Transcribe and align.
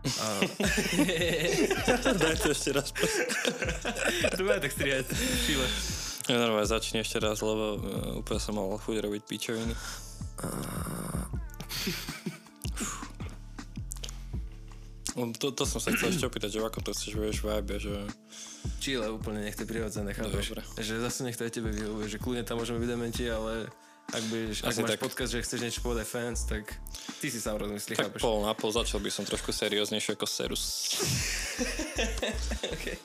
A... 0.00 0.26
Daj 2.16 2.36
to 2.40 2.48
ešte 2.56 2.70
raz. 2.72 2.88
to 4.32 4.40
bude 4.40 4.60
tak 4.64 4.72
strihať. 4.72 5.06
Ja 6.28 6.36
normálne 6.40 6.68
začni 6.68 7.04
ešte 7.04 7.20
raz, 7.20 7.44
lebo 7.44 7.76
uh, 7.76 8.20
úplne 8.24 8.40
som 8.40 8.56
mal 8.56 8.70
chuť 8.80 8.96
robiť 9.04 9.22
píčoviny. 9.28 9.74
To, 15.40 15.52
to 15.52 15.64
som 15.68 15.82
sa 15.82 15.92
chcel 15.92 16.16
ešte 16.16 16.24
opýtať, 16.24 16.56
že 16.56 16.64
ako 16.64 16.80
to 16.80 16.90
chceš, 16.96 17.12
vieš, 17.18 17.44
vibe, 17.44 17.76
že... 17.76 17.92
Chile 18.80 19.10
úplne 19.12 19.44
nech 19.44 19.56
to 19.58 19.66
je 19.66 19.68
prirodzené, 19.68 20.16
chápeš? 20.16 20.54
Dobre. 20.54 20.62
Že 20.80 20.94
zase 21.04 21.18
nech 21.28 21.36
to 21.36 21.44
aj 21.44 21.52
tebe 21.52 21.68
vyhovuje, 21.68 22.06
že 22.08 22.16
kľudne 22.16 22.44
tam 22.46 22.56
môžeme 22.62 22.80
byť 22.80 22.88
dementi, 22.88 23.24
ale 23.28 23.68
ak, 24.10 24.22
budeš, 24.26 24.56
ak 24.66 24.74
máš 24.74 24.90
tak. 24.98 25.02
podcast, 25.02 25.30
že 25.30 25.42
chceš 25.42 25.60
niečo 25.62 25.80
povedať 25.80 26.06
fans, 26.06 26.42
tak 26.44 26.66
ty 27.22 27.30
si 27.30 27.38
sám 27.38 27.62
rozmyslí, 27.62 27.94
Tak 27.94 28.10
chápeš? 28.10 28.20
pol 28.22 28.42
na 28.42 28.52
pol 28.54 28.70
začal 28.74 28.98
by 28.98 29.10
som 29.10 29.22
trošku 29.22 29.54
serióznejšie 29.54 30.18
ako 30.18 30.26
Serus. 30.26 30.64
okay. 32.74 32.96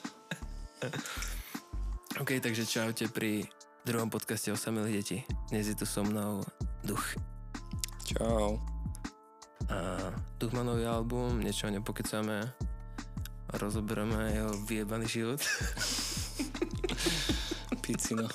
OK, 2.18 2.30
takže 2.40 2.66
čaute 2.66 3.06
pri 3.08 3.46
druhom 3.84 4.10
podcaste 4.10 4.50
o 4.50 4.58
samých 4.58 4.94
detí. 4.98 5.18
Dnes 5.52 5.68
je 5.70 5.76
tu 5.78 5.86
so 5.86 6.02
mnou 6.02 6.42
Duch. 6.82 7.14
Čau. 8.02 8.58
A 9.70 9.76
Duch 10.38 10.50
má 10.54 10.62
nový 10.62 10.86
album, 10.86 11.38
niečo 11.38 11.66
o 11.66 11.74
ňom 11.74 11.82
pokecáme 11.82 12.50
a 13.46 13.52
rozoberieme 13.58 14.34
jeho 14.34 14.50
vyjebaný 14.66 15.06
život. 15.06 15.40
Picino. 17.82 18.26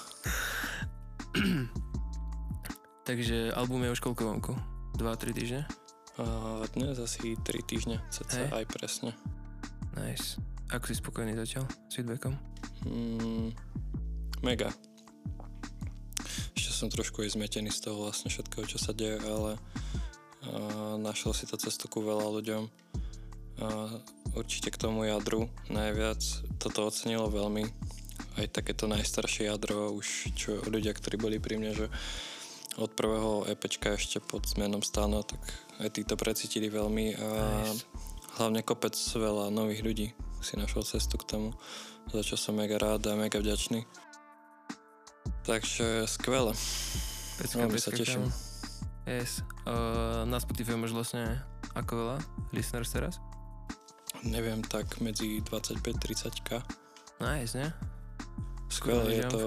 takže 3.11 3.51
album 3.59 3.83
je 3.83 3.91
už 3.91 3.99
koľko 3.99 4.23
vonku? 4.23 4.55
2-3 4.95 5.35
týždne? 5.35 5.61
A 6.15 6.63
dnes 6.71 6.95
asi 6.95 7.35
3 7.35 7.43
týždne, 7.59 7.99
cca 8.07 8.47
Hej. 8.47 8.47
aj 8.55 8.65
presne. 8.71 9.11
Nice. 9.99 10.39
Ako 10.71 10.87
si 10.87 10.95
spokojný 10.95 11.35
zatiaľ 11.35 11.67
s 11.91 11.99
feedbackom? 11.99 12.39
Mm, 12.87 13.51
mega. 14.47 14.71
Ešte 16.55 16.71
som 16.71 16.87
trošku 16.87 17.27
aj 17.27 17.35
zmetený 17.35 17.67
z 17.75 17.91
toho 17.91 18.07
vlastne 18.07 18.31
všetkého, 18.31 18.63
čo 18.63 18.79
sa 18.79 18.95
deje, 18.95 19.19
ale 19.27 19.59
uh, 20.47 20.95
našiel 20.95 21.35
si 21.35 21.43
to 21.43 21.59
cestu 21.59 21.91
ku 21.91 21.99
veľa 21.99 22.31
ľuďom. 22.31 22.63
Uh, 23.59 23.99
určite 24.39 24.71
k 24.71 24.79
tomu 24.87 25.03
jadru 25.03 25.51
najviac. 25.67 26.23
Toto 26.63 26.87
ocenilo 26.87 27.27
veľmi. 27.27 27.67
Aj 28.39 28.47
takéto 28.47 28.87
najstaršie 28.87 29.51
jadro, 29.51 29.91
už 29.99 30.31
čo 30.31 30.63
ľudia, 30.63 30.95
ktorí 30.95 31.19
boli 31.19 31.43
pri 31.43 31.59
mne, 31.59 31.75
že 31.75 31.91
od 32.79 32.91
prvého 32.95 33.43
EPčka 33.51 33.95
ešte 33.99 34.23
pod 34.23 34.47
zmenom 34.47 34.79
stáno, 34.79 35.23
tak 35.27 35.41
aj 35.83 35.89
tí 35.91 36.01
to 36.07 36.15
precítili 36.15 36.71
veľmi 36.71 37.19
a 37.19 37.27
Nice. 37.67 37.83
hlavne 38.39 38.63
kopec 38.63 38.95
veľa 38.95 39.51
nových 39.51 39.81
ľudí 39.83 40.07
si 40.41 40.57
našiel 40.57 40.81
cestu 40.87 41.19
k 41.19 41.27
tomu, 41.37 41.49
za 42.09 42.23
čo 42.23 42.39
som 42.39 42.57
mega 42.57 42.79
rád 42.79 43.05
a 43.11 43.19
mega 43.19 43.37
vďačný. 43.37 43.85
Takže 45.45 46.05
skvelé. 46.09 46.53
Pecka, 47.37 47.65
Veľmi 47.65 47.79
sa 47.81 47.91
teším. 47.93 48.25
Yes. 49.05 49.41
Uh, 49.65 50.25
na 50.29 50.37
Spotify 50.37 50.77
máš 50.77 50.93
vlastne 50.93 51.41
ako 51.73 51.91
veľa 51.97 52.17
listeners 52.53 52.93
teraz? 52.93 53.17
Neviem, 54.21 54.61
tak 54.61 55.01
medzi 55.01 55.41
25-30k. 55.41 56.61
Nice, 57.21 57.57
ne? 57.57 57.73
Skvelé, 58.69 59.21
je 59.21 59.25
to 59.33 59.43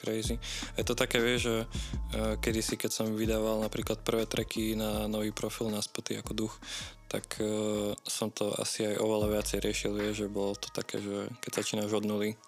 crazy. 0.00 0.40
Je 0.80 0.84
to 0.88 0.96
také, 0.96 1.20
vieš, 1.20 1.40
že 1.44 1.56
uh, 1.60 2.34
kedysi, 2.40 2.80
keď 2.80 2.90
som 2.90 3.12
vydával 3.12 3.60
napríklad 3.60 4.00
prvé 4.00 4.24
tracky 4.24 4.72
na 4.72 5.04
nový 5.04 5.30
profil 5.36 5.68
na 5.68 5.84
spoty 5.84 6.16
ako 6.16 6.32
duch, 6.32 6.54
tak 7.12 7.36
uh, 7.44 7.92
som 8.08 8.32
to 8.32 8.56
asi 8.56 8.88
aj 8.88 8.96
oveľa 8.96 9.36
viacej 9.36 9.58
riešil, 9.60 9.92
vieš, 9.92 10.24
že 10.24 10.32
bolo 10.32 10.56
to 10.56 10.72
také, 10.72 10.98
že 11.04 11.28
keď 11.44 11.50
začínaš 11.60 11.92
od 11.92 12.08
nuly, 12.08 12.40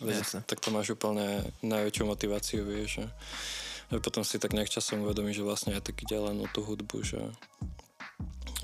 Jasne. 0.00 0.46
tak 0.46 0.62
to 0.62 0.70
máš 0.70 0.94
úplne 0.94 1.44
najväčšiu 1.60 2.04
motiváciu, 2.06 2.62
vieš, 2.64 3.02
že, 3.02 3.06
že 3.92 3.96
potom 3.98 4.22
si 4.22 4.38
tak 4.38 4.54
nejak 4.54 4.70
časom 4.70 5.02
uvedomíš, 5.04 5.42
že 5.42 5.48
vlastne 5.48 5.74
aj 5.76 5.92
tak 5.92 6.00
ide 6.00 6.16
len 6.16 6.40
o 6.40 6.46
tú 6.48 6.62
hudbu, 6.62 7.02
že 7.02 7.20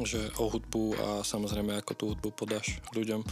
že 0.04 0.28
o 0.36 0.52
hudbu 0.52 0.92
a 1.00 1.08
samozrejme 1.24 1.72
ako 1.80 1.92
tú 1.96 2.04
hudbu 2.12 2.28
podáš 2.36 2.84
ľuďom. 2.92 3.24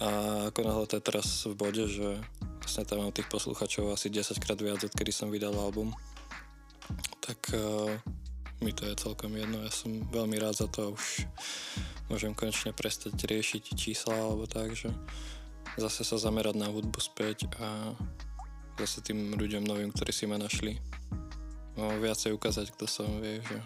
A 0.00 0.08
ako 0.48 0.60
náhle 0.64 0.88
to 0.88 0.96
je 0.96 1.04
teraz 1.04 1.28
v 1.44 1.52
bode, 1.52 1.84
že 1.84 2.16
vlastne 2.60 2.84
tam 2.84 3.02
mám 3.02 3.12
tých 3.12 3.26
posluchačov 3.26 3.90
asi 3.90 4.12
10 4.12 4.36
krát 4.38 4.60
viac, 4.60 4.84
odkedy 4.84 5.10
som 5.10 5.32
vydal 5.32 5.56
album, 5.56 5.90
tak 7.24 7.40
uh, 7.56 7.90
mi 8.60 8.76
to 8.76 8.84
je 8.84 8.94
celkom 9.00 9.32
jedno. 9.32 9.64
Ja 9.64 9.72
som 9.72 10.04
veľmi 10.12 10.36
rád 10.36 10.60
za 10.60 10.68
to 10.68 10.92
už 10.92 11.24
môžem 12.12 12.36
konečne 12.36 12.76
prestať 12.76 13.16
riešiť 13.16 13.72
čísla 13.72 14.12
alebo 14.12 14.44
tak, 14.44 14.76
že 14.76 14.92
zase 15.80 16.04
sa 16.04 16.20
zamerať 16.20 16.58
na 16.60 16.68
hudbu 16.68 17.00
späť 17.00 17.48
a 17.56 17.96
zase 18.80 19.00
tým 19.04 19.36
ľuďom 19.36 19.64
novým, 19.64 19.92
ktorí 19.92 20.12
si 20.12 20.24
ma 20.26 20.36
našli, 20.40 20.80
no, 21.76 21.96
viacej 22.00 22.34
ukázať, 22.34 22.72
kto 22.74 22.84
som, 22.88 23.08
vie, 23.20 23.40
že 23.44 23.58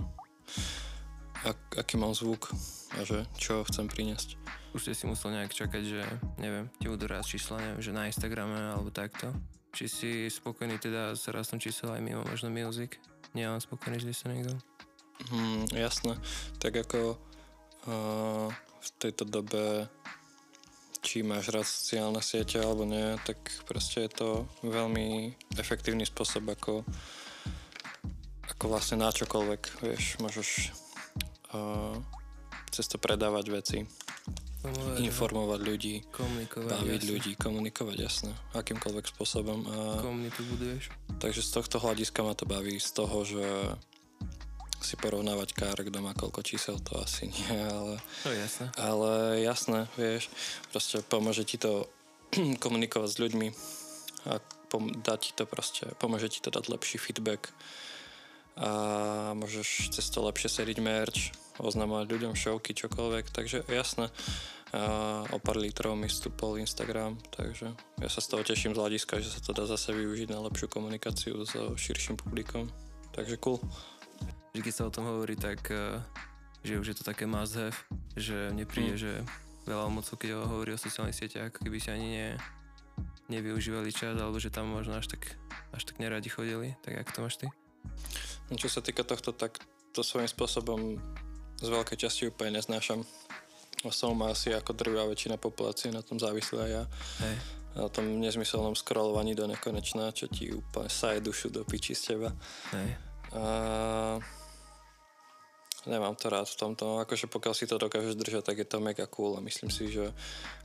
ak, 1.44 1.84
aký 1.84 1.94
mám 1.96 2.12
zvuk 2.12 2.50
a 2.98 3.06
že 3.06 3.24
čo 3.38 3.64
chcem 3.66 3.88
priniesť. 3.88 4.36
Už 4.74 4.90
si 4.90 5.06
musel 5.06 5.30
nejak 5.30 5.54
čakať, 5.54 5.82
že 5.86 6.02
neviem, 6.42 6.66
ti 6.82 6.90
budú 6.90 7.06
raz 7.06 7.30
čísla, 7.30 7.62
neviem, 7.62 7.78
že 7.78 7.94
na 7.94 8.10
Instagrame 8.10 8.74
alebo 8.74 8.90
takto. 8.90 9.30
Či 9.70 9.84
si 9.86 10.10
spokojný 10.26 10.82
teda 10.82 11.14
s 11.14 11.30
rastom 11.30 11.62
čísel 11.62 11.94
aj 11.94 12.02
mimo 12.02 12.26
možno 12.26 12.50
music? 12.50 12.98
Nie 13.38 13.46
len 13.50 13.62
spokojný 13.62 14.02
s 14.02 14.06
listeningom? 14.06 14.58
Hmm, 15.30 15.70
jasné. 15.70 16.18
Tak 16.58 16.74
ako 16.86 17.14
uh, 17.86 18.50
v 18.54 18.88
tejto 18.98 19.22
dobe 19.30 19.86
či 21.04 21.22
máš 21.22 21.52
rád 21.54 21.68
sociálne 21.68 22.18
siete 22.24 22.58
alebo 22.58 22.82
nie, 22.88 23.14
tak 23.22 23.38
proste 23.68 24.08
je 24.08 24.10
to 24.10 24.28
veľmi 24.64 25.36
efektívny 25.60 26.02
spôsob, 26.08 26.48
ako, 26.50 26.82
ako 28.50 28.64
vlastne 28.66 29.04
na 29.04 29.12
čokoľvek, 29.12 29.62
vieš, 29.84 30.16
môžeš 30.18 30.48
uh, 31.52 31.94
cez 32.72 32.88
to 32.88 32.96
predávať 32.96 33.46
veci, 33.52 33.78
informovať 34.96 35.60
ľudí, 35.60 35.94
komunikovať. 36.08 36.70
baviť 36.70 37.00
jasne. 37.00 37.10
ľudí, 37.12 37.32
komunikovať, 37.36 37.96
jasné, 37.98 38.32
akýmkoľvek 38.52 39.04
spôsobom. 39.06 39.60
A, 39.64 39.76
Komunitu 40.00 40.40
buduješ. 40.46 40.88
takže 41.18 41.40
z 41.40 41.50
tohto 41.52 41.76
hľadiska 41.78 42.20
ma 42.20 42.32
to 42.32 42.44
baví, 42.44 42.76
z 42.76 42.90
toho, 42.92 43.18
že 43.22 43.44
si 44.80 45.00
porovnávať 45.00 45.56
kár, 45.56 45.80
kto 45.80 45.98
má 45.98 46.12
koľko 46.12 46.44
čísel, 46.44 46.76
to 46.76 47.00
asi 47.00 47.28
nie, 47.28 47.56
ale, 47.56 47.96
To 48.20 48.28
je 48.28 48.38
jasné. 48.38 48.66
ale 48.76 49.10
jasné, 49.40 49.88
vieš, 49.96 50.28
proste 50.68 51.00
pomôže 51.00 51.44
ti 51.44 51.56
to 51.56 51.88
komunikovať 52.64 53.08
s 53.08 53.20
ľuďmi 53.20 53.48
a 54.28 54.40
pom- 54.68 54.92
dá 55.00 55.16
ti 55.16 55.32
to 55.32 55.48
proste, 55.48 55.88
pomôže 55.96 56.28
ti 56.28 56.44
to 56.44 56.52
dať 56.52 56.68
lepší 56.68 57.00
feedback 57.00 57.48
a 58.54 58.70
môžeš 59.34 59.90
cez 59.90 60.06
to 60.12 60.20
lepšie 60.22 60.46
seriť 60.52 60.78
merch, 60.78 61.32
oznamovať 61.58 62.06
ľuďom 62.10 62.34
šovky, 62.34 62.74
čokoľvek, 62.74 63.30
takže 63.30 63.62
jasné, 63.70 64.10
o 65.30 65.38
pár 65.38 65.54
litrov 65.54 65.94
mi 65.94 66.10
stúpol 66.10 66.58
Instagram, 66.58 67.14
takže 67.30 67.70
ja 67.74 68.08
sa 68.10 68.18
z 68.18 68.26
toho 68.26 68.42
teším 68.42 68.74
z 68.74 68.80
hľadiska, 68.82 69.22
že 69.22 69.30
sa 69.30 69.38
to 69.38 69.54
dá 69.54 69.70
zase 69.70 69.94
využiť 69.94 70.34
na 70.34 70.42
lepšiu 70.50 70.66
komunikáciu 70.66 71.46
so 71.46 71.78
širším 71.78 72.18
publikom, 72.18 72.66
takže 73.14 73.38
cool. 73.38 73.62
Keď 74.54 74.74
sa 74.74 74.86
o 74.86 74.94
tom 74.94 75.06
hovorí, 75.06 75.38
tak 75.38 75.66
eh, 75.70 76.02
že 76.66 76.78
už 76.78 76.86
je 76.90 76.96
to 76.98 77.04
také 77.06 77.26
must 77.26 77.54
have, 77.54 77.76
že 78.18 78.50
mne 78.50 78.66
príde, 78.66 78.94
Mm. 78.96 79.02
že 79.02 79.12
veľa 79.68 79.88
mocov, 79.90 80.14
keď 80.16 80.30
ho 80.38 80.42
hovorí 80.48 80.74
o 80.74 80.80
sociálnych 80.80 81.16
sieťach, 81.16 81.52
ako 81.52 81.66
keby 81.66 81.78
si 81.78 81.88
ani 81.92 82.06
nie, 82.08 82.28
nevyužívali 83.30 83.90
čas, 83.94 84.16
alebo 84.18 84.36
že 84.40 84.52
tam 84.52 84.70
možno 84.72 84.96
až 84.96 85.12
tak, 85.12 85.38
až 85.72 85.82
tak 85.88 86.00
neradi 86.00 86.28
chodili. 86.28 86.76
Tak 86.84 87.04
ako 87.04 87.10
to 87.10 87.20
máš 87.24 87.36
ty? 87.40 87.46
No, 88.48 88.60
čo 88.60 88.68
sa 88.68 88.84
týka 88.84 89.04
tohto, 89.04 89.32
tak 89.32 89.60
to 89.96 90.04
svojím 90.04 90.28
spôsobom 90.28 91.00
z 91.60 91.68
veľkej 91.68 91.98
časti 91.98 92.30
úplne 92.30 92.58
neznášam. 92.58 93.02
Som 93.92 94.16
asi 94.24 94.48
ako 94.56 94.72
drvá 94.72 95.04
väčšina 95.04 95.36
populácie 95.36 95.92
na 95.92 96.00
tom 96.00 96.16
závislá 96.16 96.64
ja. 96.66 96.82
Hej. 97.20 97.36
Na 97.74 97.90
tom 97.90 98.06
nezmyselnom 98.22 98.78
scrollovaní 98.78 99.34
do 99.36 99.44
nekonečna, 99.50 100.14
čo 100.14 100.30
ti 100.30 100.48
úplne 100.54 100.88
saje 100.88 101.20
dušu 101.20 101.52
do 101.52 101.66
piči 101.66 101.92
z 101.92 102.14
teba. 102.14 102.30
Hej. 102.72 102.88
A 103.34 103.44
nemám 105.84 106.16
to 106.16 106.32
rád 106.32 106.48
v 106.48 106.56
tomto. 106.56 107.02
Akože 107.04 107.28
pokiaľ 107.28 107.52
si 107.52 107.68
to 107.68 107.76
dokážeš 107.76 108.16
držať, 108.16 108.42
tak 108.46 108.56
je 108.62 108.68
to 108.68 108.80
mega 108.80 109.04
cool 109.10 109.36
a 109.36 109.44
myslím 109.44 109.68
si, 109.68 109.92
že 109.92 110.14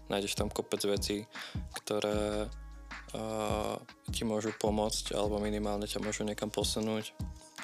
nájdeš 0.07 0.39
tam 0.39 0.47
kopec 0.47 0.79
vecí, 0.87 1.27
ktoré 1.75 2.47
uh, 2.47 3.75
ti 4.15 4.23
môžu 4.23 4.55
pomôcť 4.55 5.17
alebo 5.17 5.43
minimálne 5.43 5.89
ťa 5.89 5.99
môžu 5.99 6.23
niekam 6.23 6.47
posunúť 6.47 7.11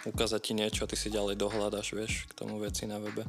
ukázať 0.06 0.42
ti 0.42 0.54
niečo 0.54 0.86
a 0.86 0.90
ty 0.90 0.96
si 0.96 1.10
ďalej 1.10 1.36
dohľadaš, 1.38 1.88
vieš, 1.98 2.30
k 2.30 2.34
tomu 2.38 2.62
veci 2.62 2.86
na 2.86 3.02
webe. 3.02 3.26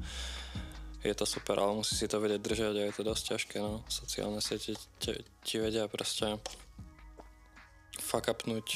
Je 1.07 1.15
to 1.15 1.25
super, 1.25 1.57
ale 1.57 1.79
musí 1.79 1.95
si 1.95 2.11
to 2.11 2.19
vedieť 2.19 2.43
držať 2.43 2.75
a 2.77 2.83
je 2.91 2.95
to 2.95 3.03
dosť 3.07 3.23
ťažké, 3.33 3.57
no. 3.63 3.87
Sociálne 3.87 4.43
siete 4.43 4.75
ti, 4.99 5.57
vedia 5.57 5.87
proste 5.87 6.37
fuck 8.03 8.27
upnúť 8.29 8.67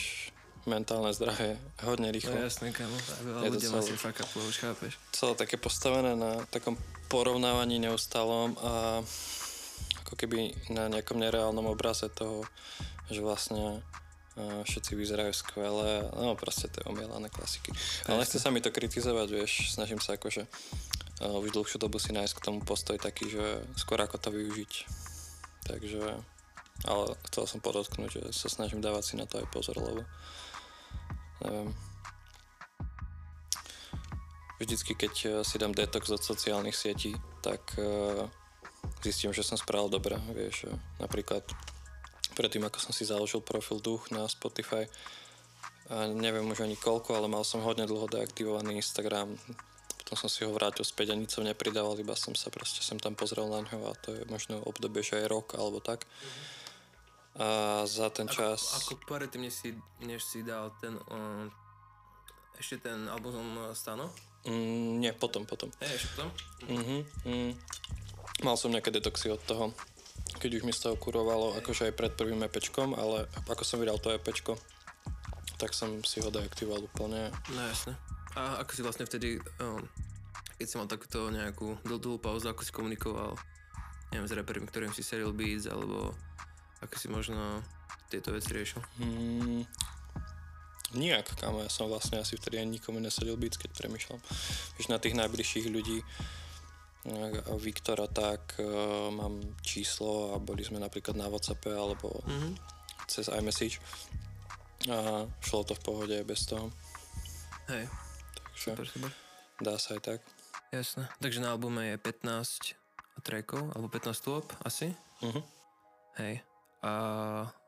mentálne 0.69 1.11
zdravie 1.17 1.57
hodne 1.83 2.13
rýchlo. 2.13 2.37
No 2.37 2.45
jasné, 2.45 2.71
kamo. 2.71 2.97
Veľa 3.25 3.41
ľudia 3.49 3.69
celé- 3.69 3.75
vlastne 3.75 3.97
fuck 3.97 4.19
už 4.37 4.57
chápeš. 4.61 4.93
celé 5.11 5.33
také 5.35 5.57
postavené 5.57 6.13
na 6.15 6.45
takom 6.53 6.77
porovnávaní 7.09 7.81
neustálom 7.81 8.55
a 8.61 9.01
ako 10.07 10.15
keby 10.15 10.53
na 10.71 10.87
nejakom 10.87 11.19
nereálnom 11.19 11.67
obraze 11.67 12.07
toho, 12.13 12.45
že 13.11 13.25
vlastne 13.25 13.83
všetci 14.39 14.95
vyzerajú 14.95 15.35
skvelé, 15.35 16.07
no 16.15 16.39
proste 16.39 16.71
to 16.71 16.81
je 16.81 16.89
omielané 16.89 17.29
klasiky. 17.29 17.75
Ale 18.07 18.23
nechce 18.23 18.39
sa 18.39 18.55
mi 18.55 18.63
to 18.63 18.71
kritizovať, 18.71 19.29
vieš, 19.31 19.75
snažím 19.75 19.99
sa 19.99 20.15
akože 20.15 20.47
uh, 20.47 21.43
už 21.43 21.51
dlhšiu 21.51 21.83
dobu 21.83 21.99
si 21.99 22.15
nájsť 22.15 22.35
k 22.39 22.45
tomu 22.47 22.59
postoj 22.63 22.97
taký, 22.97 23.27
že 23.27 23.67
skôr 23.75 23.99
ako 24.01 24.23
to 24.23 24.31
využiť. 24.31 24.73
Takže, 25.67 26.03
ale 26.87 27.05
chcel 27.29 27.45
som 27.45 27.61
podotknúť, 27.61 28.11
že 28.11 28.23
sa 28.31 28.49
snažím 28.49 28.81
dávať 28.81 29.13
si 29.13 29.15
na 29.19 29.27
to 29.27 29.43
aj 29.43 29.47
pozor, 29.51 29.77
lebo 29.77 30.07
neviem, 31.45 31.75
vždycky, 34.61 34.93
keď 34.95 35.15
eh, 35.25 35.31
si 35.43 35.57
dám 35.57 35.73
detox 35.73 36.13
od 36.13 36.23
sociálnych 36.23 36.77
sietí, 36.77 37.17
tak 37.41 37.65
eh, 37.81 38.29
zistím, 39.01 39.33
že 39.33 39.43
som 39.43 39.57
spravil 39.57 39.89
dobre, 39.89 40.21
vieš, 40.37 40.69
eh, 40.69 40.77
napríklad 41.01 41.43
predtým, 42.41 42.65
ako 42.65 42.81
som 42.81 42.97
si 42.97 43.05
založil 43.05 43.45
profil 43.45 43.85
Duch 43.85 44.09
na 44.09 44.25
Spotify, 44.25 44.89
a 45.91 46.09
neviem 46.09 46.47
už 46.47 46.65
ani 46.65 46.79
koľko, 46.79 47.19
ale 47.19 47.29
mal 47.29 47.45
som 47.45 47.61
hodne 47.61 47.85
dlho 47.85 48.09
deaktivovaný 48.09 48.81
Instagram, 48.81 49.37
potom 50.01 50.27
som 50.27 50.31
si 50.33 50.47
ho 50.47 50.51
vrátil 50.51 50.87
späť 50.87 51.13
a 51.13 51.19
nič 51.19 51.37
som 51.37 51.45
nepridával, 51.45 51.99
iba 52.01 52.17
som 52.17 52.33
sa 52.33 52.49
proste 52.49 52.81
sem 52.81 52.97
tam 52.97 53.13
pozrel 53.13 53.51
na 53.51 53.61
ňo 53.63 53.91
a 53.91 53.93
to 53.99 54.17
je 54.17 54.23
možno 54.27 54.63
obdobie, 54.65 55.05
že 55.05 55.21
aj 55.21 55.27
rok 55.29 55.47
alebo 55.59 55.83
tak. 55.83 56.07
A 57.39 57.83
za 57.87 58.11
ten 58.11 58.27
čas... 58.27 58.75
Ako, 58.75 58.99
ako 58.99 59.07
predtým, 59.07 59.47
než 59.47 59.55
si, 59.55 59.71
než 60.03 60.27
si 60.27 60.43
dal 60.43 60.75
ten, 60.83 60.99
um, 61.11 61.47
ešte 62.59 62.83
ten 62.91 63.07
album 63.07 63.71
Stano? 63.71 64.11
Mm, 64.47 64.99
nie, 64.99 65.13
potom, 65.15 65.47
potom. 65.47 65.71
Ešte 65.79 66.11
potom? 66.17 66.29
Mhm, 66.67 66.99
mm. 67.27 67.53
Mal 68.43 68.57
som 68.59 68.73
nejaké 68.73 68.91
detoxy 68.91 69.31
od 69.31 69.43
toho, 69.47 69.71
keď 70.37 70.61
už 70.61 70.67
mi 70.67 70.73
z 70.75 70.87
toho 70.87 70.97
kurovalo, 71.01 71.57
akože 71.59 71.91
aj 71.91 71.95
pred 71.97 72.13
prvým 72.15 72.45
EPčkom, 72.47 72.95
ale 72.95 73.27
ako 73.49 73.63
som 73.67 73.81
vydal 73.83 73.99
to 73.99 74.15
EPčko, 74.15 74.55
tak 75.59 75.75
som 75.77 76.01
si 76.07 76.23
ho 76.23 76.31
deaktivoval 76.33 76.87
úplne. 76.87 77.29
No 77.53 77.61
jasne. 77.67 77.99
A 78.39 78.63
ako 78.63 78.71
si 78.73 78.83
vlastne 78.87 79.05
vtedy, 79.05 79.43
um, 79.59 79.83
keď 80.57 80.67
si 80.67 80.79
mal 80.79 80.87
takúto 80.87 81.29
nejakú 81.29 81.77
dl- 81.83 82.01
dlhú 82.01 82.19
pauzu, 82.23 82.49
ako 82.49 82.63
si 82.63 82.73
komunikoval, 82.73 83.35
neviem, 84.15 84.29
s 84.29 84.37
repermi, 84.37 84.67
ktorým 84.71 84.95
si 84.95 85.03
seril 85.03 85.35
beats, 85.35 85.67
alebo 85.67 86.15
ako 86.81 86.95
si 86.97 87.07
možno 87.11 87.61
tieto 88.09 88.31
veci 88.31 88.55
riešil? 88.55 88.81
Mm, 89.03 89.63
nijak, 90.95 91.37
kámo, 91.39 91.63
ja 91.63 91.71
som 91.71 91.87
vlastne 91.91 92.23
asi 92.23 92.35
vtedy 92.35 92.59
ani 92.59 92.79
nikomu 92.79 92.99
nesadil 92.99 93.37
byť, 93.37 93.67
keď 93.67 93.71
premyšľam. 93.77 94.21
Víš, 94.79 94.87
na 94.89 94.99
tých 94.99 95.19
najbližších 95.19 95.67
ľudí, 95.71 96.03
Viktora, 97.57 98.05
tak 98.07 98.57
uh, 98.57 98.67
mám 99.09 99.35
číslo 99.61 100.33
a 100.33 100.39
boli 100.39 100.61
sme 100.61 100.77
napríklad 100.77 101.15
na 101.15 101.27
Whatsappe 101.27 101.71
alebo 101.71 102.21
Mhm. 102.23 102.57
cez 103.07 103.27
iMessage 103.27 103.81
a 104.87 104.97
šlo 105.41 105.61
to 105.63 105.73
v 105.73 105.83
pohode 105.83 106.13
aj 106.13 106.25
bez 106.25 106.45
toho. 106.45 106.69
Hej, 107.67 107.89
Takže 108.35 108.61
super, 108.67 108.87
super. 108.87 109.11
dá 109.59 109.75
sa 109.77 109.95
aj 109.95 110.03
tak. 110.03 110.21
Jasné. 110.71 111.09
Takže 111.19 111.39
na 111.39 111.51
albume 111.51 111.83
je 111.87 111.97
15 111.99 112.77
trackov, 113.21 113.69
alebo 113.71 113.89
15 113.89 114.15
stôp 114.15 114.45
asi. 114.61 114.93
Mhm. 115.21 115.41
Hej. 116.17 116.35
A 116.81 116.93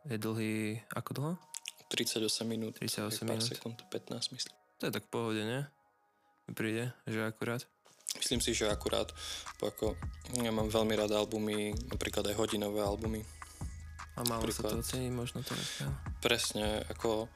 je 0.04 0.16
dlhý, 0.16 0.56
ako 0.90 1.10
dlho? 1.12 1.32
38 1.88 2.20
minút. 2.46 2.76
38 2.76 3.00
pár 3.22 3.36
minút. 3.36 3.44
sekúnd, 3.46 3.76
15 3.88 4.32
myslím. 4.32 4.54
To 4.78 4.88
je 4.88 4.92
tak 4.92 5.04
v 5.04 5.10
pohode, 5.10 5.40
nie? 5.40 5.60
Mi 6.42 6.52
príde, 6.52 6.92
že 7.04 7.20
akurát. 7.20 7.64
Myslím 8.18 8.40
si, 8.44 8.52
že 8.52 8.68
akurát, 8.68 9.08
ako 9.62 9.96
ja 10.42 10.52
mám 10.52 10.68
veľmi 10.68 10.94
rád 10.98 11.16
albumy, 11.16 11.72
napríklad 11.88 12.28
aj 12.28 12.36
hodinové 12.36 12.82
albumy. 12.82 13.22
A 14.18 14.26
málo 14.28 14.44
sa 14.52 14.60
Príklad. 14.60 14.70
to 14.76 14.84
ocení, 14.84 15.08
možno 15.08 15.40
to 15.40 15.56
dneska. 15.56 15.88
Presne, 16.20 16.84
ako 16.92 17.32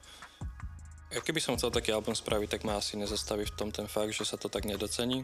ja 1.07 1.23
keby 1.23 1.39
som 1.39 1.55
chcel 1.55 1.71
taký 1.71 1.95
album 1.95 2.13
spraviť, 2.13 2.59
tak 2.59 2.61
ma 2.67 2.77
asi 2.77 2.99
nezastaví 2.99 3.47
v 3.47 3.55
tom 3.55 3.69
ten 3.71 3.87
fakt, 3.87 4.11
že 4.11 4.27
sa 4.27 4.35
to 4.35 4.51
tak 4.51 4.67
nedocení. 4.67 5.23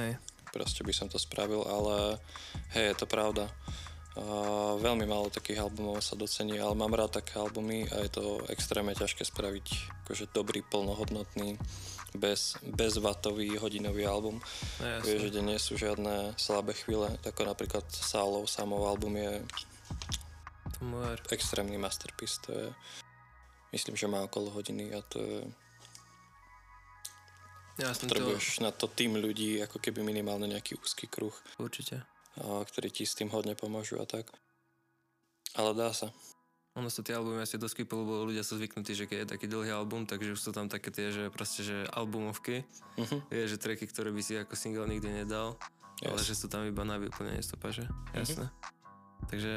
Hej. 0.00 0.16
Proste 0.48 0.80
by 0.80 0.92
som 0.96 1.12
to 1.12 1.20
spravil, 1.20 1.68
ale 1.68 2.16
hej, 2.72 2.92
je 2.92 2.96
to 2.96 3.04
pravda. 3.04 3.52
Uh, 4.18 4.74
veľmi 4.82 5.06
málo 5.06 5.30
takých 5.30 5.62
albumov 5.62 6.02
sa 6.02 6.18
docení, 6.18 6.58
ale 6.58 6.74
mám 6.74 6.90
rád 6.96 7.22
také 7.22 7.38
albumy 7.38 7.86
a 7.92 8.02
je 8.02 8.10
to 8.10 8.24
extrémne 8.50 8.90
ťažké 8.96 9.22
spraviť 9.22 9.66
akože 10.04 10.32
dobrý, 10.32 10.64
plnohodnotný, 10.66 11.60
bez, 12.16 12.56
bezvatový 12.64 13.58
hodinový 13.60 14.06
album. 14.08 14.40
No. 14.80 15.04
Vieš, 15.04 15.32
že 15.32 15.42
nie 15.44 15.58
sú 15.60 15.76
žiadne 15.76 16.32
slabé 16.40 16.72
chvíle, 16.72 17.12
ako 17.26 17.42
napríklad 17.44 17.84
Sálov, 17.90 18.48
Samov 18.48 18.88
album 18.88 19.16
je 19.20 19.32
ver. 20.80 21.18
extrémny 21.34 21.76
masterpiece, 21.76 22.40
to 22.46 22.50
je 22.52 22.66
myslím, 23.72 23.96
že 23.96 24.08
má 24.08 24.24
okolo 24.24 24.50
hodiny 24.50 24.94
a 24.96 25.04
to 25.04 25.18
je, 25.20 25.38
Ja 27.78 27.92
som 27.92 28.08
to... 28.08 28.16
potrebuješ 28.16 28.64
na 28.64 28.72
to 28.72 28.88
tým 28.88 29.20
ľudí, 29.20 29.60
ako 29.62 29.78
keby 29.78 30.00
minimálne 30.00 30.48
nejaký 30.48 30.80
úzky 30.80 31.06
kruh, 31.06 31.34
Určite. 31.60 32.02
a, 32.40 32.64
ktorí 32.64 32.88
ti 32.88 33.04
s 33.04 33.14
tým 33.14 33.28
hodne 33.30 33.52
pomôžu 33.52 34.00
a 34.00 34.06
tak. 34.08 34.32
Ale 35.56 35.72
dá 35.76 35.92
sa. 35.92 36.12
Ono 36.78 36.86
sa 36.86 37.02
tie 37.02 37.18
albumy 37.18 37.42
asi 37.42 37.58
dosť 37.58 37.82
lebo 37.90 38.22
ľudia 38.22 38.46
sú 38.46 38.54
zvyknutí, 38.54 38.94
že 38.94 39.10
keď 39.10 39.26
je 39.26 39.28
taký 39.34 39.46
dlhý 39.50 39.74
album, 39.74 40.06
takže 40.06 40.38
už 40.38 40.40
sú 40.40 40.50
tam 40.54 40.70
také 40.70 40.94
tie, 40.94 41.10
že 41.10 41.26
proste, 41.34 41.66
že 41.66 41.90
albumovky. 41.90 42.62
Mhm. 42.94 43.26
Vieš, 43.26 43.48
že 43.54 43.58
tracky, 43.58 43.84
ktoré 43.90 44.14
by 44.14 44.22
si 44.22 44.38
ako 44.38 44.54
single 44.54 44.86
nikdy 44.86 45.10
nedal, 45.10 45.58
ale 46.06 46.22
Yes. 46.22 46.30
že 46.30 46.34
sú 46.38 46.46
tam 46.46 46.62
iba 46.62 46.86
na 46.86 47.02
vyplnenie 47.02 47.42
stopáže. 47.42 47.90
Jasné. 48.14 48.46
Takže, 49.26 49.56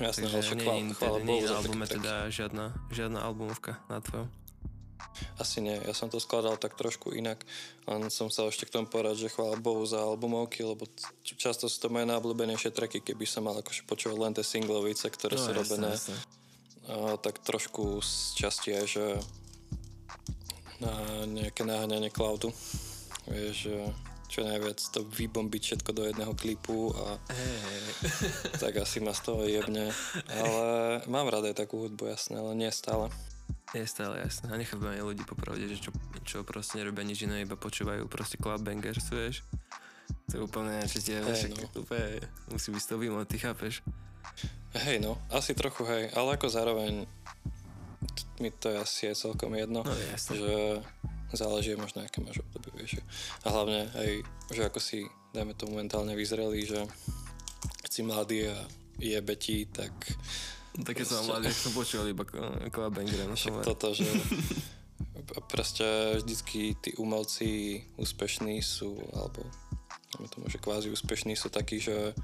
Jasné, 0.00 0.24
ale 0.24 0.40
takže 0.40 0.54
nie, 0.56 0.64
chvála, 0.64 0.80
je 0.80 0.94
chvála 0.96 1.18
nie 1.20 1.36
je 1.36 1.44
za 1.44 1.52
na 1.52 1.58
albume 1.60 1.84
teda 1.84 2.14
žiadna, 2.32 2.66
žiadna 2.88 3.20
albumovka 3.20 3.76
na 3.92 4.00
tvojom. 4.00 4.32
Asi 5.36 5.60
nie, 5.60 5.76
ja 5.76 5.92
som 5.92 6.08
to 6.08 6.16
skladal 6.16 6.56
tak 6.56 6.78
trošku 6.78 7.12
inak, 7.12 7.44
len 7.84 8.08
som 8.08 8.32
sa 8.32 8.48
ešte 8.48 8.64
k 8.64 8.74
tomu 8.78 8.88
povedať, 8.88 9.28
že 9.28 9.32
chvála 9.32 9.60
Bohu 9.60 9.84
za 9.84 10.00
albumovky, 10.00 10.64
lebo 10.64 10.88
často 11.24 11.68
sú 11.68 11.76
to 11.76 11.92
moje 11.92 12.08
najobľúbenejšie 12.08 12.72
tracky, 12.72 13.04
keby 13.04 13.28
som 13.28 13.44
mal 13.44 13.58
akože 13.60 13.84
počúvať 13.84 14.16
len 14.16 14.32
tie 14.32 14.44
singlovice, 14.46 15.06
ktoré 15.12 15.36
sú 15.36 15.52
No, 15.52 15.60
jasné, 15.60 15.60
robené 15.60 15.88
jasné. 15.92 16.16
a, 16.88 16.94
tak 17.20 17.42
trošku 17.44 18.00
z 18.00 18.12
časti 18.38 18.70
aj, 18.72 18.86
že 18.88 19.04
na 20.80 20.92
nejaké 21.28 21.62
naháňanie 21.68 22.08
cloudu. 22.08 22.48
Vieš, 23.28 23.68
že 23.68 23.76
čo 24.30 24.46
najviac 24.46 24.78
to 24.94 25.02
vybombiť 25.04 25.62
všetko 25.62 25.90
do 25.90 26.06
jedného 26.06 26.32
klipu 26.38 26.94
a 26.94 27.18
tak 28.62 28.78
asi 28.78 29.02
ma 29.02 29.10
z 29.10 29.20
toho 29.26 29.42
jebne. 29.42 29.90
Ale 30.30 30.66
mám 31.10 31.26
rád 31.28 31.50
aj 31.50 31.66
takú 31.66 31.82
hudbu, 31.84 32.08
jasné, 32.14 32.38
ale 32.38 32.54
nie 32.54 32.70
stále. 32.70 33.10
Je 33.74 33.86
stále 33.86 34.18
jasné. 34.24 34.50
A 34.50 34.58
nechápem 34.58 34.98
aj 34.98 35.06
ľudí 35.06 35.22
popravde, 35.22 35.66
že 35.70 35.78
čo, 35.78 35.90
čo 36.26 36.42
proste 36.42 36.82
nerobia 36.82 37.06
nič 37.06 37.22
iné, 37.22 37.46
iba 37.46 37.54
počúvajú 37.54 38.10
proste 38.10 38.34
club 38.36 38.60
bangers, 38.62 39.06
vieš. 39.10 39.46
To 40.30 40.32
je 40.38 40.42
úplne 40.42 40.82
Hej, 40.82 41.06
hey, 41.06 41.50
no. 41.54 41.66
úplne, 41.78 42.18
musí 42.50 42.74
byť 42.74 42.82
toho 42.82 42.98
vymot, 42.98 43.30
ty 43.30 43.38
chápeš? 43.38 43.82
Hej, 44.74 45.02
no, 45.02 45.18
asi 45.30 45.54
trochu 45.54 45.82
hej, 45.86 46.10
ale 46.14 46.34
ako 46.38 46.46
zároveň 46.50 47.06
mi 48.38 48.50
to 48.54 48.70
je 48.70 48.78
asi 48.78 49.02
aj 49.10 49.16
celkom 49.18 49.52
jedno, 49.54 49.82
No 49.82 49.94
jasné. 50.10 50.38
že 50.38 50.54
záleží 51.34 51.74
možno, 51.78 52.02
aké 52.02 52.22
máš 52.22 52.42
obdobie, 52.42 52.72
vieš. 52.74 53.02
A 53.46 53.54
hlavne 53.54 53.86
aj, 53.94 54.08
že 54.50 54.62
ako 54.66 54.78
si, 54.82 55.06
dajme 55.30 55.54
to 55.54 55.70
momentálne 55.70 56.14
vyzreli, 56.18 56.66
že 56.66 56.80
keď 57.86 57.90
si 57.90 58.00
mladý 58.02 58.38
a 58.50 58.56
jebe 58.98 59.34
ti, 59.38 59.66
tak 59.66 59.92
Také 60.86 61.02
som 61.02 61.26
mladý, 61.26 61.50
ak 61.50 61.58
som 61.58 61.74
počúval 61.74 62.06
iba 62.14 62.22
no 63.26 63.34
však 63.34 63.66
toto, 63.66 63.90
že 63.90 64.06
proste 65.50 66.18
vždycky 66.22 66.78
tí 66.78 66.94
umelci 66.94 67.82
úspešní 67.98 68.62
sú, 68.62 68.94
alebo 69.10 69.42
tomu, 70.30 70.46
že 70.46 70.62
kvázi 70.62 70.90
úspešní 70.90 71.34
sú 71.34 71.50
takí, 71.50 71.82
že 71.82 72.14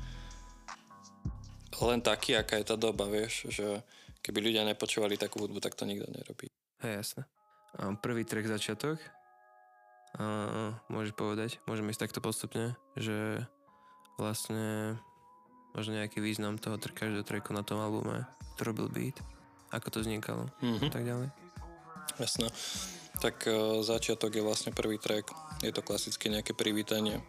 len 1.82 2.00
taký, 2.00 2.38
aká 2.38 2.56
je 2.62 2.66
tá 2.66 2.76
doba, 2.78 3.04
vieš, 3.10 3.50
že 3.52 3.82
keby 4.22 4.50
ľudia 4.50 4.64
nepočúvali 4.64 5.18
takú 5.20 5.44
hudbu, 5.44 5.60
tak 5.60 5.76
to 5.76 5.84
nikto 5.84 6.08
nerobí. 6.08 6.48
Hej, 6.82 6.94
jasné. 7.02 7.22
Prvý 8.00 8.24
track 8.24 8.48
začiatok. 8.48 8.96
A 10.16 10.24
môžeš 10.88 11.12
povedať, 11.12 11.60
môžeme 11.68 11.92
ísť 11.92 12.08
takto 12.08 12.24
postupne, 12.24 12.72
že 12.96 13.44
vlastne 14.16 14.96
možno 15.76 15.92
nejaký 15.94 16.18
význam 16.18 16.56
toho 16.56 16.74
tr- 16.74 16.90
každého 16.90 17.22
tracku 17.22 17.52
na 17.52 17.60
tom 17.60 17.76
albume, 17.78 18.24
kto 18.56 18.64
robil 18.64 18.88
beat, 18.88 19.20
ako 19.70 19.86
to 19.92 19.98
vznikalo 20.00 20.48
Mhm. 20.64 20.80
a 20.80 20.90
tak 20.90 21.04
ďalej. 21.04 21.28
Jasné. 22.16 22.48
Tak 23.16 23.44
uh, 23.44 23.80
začiatok 23.80 24.32
je 24.32 24.40
vlastne 24.40 24.72
prvý 24.72 24.96
track. 24.96 25.28
Je 25.60 25.68
to 25.70 25.80
klasicky 25.80 26.28
nejaké 26.28 26.52
privítanie 26.52 27.20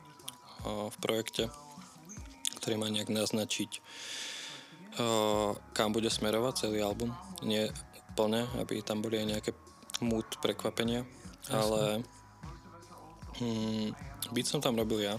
uh, 0.63 0.87
v 0.87 0.97
projekte, 0.97 1.51
ktorý 2.57 2.75
má 2.75 2.87
nejak 2.87 3.07
naznačiť, 3.07 3.71
uh, 4.97 5.51
kam 5.71 5.91
bude 5.91 6.07
smerovať 6.07 6.67
celý 6.67 6.79
album. 6.81 7.11
Nie 7.39 7.71
úplne, 8.09 8.47
aby 8.57 8.79
tam 8.81 8.99
boli 8.99 9.19
aj 9.19 9.27
nejaké 9.29 9.51
mood 9.99 10.25
prekvapenia, 10.39 11.03
Jasne. 11.45 11.53
ale 11.53 11.81
hm, 13.37 13.87
byť 14.29 14.45
som 14.45 14.59
tam 14.59 14.75
robil 14.75 15.03
ja. 15.03 15.15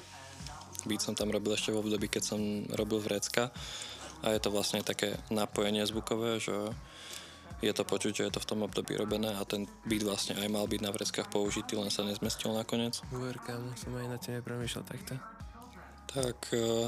Byť 0.89 1.01
som 1.05 1.15
tam 1.15 1.29
robil 1.29 1.53
ešte 1.53 1.77
v 1.77 1.85
období, 1.85 2.09
keď 2.09 2.23
som 2.25 2.41
robil 2.73 3.05
vrecka 3.05 3.53
a 4.25 4.35
je 4.35 4.41
to 4.41 4.51
vlastne 4.51 4.83
také 4.83 5.15
napojenie 5.29 5.85
zvukové, 5.87 6.41
že 6.41 6.57
je 7.59 7.73
to 7.75 7.83
počuť, 7.83 8.13
že 8.15 8.27
je 8.31 8.33
to 8.39 8.41
v 8.43 8.49
tom 8.55 8.61
období 8.63 8.95
robené 8.95 9.35
a 9.35 9.43
ten 9.43 9.67
beat 9.83 10.07
vlastne 10.07 10.39
aj 10.39 10.47
mal 10.47 10.67
byť 10.71 10.81
na 10.83 10.95
vreckách 10.95 11.27
použitý, 11.31 11.75
len 11.75 11.91
sa 11.91 12.07
nezmestil 12.07 12.55
nakoniec. 12.55 13.03
Uverkám, 13.11 13.75
som 13.75 13.95
aj 13.99 14.07
na 14.07 14.17
tým 14.19 14.39
nepremýšľal 14.39 14.85
takto. 14.87 15.19
Tak 16.09 16.39
uh, 16.55 16.87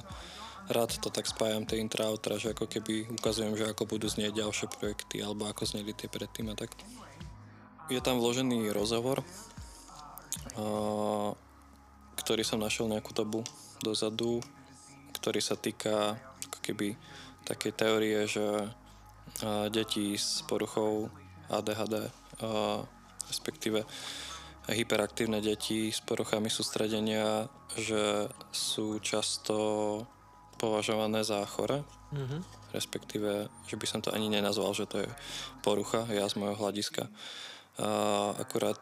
rád 0.71 0.95
to 1.02 1.11
tak 1.11 1.26
spájam, 1.26 1.66
tie 1.66 1.83
intra, 1.83 2.07
outra, 2.07 2.38
že 2.38 2.54
ako 2.54 2.71
keby 2.71 3.11
ukazujem, 3.19 3.59
že 3.59 3.66
ako 3.66 3.90
budú 3.90 4.07
znieť 4.07 4.47
ďalšie 4.47 4.71
projekty 4.71 5.19
alebo 5.26 5.50
ako 5.50 5.66
zneli 5.66 5.90
tie 5.90 6.07
predtým 6.07 6.50
a 6.50 6.54
tak. 6.54 6.71
Je 7.90 7.99
tam 7.99 8.23
vložený 8.23 8.71
rozhovor, 8.71 9.26
uh, 10.54 11.35
ktorý 12.30 12.46
som 12.46 12.62
našiel 12.62 12.87
nejakú 12.87 13.10
dobu 13.10 13.42
dozadu, 13.82 14.38
ktorý 15.18 15.42
sa 15.42 15.58
týka 15.58 16.14
ako 16.46 16.58
keby 16.62 16.94
takej 17.42 17.72
teórie, 17.75 18.22
že 18.30 18.70
deti 19.75 20.14
s 20.14 20.46
poruchou 20.46 21.10
ADHD, 21.50 22.06
respektíve 23.26 23.82
hyperaktívne 24.70 25.42
deti 25.42 25.90
s 25.90 25.99
poruchami 26.06 26.46
sústredenia, 26.46 27.50
že 27.75 28.30
sú 28.54 29.02
často 29.02 30.06
považované 30.54 31.26
za 31.26 31.42
chore, 31.50 31.82
Mhm. 32.14 32.46
respektíve, 32.70 33.50
že 33.66 33.75
by 33.75 33.87
som 33.90 34.06
to 34.06 34.14
ani 34.14 34.30
nenazval, 34.30 34.70
že 34.70 34.87
to 34.87 35.02
je 35.02 35.10
porucha, 35.66 36.06
ja 36.06 36.30
z 36.30 36.38
môjho 36.38 36.62
hľadiska. 36.62 37.10
A 37.82 37.90
akurát 38.38 38.78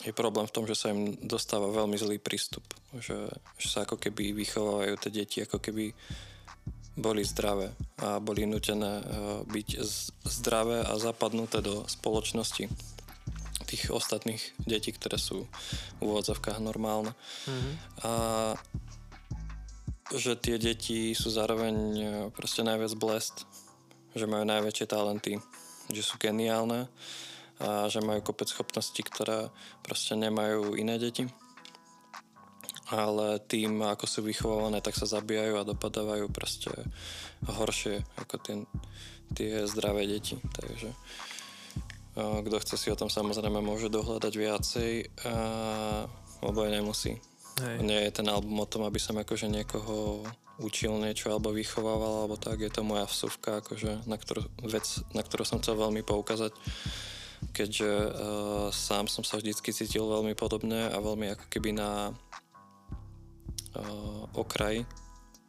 je 0.00 0.12
problém 0.16 0.48
v 0.48 0.54
tom, 0.54 0.64
že 0.64 0.76
sa 0.76 0.92
im 0.92 1.12
dostáva 1.20 1.68
veľmi 1.68 1.96
zlý 2.00 2.16
prístup, 2.16 2.64
že, 2.96 3.28
že 3.60 3.68
sa 3.68 3.84
ako 3.84 4.00
keby 4.00 4.32
vychovávajú 4.32 4.94
tie 4.96 5.12
deti, 5.12 5.44
ako 5.44 5.60
keby 5.60 5.92
boli 6.96 7.22
zdravé 7.24 7.72
a 8.00 8.20
boli 8.20 8.44
nutené 8.44 9.00
eh, 9.00 9.04
byť 9.44 9.68
z- 9.80 10.12
zdravé 10.24 10.84
a 10.84 10.96
zapadnuté 10.96 11.60
do 11.60 11.84
spoločnosti 11.86 12.68
tých 13.70 13.94
ostatných 13.94 14.42
detí, 14.66 14.90
ktoré 14.90 15.14
sú 15.14 15.46
v 15.46 16.00
úvodzovkách 16.02 16.58
normálne. 16.58 17.14
Mhm. 17.46 17.70
A 18.02 18.12
že 20.10 20.34
tie 20.34 20.58
deti 20.58 21.14
sú 21.14 21.30
zároveň 21.30 21.74
e, 21.94 22.04
proste 22.34 22.66
najviac 22.66 22.98
blessed, 22.98 23.46
že 24.10 24.26
majú 24.26 24.42
najväčšie 24.42 24.90
talenty, 24.90 25.38
že 25.86 26.02
sú 26.02 26.18
geniálne 26.18 26.90
a 27.60 27.86
že 27.92 28.00
majú 28.00 28.24
kopec 28.24 28.48
schopností, 28.48 29.04
ktoré 29.04 29.52
proste 29.84 30.16
nemajú 30.16 30.74
iné 30.80 30.96
deti. 30.96 31.28
Ale 32.90 33.38
tým, 33.46 33.86
ako 33.86 34.04
sú 34.08 34.20
vychovávané, 34.26 34.82
tak 34.82 34.98
sa 34.98 35.06
zabíjajú 35.06 35.62
a 35.62 35.68
dopadávajú 35.68 36.26
proste 36.32 36.74
horšie 37.46 38.02
ako 38.18 38.34
tie, 38.42 38.54
tie 39.30 39.62
zdravé 39.70 40.10
deti. 40.10 40.34
Takže 40.40 40.90
kto 42.18 42.56
chce 42.58 42.74
si 42.74 42.88
o 42.90 42.98
tom 42.98 43.06
samozrejme 43.06 43.62
môže 43.62 43.86
dohľadať 43.86 44.34
viacej, 44.34 44.92
a, 45.30 45.34
lebo 46.42 46.58
aj 46.66 46.72
nemusí. 46.74 47.12
Hej. 47.62 47.76
Nie 47.86 48.10
je 48.10 48.16
ten 48.18 48.26
album 48.26 48.58
o 48.58 48.66
tom, 48.66 48.82
aby 48.82 48.98
som 48.98 49.14
akože 49.14 49.46
niekoho 49.46 50.26
učil 50.58 50.98
niečo 50.98 51.30
alebo 51.30 51.54
vychovával 51.54 52.26
alebo 52.26 52.36
tak. 52.36 52.60
Je 52.60 52.72
to 52.74 52.82
moja 52.82 53.06
vsuvka, 53.06 53.62
akože, 53.62 54.10
na 54.10 54.18
ktorú, 54.18 54.44
vec, 54.66 54.84
na 55.14 55.22
ktorú 55.22 55.46
som 55.46 55.62
chcel 55.62 55.78
veľmi 55.78 56.02
poukázať 56.02 56.52
keďže 57.52 57.90
uh, 57.90 58.12
sám 58.68 59.08
som 59.08 59.24
sa 59.24 59.40
vždycky 59.40 59.72
cítil 59.72 60.04
veľmi 60.04 60.36
podobne 60.36 60.92
a 60.92 60.96
veľmi 61.00 61.32
ako 61.34 61.46
keby 61.48 61.72
na 61.76 62.12
uh, 63.74 64.22
okraji, 64.36 64.84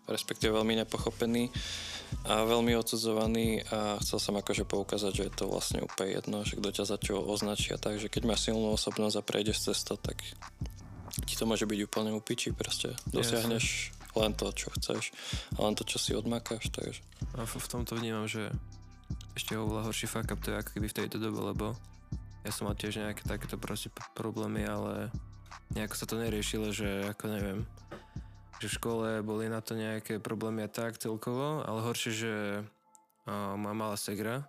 respektíve 0.07 0.55
veľmi 0.55 0.79
nepochopený 0.83 1.51
a 2.27 2.43
veľmi 2.43 2.75
odsudzovaný 2.75 3.63
a 3.71 3.95
chcel 4.03 4.19
som 4.19 4.35
akože 4.35 4.67
poukázať, 4.67 5.11
že 5.15 5.23
je 5.31 5.33
to 5.33 5.45
vlastne 5.47 5.79
úplne 5.79 6.19
jedno, 6.19 6.43
že 6.43 6.59
kto 6.59 6.69
ťa 6.75 6.85
za 6.85 6.97
čo 6.99 7.23
označia, 7.23 7.79
takže 7.79 8.11
keď 8.11 8.23
máš 8.27 8.51
silnú 8.51 8.75
osobnosť 8.75 9.15
a 9.15 9.23
prejdeš 9.23 9.71
cez 9.71 9.79
to, 9.87 9.95
tak 9.95 10.19
ti 11.27 11.35
to 11.39 11.47
môže 11.47 11.63
byť 11.63 11.79
úplne 11.87 12.11
upiči, 12.11 12.51
proste 12.51 12.95
dosiahneš 13.07 13.95
len 14.15 14.35
to, 14.35 14.51
čo 14.51 14.67
chceš 14.75 15.15
a 15.55 15.63
len 15.63 15.75
to, 15.75 15.87
čo 15.87 15.97
si 15.99 16.11
odmakáš, 16.11 16.67
takže. 16.67 16.99
A 17.39 17.47
v, 17.47 17.53
v 17.55 17.67
tomto 17.71 17.95
vnímam, 17.95 18.27
že 18.27 18.51
ešte 19.35 19.55
oveľa 19.55 19.89
horší 19.89 20.07
fuck 20.09 20.31
up 20.31 20.41
to 20.43 20.51
je 20.51 20.59
ako 20.59 20.71
keby 20.77 20.87
v 20.89 20.97
tejto 20.97 21.17
dobe, 21.17 21.39
lebo 21.53 21.67
ja 22.41 22.51
som 22.51 22.65
mal 22.65 22.75
tiež 22.75 23.01
nejaké 23.01 23.21
takéto 23.25 23.55
proste 23.55 23.93
problémy, 24.17 24.65
ale 24.65 25.13
nejako 25.77 25.95
sa 25.95 26.05
to 26.09 26.17
neriešilo, 26.17 26.73
že 26.73 27.13
ako 27.13 27.25
neviem, 27.29 27.59
že 28.57 28.65
v 28.69 28.77
škole 28.77 29.07
boli 29.21 29.45
na 29.49 29.61
to 29.61 29.77
nejaké 29.77 30.17
problémy 30.17 30.65
a 30.65 30.69
tak 30.69 30.97
celkovo, 30.97 31.61
ale 31.63 31.85
horšie, 31.85 32.11
že 32.13 32.33
uh, 32.61 33.53
má 33.57 33.73
malá 33.77 33.97
segra, 33.97 34.45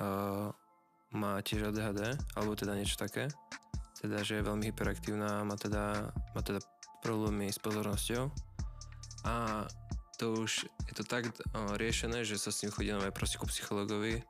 uh, 0.00 0.52
má 1.12 1.40
tiež 1.40 1.72
ADHD, 1.72 2.20
alebo 2.36 2.52
teda 2.52 2.76
niečo 2.76 3.00
také, 3.00 3.32
teda, 4.00 4.20
že 4.20 4.38
je 4.38 4.46
veľmi 4.46 4.68
hyperaktívna, 4.70 5.40
má 5.42 5.56
teda, 5.56 6.12
má 6.36 6.40
teda 6.44 6.60
problémy 7.00 7.48
s 7.48 7.56
pozornosťou. 7.56 8.28
A 9.24 9.64
to 10.16 10.44
už 10.48 10.68
je 10.88 10.94
to 10.96 11.04
tak 11.04 11.28
o, 11.28 11.76
riešené, 11.76 12.24
že 12.24 12.40
sa 12.40 12.48
s 12.48 12.64
tým 12.64 12.72
chodí 12.72 12.90
aj 12.92 13.12
proste 13.12 13.36
ku 13.36 13.46
psychologovi, 13.48 14.24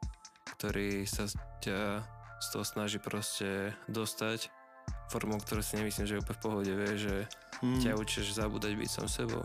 ktorý 0.59 1.07
sa 1.07 1.31
ťa 1.63 2.03
z 2.43 2.47
toho 2.53 2.65
snaží 2.67 2.99
proste 3.01 3.73
dostať 3.89 4.53
formou, 5.09 5.39
ktorú 5.39 5.63
si 5.63 5.79
nemyslím, 5.79 6.07
že 6.07 6.15
je 6.19 6.23
úplne 6.23 6.39
v 6.39 6.43
pohode, 6.43 6.73
vie, 6.73 6.93
že 6.99 7.17
hmm. 7.63 7.83
ťa 7.83 7.99
učíš 7.99 8.37
zabúdať 8.37 8.75
byť 8.75 8.91
sám 8.91 9.09
sebou. 9.09 9.43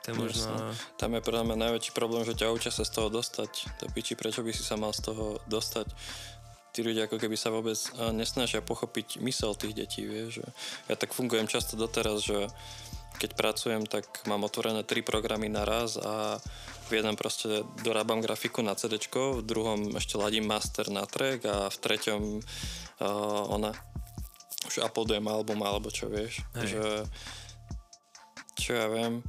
To 0.00 0.06
je 0.08 0.14
možno... 0.16 0.48
Tam 0.96 1.12
je 1.12 1.20
podľa 1.20 1.44
mňa 1.44 1.56
najväčší 1.68 1.92
problém, 1.92 2.24
že 2.24 2.32
ťa 2.32 2.56
učia 2.56 2.72
sa 2.72 2.88
z 2.88 2.92
toho 2.96 3.12
dostať. 3.12 3.52
To 3.80 3.92
piči, 3.92 4.16
prečo 4.16 4.40
by 4.40 4.50
si 4.56 4.64
sa 4.64 4.80
mal 4.80 4.96
z 4.96 5.12
toho 5.12 5.44
dostať? 5.44 5.92
Tí 6.72 6.80
ľudia 6.80 7.04
ako 7.04 7.20
keby 7.20 7.36
sa 7.36 7.52
vôbec 7.52 7.76
a, 7.76 8.08
nesnažia 8.08 8.64
pochopiť 8.64 9.20
mysel 9.20 9.52
tých 9.52 9.76
detí, 9.76 10.08
vieš. 10.08 10.40
Že 10.40 10.46
ja 10.88 10.94
tak 10.96 11.12
fungujem 11.12 11.44
často 11.44 11.76
doteraz, 11.76 12.24
že 12.24 12.48
keď 13.18 13.30
pracujem, 13.34 13.82
tak 13.88 14.06
mám 14.30 14.46
otvorené 14.46 14.84
tri 14.86 15.02
programy 15.02 15.50
naraz 15.50 15.98
a 15.98 16.38
v 16.90 16.98
jednom 16.98 17.14
proste 17.14 17.62
dorábam 17.86 18.18
grafiku 18.18 18.66
na 18.66 18.74
CD, 18.74 18.98
v 18.98 19.46
druhom 19.46 19.94
ešte 19.94 20.18
ladím 20.18 20.50
master 20.50 20.90
na 20.90 21.06
track 21.06 21.46
a 21.46 21.56
v 21.70 21.76
treťom 21.78 22.22
uh, 22.42 23.54
ona 23.54 23.70
už 24.66 24.82
uploadujem 24.82 25.24
album 25.30 25.62
alebo 25.62 25.88
čo 25.88 26.10
vieš. 26.10 26.42
Hej. 26.58 26.74
Že, 26.74 26.84
čo 28.58 28.70
ja 28.74 28.86
viem, 28.90 29.22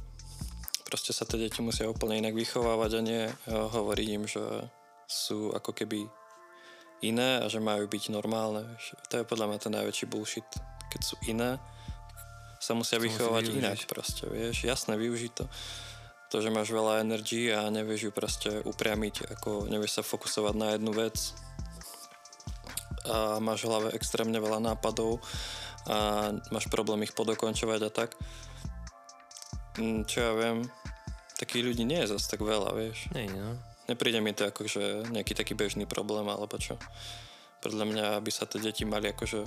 proste 0.84 1.14
sa 1.14 1.22
tie 1.22 1.38
deti 1.38 1.62
musia 1.62 1.86
úplne 1.86 2.18
inak 2.18 2.34
vychovávať 2.34 2.90
a 2.98 3.00
nie 3.00 3.22
uh, 3.30 3.70
hovoriť 3.70 4.08
im, 4.10 4.24
že 4.26 4.42
sú 5.06 5.54
ako 5.54 5.70
keby 5.70 6.10
iné 7.02 7.42
a 7.42 7.46
že 7.46 7.62
majú 7.62 7.86
byť 7.86 8.10
normálne. 8.10 8.66
To 9.10 9.22
je 9.22 9.28
podľa 9.28 9.54
mňa 9.54 9.58
ten 9.62 9.72
najväčší 9.74 10.06
bullshit. 10.10 10.46
Keď 10.90 11.00
sú 11.02 11.14
iné, 11.30 11.62
sa 12.62 12.78
musia 12.78 12.96
To 12.96 13.02
musí 13.02 13.10
vychovať 13.10 13.44
využiť. 13.50 13.58
inak 13.58 13.78
proste, 13.90 14.24
vieš. 14.30 14.62
Jasné, 14.62 14.94
využiť 14.94 15.32
to. 15.34 15.50
To, 16.30 16.36
že 16.40 16.54
máš 16.54 16.70
veľa 16.70 17.02
energií 17.02 17.50
a 17.50 17.66
nevieš 17.68 18.08
ju 18.08 18.10
proste 18.14 18.62
upriamiť, 18.64 19.34
ako 19.36 19.66
nevieš 19.68 20.00
sa 20.00 20.02
fokusovať 20.06 20.54
na 20.56 20.68
jednu 20.78 20.94
vec 20.94 21.18
a 23.02 23.42
máš 23.42 23.66
v 23.66 23.68
hlave 23.68 23.88
extrémne 23.98 24.38
veľa 24.38 24.62
nápadov 24.62 25.18
a 25.90 26.30
máš 26.54 26.70
problém 26.70 27.02
ich 27.02 27.12
podokončovať 27.12 27.80
a 27.82 27.90
tak. 27.90 28.14
Mm, 29.76 30.06
Čo 30.06 30.18
ja 30.22 30.32
viem, 30.38 30.58
takých 31.42 31.66
ľudí 31.66 31.82
nie 31.82 31.98
je 32.06 32.14
zase 32.14 32.30
tak 32.30 32.46
veľa, 32.46 32.70
vieš. 32.78 33.10
Nie, 33.10 33.26
no. 33.26 33.58
Nepríde 33.90 34.22
mi 34.22 34.30
to 34.30 34.46
ako, 34.46 34.70
že 34.70 34.82
nejaký 35.10 35.34
taký 35.34 35.58
bežný 35.58 35.90
problém, 35.90 36.22
alebo 36.30 36.54
čo. 36.54 36.78
Podľa 37.58 37.84
mňa 37.90 38.06
by 38.22 38.30
sa 38.30 38.46
tie 38.46 38.62
deti 38.62 38.86
mali 38.86 39.10
akože 39.10 39.42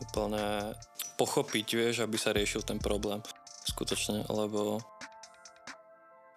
úplne 0.00 0.74
pochopiť, 1.16 1.66
vieš, 1.68 1.96
aby 2.00 2.16
sa 2.16 2.30
riešil 2.30 2.60
ten 2.60 2.76
problém. 2.76 3.20
Skutočne, 3.64 4.22
lebo 4.26 4.78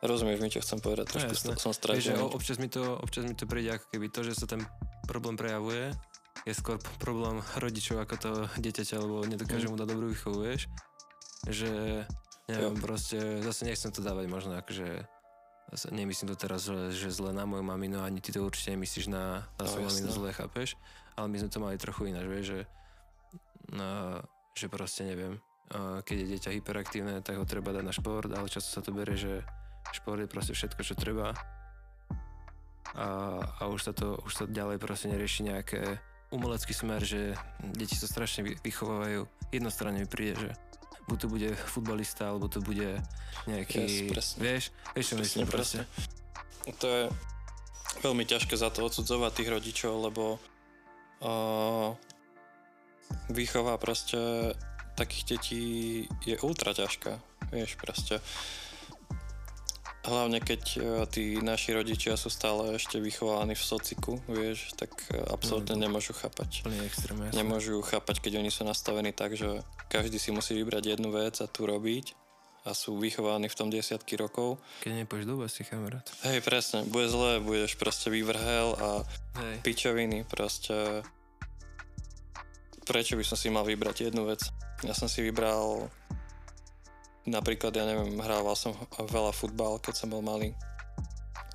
rozumieš 0.01 0.39
mi, 0.39 0.49
čo 0.49 0.59
chcem 0.59 0.79
povedať, 0.79 1.05
No 1.05 1.13
trošku 1.13 1.33
jasné. 1.35 1.51
som 1.55 1.71
Vieš, 1.71 1.77
stratený. 1.77 2.17
o- 2.17 2.31
občas 2.31 2.57
mi, 2.57 2.67
to, 2.67 2.81
občas 2.95 3.23
mi 3.23 3.33
to 3.33 3.43
príde 3.43 3.69
ako 3.71 3.85
keby 3.89 4.07
to, 4.07 4.23
že 4.23 4.33
sa 4.33 4.45
ten 4.45 4.63
problém 5.03 5.35
prejavuje, 5.35 5.91
je 6.41 6.53
skôr 6.53 6.79
problém 6.97 7.43
rodičov 7.53 7.99
ako 7.99 8.15
to 8.15 8.31
dieťaťa, 8.57 8.95
lebo 8.95 9.21
nedokáže 9.23 9.67
Mm. 9.67 9.69
mu 9.69 9.77
dať 9.77 9.87
dobrú 9.89 10.07
výchovu, 10.07 10.37
vieš. 10.41 10.71
Že, 11.45 11.71
neviem, 12.47 12.75
proste, 12.77 13.19
zase 13.39 13.63
nechcem 13.63 13.91
to 13.91 13.99
dávať 13.99 14.25
možno 14.25 14.55
akože 14.55 15.03
nemyslím 15.89 16.29
to 16.29 16.37
teraz, 16.39 16.65
že, 16.65 17.11
zle 17.11 17.29
na 17.29 17.45
moju 17.45 17.61
maminu, 17.61 18.01
ani 18.01 18.17
ty 18.17 18.31
to 18.31 18.41
určite 18.41 18.73
nemyslíš 18.73 19.05
na, 19.05 19.45
na 19.53 19.61
No, 19.61 19.69
svoju 19.69 19.85
maminu 19.85 20.09
zle, 20.09 20.29
chápeš? 20.31 20.73
Ale 21.13 21.27
my 21.27 21.37
sme 21.37 21.49
to 21.49 21.59
mali 21.59 21.75
trochu 21.77 22.07
ináč, 22.07 22.25
vieš, 22.25 22.45
že, 22.47 22.59
no, 22.63 22.78
že 24.57 24.67
proste 24.71 25.05
neviem, 25.05 25.37
keď 26.03 26.15
je 26.15 26.29
dieťa 26.35 26.55
hyperaktívne, 26.57 27.21
tak 27.21 27.37
ho 27.37 27.45
treba 27.45 27.69
dať 27.69 27.83
na 27.85 27.93
šport, 27.93 28.29
ale 28.33 28.49
často 28.49 28.73
sa 28.73 28.81
to 28.81 28.89
berie, 28.89 29.15
že 29.15 29.45
šport 29.93 30.21
je 30.21 30.29
proste 30.29 30.53
všetko, 30.57 30.81
čo 30.81 30.97
treba 30.97 31.37
a, 32.97 33.07
a 33.61 33.63
už, 33.69 33.89
sa 33.89 33.93
to, 33.93 34.17
už 34.25 34.33
sa 34.33 34.43
ďalej 34.49 34.81
proste 34.81 35.13
nerieši 35.13 35.45
nejaké 35.45 36.01
umelecký 36.33 36.73
smer, 36.73 37.05
že 37.05 37.37
deti 37.73 37.93
sa 37.93 38.09
strašne 38.09 38.57
vychovávajú. 38.61 39.29
Jednostranne 39.53 40.05
mi 40.05 40.09
príde, 40.09 40.37
že 40.37 40.49
buď 41.09 41.17
to 41.17 41.27
bude 41.29 41.49
futbalista, 41.69 42.29
alebo 42.29 42.49
to 42.49 42.61
bude 42.61 43.01
nejaký... 43.49 44.13
Yes, 44.13 44.37
vieš, 44.37 44.63
vieš 44.93 45.05
čo 45.13 45.15
myslím 45.21 45.49
proste. 45.49 45.85
To 46.69 46.85
je 46.85 47.03
veľmi 48.05 48.25
ťažké 48.29 48.53
za 48.53 48.69
to 48.69 48.85
odsudzovať 48.85 49.41
tých 49.41 49.49
rodičov, 49.49 49.93
lebo 50.05 50.37
uh, 51.21 51.97
výchova 53.29 53.77
proste 53.77 54.17
takých 54.97 55.23
detí 55.35 55.63
je 56.27 56.35
ultra 56.43 56.75
ťažká. 56.75 57.19
Vieš, 57.49 57.79
proste 57.79 58.19
Hlavne 59.99 60.39
keď 60.39 60.61
uh, 60.79 61.03
tí 61.11 61.37
naši 61.43 61.75
rodičia 61.75 62.15
sú 62.15 62.31
stále 62.31 62.79
ešte 62.79 63.03
vychovaní 63.03 63.51
v 63.51 63.61
sociku, 63.61 64.23
vieš, 64.31 64.71
tak 64.79 64.95
uh, 65.11 65.27
absolútne 65.27 65.75
mm. 65.75 65.81
nemôžu 65.85 66.15
chápať. 66.15 66.63
extrém, 66.87 67.19
Nemôžu 67.35 67.83
chápať, 67.83 68.23
keď 68.23 68.39
oni 68.39 68.47
sú 68.47 68.63
nastavení 68.63 69.11
tak, 69.11 69.35
že 69.35 69.59
každý 69.91 70.15
si 70.15 70.31
musí 70.31 70.55
vybrať 70.55 70.95
jednu 70.95 71.11
vec 71.11 71.43
a 71.43 71.51
tu 71.51 71.67
robiť 71.67 72.15
a 72.63 72.71
sú 72.71 72.95
vychovaní 72.95 73.51
v 73.51 73.57
tom 73.59 73.67
desiatky 73.67 74.15
rokov. 74.15 74.59
Keď 74.87 75.03
nepôjdeš 75.03 75.27
do 75.27 75.35
si 75.51 75.67
kamarát. 75.67 76.03
Hej, 76.23 76.47
presne, 76.47 76.87
bude 76.87 77.11
zle, 77.11 77.43
budeš 77.43 77.75
proste 77.75 78.07
vyvrhel 78.07 78.75
a 78.79 78.89
Hej. 79.35 79.55
pičoviny, 79.67 80.23
proste 80.27 81.03
prečo 82.89 83.13
by 83.13 83.21
som 83.21 83.37
si 83.37 83.53
mal 83.53 83.61
vybrať 83.61 84.09
jednu 84.09 84.25
vec. 84.25 84.49
Ja 84.81 84.97
som 84.97 85.05
si 85.05 85.21
vybral 85.21 85.93
Napríklad, 87.29 87.75
ja 87.77 87.85
neviem, 87.85 88.17
hrával 88.17 88.57
som 88.57 88.73
veľa 88.97 89.29
futbal, 89.29 89.77
keď 89.77 89.93
som 89.93 90.09
bol 90.09 90.25
malý. 90.25 90.49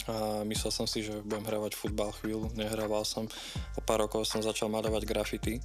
A 0.06 0.46
myslel 0.46 0.70
som 0.70 0.86
si, 0.86 1.02
že 1.02 1.24
budem 1.24 1.42
hrávať 1.42 1.74
futbal 1.74 2.14
chvíľu, 2.20 2.52
nehrával 2.54 3.02
som. 3.02 3.26
O 3.74 3.80
pár 3.82 4.06
rokov 4.06 4.28
som 4.28 4.38
začal 4.38 4.70
malovať 4.70 5.02
grafity. 5.02 5.58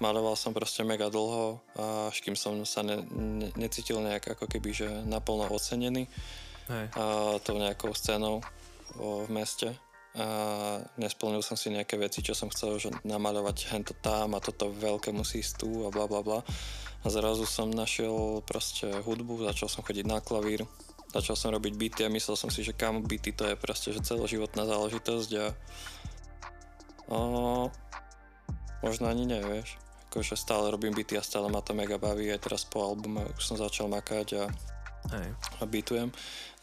Maloval 0.00 0.40
som 0.40 0.56
proste 0.56 0.86
mega 0.88 1.12
dlho, 1.12 1.60
až 2.08 2.16
kým 2.24 2.32
som 2.32 2.64
sa 2.64 2.80
ne, 2.80 3.02
ne, 3.12 3.52
necítil 3.60 4.00
nejak 4.00 4.38
ako 4.38 4.48
keby, 4.48 4.70
že 4.72 4.88
naplno 5.04 5.48
ocenený 5.52 6.08
Hej. 6.66 6.86
A 6.98 7.02
tou 7.46 7.62
nejakou 7.62 7.94
scénou 7.94 8.42
o, 8.98 9.22
v 9.22 9.30
meste 9.30 9.70
a 10.16 10.26
nesplnil 10.96 11.44
som 11.44 11.60
si 11.60 11.68
nejaké 11.68 12.00
veci, 12.00 12.24
čo 12.24 12.32
som 12.32 12.48
chcel, 12.48 12.80
že 12.80 12.88
namaľovať 13.04 13.68
hento 13.68 13.92
tam 14.00 14.32
a 14.32 14.40
toto 14.40 14.72
veľké 14.72 15.12
musí 15.12 15.44
ísť 15.44 15.60
tu 15.60 15.84
a 15.84 15.92
bla 15.92 16.08
bla 16.08 16.24
bla. 16.24 16.40
A 17.04 17.06
zrazu 17.12 17.44
som 17.44 17.68
našiel 17.68 18.40
proste 18.48 18.88
hudbu, 19.04 19.44
začal 19.44 19.68
som 19.68 19.84
chodiť 19.84 20.08
na 20.08 20.24
klavír, 20.24 20.64
začal 21.12 21.36
som 21.36 21.52
robiť 21.52 21.74
byty 21.76 22.00
a 22.08 22.12
myslel 22.12 22.32
som 22.32 22.48
si, 22.48 22.64
že 22.64 22.72
kam 22.72 23.04
byty 23.04 23.36
to 23.36 23.44
je 23.44 23.60
proste, 23.60 23.92
že 23.92 24.08
celoživotná 24.08 24.64
záležitosť 24.64 25.30
a 25.36 25.46
o, 27.12 27.18
možno 28.80 29.12
ani 29.12 29.28
nevieš. 29.28 29.76
Akože 30.08 30.32
stále 30.32 30.72
robím 30.72 30.96
byty 30.96 31.20
a 31.20 31.22
stále 31.22 31.52
ma 31.52 31.60
to 31.60 31.76
mega 31.76 32.00
baví, 32.00 32.32
aj 32.32 32.40
teraz 32.40 32.64
po 32.64 32.80
albume 32.80 33.20
už 33.36 33.42
som 33.44 33.60
začal 33.60 33.92
makať 33.92 34.28
a, 34.40 34.44
Hej. 35.12 35.28
a 35.60 35.62
bytujem 35.68 36.08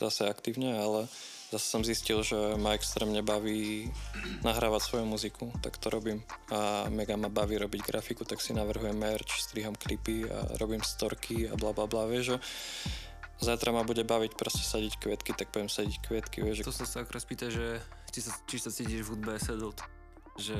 zase 0.01 0.25
aktívne, 0.25 0.73
ale 0.73 1.05
zase 1.53 1.67
som 1.69 1.85
zistil, 1.85 2.25
že 2.25 2.57
ma 2.57 2.73
extrémne 2.73 3.21
baví 3.21 3.93
nahrávať 4.41 4.81
svoju 4.81 5.05
muziku, 5.05 5.53
tak 5.61 5.77
to 5.77 5.93
robím. 5.93 6.25
A 6.49 6.89
mega 6.89 7.13
ma 7.13 7.29
baví 7.29 7.61
robiť 7.61 7.85
grafiku, 7.85 8.25
tak 8.25 8.41
si 8.41 8.57
navrhujem 8.57 8.97
merch, 8.97 9.37
striham 9.37 9.77
klipy 9.77 10.25
a 10.25 10.57
robím 10.57 10.81
storky 10.81 11.45
a 11.45 11.53
bla 11.53 11.69
bla 11.69 11.85
bla, 11.85 12.09
vieš, 12.09 12.33
že 12.33 12.37
zajtra 13.53 13.69
ma 13.69 13.85
bude 13.85 14.01
baviť 14.01 14.33
proste 14.33 14.65
sadiť 14.65 14.97
kvietky, 14.97 15.37
tak 15.37 15.53
budem 15.53 15.69
sadiť 15.69 16.01
kvietky, 16.01 16.41
vieš. 16.41 16.65
To 16.65 16.73
som 16.73 16.89
sa 16.89 17.05
akorát 17.05 17.21
spýtať, 17.21 17.49
že 17.53 17.67
či 18.09 18.19
sa, 18.25 18.31
či 18.49 18.57
sa 18.57 18.73
cítiš 18.73 19.05
v 19.05 19.11
hudbe 19.13 19.37
settled, 19.37 19.77
že 20.41 20.57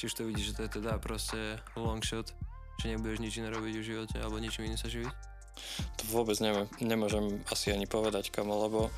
či 0.00 0.10
už 0.10 0.14
to 0.18 0.26
vidíš, 0.26 0.46
že 0.50 0.56
to 0.58 0.62
je 0.66 0.70
teda 0.82 0.98
proste 0.98 1.62
long 1.78 2.02
shot, 2.02 2.34
že 2.82 2.90
nebudeš 2.90 3.22
nič 3.22 3.38
iné 3.38 3.54
robiť 3.54 3.74
v 3.78 3.86
živote 3.86 4.16
alebo 4.18 4.42
ničím 4.42 4.66
iným 4.66 4.80
sa 4.80 4.90
živiť? 4.90 5.30
To 6.00 6.02
vôbec 6.10 6.40
neviem, 6.40 6.64
nemôžem 6.80 7.44
asi 7.52 7.70
ani 7.70 7.84
povedať, 7.84 8.32
kamo, 8.32 8.56
lebo 8.66 8.88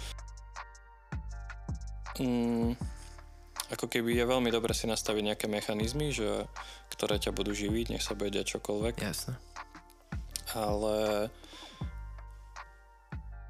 mm, 2.20 2.78
ako 3.72 3.88
keby 3.88 4.14
je 4.14 4.24
veľmi 4.28 4.52
dobre 4.52 4.76
si 4.76 4.84
nastaviť 4.84 5.22
nejaké 5.34 5.46
mechanizmy, 5.48 6.12
že, 6.12 6.44
ktoré 6.92 7.16
ťa 7.16 7.32
budú 7.32 7.56
živiť, 7.56 7.96
nech 7.96 8.04
sa 8.04 8.12
bude 8.12 8.36
diať 8.36 8.58
čokoľvek. 8.58 8.94
Jasne. 9.00 9.34
Ale 10.54 11.26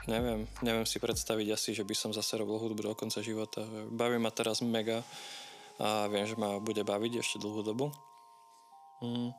neviem, 0.06 0.46
neviem 0.62 0.86
si 0.86 1.02
predstaviť 1.02 1.48
asi, 1.52 1.70
že 1.74 1.84
by 1.84 1.94
som 1.98 2.10
zase 2.14 2.38
robil 2.38 2.56
hudbu 2.56 2.80
do 2.80 2.94
konca 2.96 3.20
života. 3.20 3.66
Baví 3.92 4.16
ma 4.16 4.30
teraz 4.30 4.62
mega 4.62 5.02
a 5.82 6.06
viem, 6.06 6.24
že 6.24 6.38
ma 6.38 6.62
bude 6.62 6.86
baviť 6.86 7.20
ešte 7.20 7.36
dlhú 7.42 7.66
dobu. 7.66 7.90
Mm. 9.02 9.34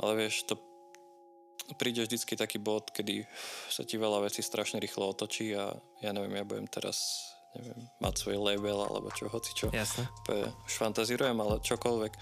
Ale 0.00 0.12
vieš, 0.16 0.48
to 0.48 0.56
príde 1.76 2.02
vždycky 2.02 2.34
taký 2.34 2.58
bod, 2.58 2.90
kedy 2.90 3.28
sa 3.68 3.84
ti 3.84 4.00
veľa 4.00 4.24
vecí 4.24 4.40
strašne 4.40 4.80
rýchlo 4.80 5.12
otočí 5.12 5.52
a 5.54 5.76
ja 6.00 6.10
neviem, 6.10 6.40
ja 6.40 6.48
budem 6.48 6.66
teraz 6.66 7.28
neviem, 7.56 7.80
mať 8.00 8.14
svoj 8.16 8.36
label 8.40 8.78
alebo 8.80 9.08
čo, 9.12 9.28
hoci 9.28 9.52
čo. 9.52 9.66
Jasne. 9.68 10.08
Už 10.64 10.74
fantazírujem, 10.80 11.36
ale 11.36 11.60
čokoľvek. 11.60 12.12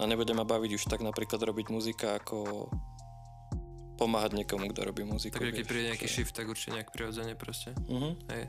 A 0.00 0.08
nebude 0.08 0.32
ma 0.32 0.48
baviť 0.48 0.80
už 0.80 0.84
tak 0.88 1.04
napríklad 1.04 1.38
robiť 1.44 1.66
muzika 1.68 2.16
ako 2.16 2.68
pomáhať 4.00 4.32
niekomu, 4.32 4.72
kto 4.72 4.88
robí 4.88 5.04
muziku. 5.04 5.44
Takže 5.44 5.60
keď 5.60 5.66
príde 5.68 5.86
nejaký 5.92 6.08
že... 6.08 6.14
shift, 6.16 6.32
tak 6.32 6.48
určite 6.48 6.72
nejak 6.72 6.88
prirodzene 6.88 7.36
proste. 7.36 7.76
Uh-huh. 7.84 8.16
Hej. 8.32 8.48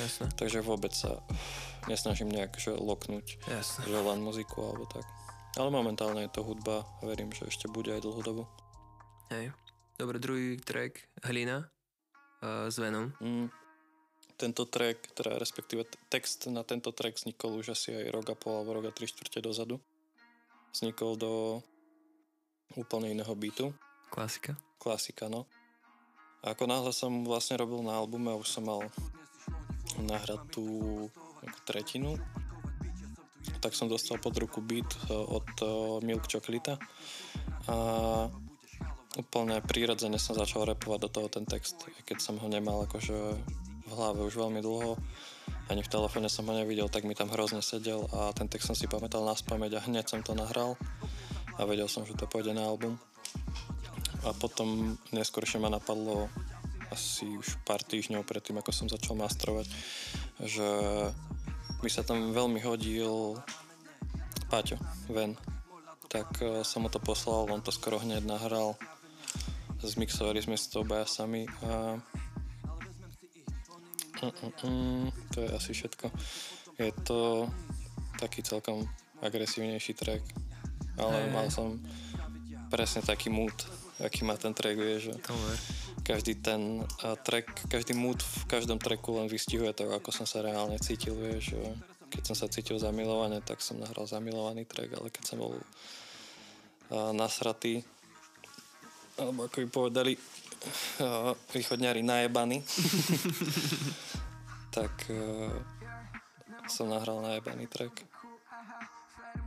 Jasne. 0.00 0.32
Takže 0.32 0.64
vôbec 0.64 0.96
sa 0.96 1.20
nesnažím 1.92 2.32
nejak 2.32 2.56
že 2.56 2.72
loknúť, 2.72 3.36
Jasne. 3.52 3.84
že 3.84 3.98
len 4.00 4.24
muziku 4.24 4.64
alebo 4.64 4.88
tak. 4.88 5.04
Ale 5.60 5.68
momentálne 5.68 6.24
je 6.24 6.32
to 6.32 6.40
hudba 6.40 6.88
a 6.88 7.02
verím, 7.04 7.28
že 7.36 7.52
ešte 7.52 7.68
bude 7.68 7.92
aj 7.92 8.00
dlhodobo. 8.00 8.48
Hej. 9.28 9.52
Dobre, 10.00 10.16
druhý 10.16 10.56
track, 10.56 11.04
Hlina 11.20 11.68
uh, 12.40 12.72
s 12.72 12.80
Venom. 12.80 13.12
Mm 13.20 13.67
tento 14.38 14.62
track, 14.64 15.18
teda 15.18 15.34
respektíve 15.34 15.82
text 16.06 16.46
na 16.46 16.62
tento 16.62 16.94
track 16.94 17.18
vznikol 17.18 17.58
už 17.58 17.74
asi 17.74 17.90
aj 17.90 18.14
rok 18.14 18.26
a 18.30 18.36
pol 18.38 18.62
alebo 18.62 18.78
rok 18.78 18.86
a 18.88 18.92
tri 18.94 19.10
štvrte 19.10 19.42
dozadu. 19.42 19.82
Vznikol 20.70 21.18
do 21.18 21.32
úplne 22.78 23.10
iného 23.10 23.34
beatu. 23.34 23.74
Klasika. 24.14 24.54
Klasika, 24.78 25.26
no. 25.26 25.50
A 26.46 26.54
ako 26.54 26.70
náhle 26.70 26.94
som 26.94 27.26
vlastne 27.26 27.58
robil 27.58 27.82
na 27.82 27.98
albume 27.98 28.30
a 28.30 28.38
už 28.38 28.46
som 28.46 28.62
mal 28.62 28.86
nahrať 29.98 30.38
tú 30.54 30.66
tretinu, 31.66 32.14
tak 33.58 33.74
som 33.74 33.90
dostal 33.90 34.22
pod 34.22 34.38
ruku 34.38 34.62
beat 34.62 34.86
e, 35.08 35.12
od 35.12 35.48
e, 35.60 35.66
Milk 36.04 36.28
Chocolate 36.30 36.78
a 37.68 37.76
úplne 39.18 39.58
prírodzene 39.64 40.20
som 40.20 40.36
začal 40.36 40.68
repovať 40.68 40.98
do 41.04 41.10
toho 41.10 41.28
ten 41.28 41.44
text, 41.48 41.88
keď 42.06 42.22
som 42.22 42.38
ho 42.38 42.46
nemal 42.46 42.86
akože 42.86 43.36
v 43.88 43.96
hlave 43.96 44.20
už 44.22 44.36
veľmi 44.36 44.60
dlho. 44.60 45.00
Ani 45.72 45.80
v 45.80 45.92
telefóne 45.92 46.28
som 46.28 46.44
ho 46.48 46.52
nevidel, 46.52 46.92
tak 46.92 47.08
mi 47.08 47.16
tam 47.16 47.32
hrozne 47.32 47.64
sedel 47.64 48.04
a 48.12 48.32
ten 48.36 48.48
text 48.48 48.68
som 48.68 48.76
si 48.76 48.84
pamätal 48.84 49.24
na 49.24 49.32
spameť 49.32 49.72
a 49.80 49.84
hneď 49.88 50.04
som 50.04 50.20
to 50.20 50.36
nahral 50.36 50.76
a 51.56 51.64
vedel 51.64 51.88
som, 51.88 52.04
že 52.04 52.16
to 52.16 52.28
pôjde 52.28 52.52
na 52.52 52.64
album. 52.64 53.00
A 54.24 54.32
potom 54.36 54.96
neskôršie 55.12 55.60
ma 55.60 55.72
napadlo 55.72 56.28
asi 56.88 57.28
už 57.36 57.60
pár 57.68 57.84
týždňov 57.84 58.24
predtým, 58.24 58.56
ako 58.60 58.72
som 58.72 58.88
začal 58.88 59.16
mastrovať, 59.16 59.68
že 60.40 60.68
mi 61.84 61.90
sa 61.92 62.02
tam 62.02 62.32
veľmi 62.32 62.64
hodil 62.64 63.36
Paťo, 64.48 64.80
Ven. 65.12 65.36
Tak 66.08 66.40
e, 66.40 66.64
som 66.64 66.82
mu 66.82 66.88
to 66.88 66.96
poslal, 66.96 67.44
on 67.52 67.60
to 67.60 67.68
skoro 67.68 68.00
hneď 68.00 68.24
nahral. 68.24 68.80
Zmixovali 69.78 70.40
sme 70.40 70.56
si 70.56 70.72
to 70.72 70.82
obaja 70.82 71.04
sami 71.04 71.44
a 71.62 72.00
Mm, 74.64 75.10
to 75.34 75.38
je 75.46 75.50
asi 75.54 75.70
všetko. 75.74 76.10
Je 76.78 76.90
to 77.06 77.46
taký 78.18 78.42
celkom 78.42 78.86
agresívnejší 79.22 79.94
track, 79.94 80.22
ale 80.98 81.26
hey. 81.26 81.32
mal 81.34 81.46
som 81.50 81.78
presne 82.70 83.02
taký 83.02 83.30
mood, 83.30 83.54
aký 84.02 84.22
má 84.26 84.34
ten 84.38 84.54
track, 84.54 84.78
vieš, 84.78 85.10
že 85.10 85.14
každý 86.02 86.38
ten 86.38 86.82
track, 87.22 87.66
každý 87.70 87.94
mood 87.94 88.18
v 88.22 88.44
každom 88.46 88.78
tracku 88.78 89.18
len 89.18 89.30
vystihuje 89.30 89.74
to, 89.74 89.90
ako 89.90 90.10
som 90.10 90.26
sa 90.26 90.42
reálne 90.42 90.78
cítil, 90.78 91.14
vieš, 91.18 91.58
keď 92.08 92.22
som 92.32 92.36
sa 92.38 92.46
cítil 92.50 92.78
zamilovane, 92.78 93.42
tak 93.42 93.62
som 93.62 93.78
nahral 93.78 94.06
zamilovaný 94.06 94.66
track, 94.66 94.98
ale 94.98 95.08
keď 95.10 95.22
som 95.24 95.36
bol 95.38 95.54
nasratý, 97.14 97.84
alebo 99.18 99.50
ako 99.50 99.56
by 99.62 99.68
povedali, 99.68 100.12
východňari 101.52 102.02
najebaní, 102.02 102.64
tak 104.76 104.92
uh, 105.10 105.52
som 106.68 106.92
nahral 106.92 107.24
najebaný 107.24 107.66
track. 107.66 108.04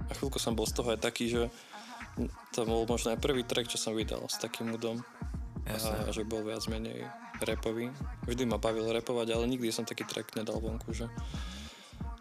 A 0.10 0.12
chvíľku 0.18 0.42
som 0.42 0.58
bol 0.58 0.68
z 0.68 0.76
toho 0.76 0.92
aj 0.92 1.00
taký, 1.00 1.32
že 1.32 1.48
to 2.52 2.68
bol 2.68 2.84
možno 2.84 3.16
aj 3.16 3.24
prvý 3.24 3.48
track, 3.48 3.72
čo 3.72 3.80
som 3.80 3.96
vydal 3.96 4.28
s 4.28 4.42
takým 4.42 4.76
údom. 4.76 5.00
A 5.70 6.12
že 6.12 6.28
bol 6.28 6.44
viac 6.44 6.66
menej 6.68 7.06
repový. 7.40 7.94
Vždy 8.28 8.44
ma 8.50 8.60
bavilo 8.60 8.92
repovať, 8.92 9.34
ale 9.34 9.48
nikdy 9.48 9.72
som 9.72 9.88
taký 9.88 10.04
track 10.04 10.36
nedal 10.36 10.60
vonku, 10.60 10.92
že 10.92 11.08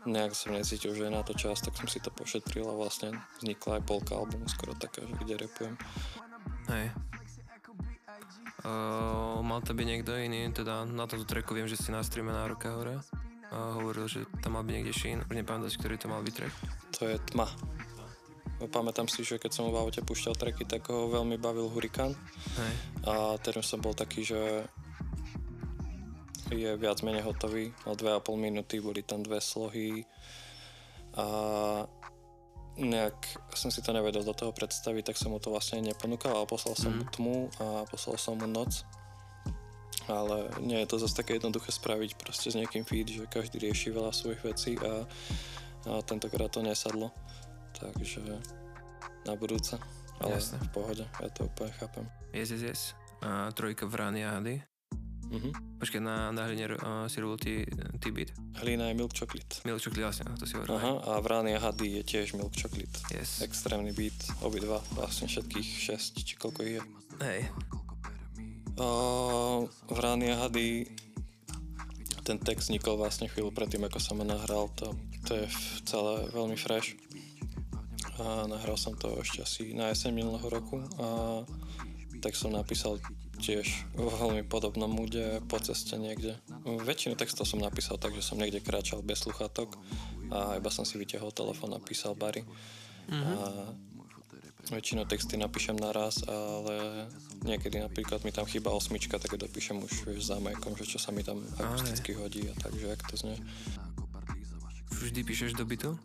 nejak 0.09 0.33
som 0.33 0.57
necítil, 0.57 0.97
že 0.97 1.09
je 1.09 1.13
na 1.13 1.21
to 1.21 1.37
čas, 1.37 1.61
tak 1.61 1.77
som 1.77 1.85
si 1.85 2.01
to 2.01 2.09
pošetril 2.09 2.65
a 2.73 2.79
vlastne 2.79 3.13
vznikla 3.41 3.81
aj 3.81 3.83
polka 3.85 4.17
albumu 4.17 4.49
skoro 4.49 4.73
taká, 4.73 5.05
že 5.05 5.15
kde 5.21 5.35
repujem. 5.45 5.75
Hej. 6.73 6.89
Uh, 8.61 9.41
mal 9.41 9.65
to 9.65 9.73
byť 9.73 9.87
niekto 9.89 10.13
iný, 10.21 10.53
teda 10.53 10.85
na 10.85 11.09
tomto 11.09 11.25
tracku 11.25 11.57
viem, 11.57 11.69
že 11.69 11.81
si 11.81 11.89
na 11.89 12.05
streame 12.05 12.33
na 12.33 12.45
Roka 12.45 12.69
hore. 12.73 13.01
Uh, 13.51 13.81
hovoril, 13.81 14.07
že 14.07 14.29
tam 14.45 14.55
mal 14.57 14.63
byť 14.63 14.75
niekde 14.77 14.93
Sheen, 14.95 15.25
už 15.25 15.35
nepamätám 15.35 15.73
ktorý 15.81 15.97
to 15.97 16.07
mal 16.13 16.21
byť 16.21 16.35
track. 16.37 16.55
To 17.01 17.03
je 17.09 17.17
tma. 17.33 17.49
Pamätám 18.61 19.09
si, 19.09 19.25
že 19.25 19.41
keď 19.41 19.57
som 19.57 19.73
v 19.73 19.81
aute 19.81 20.05
púšťal 20.05 20.37
tracky, 20.37 20.69
tak 20.69 20.93
ho 20.93 21.09
veľmi 21.09 21.41
bavil 21.41 21.73
Hurikán. 21.73 22.13
Hej. 22.61 22.75
A 23.09 23.41
teraz 23.41 23.73
som 23.73 23.81
bol 23.81 23.97
taký, 23.97 24.21
že 24.21 24.69
je 26.53 26.71
viac 26.77 27.01
menej 27.01 27.25
hotový. 27.25 27.73
Mal 27.89 27.97
2,5 27.97 28.37
minúty, 28.37 28.85
boli 28.85 29.01
tam 29.01 29.25
dve 29.25 29.41
slohy 29.41 30.05
a 31.17 31.27
nejak 32.77 33.17
som 33.55 33.71
si 33.71 33.83
to 33.83 33.91
nevedel 33.91 34.23
do 34.23 34.33
toho 34.33 34.53
predstaviť, 34.53 35.13
tak 35.13 35.17
som 35.17 35.33
mu 35.33 35.39
to 35.39 35.51
vlastne 35.51 35.83
neponúkal, 35.83 36.33
ale 36.33 36.47
poslal 36.47 36.75
som 36.75 36.93
mu 36.95 37.05
Mhm. 37.05 37.13
tmu 37.13 37.37
a 37.59 37.67
poslal 37.87 38.17
som 38.17 38.39
mu 38.39 38.47
noc. 38.47 38.85
Ale 40.09 40.51
nie 40.59 40.81
je 40.83 40.91
to 40.91 40.99
zase 40.99 41.15
také 41.15 41.39
jednoduché 41.39 41.71
spraviť 41.71 42.19
proste 42.19 42.51
s 42.51 42.59
niekým 42.59 42.83
feed, 42.83 43.07
že 43.15 43.31
každý 43.31 43.63
rieši 43.63 43.95
veľa 43.95 44.11
svojich 44.11 44.43
vecí 44.43 44.75
a, 44.81 45.07
a 45.87 46.03
tentokrát 46.03 46.51
to 46.51 46.63
nesadlo. 46.63 47.15
Takže 47.79 48.23
na 49.27 49.35
budúce. 49.39 49.79
Ale 50.19 50.37
Jasne. 50.37 50.59
v 50.61 50.69
pohode, 50.75 51.05
ja 51.07 51.29
to 51.31 51.47
úplne 51.47 51.73
chápem. 51.79 52.05
Yes, 52.35 52.51
yes, 52.53 52.63
yes. 52.65 52.81
A 53.23 53.49
trojka 53.55 53.87
Vrany 53.87 54.21
a 54.25 54.37
Hady. 54.37 54.61
Mhm. 55.31 55.79
Počkaj, 55.79 56.01
na, 56.03 56.35
na 56.35 56.51
hline 56.51 56.75
uh, 56.75 57.07
si 57.07 57.23
robil 57.23 57.39
ty, 57.39 57.53
ty 58.03 58.11
beat. 58.11 58.35
Hlína 58.59 58.91
je 58.91 58.95
milk 58.99 59.15
chocolate. 59.15 59.63
Milk 59.63 59.79
Chocolate, 59.79 60.11
vlastne, 60.11 60.27
to 60.35 60.45
si 60.45 60.59
hovoril. 60.59 60.75
Aha, 60.75 60.93
a 61.07 61.13
Vrany 61.23 61.55
a 61.55 61.61
Hady 61.63 62.03
je 62.03 62.03
tiež 62.03 62.35
milk 62.35 62.51
chocolate. 62.59 62.99
Yes. 63.15 63.39
Extrémny 63.39 63.95
beat, 63.95 64.19
obidva, 64.43 64.83
vlastne 64.99 65.31
všetkých 65.31 65.69
6, 65.95 66.27
či 66.27 66.35
koľko 66.35 66.61
ich 66.67 66.75
je. 66.77 66.83
Hej. 67.23 67.41
Uh, 68.75 69.71
Vrany 69.87 70.35
a 70.35 70.37
Hady, 70.45 70.91
ten 72.27 72.43
text 72.43 72.67
vznikol 72.69 72.99
vlastne 72.99 73.31
chvíľu 73.31 73.55
predtým, 73.55 73.87
ako 73.87 74.03
som 74.03 74.19
ho 74.19 74.27
nahral, 74.27 74.67
to, 74.75 74.91
to 75.31 75.39
je 75.39 75.47
celé 75.87 76.27
veľmi 76.35 76.59
fresh. 76.59 76.99
A 78.19 78.51
nahral 78.51 78.77
som 78.77 78.99
to 78.99 79.15
ešte 79.23 79.47
asi 79.47 79.63
na 79.73 79.95
jeseň 79.95 80.13
minulého 80.13 80.45
roku 80.51 80.83
a 81.01 81.41
tak 82.21 82.37
som 82.37 82.53
napísal 82.53 83.01
tiež 83.41 83.67
vo 83.97 84.13
veľmi 84.13 84.45
podobnom 84.45 84.93
múde 84.93 85.41
po 85.49 85.57
ceste 85.57 85.97
niekde. 85.97 86.37
Väčšinu 86.65 87.17
textov 87.17 87.49
som 87.49 87.59
napísal 87.59 87.97
tak, 87.97 88.13
že 88.13 88.21
som 88.21 88.37
niekde 88.37 88.61
kráčal 88.61 89.01
bez 89.01 89.25
sluchátok 89.25 89.81
a 90.29 90.61
iba 90.61 90.71
som 90.71 90.85
si 90.85 91.01
vytiahol 91.01 91.33
telefón 91.33 91.73
a 91.73 91.81
písal 91.81 92.13
bary. 92.13 92.45
Mhm. 93.09 93.33
A 93.35 93.47
väčšinou 94.69 95.09
texty 95.09 95.41
napíšem 95.41 95.75
naraz, 95.75 96.21
ale 96.29 97.09
niekedy 97.43 97.81
napríklad 97.81 98.23
mi 98.23 98.31
tam 98.31 98.45
chýba 98.45 98.71
osmička, 98.71 99.17
tak 99.19 99.33
ju 99.33 99.39
dopíšem 99.41 99.81
už 99.81 100.05
vieš, 100.07 100.31
zámajkom, 100.31 100.77
že 100.77 100.85
čo 100.85 100.99
sa 101.01 101.11
mi 101.11 101.25
tam 101.25 101.41
akusticky 101.59 102.13
hodí 102.15 102.45
a 102.47 102.55
takže 102.55 102.87
jak 102.87 103.03
to 103.09 103.15
znie. 103.17 103.39
Vždy 105.01 105.21
píšeš 105.25 105.57
do 105.57 105.65
bytu? 105.65 105.97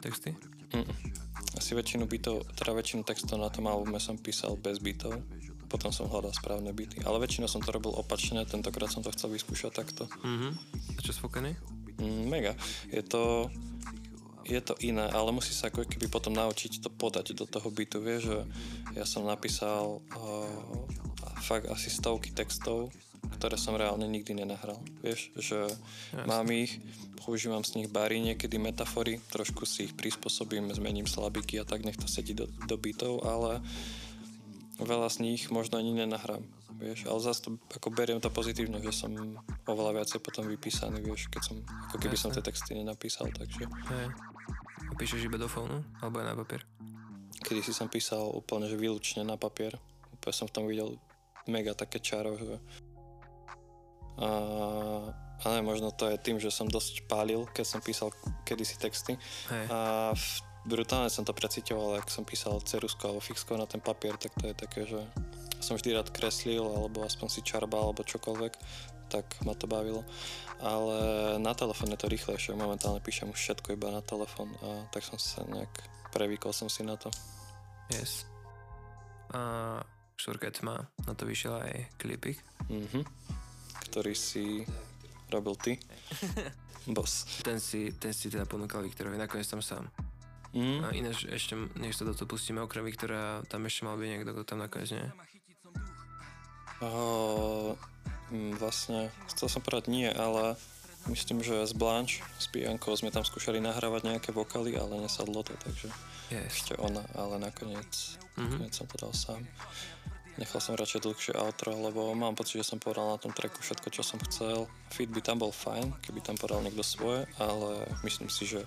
Texty? 0.00 0.32
Mm. 0.72 0.88
Asi 1.52 1.76
väčšinu 1.76 2.08
bytov, 2.08 2.48
teda 2.56 2.72
väčšinu 2.72 3.04
textov 3.04 3.36
na 3.36 3.52
tom 3.52 3.68
albume 3.68 4.00
som 4.00 4.16
písal 4.16 4.56
bez 4.56 4.80
bytov, 4.80 5.20
potom 5.72 5.88
som 5.88 6.04
hľadal 6.12 6.36
správne 6.36 6.68
byty, 6.76 7.00
ale 7.08 7.16
väčšinou 7.16 7.48
som 7.48 7.64
to 7.64 7.72
robil 7.72 7.96
opačne, 7.96 8.44
tentokrát 8.44 8.92
som 8.92 9.00
to 9.00 9.08
chcel 9.16 9.32
vyskúšať 9.32 9.72
takto. 9.72 10.04
Mhm. 10.20 10.48
A 10.92 11.00
čo 11.00 11.16
sfokený? 11.16 11.56
Mm, 11.96 12.28
mega. 12.28 12.52
Je 12.92 13.00
to, 13.00 13.48
je 14.44 14.60
to 14.60 14.76
iné, 14.84 15.08
ale 15.08 15.32
musí 15.32 15.56
sa 15.56 15.72
ako 15.72 15.88
keby 15.88 16.12
potom 16.12 16.36
naučiť 16.36 16.84
to 16.84 16.92
podať 16.92 17.32
do 17.32 17.48
toho 17.48 17.72
bytu, 17.72 18.04
vieš, 18.04 18.22
že 18.28 18.38
ja 19.00 19.04
som 19.08 19.24
napísal 19.24 20.04
uh, 20.04 20.60
fakt 21.40 21.72
asi 21.72 21.88
stovky 21.88 22.34
textov, 22.36 22.92
ktoré 23.38 23.54
som 23.54 23.78
reálne 23.78 24.04
nikdy 24.10 24.34
nenahral, 24.34 24.78
vieš, 24.98 25.30
že 25.38 25.66
Jasne. 25.70 26.26
mám 26.26 26.46
ich, 26.50 26.82
používam 27.22 27.62
z 27.62 27.78
nich 27.78 27.88
bary, 27.88 28.18
niekedy 28.18 28.58
metafory, 28.58 29.22
trošku 29.30 29.62
si 29.62 29.86
ich 29.90 29.94
prispôsobím, 29.94 30.74
zmením 30.74 31.06
slabiky 31.06 31.62
a 31.62 31.64
tak 31.64 31.86
nech 31.86 31.98
to 31.98 32.10
sedí 32.10 32.34
do, 32.34 32.50
do 32.66 32.74
bytov, 32.74 33.22
ale 33.22 33.62
veľa 34.80 35.08
z 35.12 35.16
nich 35.24 35.52
možno 35.52 35.76
ani 35.76 35.92
nenahrám, 35.92 36.44
vieš, 36.80 37.04
ale 37.10 37.20
zase 37.20 37.44
to, 37.44 37.50
ako 37.72 37.92
beriem 37.92 38.22
to 38.22 38.32
pozitívne, 38.32 38.80
že 38.80 38.94
som 38.94 39.12
oveľa 39.68 40.02
viacej 40.02 40.20
potom 40.24 40.48
vypísaný, 40.48 41.04
vieš, 41.04 41.28
keď 41.28 41.42
som, 41.44 41.56
ako 41.92 41.96
keby 42.00 42.16
som 42.16 42.32
Jasne. 42.32 42.40
tie 42.40 42.46
texty 42.48 42.70
nenapísal, 42.78 43.28
takže 43.32 43.68
Hej. 43.68 44.06
A 44.88 44.92
píšeš 44.96 45.24
iba 45.24 45.40
do 45.40 45.48
fónu? 45.48 45.80
Alebo 46.04 46.20
aj 46.20 46.26
na 46.28 46.36
papier? 46.36 46.62
kedy 47.42 47.60
si 47.60 47.74
som 47.74 47.90
písal 47.90 48.30
úplne, 48.30 48.70
že 48.70 48.78
výlučne 48.78 49.26
na 49.26 49.34
papier, 49.34 49.74
úplne 50.14 50.34
som 50.34 50.46
v 50.46 50.54
tom 50.54 50.64
videl 50.70 50.94
mega 51.50 51.74
také 51.74 51.98
čaro, 51.98 52.38
že 52.38 52.56
a, 54.22 54.28
a 55.42 55.44
ne, 55.58 55.60
možno 55.64 55.90
to 55.90 56.06
je 56.06 56.16
tým, 56.22 56.38
že 56.38 56.54
som 56.54 56.70
dosť 56.70 57.10
pálil, 57.10 57.48
keď 57.50 57.64
som 57.66 57.80
písal 57.82 58.14
kedysi 58.46 58.78
texty 58.78 59.18
Hej. 59.50 59.66
a 59.72 59.78
v, 60.14 60.24
brutálne 60.66 61.10
som 61.10 61.26
to 61.26 61.34
precitoval, 61.34 61.98
ak 61.98 62.10
som 62.10 62.26
písal 62.26 62.58
cerusko 62.62 63.10
alebo 63.10 63.22
fixko 63.22 63.58
na 63.58 63.66
ten 63.66 63.82
papier, 63.82 64.14
tak 64.18 64.34
to 64.38 64.50
je 64.50 64.54
také, 64.54 64.80
že 64.86 65.00
som 65.62 65.78
vždy 65.78 65.94
rád 65.94 66.10
kreslil, 66.10 66.62
alebo 66.62 67.06
aspoň 67.06 67.28
si 67.30 67.40
čarbal, 67.46 67.90
alebo 67.90 68.02
čokoľvek, 68.02 68.52
tak 69.10 69.26
ma 69.46 69.54
to 69.54 69.70
bavilo. 69.70 70.02
Ale 70.62 70.98
na 71.42 71.54
telefón 71.54 71.94
je 71.94 71.98
to 71.98 72.10
rýchlejšie, 72.10 72.58
momentálne 72.58 73.02
píšem 73.02 73.30
už 73.30 73.38
všetko 73.38 73.74
iba 73.74 73.90
na 73.90 74.02
telefón 74.02 74.50
a 74.62 74.86
tak 74.90 75.06
som 75.06 75.18
sa 75.18 75.42
nejak 75.46 75.70
prevykol 76.14 76.54
som 76.54 76.70
si 76.70 76.86
na 76.86 76.98
to. 76.98 77.10
Yes. 77.90 78.26
A 79.32 79.80
je 80.22 80.52
tma. 80.54 80.86
Na 81.02 81.12
to 81.18 81.26
vyšiel 81.26 81.58
aj 81.58 81.98
klipik. 81.98 82.38
Mhm. 82.70 83.02
Ktorý 83.90 84.14
si 84.14 84.62
robil 85.32 85.56
ty. 85.58 85.72
Boss. 86.94 87.42
Ten 87.42 87.58
si, 87.58 87.94
ten 87.98 88.14
si 88.14 88.30
teda 88.30 88.46
ponúkal 88.46 88.82
Viktorovi, 88.82 89.18
nakoniec 89.18 89.46
tam 89.46 89.62
sám. 89.62 89.86
Mhm. 90.52 90.84
A 90.84 90.88
ináč 90.92 91.24
ešte, 91.24 91.56
než 91.80 91.96
sa 91.96 92.04
do 92.04 92.12
toho 92.12 92.28
pustíme, 92.28 92.60
okrem 92.60 92.84
Viktora, 92.84 93.40
tam 93.48 93.64
ešte 93.64 93.88
mal 93.88 93.96
byť 93.96 94.08
niekto, 94.08 94.30
kto 94.36 94.44
tam 94.44 94.60
nakoniec 94.60 94.92
nie. 94.92 95.08
Uh, 96.82 97.78
mm, 98.28 98.58
vlastne, 98.58 99.06
chcel 99.30 99.46
som 99.46 99.62
povedať 99.62 99.86
nie, 99.86 100.10
ale 100.10 100.58
myslím, 101.06 101.38
že 101.40 101.62
s 101.62 101.72
Blanche, 101.72 102.26
s 102.42 102.50
Biankou 102.50 102.90
sme 102.98 103.14
tam 103.14 103.22
skúšali 103.22 103.62
nahrávať 103.62 104.02
nejaké 104.10 104.30
vokály, 104.34 104.74
ale 104.74 104.98
nesadlo 104.98 105.46
to, 105.46 105.54
takže 105.62 105.88
Yes. 106.28 106.58
ešte 106.58 106.74
ona, 106.80 107.06
ale 107.14 107.38
nakoniec, 107.38 108.18
Mhm. 108.34 108.66
nakoniec 108.66 108.74
som 108.74 108.86
to 108.90 108.96
dal 108.98 109.14
sám. 109.14 109.46
Nechal 110.40 110.64
som 110.64 110.74
radšej 110.74 111.04
dlhšie 111.04 111.32
outro, 111.36 111.76
lebo 111.76 112.08
mám 112.16 112.32
pocit, 112.32 112.64
že 112.64 112.72
som 112.72 112.80
povedal 112.80 113.04
na 113.04 113.20
tom 113.20 113.36
tracku 113.36 113.60
všetko, 113.60 113.88
čo 113.92 114.00
som 114.00 114.16
chcel. 114.24 114.64
Feed 114.88 115.12
by 115.12 115.20
tam 115.20 115.36
bol 115.38 115.52
fajn, 115.52 115.92
keby 116.00 116.24
tam 116.24 116.40
povedal 116.40 116.64
niekto 116.64 116.80
svoje, 116.80 117.28
ale 117.36 117.84
myslím 118.00 118.32
si, 118.32 118.48
že 118.48 118.64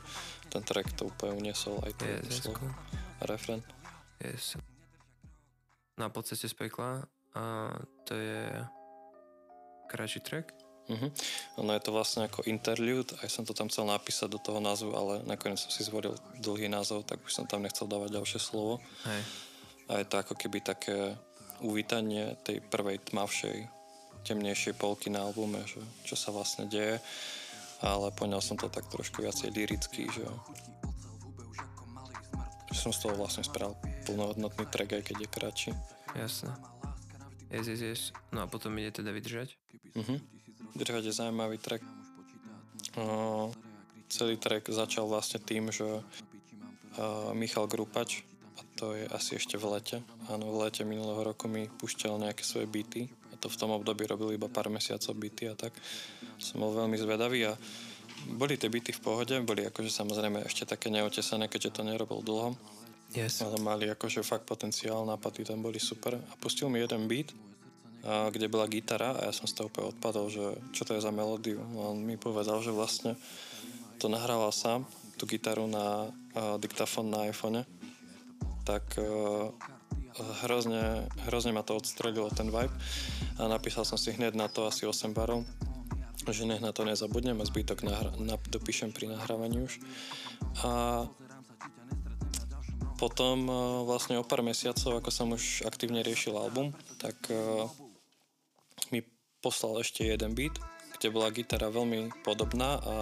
ten 0.49 0.61
track 0.63 0.93
to 0.95 1.09
úplne 1.09 1.37
uniesol 1.37 1.81
aj 1.83 1.93
to 1.97 2.03
Yes, 2.05 2.43
slovo 2.43 2.67
refren. 3.23 3.63
Yes. 4.19 4.59
Na 5.95 6.11
podstate 6.11 6.47
z 6.47 6.55
pekla 6.55 7.07
a 7.35 7.71
to 8.03 8.13
je 8.15 8.43
kratší 9.87 10.19
track. 10.19 10.51
Mhm. 10.85 11.09
Ono 11.65 11.73
je 11.73 11.81
to 11.81 11.89
vlastne 11.89 12.29
ako 12.29 12.45
interlude, 12.45 13.17
aj 13.25 13.29
som 13.29 13.41
to 13.41 13.57
tam 13.57 13.73
chcel 13.73 13.89
napísať 13.89 14.29
do 14.29 14.37
toho 14.37 14.61
názvu, 14.61 14.93
ale 14.93 15.13
nakoniec 15.25 15.57
som 15.57 15.73
si 15.73 15.81
zvolil 15.81 16.13
dlhý 16.37 16.69
názov, 16.69 17.09
tak 17.09 17.25
už 17.25 17.33
som 17.33 17.49
tam 17.49 17.65
nechcel 17.65 17.89
dávať 17.89 18.13
ďalšie 18.21 18.39
slovo. 18.39 18.77
Hej. 19.09 19.21
A 19.89 19.91
je 20.01 20.05
to 20.05 20.15
ako 20.21 20.33
keby 20.37 20.61
také 20.61 21.17
uvítanie 21.65 22.37
tej 22.45 22.61
prvej 22.61 23.01
tmavšej, 23.01 23.65
temnejšej 24.25 24.77
polky 24.77 25.09
na 25.09 25.25
albume, 25.25 25.65
že 25.65 25.81
čo 26.05 26.13
sa 26.13 26.29
vlastne 26.29 26.69
deje. 26.69 27.01
Ale 27.85 28.09
poňal 28.17 28.41
som 28.41 28.57
to 28.57 28.65
tak 28.65 28.89
trošku 28.89 29.21
viacej 29.21 29.53
liricky, 29.53 30.09
že, 30.09 30.25
som 32.75 32.91
z 32.91 33.07
toho 33.07 33.15
vlastne 33.15 33.45
spravil 33.45 33.77
plnohodnotný 34.09 34.65
track, 34.67 34.99
aj 34.99 35.03
keď 35.05 35.17
je 35.21 35.29
kratší. 35.29 35.71
Jasné. 36.13 36.51
Yes, 37.49 37.65
yes, 37.71 37.81
yes. 37.81 38.01
No 38.35 38.43
a 38.43 38.51
potom 38.51 38.75
ide 38.77 38.91
teda 38.91 39.15
vydržať. 39.15 39.55
Mhm. 39.95 40.21
Držať 40.75 41.03
je 41.07 41.13
zaujímavý 41.15 41.57
track. 41.57 41.81
Uh, 42.99 43.49
celý 44.11 44.35
track 44.35 44.67
začal 44.67 45.07
vlastne 45.07 45.39
tým, 45.39 45.71
že 45.71 45.83
uh, 45.83 46.03
Michal 47.31 47.67
Grupač, 47.67 48.27
a 48.55 48.61
to 48.75 48.95
je 48.95 49.07
asi 49.11 49.39
ešte 49.39 49.59
v 49.59 49.71
lete, 49.71 49.97
áno, 50.31 50.51
v 50.51 50.67
lete 50.67 50.87
minulého 50.87 51.23
roku 51.23 51.47
mi 51.51 51.67
púšťal 51.67 52.19
nejaké 52.19 52.43
svoje 52.43 52.67
byty 52.71 53.11
to 53.45 53.53
v 53.53 53.59
tom 53.61 53.77
období 53.77 54.09
robil 54.09 54.33
iba 54.33 54.49
pár 54.49 54.73
mesiacov 54.73 55.13
byty 55.13 55.53
a 55.53 55.53
tak 55.53 55.77
som 56.41 56.65
bol 56.65 56.73
veľmi 56.73 56.97
zvedavý 56.97 57.45
a 57.45 57.53
boli 58.25 58.57
tie 58.57 58.73
byty 58.73 58.89
v 58.97 59.03
pohode, 59.05 59.35
boli 59.45 59.69
akože 59.69 59.93
samozrejme 59.93 60.41
ešte 60.49 60.65
také 60.65 60.89
neotesané, 60.89 61.45
keďže 61.45 61.77
to 61.77 61.81
nerobil 61.85 62.25
dlho, 62.25 62.57
Yes. 63.13 63.39
ale 63.45 63.61
mali 63.61 63.85
akože 63.85 64.25
fakt 64.25 64.49
potenciál, 64.49 65.05
nápady 65.05 65.45
tam 65.45 65.61
boli 65.61 65.77
super 65.77 66.17
a 66.17 66.33
pustil 66.41 66.67
mi 66.73 66.81
jeden 66.81 67.05
beat, 67.05 67.31
a 68.05 68.29
kde 68.29 68.45
bola 68.45 68.69
gitara 68.69 69.17
a 69.17 69.29
ja 69.29 69.33
som 69.33 69.49
z 69.49 69.57
toho 69.57 69.69
úplne 69.69 69.89
odpadol, 69.89 70.29
že 70.29 70.45
čo 70.77 70.85
to 70.85 70.93
je 70.93 71.01
za 71.01 71.09
melódiu. 71.09 71.57
A 71.57 71.89
on 71.89 72.05
mi 72.05 72.21
povedal, 72.21 72.61
že 72.61 72.69
vlastne 72.69 73.17
to 73.97 74.05
nahrával 74.05 74.53
sám, 74.53 74.85
tú 75.17 75.25
gitaru 75.25 75.65
na 75.65 76.05
uh, 76.37 76.61
diktafón 76.61 77.09
na 77.09 77.25
iPhone, 77.25 77.65
tak 78.61 78.85
uh, 79.01 79.49
hrozne, 80.45 81.11
hrozne 81.27 81.51
ma 81.51 81.61
to 81.61 81.75
odstrelilo 81.75 82.31
ten 82.31 82.47
vibe 82.47 82.71
a 83.39 83.51
napísal 83.51 83.83
som 83.83 83.99
si 83.99 84.15
hneď 84.15 84.35
na 84.35 84.47
to 84.47 84.67
asi 84.67 84.87
8 84.87 85.11
barov 85.11 85.43
že 86.25 86.49
nech 86.49 86.63
na 86.63 86.73
to 86.73 86.81
nezabudnem 86.87 87.37
a 87.37 87.45
zbytok 87.45 87.85
nahra- 87.85 88.17
na- 88.17 88.41
dopíšem 88.49 88.89
pri 88.89 89.13
nahrávaní 89.13 89.61
už. 89.61 89.77
A 90.65 91.05
potom 92.97 93.45
uh, 93.45 93.83
vlastne 93.83 94.17
o 94.17 94.25
pár 94.25 94.41
mesiacov, 94.41 95.03
ako 95.03 95.09
som 95.11 95.35
už 95.35 95.67
aktívne 95.67 96.01
riešil 96.01 96.33
album, 96.33 96.71
tak 96.97 97.13
uh, 97.29 97.67
mi 98.89 99.03
poslal 99.43 99.83
ešte 99.83 100.07
jeden 100.07 100.33
beat, 100.33 100.55
kde 100.97 101.11
bola 101.11 101.29
gitara 101.29 101.67
veľmi 101.67 102.23
podobná 102.23 102.79
a 102.81 102.95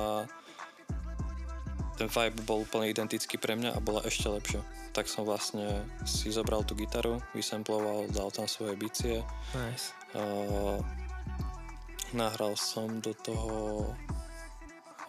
ten 1.93 2.09
vibe 2.09 2.41
bol 2.45 2.65
úplne 2.65 2.89
identický 2.89 3.37
pre 3.37 3.53
mňa 3.53 3.77
a 3.77 3.79
bola 3.79 4.01
ešte 4.05 4.25
lepšia. 4.25 4.61
Tak 4.93 5.05
som 5.05 5.25
vlastne 5.25 5.85
si 6.05 6.33
zobral 6.33 6.65
tú 6.65 6.73
gitaru, 6.73 7.21
vysamploval, 7.37 8.09
dal 8.09 8.29
tam 8.33 8.49
svoje 8.49 8.73
bicie. 8.77 9.21
Nice. 9.53 9.93
Uh, 10.13 10.81
nahral 12.13 12.53
som 12.57 13.01
do 13.01 13.13
toho 13.17 13.89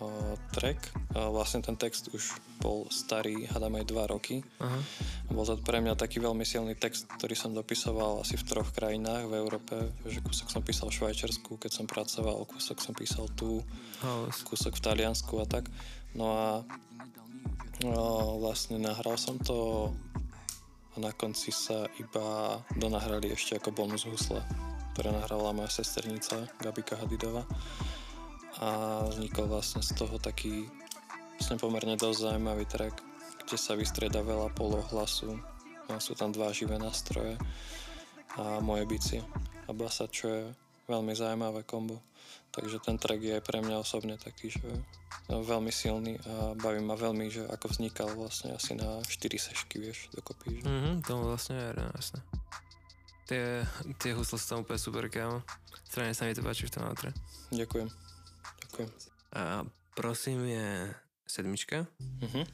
uh, 0.00 0.34
track. 0.52 0.80
Uh, 1.12 1.28
vlastne 1.32 1.60
ten 1.60 1.76
text 1.76 2.08
už 2.12 2.36
bol 2.60 2.88
starý, 2.88 3.44
hádam 3.48 3.76
aj 3.76 3.84
dva 3.88 4.04
roky. 4.08 4.40
Aha. 4.60 4.80
Bol 5.28 5.44
to 5.44 5.60
pre 5.60 5.84
mňa 5.84 6.00
taký 6.00 6.20
veľmi 6.20 6.44
silný 6.48 6.76
text, 6.76 7.08
ktorý 7.20 7.36
som 7.36 7.52
dopisoval 7.52 8.24
asi 8.24 8.40
v 8.40 8.44
troch 8.48 8.72
krajinách 8.72 9.28
v 9.28 9.34
Európe. 9.36 9.74
Že 10.04 10.20
kúsok 10.24 10.48
som 10.48 10.64
písal 10.64 10.88
v 10.88 10.96
Švajčiarsku, 11.00 11.60
keď 11.60 11.70
som 11.72 11.84
pracoval, 11.84 12.48
kúsok 12.48 12.80
som 12.80 12.96
písal 12.96 13.28
tu, 13.36 13.60
House. 14.00 14.44
kúsok 14.44 14.80
v 14.80 14.84
Taliansku 14.84 15.40
a 15.40 15.46
tak. 15.48 15.68
No 16.14 16.26
a 16.30 16.48
no, 17.82 18.38
vlastne 18.38 18.78
nahral 18.78 19.18
som 19.18 19.38
to 19.42 19.90
a 20.94 21.02
na 21.02 21.10
konci 21.10 21.50
sa 21.50 21.90
iba 21.98 22.58
donahrali 22.78 23.34
ešte 23.34 23.58
ako 23.58 23.74
bonus 23.74 24.06
husle 24.06 24.38
ktoré 24.94 25.10
nahrala 25.10 25.50
moja 25.50 25.82
sesternica 25.82 26.46
Gabika 26.62 26.94
Hadidova 26.94 27.42
a 28.62 29.02
vznikol 29.10 29.50
vlastne 29.50 29.82
z 29.82 29.90
toho 29.98 30.22
taký 30.22 30.70
vlastne 31.34 31.58
pomerne 31.58 31.98
dosť 31.98 32.30
zaujímavý 32.30 32.62
track, 32.70 32.94
kde 33.42 33.58
sa 33.58 33.74
vystrieda 33.74 34.22
veľa 34.22 34.54
polohlasu. 34.54 35.34
A 35.90 35.98
sú 35.98 36.14
tam 36.14 36.30
dva 36.30 36.54
živé 36.54 36.78
nástroje 36.78 37.34
a 38.38 38.62
moje 38.62 38.86
bicie 38.86 39.20
a 39.66 39.74
basa, 39.74 40.06
čo 40.06 40.30
je 40.30 40.42
veľmi 40.86 41.10
zaujímavé 41.10 41.66
kombo. 41.66 41.98
Takže 42.54 42.78
ten 42.78 42.94
track 43.02 43.18
je 43.18 43.34
aj 43.34 43.42
pre 43.42 43.58
mňa 43.58 43.82
osobne 43.82 44.14
taký, 44.14 44.54
že 44.54 44.62
veľmi 45.26 45.74
silný 45.74 46.22
a 46.22 46.54
baví 46.54 46.78
ma 46.78 46.94
veľmi, 46.94 47.26
že 47.26 47.42
ako 47.50 47.66
vznikal 47.66 48.14
vlastne 48.14 48.54
asi 48.54 48.78
na 48.78 49.02
4 49.02 49.10
sešky, 49.34 49.82
vieš, 49.82 50.06
dokopy. 50.14 50.62
Že... 50.62 50.64
Mhm, 50.70 50.90
tomu 51.02 51.34
vlastne 51.34 51.58
je, 51.58 51.68
no, 51.74 51.90
jasné. 51.98 52.22
Tie, 53.24 53.44
tie 53.98 54.12
husle 54.14 54.38
sú 54.38 54.46
tam 54.46 54.62
úplne 54.62 54.78
super, 54.78 55.02
kámo. 55.10 55.42
Strane 55.88 56.14
sa 56.14 56.28
mi 56.28 56.36
to 56.36 56.46
páči 56.46 56.70
v 56.70 56.74
tom 56.78 56.86
outre. 56.86 57.10
Ďakujem. 57.50 57.88
Ďakujem. 58.68 58.88
A 59.34 59.66
prosím 59.96 60.46
je 60.46 60.94
sedmička. 61.26 61.90
Uh-huh. 61.98 62.44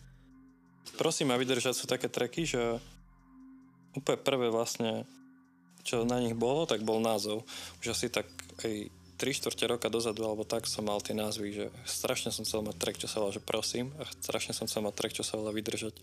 Prosím 0.97 1.35
ma 1.35 1.37
vydržať 1.37 1.75
sú 1.77 1.85
také 1.85 2.09
treky, 2.09 2.49
že 2.49 2.81
úplne 3.93 4.17
prvé 4.23 4.47
vlastne, 4.49 5.05
čo 5.83 6.07
na 6.07 6.23
nich 6.23 6.39
bolo, 6.39 6.65
tak 6.65 6.87
bol 6.87 7.03
názov. 7.03 7.43
Už 7.83 7.93
asi 7.93 8.07
tak 8.09 8.31
aj 8.63 9.00
3 9.21 9.37
čtvrte 9.37 9.69
roka 9.69 9.93
dozadu, 9.93 10.25
alebo 10.25 10.49
tak 10.49 10.65
som 10.65 10.89
mal 10.89 11.05
tie 11.05 11.13
názvy, 11.13 11.53
že 11.53 11.67
strašne 11.85 12.33
som 12.33 12.49
chcel 12.49 12.65
mať 12.65 12.81
track, 12.81 13.05
čo 13.05 13.09
sa 13.13 13.21
volá, 13.21 13.37
že 13.37 13.45
prosím, 13.45 13.93
a 14.01 14.09
strašne 14.09 14.57
som 14.57 14.65
chcel 14.65 14.81
mať 14.81 14.97
track, 14.97 15.21
čo 15.21 15.25
sa 15.29 15.37
volá 15.37 15.53
vydržať 15.53 16.01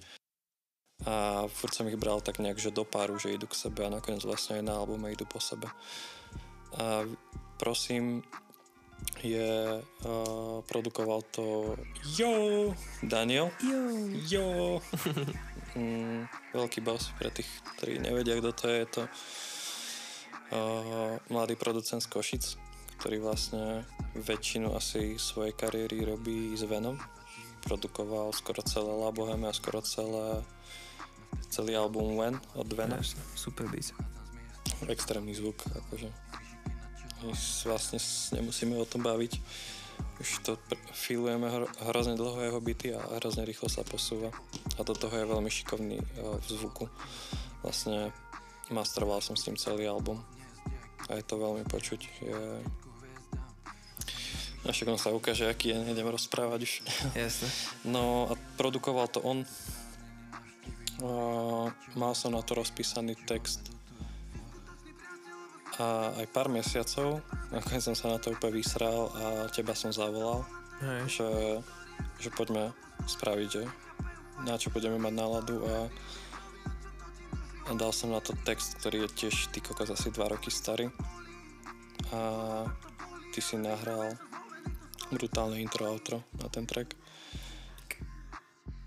a 1.06 1.46
furt 1.46 1.78
som 1.78 1.86
ich 1.86 2.00
bral 2.00 2.26
tak 2.26 2.42
nejak, 2.42 2.58
že 2.58 2.74
do 2.74 2.82
páru, 2.82 3.22
že 3.22 3.30
idú 3.30 3.46
k 3.46 3.70
sebe 3.70 3.86
a 3.86 3.94
nakoniec 3.94 4.26
vlastne 4.26 4.58
aj 4.58 4.64
na 4.66 4.82
albume 4.82 5.14
idú 5.14 5.30
po 5.30 5.38
sebe. 5.38 5.70
A 6.74 7.06
prosím, 7.62 8.26
je, 9.22 9.78
uh, 9.78 10.58
produkoval 10.66 11.22
to 11.30 11.78
Jo, 12.18 12.74
Daniel. 13.06 13.54
Jo. 13.62 13.78
Jo. 14.26 14.48
mm, 15.78 16.26
veľký 16.58 16.82
boss 16.82 17.14
pre 17.22 17.30
tých, 17.30 17.50
ktorí 17.78 18.02
nevedia, 18.02 18.42
kto 18.42 18.50
to 18.58 18.66
je. 18.66 18.78
Je 18.82 18.88
to 18.90 19.04
uh, 19.06 21.14
mladý 21.30 21.54
producent 21.54 22.02
z 22.02 22.10
Košic, 22.10 22.58
ktorý 22.98 23.22
vlastne 23.22 23.86
väčšinu 24.18 24.74
asi 24.74 25.22
svojej 25.22 25.54
kariéry 25.54 26.04
robí 26.04 26.58
s 26.58 26.66
Venom. 26.66 26.98
Produkoval 27.64 28.34
skoro 28.34 28.66
celé 28.66 28.90
La 28.90 29.14
Boheme 29.14 29.50
a 29.50 29.56
skoro 29.56 29.82
celé 29.86 30.42
celý 31.50 31.76
album 31.76 32.16
When 32.16 32.36
od 32.56 32.70
Vena. 32.74 32.98
Jasne, 33.00 33.22
super 33.36 33.68
beat. 33.70 33.92
Extrémny 34.88 35.34
zvuk, 35.34 35.58
akože. 35.66 36.10
My 37.26 37.34
vlastne 37.66 37.98
nemusíme 38.38 38.78
o 38.78 38.86
tom 38.86 39.02
baviť. 39.02 39.42
Už 40.22 40.30
to 40.46 40.52
feelujeme 40.94 41.50
hro- 41.50 41.74
hrozne 41.90 42.14
dlho 42.14 42.38
jeho 42.42 42.60
byty 42.62 42.94
a 42.94 43.02
hrozne 43.18 43.46
rýchlo 43.46 43.70
sa 43.70 43.82
posúva. 43.82 44.30
A 44.78 44.86
do 44.86 44.94
toho 44.94 45.14
je 45.14 45.26
veľmi 45.26 45.50
šikovný 45.50 45.98
uh, 45.98 46.38
v 46.38 46.46
zvuku. 46.46 46.86
Vlastne 47.66 48.14
masteroval 48.70 49.26
som 49.26 49.34
s 49.34 49.50
tým 49.50 49.58
celý 49.58 49.90
album. 49.90 50.22
A 51.10 51.18
je 51.18 51.26
to 51.26 51.42
veľmi 51.42 51.66
počuť. 51.66 52.02
Je... 52.22 52.40
A 54.66 54.74
však 54.74 54.90
on 54.90 55.00
sa 55.00 55.14
ukáže, 55.14 55.46
aký 55.46 55.74
je, 55.74 55.78
nejdem 55.78 56.10
rozprávať 56.10 56.60
už. 56.66 56.74
Jasne. 57.14 57.48
No 57.94 58.32
a 58.32 58.34
produkoval 58.58 59.08
to 59.12 59.22
on. 59.22 59.46
A 60.98 61.10
mal 61.94 62.14
som 62.18 62.34
na 62.34 62.42
to 62.42 62.58
rozpísaný 62.58 63.14
text 63.30 63.78
a 65.78 66.10
aj 66.18 66.26
pár 66.34 66.50
mesiacov, 66.50 67.22
nakoniec 67.54 67.86
som 67.86 67.94
sa 67.94 68.10
na 68.10 68.18
to 68.18 68.34
úplne 68.34 68.58
vysral 68.58 69.14
a 69.14 69.26
teba 69.54 69.78
som 69.78 69.94
zavolal, 69.94 70.42
Hej. 70.82 71.22
že, 71.22 71.30
že 72.18 72.30
poďme 72.34 72.74
spraviť, 73.06 73.50
že 73.50 73.64
na 74.42 74.58
čo 74.58 74.74
budeme 74.74 74.98
mať 74.98 75.14
náladu 75.14 75.62
a, 75.62 75.76
a 77.70 77.72
dal 77.78 77.94
som 77.94 78.10
na 78.10 78.22
to 78.22 78.34
text, 78.42 78.82
ktorý 78.82 79.06
je 79.06 79.26
tiež 79.26 79.54
ty 79.54 79.62
kokos 79.62 79.94
asi 79.94 80.10
2 80.10 80.18
roky 80.34 80.50
starý 80.50 80.90
a 82.10 82.22
ty 83.30 83.40
si 83.42 83.54
nahral 83.62 84.18
brutálne 85.14 85.62
intro 85.62 85.88
outro 85.88 86.24
na 86.40 86.48
ten 86.52 86.68
track 86.68 86.96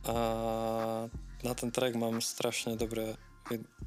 a 0.09 0.14
na 1.44 1.52
ten 1.56 1.68
track 1.68 1.96
mám 1.96 2.20
strašne 2.24 2.76
dobré 2.76 3.16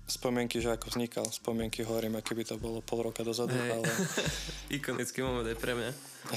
spomienky, 0.06 0.60
že 0.60 0.76
ako 0.76 0.92
vznikal. 0.92 1.26
Spomienky 1.32 1.88
hovorím, 1.88 2.20
aké 2.20 2.36
by 2.36 2.44
to 2.44 2.60
bolo 2.60 2.84
pol 2.84 3.08
roka 3.08 3.24
dozadu, 3.24 3.56
Hej. 3.56 3.70
ale 3.72 3.88
Ikonický 4.78 5.24
moment 5.24 5.48
aj 5.48 5.58
pre 5.58 5.74
mňa. 5.74 5.92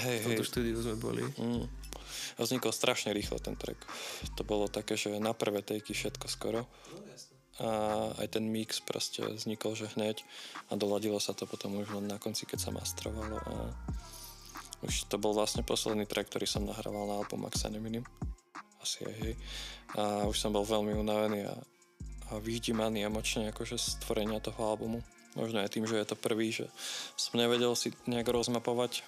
hej, 0.07 0.17
V 0.17 0.23
hej. 0.23 0.27
tomto 0.31 0.45
štúdiu 0.47 0.79
sme 0.79 0.97
boli. 0.97 1.23
Mm. 1.35 1.67
A 2.37 2.39
vznikol 2.45 2.71
strašne 2.71 3.11
rýchlo 3.11 3.43
ten 3.43 3.59
track. 3.59 3.81
To 4.39 4.47
bolo 4.47 4.71
také, 4.71 4.95
že 4.95 5.19
na 5.19 5.35
prvé 5.35 5.65
tejky 5.67 5.97
všetko 5.97 6.27
skoro. 6.31 6.69
A 7.57 7.69
aj 8.21 8.37
ten 8.37 8.45
mix 8.53 8.85
proste 8.85 9.25
vznikol, 9.25 9.73
že 9.73 9.89
hneď 9.97 10.21
a 10.69 10.77
doladilo 10.77 11.17
sa 11.17 11.33
to 11.33 11.49
potom 11.49 11.81
už 11.81 11.89
len 11.97 12.05
na 12.07 12.21
konci, 12.21 12.45
keď 12.45 12.69
sa 12.69 12.71
mastrovalo 12.71 13.41
a 13.41 13.55
už 14.85 15.09
to 15.09 15.17
bol 15.17 15.33
vlastne 15.33 15.65
posledný 15.65 16.05
track, 16.05 16.29
ktorý 16.29 16.45
som 16.45 16.69
nahrával 16.69 17.09
na 17.09 17.17
album, 17.23 17.49
ak 17.49 17.57
sa 17.57 17.73
nemýlim. 17.73 18.05
Asi 18.83 19.07
aj 19.07 19.15
hej. 19.25 19.35
A 19.97 20.29
už 20.29 20.37
som 20.37 20.53
bol 20.53 20.67
veľmi 20.67 20.93
unavený 20.93 21.49
a, 21.49 21.57
a 22.31 22.43
vyždímaný 22.43 23.07
emočne 23.07 23.51
akože 23.55 23.77
z 23.81 23.97
toho 24.05 24.61
albumu. 24.61 25.01
Možno 25.37 25.61
aj 25.61 25.73
tým, 25.73 25.85
že 25.85 26.01
je 26.01 26.09
to 26.09 26.17
prvý, 26.17 26.49
že 26.49 26.69
som 27.17 27.37
nevedel 27.37 27.77
si 27.77 27.93
nejak 28.09 28.29
rozmapovať 28.29 29.05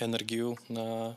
energiu 0.00 0.56
na, 0.72 1.14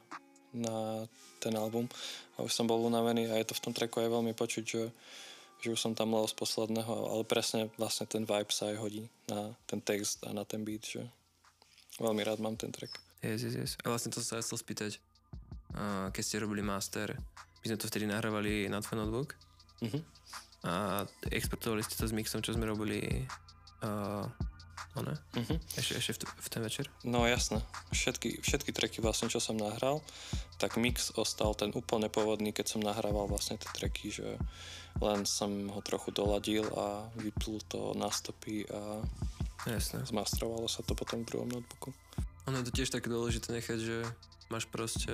na 0.51 1.07
ten 1.39 1.55
album 1.55 1.87
a 2.35 2.43
už 2.43 2.51
som 2.51 2.67
bol 2.67 2.83
unavený 2.83 3.31
a 3.31 3.39
je 3.39 3.47
to 3.49 3.57
v 3.57 3.63
tom 3.63 3.73
tracku 3.73 4.03
aj 4.03 4.11
veľmi 4.11 4.33
počuť, 4.35 4.63
že, 4.67 4.83
že 5.63 5.67
už 5.73 5.79
som 5.79 5.93
tam 5.95 6.13
lel 6.13 6.27
z 6.27 6.35
posledného, 6.35 6.93
ale 7.13 7.23
presne 7.23 7.71
vlastne 7.79 8.05
ten 8.05 8.27
vibe 8.27 8.51
sa 8.51 8.69
aj 8.69 8.77
hodí 8.77 9.07
na 9.31 9.55
ten 9.65 9.79
text 9.81 10.21
a 10.27 10.35
na 10.35 10.43
ten 10.43 10.61
beat, 10.67 10.85
že 10.85 11.07
veľmi 11.97 12.21
rád 12.21 12.43
mám 12.43 12.59
ten 12.59 12.69
track. 12.69 13.06
Yes, 13.19 13.41
yes, 13.41 13.55
yes. 13.55 13.71
A 13.81 13.89
vlastne 13.89 14.09
to 14.09 14.19
sa 14.19 14.37
chcel 14.37 14.55
spýtať. 14.55 15.01
A 15.73 16.09
keď 16.09 16.23
ste 16.23 16.37
robili 16.39 16.61
master, 16.61 17.17
my 17.59 17.65
sme 17.65 17.75
to 17.75 17.85
vtedy 17.85 18.05
nahrávali 18.05 18.65
na 18.65 18.79
tvoj 18.79 18.97
notebook 18.99 19.35
Mhm. 19.79 19.99
a 20.63 21.01
exportovali 21.27 21.81
ste 21.81 21.95
to 21.95 22.05
s 22.05 22.13
mixom, 22.13 22.39
čo 22.39 22.51
sme 22.51 22.65
robili 22.65 23.25
uh, 23.79 24.25
one, 24.95 25.13
Mhm. 25.35 25.61
ešte, 25.75 25.93
ešte 25.95 26.11
v, 26.11 26.19
t- 26.19 26.33
v 26.35 26.47
ten 26.47 26.61
večer. 26.63 26.85
No 27.03 27.21
jasné, 27.23 27.61
všetky, 27.91 28.41
všetky 28.41 28.71
tracky 28.71 28.97
vlastne, 28.99 29.27
čo 29.27 29.37
som 29.37 29.53
nahral, 29.53 30.01
tak 30.57 30.73
mix 30.75 31.13
ostal 31.13 31.53
ten 31.53 31.69
úplne 31.71 32.07
pôvodný, 32.07 32.49
keď 32.49 32.65
som 32.67 32.81
nahrával 32.81 33.27
vlastne 33.27 33.53
tie 33.55 33.69
tracky, 33.71 34.09
že 34.09 34.33
len 34.97 35.25
som 35.25 35.49
ho 35.69 35.77
trochu 35.79 36.09
doladil 36.09 36.65
a 36.71 36.85
vyplul 37.15 37.61
to 37.63 37.93
na 37.93 38.09
stopy 38.09 38.65
a 38.65 39.05
Jasné. 39.63 40.01
zmastrovalo 40.03 40.65
sa 40.65 40.81
to 40.81 40.93
potom 40.93 41.21
v 41.21 41.27
druhom 41.27 41.49
notebooku. 41.51 41.93
Ono 42.47 42.63
je 42.63 42.67
to 42.71 42.75
tiež 42.79 42.89
také 42.95 43.11
dôležité 43.11 43.51
nechať, 43.51 43.79
že 43.83 43.97
máš 44.47 44.65
proste, 44.71 45.11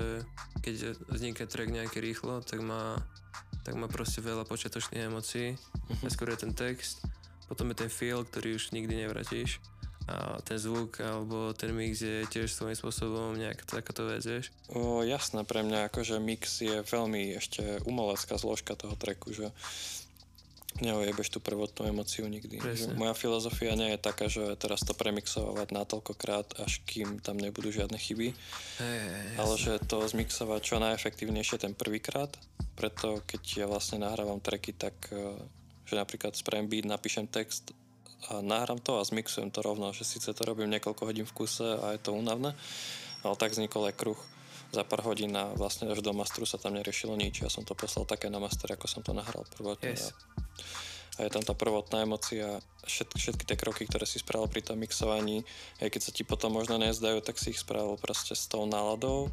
keď 0.62 0.94
vzniká 1.10 1.50
track 1.50 1.74
nejaký 1.74 1.98
rýchlo, 1.98 2.46
tak 2.46 2.62
má, 2.62 3.02
tak 3.66 3.74
má 3.74 3.90
proste 3.90 4.22
veľa 4.22 4.46
počiatočných 4.46 5.10
emócií. 5.10 5.58
Uh-huh. 5.58 6.10
Skôr 6.14 6.30
je 6.30 6.46
ten 6.46 6.54
text, 6.54 7.02
potom 7.50 7.74
je 7.74 7.82
ten 7.82 7.90
feel, 7.90 8.22
ktorý 8.22 8.62
už 8.62 8.70
nikdy 8.72 9.06
nevratíš 9.06 9.58
a 10.04 10.36
ten 10.44 10.60
zvuk 10.60 11.00
alebo 11.00 11.56
ten 11.56 11.72
mix 11.72 12.04
je 12.04 12.28
tiež 12.28 12.52
svojím 12.52 12.76
spôsobom 12.76 13.40
nejak 13.40 13.64
takáto 13.64 14.04
vec, 14.04 14.20
vieš? 14.20 14.52
O, 14.68 15.00
jasné, 15.00 15.48
pre 15.48 15.64
mňa 15.64 15.88
akože 15.88 16.20
mix 16.20 16.60
je 16.60 16.84
veľmi 16.84 17.40
ešte 17.40 17.80
umelecká 17.88 18.36
zložka 18.36 18.76
toho 18.76 19.00
tracku, 19.00 19.32
že 19.32 19.56
neojebeš 20.82 21.38
tú 21.38 21.40
prvotnú 21.44 21.92
emociu 21.92 22.26
nikdy. 22.26 22.58
Že 22.58 22.98
moja 22.98 23.14
filozofia 23.14 23.78
nie 23.78 23.94
je 23.94 24.00
taká, 24.00 24.26
že 24.32 24.56
teraz 24.58 24.82
to 24.82 24.98
premixovať 24.98 25.70
natoľkokrát, 25.70 26.58
až 26.64 26.82
kým 26.88 27.22
tam 27.22 27.38
nebudú 27.38 27.70
žiadne 27.70 28.00
chyby, 28.00 28.34
hey, 28.82 29.38
ale 29.38 29.54
že 29.60 29.78
to 29.86 30.02
zmixovať 30.08 30.62
čo 30.64 30.82
najefektívnejšie 30.82 31.62
ten 31.62 31.78
prvýkrát, 31.78 32.34
preto 32.74 33.22
keď 33.28 33.42
ja 33.62 33.66
vlastne 33.70 34.02
nahrávam 34.02 34.42
tracky, 34.42 34.74
tak 34.74 34.96
eh, 35.14 35.38
že 35.86 35.94
napríklad 36.00 36.34
spravím 36.34 36.72
beat, 36.72 36.88
napíšem 36.90 37.30
text 37.30 37.76
a 38.32 38.40
nahrám 38.40 38.80
to 38.80 38.98
a 38.98 39.04
zmixujem 39.04 39.52
to 39.52 39.60
rovno, 39.60 39.92
že 39.92 40.08
síce 40.08 40.32
to 40.32 40.42
robím 40.48 40.72
niekoľko 40.72 41.04
hodín 41.04 41.28
v 41.28 41.36
kuse 41.44 41.68
a 41.68 41.92
je 41.94 42.00
to 42.00 42.16
únavné, 42.16 42.56
ale 43.22 43.36
tak 43.36 43.52
vznikol 43.52 43.92
aj 43.92 44.00
kruh 44.00 44.20
za 44.74 44.82
pár 44.82 45.06
hodín 45.06 45.30
a 45.38 45.54
vlastne 45.54 45.86
až 45.86 46.02
do 46.02 46.10
masteru 46.18 46.50
sa 46.50 46.58
tam 46.58 46.74
neriešilo 46.74 47.14
nič. 47.14 47.46
Ja 47.46 47.50
som 47.54 47.62
to 47.62 47.78
poslal 47.78 48.10
také 48.10 48.34
na 48.34 48.42
master, 48.42 48.74
ako 48.74 48.90
som 48.90 49.06
to 49.06 49.14
nahral 49.14 49.46
prvotne. 49.54 49.94
Yes. 49.94 50.10
A, 51.22 51.22
je 51.22 51.30
tam 51.30 51.46
tá 51.46 51.54
prvotná 51.54 52.02
emocia, 52.02 52.58
všetky, 52.82 53.22
všetky 53.22 53.44
tie 53.46 53.58
kroky, 53.58 53.86
ktoré 53.86 54.10
si 54.10 54.18
spravil 54.18 54.50
pri 54.50 54.66
tom 54.66 54.82
mixovaní, 54.82 55.46
aj 55.78 55.94
keď 55.94 56.02
sa 56.02 56.12
ti 56.12 56.26
potom 56.26 56.58
možno 56.58 56.82
nezdajú, 56.82 57.22
tak 57.22 57.38
si 57.38 57.54
ich 57.54 57.62
spravil 57.62 58.02
proste 58.02 58.34
s 58.34 58.50
tou 58.50 58.66
náladou 58.66 59.30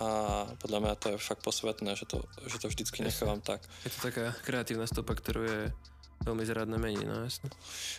a 0.00 0.08
podľa 0.58 0.78
mňa 0.80 0.94
to 0.96 1.06
je 1.12 1.22
fakt 1.22 1.44
posvetné, 1.44 1.94
že 1.94 2.08
to, 2.08 2.24
že 2.48 2.56
to 2.58 2.66
vždycky 2.72 3.04
nechávam 3.04 3.44
tak. 3.44 3.62
Je 3.84 3.92
to 3.92 4.10
taká 4.10 4.32
kreatívna 4.42 4.88
stopa, 4.88 5.12
ktorú 5.14 5.42
je 5.44 5.60
veľmi 6.24 6.44
zradné 6.48 6.76
mení, 6.80 7.04
no 7.04 7.22
jasne. 7.22 7.52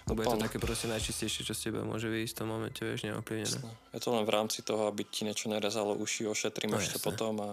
Lebo 0.09 0.25
je 0.25 0.27
to 0.33 0.41
také 0.41 0.57
proste 0.57 0.89
najčistejšie, 0.89 1.45
čo 1.45 1.53
z 1.53 1.69
teba 1.69 1.85
môže 1.85 2.09
vyjsť 2.09 2.33
v 2.33 2.39
tom 2.41 2.49
momente, 2.49 2.81
vieš, 2.81 3.05
neovplyvnené. 3.05 3.69
Je 3.93 4.01
to 4.01 4.09
len 4.11 4.25
v 4.25 4.31
rámci 4.33 4.65
toho, 4.65 4.89
aby 4.89 5.05
ti 5.05 5.23
niečo 5.23 5.47
nerezalo 5.47 5.93
uši, 5.95 6.25
ošetrím 6.25 6.73
no, 6.73 6.81
ešte 6.81 6.97
potom 6.97 7.37
a, 7.39 7.49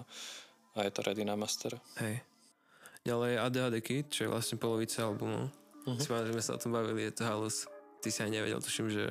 a 0.75 0.79
je 0.89 0.91
to 0.91 1.05
ready 1.05 1.23
na 1.29 1.37
master. 1.37 1.77
Hej. 2.01 2.25
Ďalej 3.05 3.33
ADHD 3.45 3.77
Kid, 3.85 4.07
čo 4.09 4.21
je 4.27 4.33
vlastne 4.33 4.57
polovica 4.57 5.05
albumu. 5.05 5.51
Uh-huh. 5.83 5.99
Si 5.99 6.07
že 6.07 6.33
sme 6.33 6.43
sa 6.43 6.55
o 6.55 6.63
tom 6.63 6.73
bavili, 6.73 7.11
je 7.11 7.15
to 7.19 7.27
halus. 7.27 7.67
Ty 7.99 8.09
si 8.09 8.19
aj 8.23 8.31
nevedel, 8.31 8.63
tuším, 8.63 8.89
že 8.89 9.11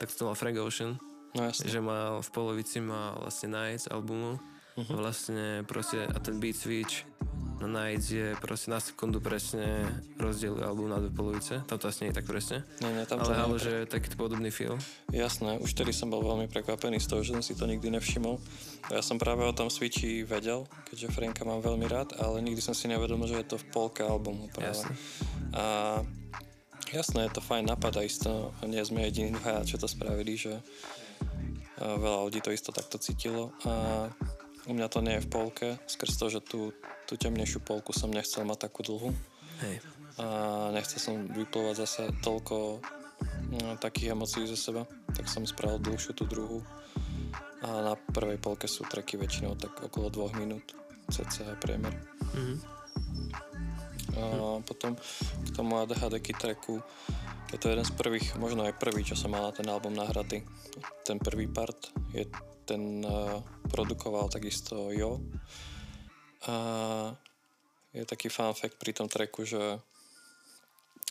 tak 0.00 0.08
to 0.12 0.24
mal 0.24 0.36
Frank 0.36 0.56
Ocean. 0.56 0.96
No 1.36 1.44
jasne. 1.44 1.68
Že 1.68 1.80
mal 1.84 2.24
v 2.24 2.30
polovici 2.32 2.80
mal 2.80 3.20
vlastne 3.20 3.52
Nights 3.52 3.92
albumu. 3.92 4.40
Uh-huh. 4.76 5.00
Vlastne 5.00 5.64
proste 5.64 6.04
a 6.04 6.18
ten 6.20 6.36
beat 6.36 6.56
switch 6.56 7.08
na 7.56 7.64
Nights 7.64 8.12
je 8.12 8.36
proste 8.36 8.68
na 8.68 8.76
sekundu 8.76 9.24
presne 9.24 9.88
rozdiel 10.20 10.60
album 10.60 10.92
na 10.92 11.00
dve 11.00 11.08
polovice. 11.08 11.64
Tam 11.64 11.80
to 11.80 11.88
asi 11.88 12.04
nie 12.04 12.12
je 12.12 12.20
tak 12.20 12.28
presne. 12.28 12.60
Nie, 12.84 12.92
nie, 12.92 13.08
tam 13.08 13.24
Ale 13.24 13.32
halo, 13.32 13.56
že 13.56 13.72
je 13.72 13.88
taký 13.88 14.12
podobný 14.12 14.52
feel. 14.52 14.76
Jasné, 15.08 15.56
už 15.64 15.72
tedy 15.72 15.96
som 15.96 16.12
bol 16.12 16.20
veľmi 16.20 16.52
prekvapený 16.52 17.00
z 17.00 17.08
toho, 17.08 17.24
že 17.24 17.32
som 17.32 17.40
si 17.40 17.56
to 17.56 17.64
nikdy 17.64 17.88
nevšimol. 17.88 18.36
Ja 18.92 19.00
som 19.00 19.16
práve 19.16 19.48
o 19.48 19.56
tom 19.56 19.72
Switchi 19.72 20.28
vedel, 20.28 20.68
keďže 20.92 21.08
Franka 21.16 21.48
mám 21.48 21.64
veľmi 21.64 21.88
rád, 21.88 22.12
ale 22.20 22.44
nikdy 22.44 22.60
som 22.60 22.76
si 22.76 22.92
nevedomil, 22.92 23.32
že 23.32 23.40
je 23.40 23.48
to 23.48 23.56
v 23.56 23.66
polke 23.72 24.04
albumu 24.04 24.52
práve. 24.52 24.76
Jasné. 24.76 24.92
A 25.56 25.64
jasné, 26.92 27.24
je 27.24 27.32
to 27.32 27.40
fajn 27.40 27.72
napadá 27.72 28.04
isto. 28.04 28.52
Nie 28.68 28.84
sme 28.84 29.08
jediní 29.08 29.32
dvaja, 29.32 29.64
čo 29.64 29.80
to 29.80 29.88
spravili, 29.88 30.36
že 30.36 30.60
veľa 31.80 32.28
ľudí 32.28 32.44
to 32.44 32.52
isto 32.52 32.68
takto 32.68 33.00
cítilo. 33.00 33.56
A 33.64 34.12
u 34.66 34.72
mňa 34.74 34.88
to 34.90 34.98
nie 35.02 35.18
je 35.18 35.24
v 35.24 35.32
polke, 35.32 35.68
skrz 35.86 36.12
to, 36.18 36.26
že 36.28 36.40
tú, 36.42 36.74
tú 37.06 37.14
temnejšiu 37.14 37.62
polku 37.62 37.94
som 37.94 38.10
nechcel 38.10 38.42
mať 38.42 38.66
takú 38.66 38.82
dlhú. 38.82 39.14
Hej. 39.62 39.80
A 40.18 40.26
nechcel 40.74 40.98
som 40.98 41.14
vyplúvať 41.30 41.86
zase 41.86 42.02
toľko 42.20 42.82
no, 43.54 43.78
takých 43.78 44.12
emócií 44.12 44.44
zo 44.50 44.58
seba, 44.58 44.82
tak 45.14 45.30
som 45.30 45.46
spravil 45.46 45.78
dlhšiu 45.80 46.12
tú 46.18 46.26
druhú. 46.26 46.60
A 47.62 47.92
na 47.92 47.94
prvej 47.94 48.36
polke 48.42 48.66
sú 48.68 48.84
treky 48.84 49.16
väčšinou 49.16 49.56
tak 49.56 49.72
okolo 49.80 50.12
dvoch 50.12 50.34
minút, 50.36 50.74
cca 51.08 51.56
priemer. 51.62 51.94
Mm-hmm. 52.36 52.58
A 54.16 54.22
potom 54.64 54.96
k 55.44 55.48
tomu 55.52 55.76
ADHD 55.76 56.20
treku 56.32 56.80
je 57.52 57.58
to 57.58 57.70
jeden 57.70 57.86
z 57.86 57.94
prvých, 57.94 58.34
možno 58.36 58.66
aj 58.66 58.78
prvý, 58.78 59.06
čo 59.06 59.14
som 59.14 59.30
mal 59.30 59.46
na 59.46 59.52
ten 59.54 59.66
album 59.70 59.94
nahratý. 59.94 60.42
Ten 61.06 61.22
prvý 61.22 61.46
part 61.46 61.78
je 62.10 62.26
ten 62.66 63.06
uh, 63.06 63.38
produkoval 63.70 64.26
takisto 64.26 64.90
Jo. 64.90 65.22
A 66.46 66.54
je 67.94 68.02
taký 68.04 68.28
fun 68.28 68.52
fact 68.52 68.76
pri 68.76 68.92
tom 68.92 69.06
tracku, 69.06 69.46
že 69.46 69.78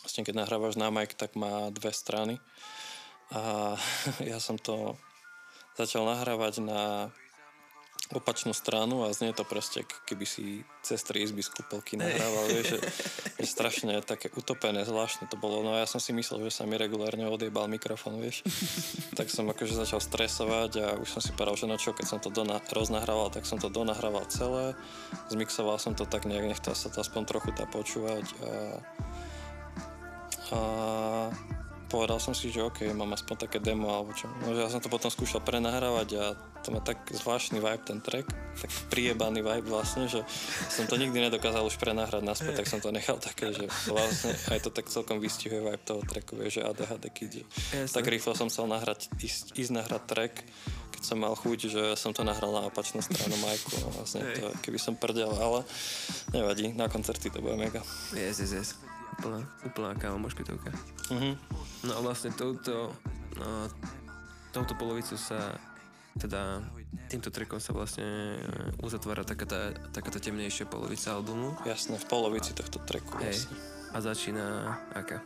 vlastne 0.04 0.22
keď 0.22 0.46
nahrávaš 0.46 0.76
na 0.78 0.92
mic, 0.94 1.18
tak 1.18 1.34
má 1.40 1.72
dve 1.72 1.90
strany. 1.96 2.38
A 3.34 3.74
ja 4.30 4.38
som 4.38 4.60
to 4.60 5.00
začal 5.80 6.06
nahrávať 6.06 6.62
na 6.62 7.10
opačnú 8.14 8.54
stranu 8.54 9.02
a 9.02 9.14
znie 9.16 9.34
to 9.34 9.42
proste, 9.42 9.82
keby 10.06 10.26
si 10.30 10.62
cez 10.86 11.02
tri 11.02 11.26
izby 11.26 11.42
z 11.42 11.50
nahrával, 11.98 12.46
vieš, 12.54 12.78
že 12.78 12.80
je 13.42 13.48
strašne 13.50 13.98
také 14.06 14.30
utopené, 14.30 14.86
zvláštne 14.86 15.26
to 15.26 15.38
bolo. 15.42 15.66
No 15.66 15.74
a 15.74 15.82
ja 15.82 15.88
som 15.90 15.98
si 15.98 16.14
myslel, 16.14 16.46
že 16.46 16.62
sa 16.62 16.70
mi 16.70 16.78
regulárne 16.78 17.26
odjebal 17.26 17.66
mikrofón, 17.66 18.22
vieš. 18.22 18.46
tak 19.18 19.34
som 19.34 19.50
akože 19.50 19.74
začal 19.74 19.98
stresovať 19.98 20.72
a 20.86 20.88
už 21.02 21.10
som 21.18 21.22
si 21.24 21.34
povedal, 21.34 21.58
že 21.58 21.66
no 21.66 21.82
čo, 21.82 21.98
keď 21.98 22.06
som 22.06 22.20
to 22.22 22.30
dona- 22.30 22.62
roznahrával, 22.70 23.34
tak 23.34 23.50
som 23.50 23.58
to 23.58 23.74
donahrával 23.74 24.30
celé. 24.30 24.78
Zmixoval 25.34 25.82
som 25.82 25.98
to 25.98 26.06
tak 26.06 26.30
nejak, 26.30 26.46
nech 26.46 26.62
sa 26.62 26.92
to 26.94 27.02
aspoň 27.02 27.26
trochu 27.26 27.50
dá 27.58 27.66
počúvať 27.66 28.26
a, 28.46 28.52
a 30.54 30.60
povedal 31.86 32.18
som 32.18 32.34
si, 32.34 32.50
že 32.50 32.66
OK, 32.66 32.86
mám 32.92 33.14
aspoň 33.14 33.48
také 33.48 33.58
demo 33.62 33.90
alebo 33.94 34.12
čo. 34.12 34.28
No, 34.44 34.54
ja 34.54 34.70
som 34.70 34.82
to 34.82 34.90
potom 34.90 35.10
skúšal 35.14 35.42
prenahrávať 35.46 36.10
a 36.18 36.26
to 36.66 36.74
má 36.74 36.82
tak 36.82 36.98
zvláštny 37.14 37.62
vibe 37.62 37.86
ten 37.86 38.02
track, 38.02 38.26
tak 38.58 38.70
priebaný 38.90 39.46
vibe 39.46 39.70
vlastne, 39.70 40.10
že 40.10 40.26
som 40.74 40.90
to 40.90 40.98
nikdy 40.98 41.22
nedokázal 41.30 41.62
už 41.62 41.78
prenahrať 41.78 42.26
naspäť, 42.26 42.66
tak 42.66 42.68
som 42.68 42.82
to 42.82 42.90
nechal 42.90 43.22
také, 43.22 43.54
že 43.54 43.70
vlastne 43.86 44.34
aj 44.50 44.60
to 44.66 44.70
tak 44.74 44.90
celkom 44.90 45.22
vystihuje 45.22 45.62
vibe 45.62 45.86
toho 45.86 46.02
tracku, 46.02 46.34
vie, 46.42 46.50
že 46.50 46.66
ADHD 46.66 47.06
Kid. 47.14 47.46
Yes, 47.70 47.94
tak 47.94 48.10
rýchlo 48.10 48.34
som 48.34 48.50
chcel 48.50 48.66
nahrať, 48.66 49.14
ísť, 49.22 49.54
ísť 49.54 49.72
nahrať 49.78 50.02
track, 50.10 50.34
keď 50.98 51.02
som 51.06 51.22
mal 51.22 51.38
chuť, 51.38 51.60
že 51.70 51.84
som 51.94 52.18
to 52.18 52.26
nahral 52.26 52.50
na 52.50 52.66
opačnú 52.66 53.06
stranu 53.06 53.38
majku, 53.46 53.78
vlastne 53.94 54.26
to, 54.34 54.50
keby 54.66 54.82
som 54.82 54.98
prdel, 54.98 55.30
ale 55.38 55.62
nevadí, 56.34 56.74
na 56.74 56.90
koncerty 56.90 57.30
to 57.30 57.46
bude 57.46 57.62
mega. 57.62 57.86
Yes, 58.16 58.42
yes, 58.42 58.52
yes. 58.58 58.70
Úplná, 59.16 59.40
úplná 59.64 59.90
kámo 59.96 60.20
mošpitovka. 60.20 60.72
Uh-huh. 61.12 61.34
No 61.88 61.92
a 61.96 62.00
vlastne 62.04 62.36
touto, 62.36 62.92
no, 63.40 63.70
touto 64.52 64.76
polovicu 64.76 65.16
sa 65.16 65.56
teda 66.16 66.64
týmto 67.12 67.28
trackom 67.28 67.60
sa 67.60 67.76
vlastne 67.76 68.40
e, 68.40 68.72
uzatvára 68.80 69.28
taká 69.28 69.44
tá, 69.44 69.62
taká 69.92 70.16
tá 70.16 70.20
temnejšia 70.20 70.64
polovica 70.64 71.12
albumu. 71.12 71.60
Jasné, 71.68 72.00
v 72.00 72.08
polovici 72.08 72.56
tohto 72.56 72.80
tracku 72.80 73.20
Hej. 73.20 73.44
A 73.92 74.00
začína 74.00 74.80
aká? 74.96 75.20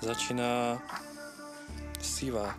Začína 0.00 0.80
sivá. 2.00 2.56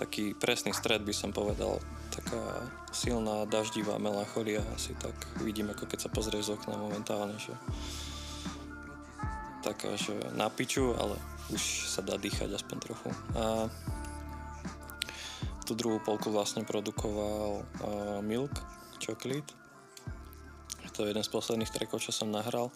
Taký 0.00 0.32
presný 0.32 0.72
stred 0.72 1.04
by 1.04 1.12
som 1.12 1.36
povedal. 1.36 1.76
Taká 2.10 2.64
silná 2.90 3.44
daždivá 3.44 4.00
melancholia 4.00 4.64
asi 4.74 4.96
tak 4.96 5.14
vidím, 5.44 5.70
ako 5.70 5.84
keď 5.84 6.08
sa 6.08 6.10
pozrieš 6.10 6.50
z 6.50 6.54
okna 6.56 6.80
momentálne, 6.80 7.36
že 7.36 7.52
taká, 9.60 9.96
že 9.96 10.16
na 10.34 10.48
piču, 10.48 10.96
ale 10.96 11.16
už 11.52 11.88
sa 11.88 12.00
dá 12.00 12.16
dýchať 12.16 12.50
aspoň 12.56 12.76
trochu. 12.80 13.10
A 13.36 13.68
tú 15.68 15.78
druhú 15.78 16.02
polku 16.02 16.34
vlastne 16.34 16.66
produkoval 16.66 17.62
uh, 17.62 18.18
Milk 18.26 18.50
Chocolate. 18.98 19.54
To 20.98 21.06
je 21.06 21.14
jeden 21.14 21.22
z 21.24 21.32
posledných 21.32 21.70
trackov, 21.70 22.02
čo 22.02 22.12
som 22.12 22.28
nahral. 22.28 22.68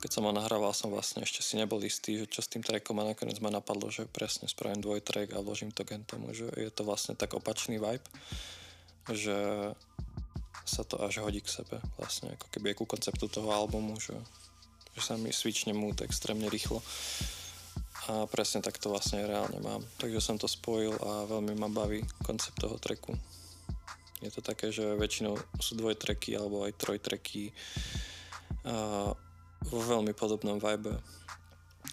Keď 0.00 0.10
som 0.10 0.24
ho 0.26 0.32
nahrával, 0.32 0.72
som 0.72 0.90
vlastne 0.90 1.22
ešte 1.22 1.44
si 1.44 1.54
nebol 1.60 1.78
istý, 1.84 2.24
že 2.24 2.26
čo 2.26 2.40
s 2.40 2.48
tým 2.50 2.64
trackom 2.64 2.98
a 2.98 3.12
nakoniec 3.12 3.38
ma 3.38 3.52
napadlo, 3.52 3.92
že 3.92 4.10
presne 4.10 4.48
spravím 4.48 4.80
dvojtrack 4.80 5.36
a 5.36 5.44
vložím 5.44 5.70
to 5.70 5.84
gen 5.84 6.02
tomu, 6.02 6.32
že 6.32 6.48
je 6.56 6.72
to 6.72 6.82
vlastne 6.82 7.14
tak 7.14 7.36
opačný 7.36 7.76
vibe, 7.78 8.02
že 9.12 9.36
sa 10.64 10.82
to 10.82 10.98
až 11.04 11.22
hodí 11.22 11.44
k 11.44 11.52
sebe 11.62 11.78
vlastne, 12.00 12.34
ako 12.34 12.46
keby 12.50 12.74
ku 12.74 12.88
konceptu 12.88 13.28
toho 13.28 13.52
albumu, 13.52 14.00
že, 14.00 14.16
že 14.96 15.00
sa 15.02 15.14
mi 15.16 15.30
switchne 15.30 15.74
mood 15.74 16.02
extrémne 16.02 16.50
rýchlo 16.50 16.82
a 18.10 18.26
presne 18.26 18.58
tak 18.64 18.80
to 18.82 18.90
vlastne 18.90 19.22
reálne 19.22 19.60
mám. 19.62 19.84
Takže 20.00 20.18
som 20.18 20.36
to 20.40 20.50
spojil 20.50 20.96
a 20.98 21.28
veľmi 21.30 21.54
ma 21.54 21.70
baví 21.70 22.02
koncept 22.26 22.58
toho 22.58 22.80
treku. 22.80 23.14
Je 24.20 24.28
to 24.34 24.42
také, 24.42 24.74
že 24.74 24.98
väčšinou 24.98 25.38
sú 25.62 25.78
dvojtreky 25.78 26.34
alebo 26.36 26.66
aj 26.66 26.76
trojtreky 26.76 27.54
a 28.66 29.12
vo 29.68 29.80
veľmi 29.80 30.12
podobnom 30.16 30.58
vibe. 30.58 30.96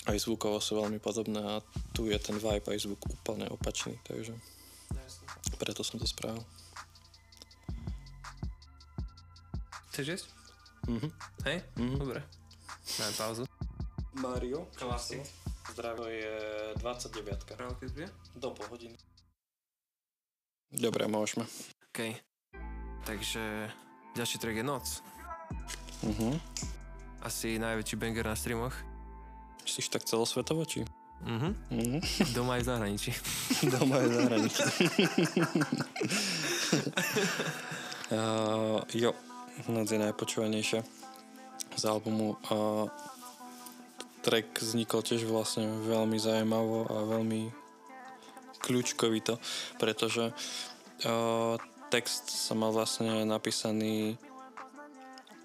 Aj 0.07 0.17
zvukovo 0.17 0.63
sú 0.63 0.79
veľmi 0.79 0.99
podobné 1.03 1.39
a 1.39 1.59
tu 1.91 2.07
je 2.07 2.17
ten 2.19 2.35
vibe 2.39 2.67
aj 2.67 2.79
zvuk 2.83 2.99
úplne 3.07 3.47
opačný, 3.51 3.99
takže 4.07 4.35
preto 5.59 5.83
som 5.83 5.99
to 5.99 6.07
spravil. 6.07 6.43
Chceš 9.91 10.05
jesť? 10.07 10.27
Mhm. 10.87 11.09
Hej? 11.43 11.57
Mhm. 11.75 11.95
Dobre. 11.99 12.36
Dáme 12.95 13.13
pauzu. 13.17 13.43
Mario. 14.13 14.67
Klasik. 14.75 15.21
Zdravie 15.71 16.15
je 16.15 16.37
29. 16.79 17.43
Právo, 17.43 17.75
keď 17.75 17.89
bude? 17.91 18.07
Do 18.39 18.55
pol 18.55 18.65
hodiny. 18.71 18.95
Dobre, 20.71 21.07
môžeme. 21.11 21.43
OK. 21.91 22.15
Takže 23.03 23.71
ďalší 24.15 24.37
track 24.39 24.55
je 24.55 24.63
Noc. 24.63 24.85
Mhm. 26.03 26.39
Asi 27.27 27.59
najväčší 27.59 27.95
banger 27.99 28.25
na 28.25 28.35
streamoch. 28.39 28.75
Myslíš 29.67 29.91
tak 29.91 30.07
celosvetovo, 30.07 30.63
či? 30.63 30.87
Mhm. 31.27 31.49
Mhm. 31.71 31.97
Doma 32.31 32.55
aj 32.55 32.61
v 32.63 32.67
zahraničí. 32.71 33.11
Doma 33.73 33.95
je 33.99 34.09
zahraničí. 34.15 34.63
uh, 38.15 38.79
jo, 39.03 39.11
noc 39.67 39.87
je 39.91 39.99
najpočúvanejšia 39.99 41.06
z 41.77 41.83
albumu. 41.85 42.35
Uh, 42.49 42.89
track 44.25 44.59
vznikol 44.59 45.05
tiež 45.05 45.23
vlastne 45.23 45.69
veľmi 45.87 46.19
zaujímavo 46.19 46.89
a 46.91 46.97
veľmi 47.15 47.47
kľúčkovito, 48.59 49.39
pretože 49.79 50.35
uh, 50.35 51.55
text 51.87 52.27
som 52.27 52.59
mal 52.59 52.75
vlastne 52.75 53.23
napísaný 53.23 54.19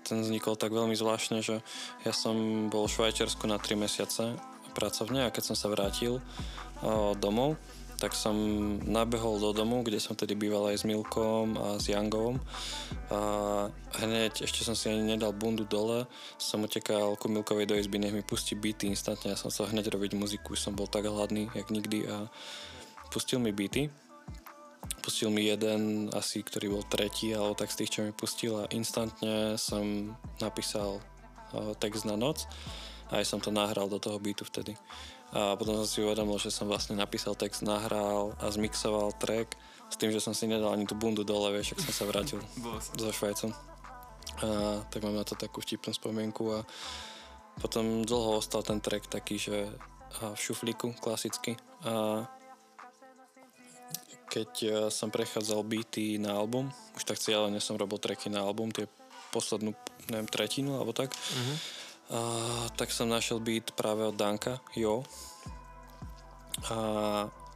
ten 0.02 0.18
vznikol 0.18 0.58
tak 0.58 0.74
veľmi 0.74 0.98
zvláštne, 0.98 1.40
že 1.40 1.62
ja 2.02 2.12
som 2.12 2.66
bol 2.68 2.90
v 2.90 2.94
Švajčiarsku 2.98 3.46
na 3.46 3.62
3 3.62 3.78
mesiace 3.78 4.34
pracovne 4.74 5.24
a 5.24 5.32
keď 5.32 5.52
som 5.52 5.56
sa 5.56 5.70
vrátil 5.70 6.18
o, 6.82 7.14
domov, 7.14 7.54
tak 8.02 8.18
som 8.18 8.34
nabehol 8.82 9.38
do 9.38 9.54
domu, 9.54 9.86
kde 9.86 10.02
som 10.02 10.18
tedy 10.18 10.34
býval 10.34 10.74
aj 10.74 10.82
s 10.82 10.84
Milkom 10.90 11.54
a 11.54 11.78
s 11.78 11.86
Jangovom. 11.86 12.42
A 13.14 13.18
hneď, 14.02 14.42
ešte 14.42 14.66
som 14.66 14.74
si 14.74 14.90
ani 14.90 15.14
nedal 15.14 15.30
bundu 15.30 15.62
dole, 15.62 16.10
som 16.34 16.66
utekal 16.66 17.14
ku 17.14 17.30
Milkovej 17.30 17.70
do 17.70 17.78
izby, 17.78 18.02
nech 18.02 18.10
mi 18.10 18.26
pustí 18.26 18.58
beaty 18.58 18.90
instantne, 18.90 19.30
ja 19.30 19.38
som 19.38 19.54
chcel 19.54 19.70
hneď 19.70 19.94
robiť 19.94 20.18
muziku, 20.18 20.58
som 20.58 20.74
bol 20.74 20.90
tak 20.90 21.06
hladný, 21.06 21.46
jak 21.54 21.70
nikdy 21.70 22.10
a 22.10 22.26
pustil 23.14 23.38
mi 23.38 23.54
beaty. 23.54 23.86
Pustil 24.98 25.30
mi 25.30 25.46
jeden 25.46 26.10
asi, 26.10 26.42
ktorý 26.42 26.74
bol 26.74 26.82
tretí, 26.90 27.30
alebo 27.30 27.54
tak 27.54 27.70
z 27.70 27.86
tých, 27.86 27.90
čo 27.94 28.00
mi 28.02 28.10
pustil 28.10 28.58
a 28.58 28.66
instantne 28.74 29.54
som 29.54 30.10
napísal 30.42 30.98
uh, 31.54 31.70
text 31.78 32.02
na 32.02 32.18
noc 32.18 32.50
a 33.14 33.22
aj 33.22 33.28
som 33.28 33.38
to 33.38 33.54
nahral 33.54 33.86
do 33.86 34.02
toho 34.02 34.18
beatu 34.18 34.42
vtedy. 34.42 34.74
A 35.32 35.56
potom 35.56 35.80
som 35.80 35.88
si 35.88 36.04
uvedomil, 36.04 36.36
že 36.36 36.52
som 36.52 36.68
vlastne 36.68 36.92
napísal 36.92 37.32
text, 37.32 37.64
nahral 37.64 38.36
a 38.36 38.52
zmixoval 38.52 39.16
track 39.16 39.56
s 39.88 39.96
tým, 39.96 40.12
že 40.12 40.20
som 40.20 40.36
si 40.36 40.44
nedal 40.44 40.72
ani 40.72 40.84
tú 40.84 40.92
bundu 40.92 41.24
dole, 41.24 41.52
vieš, 41.56 41.72
ak 41.72 41.88
som 41.88 41.92
sa 41.92 42.04
vrátil 42.04 42.40
so 43.00 43.08
Švajcom. 43.08 43.52
A, 44.44 44.80
tak 44.92 45.00
mám 45.00 45.16
na 45.16 45.24
to 45.24 45.32
takú 45.32 45.64
vtipnú 45.64 45.92
spomienku 45.92 46.52
a 46.52 46.60
potom 47.60 48.04
dlho 48.04 48.40
ostal 48.40 48.64
ten 48.64 48.80
track 48.80 49.08
taký, 49.08 49.36
že 49.40 49.68
v 50.12 50.36
šuflíku 50.36 50.92
klasicky 51.00 51.56
a 51.88 52.24
keď 54.28 54.50
e, 54.64 54.68
som 54.88 55.12
prechádzal 55.12 55.60
beaty 55.64 56.16
na 56.16 56.32
album, 56.32 56.72
už 56.96 57.04
tak 57.04 57.20
cieľene 57.20 57.60
som 57.60 57.76
robil 57.76 58.00
tracky 58.00 58.32
na 58.32 58.40
album, 58.40 58.72
tie 58.72 58.88
poslednú, 59.28 59.76
neviem, 60.08 60.28
tretinu 60.28 60.80
alebo 60.80 60.96
tak, 60.96 61.12
Mhm. 61.12 61.54
A, 62.12 62.20
tak 62.76 62.92
som 62.92 63.08
našiel 63.08 63.40
beat 63.40 63.72
práve 63.72 64.04
od 64.04 64.14
Danka, 64.14 64.60
Jo. 64.76 65.02
A 66.68 66.76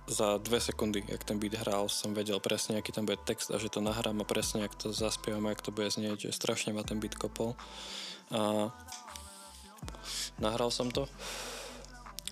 za 0.06 0.38
dve 0.38 0.60
sekundy, 0.60 1.04
jak 1.08 1.24
ten 1.24 1.38
beat 1.38 1.54
hral, 1.54 1.88
som 1.90 2.14
vedel 2.14 2.38
presne, 2.40 2.78
aký 2.78 2.94
tam 2.94 3.06
bude 3.06 3.18
text 3.26 3.50
a 3.50 3.58
že 3.58 3.68
to 3.68 3.82
nahrám 3.82 4.22
a 4.22 4.26
presne, 4.26 4.62
jak 4.62 4.74
to 4.74 4.94
zaspievam, 4.94 5.50
jak 5.50 5.62
to 5.62 5.74
bude 5.74 5.90
znieť, 5.90 6.30
že 6.30 6.38
strašne 6.38 6.72
ma 6.72 6.86
ten 6.86 7.02
beat 7.02 7.18
kopol. 7.18 7.58
A 8.30 8.70
nahral 10.38 10.70
som 10.70 10.90
to. 10.90 11.10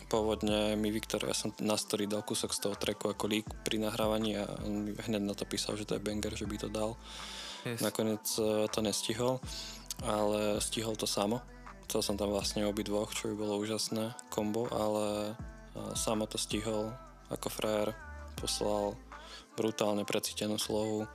Pôvodne 0.07 0.79
mi 0.79 0.95
Viktor, 0.95 1.27
ja 1.27 1.35
som 1.35 1.51
na 1.59 1.75
story 1.75 2.07
dal 2.07 2.23
kúsok 2.23 2.55
z 2.55 2.63
toho 2.63 2.75
tracku 2.79 3.11
ako 3.11 3.27
lík 3.27 3.47
pri 3.67 3.83
nahrávaní 3.83 4.39
a 4.39 4.47
on 4.63 4.87
mi 4.87 4.91
hneď 4.95 5.23
na 5.27 5.35
to 5.35 5.43
písal, 5.43 5.75
že 5.75 5.91
to 5.91 5.99
je 5.99 6.05
banger, 6.05 6.39
že 6.39 6.47
by 6.47 6.57
to 6.61 6.69
dal. 6.71 6.95
Yes. 7.67 7.83
Nakoniec 7.83 8.23
e, 8.39 8.71
to 8.71 8.79
nestihol, 8.85 9.43
ale 10.07 10.63
stihol 10.63 10.95
to 10.95 11.09
samo. 11.09 11.43
Chcel 11.89 12.01
som 12.01 12.17
tam 12.17 12.33
vlastne 12.33 12.65
obidvoch, 12.67 13.13
čo 13.13 13.33
by 13.33 13.35
bolo 13.39 13.61
úžasné 13.61 14.17
kombo, 14.33 14.67
ale 14.73 15.33
e, 15.33 15.33
samo 15.95 16.25
to 16.27 16.41
stihol 16.41 16.91
ako 17.31 17.49
frajer. 17.49 17.93
Poslal 18.35 18.99
brutálne 19.55 20.03
precítenú 20.03 20.59
slohu, 20.59 21.07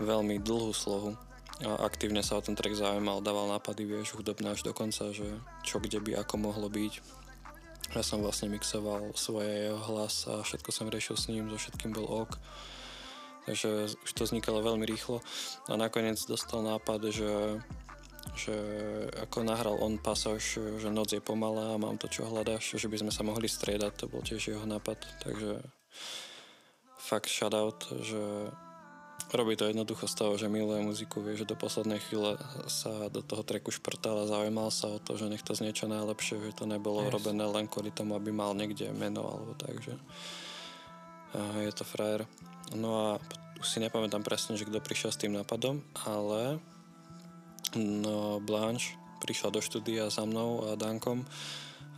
veľmi 0.00 0.40
dlhú 0.40 0.72
slohu. 0.72 1.14
A 1.62 1.86
aktívne 1.86 2.24
sa 2.24 2.40
o 2.40 2.42
ten 2.42 2.58
track 2.58 2.74
zaujímal, 2.74 3.22
dával 3.22 3.46
nápady, 3.46 3.86
vieš, 3.86 4.18
hudobné 4.18 4.50
až 4.50 4.66
do 4.66 4.74
konca, 4.74 5.14
že 5.14 5.38
čo 5.62 5.78
kde 5.78 6.02
by 6.02 6.18
ako 6.26 6.34
mohlo 6.40 6.66
byť. 6.66 7.22
Ja 7.94 8.02
som 8.02 8.24
vlastne 8.26 8.50
mixoval 8.50 9.14
svoje 9.14 9.70
jeho 9.70 9.78
hlas 9.78 10.26
a 10.26 10.42
všetko 10.42 10.70
som 10.74 10.90
riešil 10.90 11.14
s 11.14 11.30
ním, 11.30 11.46
so 11.46 11.60
všetkým 11.60 11.94
bol 11.94 12.26
ok. 12.26 12.34
Takže 13.44 13.92
už 13.92 14.10
to 14.16 14.24
vznikalo 14.24 14.64
veľmi 14.64 14.88
rýchlo 14.88 15.20
a 15.68 15.76
nakoniec 15.76 16.16
dostal 16.24 16.64
nápad, 16.64 17.12
že, 17.12 17.60
že 18.32 18.56
ako 19.20 19.44
nahral 19.44 19.76
on 19.84 20.00
pasáž, 20.00 20.56
že 20.80 20.88
noc 20.88 21.12
je 21.12 21.20
pomalá 21.20 21.76
a 21.76 21.80
mám 21.80 22.00
to, 22.00 22.08
čo 22.08 22.24
hľadáš, 22.24 22.80
že 22.80 22.88
by 22.88 23.04
sme 23.04 23.12
sa 23.12 23.20
mohli 23.20 23.46
striedať, 23.46 23.92
to 23.94 24.04
bol 24.08 24.24
tiež 24.24 24.56
jeho 24.56 24.64
nápad, 24.64 24.96
takže 25.20 25.60
fakt 26.96 27.28
shoutout, 27.28 27.84
že 28.00 28.48
robí 29.36 29.56
to 29.56 29.68
jednoducho 29.68 30.08
z 30.08 30.14
toho, 30.14 30.32
že 30.38 30.48
miluje 30.48 30.80
muziku, 30.82 31.20
vie, 31.20 31.36
že 31.36 31.48
do 31.48 31.58
poslednej 31.58 31.98
chvíle 32.00 32.38
sa 32.70 33.12
do 33.12 33.20
toho 33.20 33.42
treku 33.42 33.68
šprtal 33.74 34.24
a 34.24 34.30
zaujímal 34.30 34.70
sa 34.70 34.88
o 34.88 34.98
to, 35.02 35.18
že 35.18 35.28
nech 35.28 35.42
to 35.42 35.52
znie 35.52 35.74
čo 35.76 35.90
najlepšie, 35.90 36.40
že 36.40 36.56
to 36.56 36.64
nebolo 36.64 37.04
Yes. 37.04 37.12
robené 37.12 37.44
len 37.44 37.66
kvôli 37.68 37.90
tomu, 37.92 38.16
aby 38.16 38.30
mal 38.32 38.56
niekde 38.56 38.88
meno 38.94 39.26
alebo 39.26 39.52
tak, 39.58 39.78
že 39.82 39.94
je 41.66 41.72
to 41.74 41.82
frajer. 41.82 42.30
No 42.78 42.90
a 42.94 43.08
už 43.58 43.66
si 43.66 43.82
nepamätám 43.82 44.22
presne, 44.22 44.54
že 44.54 44.66
kto 44.66 44.78
prišiel 44.78 45.10
s 45.10 45.18
tým 45.18 45.34
nápadom, 45.34 45.82
ale 46.06 46.62
no, 47.78 48.40
Blanche 48.40 48.98
prišla 49.22 49.54
do 49.54 49.60
štúdia 49.64 50.10
za 50.12 50.26
mnou 50.28 50.68
a 50.68 50.76
Dankom 50.76 51.24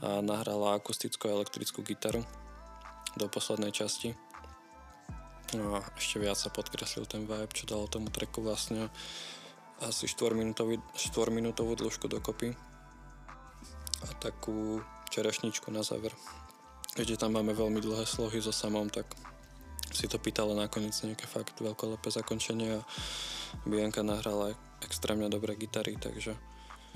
a 0.05 0.20
nahrala 0.20 0.77
akustickú 0.77 1.27
elektrickú 1.27 1.81
gitaru 1.83 2.22
do 3.16 3.27
poslednej 3.27 3.72
časti. 3.72 4.12
No 5.55 5.79
a 5.79 5.81
ešte 5.97 6.20
viac 6.20 6.37
sa 6.37 6.53
podkreslil 6.53 7.07
ten 7.09 7.24
vibe, 7.24 7.55
čo 7.55 7.70
dalo 7.70 7.87
tomu 7.89 8.11
treku 8.11 8.43
vlastne 8.45 8.91
asi 9.81 10.09
4-minútový, 10.09 10.81
4-minútovú 10.97 11.77
dĺžku 11.79 12.09
dokopy 12.09 12.53
a 14.05 14.09
takú 14.20 14.81
čerešničku 15.12 15.70
na 15.72 15.81
záver. 15.87 16.12
Keďže 16.97 17.24
tam 17.24 17.37
máme 17.37 17.53
veľmi 17.53 17.81
dlhé 17.81 18.09
slohy 18.09 18.41
so 18.41 18.53
samom, 18.53 18.89
tak 18.89 19.05
si 19.93 20.09
to 20.09 20.16
pýtala 20.18 20.57
nakoniec 20.57 20.97
nejaké 21.05 21.29
fakt 21.29 21.57
veľkolepé 21.61 22.09
zakončenie 22.11 22.81
a 22.81 22.87
Bianka 23.64 24.03
nahrala 24.03 24.57
extrémne 24.85 25.31
dobré 25.31 25.57
gitary, 25.57 25.97
takže 25.97 26.37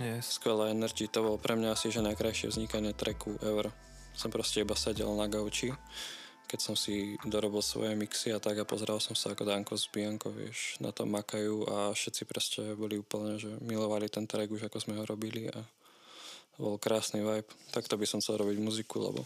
Yes. 0.00 0.40
skvelá 0.40 0.72
energy. 0.72 1.12
To 1.12 1.20
bolo 1.20 1.36
pre 1.36 1.52
mňa 1.60 1.76
asi, 1.76 1.92
že 1.92 2.00
najkrajšie 2.00 2.48
vznikanie 2.48 2.96
tracku 2.96 3.36
ever. 3.44 3.68
Som 4.16 4.32
proste 4.32 4.64
iba 4.64 4.72
sedel 4.72 5.12
na 5.12 5.28
gauči, 5.28 5.76
keď 6.48 6.58
som 6.58 6.74
si 6.74 7.20
dorobil 7.22 7.60
svoje 7.62 7.92
mixy 7.94 8.32
a 8.32 8.40
tak 8.40 8.58
a 8.58 8.66
pozeral 8.66 8.98
som 8.98 9.14
sa 9.14 9.36
ako 9.36 9.44
Danko 9.46 9.76
s 9.78 9.86
Bianko, 9.86 10.34
vieš, 10.34 10.80
na 10.82 10.90
tom 10.90 11.12
makajú 11.14 11.68
a 11.68 11.76
všetci 11.94 12.22
proste 12.26 12.62
boli 12.74 12.98
úplne, 12.98 13.38
že 13.38 13.54
milovali 13.62 14.10
ten 14.10 14.26
track 14.26 14.50
už 14.50 14.66
ako 14.66 14.82
sme 14.82 14.98
ho 14.98 15.04
robili 15.06 15.46
a 15.46 15.62
bol 16.58 16.74
krásny 16.80 17.22
vibe. 17.22 17.46
Takto 17.70 17.94
by 17.94 18.04
som 18.08 18.18
chcel 18.18 18.42
robiť 18.42 18.58
muziku, 18.58 18.98
lebo 18.98 19.22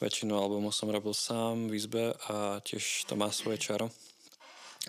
väčšinu 0.00 0.32
albumov 0.32 0.72
som 0.72 0.88
robil 0.88 1.12
sám 1.12 1.68
v 1.68 1.76
izbe 1.76 2.16
a 2.30 2.62
tiež 2.64 3.04
to 3.04 3.20
má 3.20 3.28
svoje 3.28 3.60
čaro. 3.60 3.92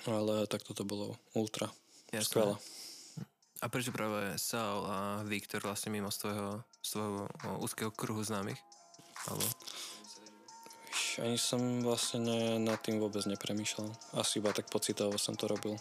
Ale 0.06 0.46
takto 0.48 0.72
to 0.72 0.86
bolo 0.86 1.18
ultra. 1.36 1.68
Jasné. 2.14 2.24
Skvelé. 2.24 2.56
A 3.62 3.66
prečo 3.74 3.90
práve 3.90 4.38
Saul 4.38 4.86
a 4.86 5.26
Viktor 5.26 5.66
vlastne 5.66 5.90
mimo 5.90 6.14
z 6.14 6.28
tvojho, 6.28 6.62
z 6.86 6.90
tvojho 6.94 7.26
o, 7.26 7.50
úzkeho 7.66 7.90
kruhu 7.90 8.22
známych? 8.22 8.60
Alebo... 9.30 9.46
Ani 11.18 11.42
som 11.42 11.82
vlastne 11.82 12.22
ne, 12.22 12.40
nad 12.62 12.78
tým 12.78 13.02
vôbec 13.02 13.26
nepremýšľal. 13.26 13.90
Asi 14.22 14.38
iba 14.38 14.54
tak 14.54 14.70
pocitovo 14.70 15.18
som 15.18 15.34
to 15.34 15.50
robil. 15.50 15.74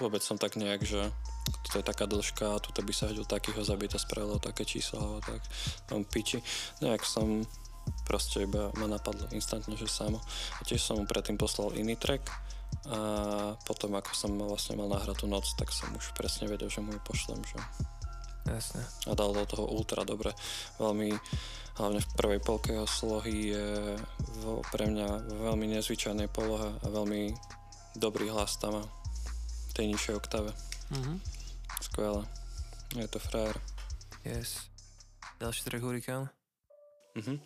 Vôbec 0.00 0.24
som 0.24 0.40
tak 0.40 0.56
nejak, 0.56 0.80
že 0.80 1.12
toto 1.68 1.80
je 1.80 1.84
taká 1.84 2.08
dĺžka 2.08 2.64
tuto 2.64 2.80
by 2.80 2.92
sa 2.96 3.12
hodil 3.12 3.28
takýho 3.28 3.60
zabiť 3.60 3.96
a 3.96 4.00
spravilo 4.00 4.40
také 4.40 4.64
čísla 4.64 5.00
a 5.00 5.20
tak. 5.20 5.44
Mám 5.92 6.08
piči. 6.08 6.40
Nejak 6.80 7.04
som 7.04 7.44
proste 8.08 8.48
iba 8.48 8.72
ma 8.80 8.88
napadlo 8.88 9.28
instantne, 9.36 9.76
že 9.76 9.88
samo. 9.88 10.20
A 10.56 10.60
tiež 10.64 10.80
som 10.80 10.96
mu 11.00 11.04
predtým 11.04 11.36
poslal 11.36 11.76
iný 11.76 11.96
track 12.00 12.24
a 12.86 12.98
potom 13.66 13.98
ako 13.98 14.12
som 14.14 14.30
vlastne 14.38 14.78
mal 14.78 14.86
nahrať 14.86 15.24
tú 15.24 15.26
noc, 15.26 15.50
tak 15.58 15.74
som 15.74 15.90
už 15.96 16.14
presne 16.14 16.46
vedel, 16.46 16.70
že 16.70 16.78
mu 16.78 16.94
ju 16.94 17.00
pošlem, 17.02 17.42
že 17.42 17.58
Jasné. 18.48 18.80
a 19.08 19.12
dal 19.12 19.34
do 19.34 19.44
toho 19.44 19.68
ultra 19.68 20.08
dobre. 20.08 20.32
Veľmi, 20.80 21.12
hlavne 21.76 22.00
v 22.00 22.12
prvej 22.16 22.40
polke 22.40 22.72
jeho 22.72 22.88
slohy 22.88 23.52
je 23.52 23.68
pre 24.72 24.88
mňa 24.88 25.36
veľmi 25.42 25.68
nezvyčajnej 25.76 26.32
polohe 26.32 26.72
a 26.80 26.86
veľmi 26.88 27.36
dobrý 27.98 28.32
hlas 28.32 28.56
tam 28.56 28.80
má 28.80 28.84
v 29.68 29.72
tej 29.76 29.86
nižšej 29.92 30.14
oktave. 30.16 30.50
Mhm. 30.94 31.20
Skvelé. 31.84 32.24
Je 32.96 33.04
to 33.04 33.20
frajer. 33.20 33.56
Yes. 34.24 34.64
Ďalší 35.38 35.60
track 35.68 35.82
Hurricane? 35.84 36.26
Uh-huh. 37.14 37.38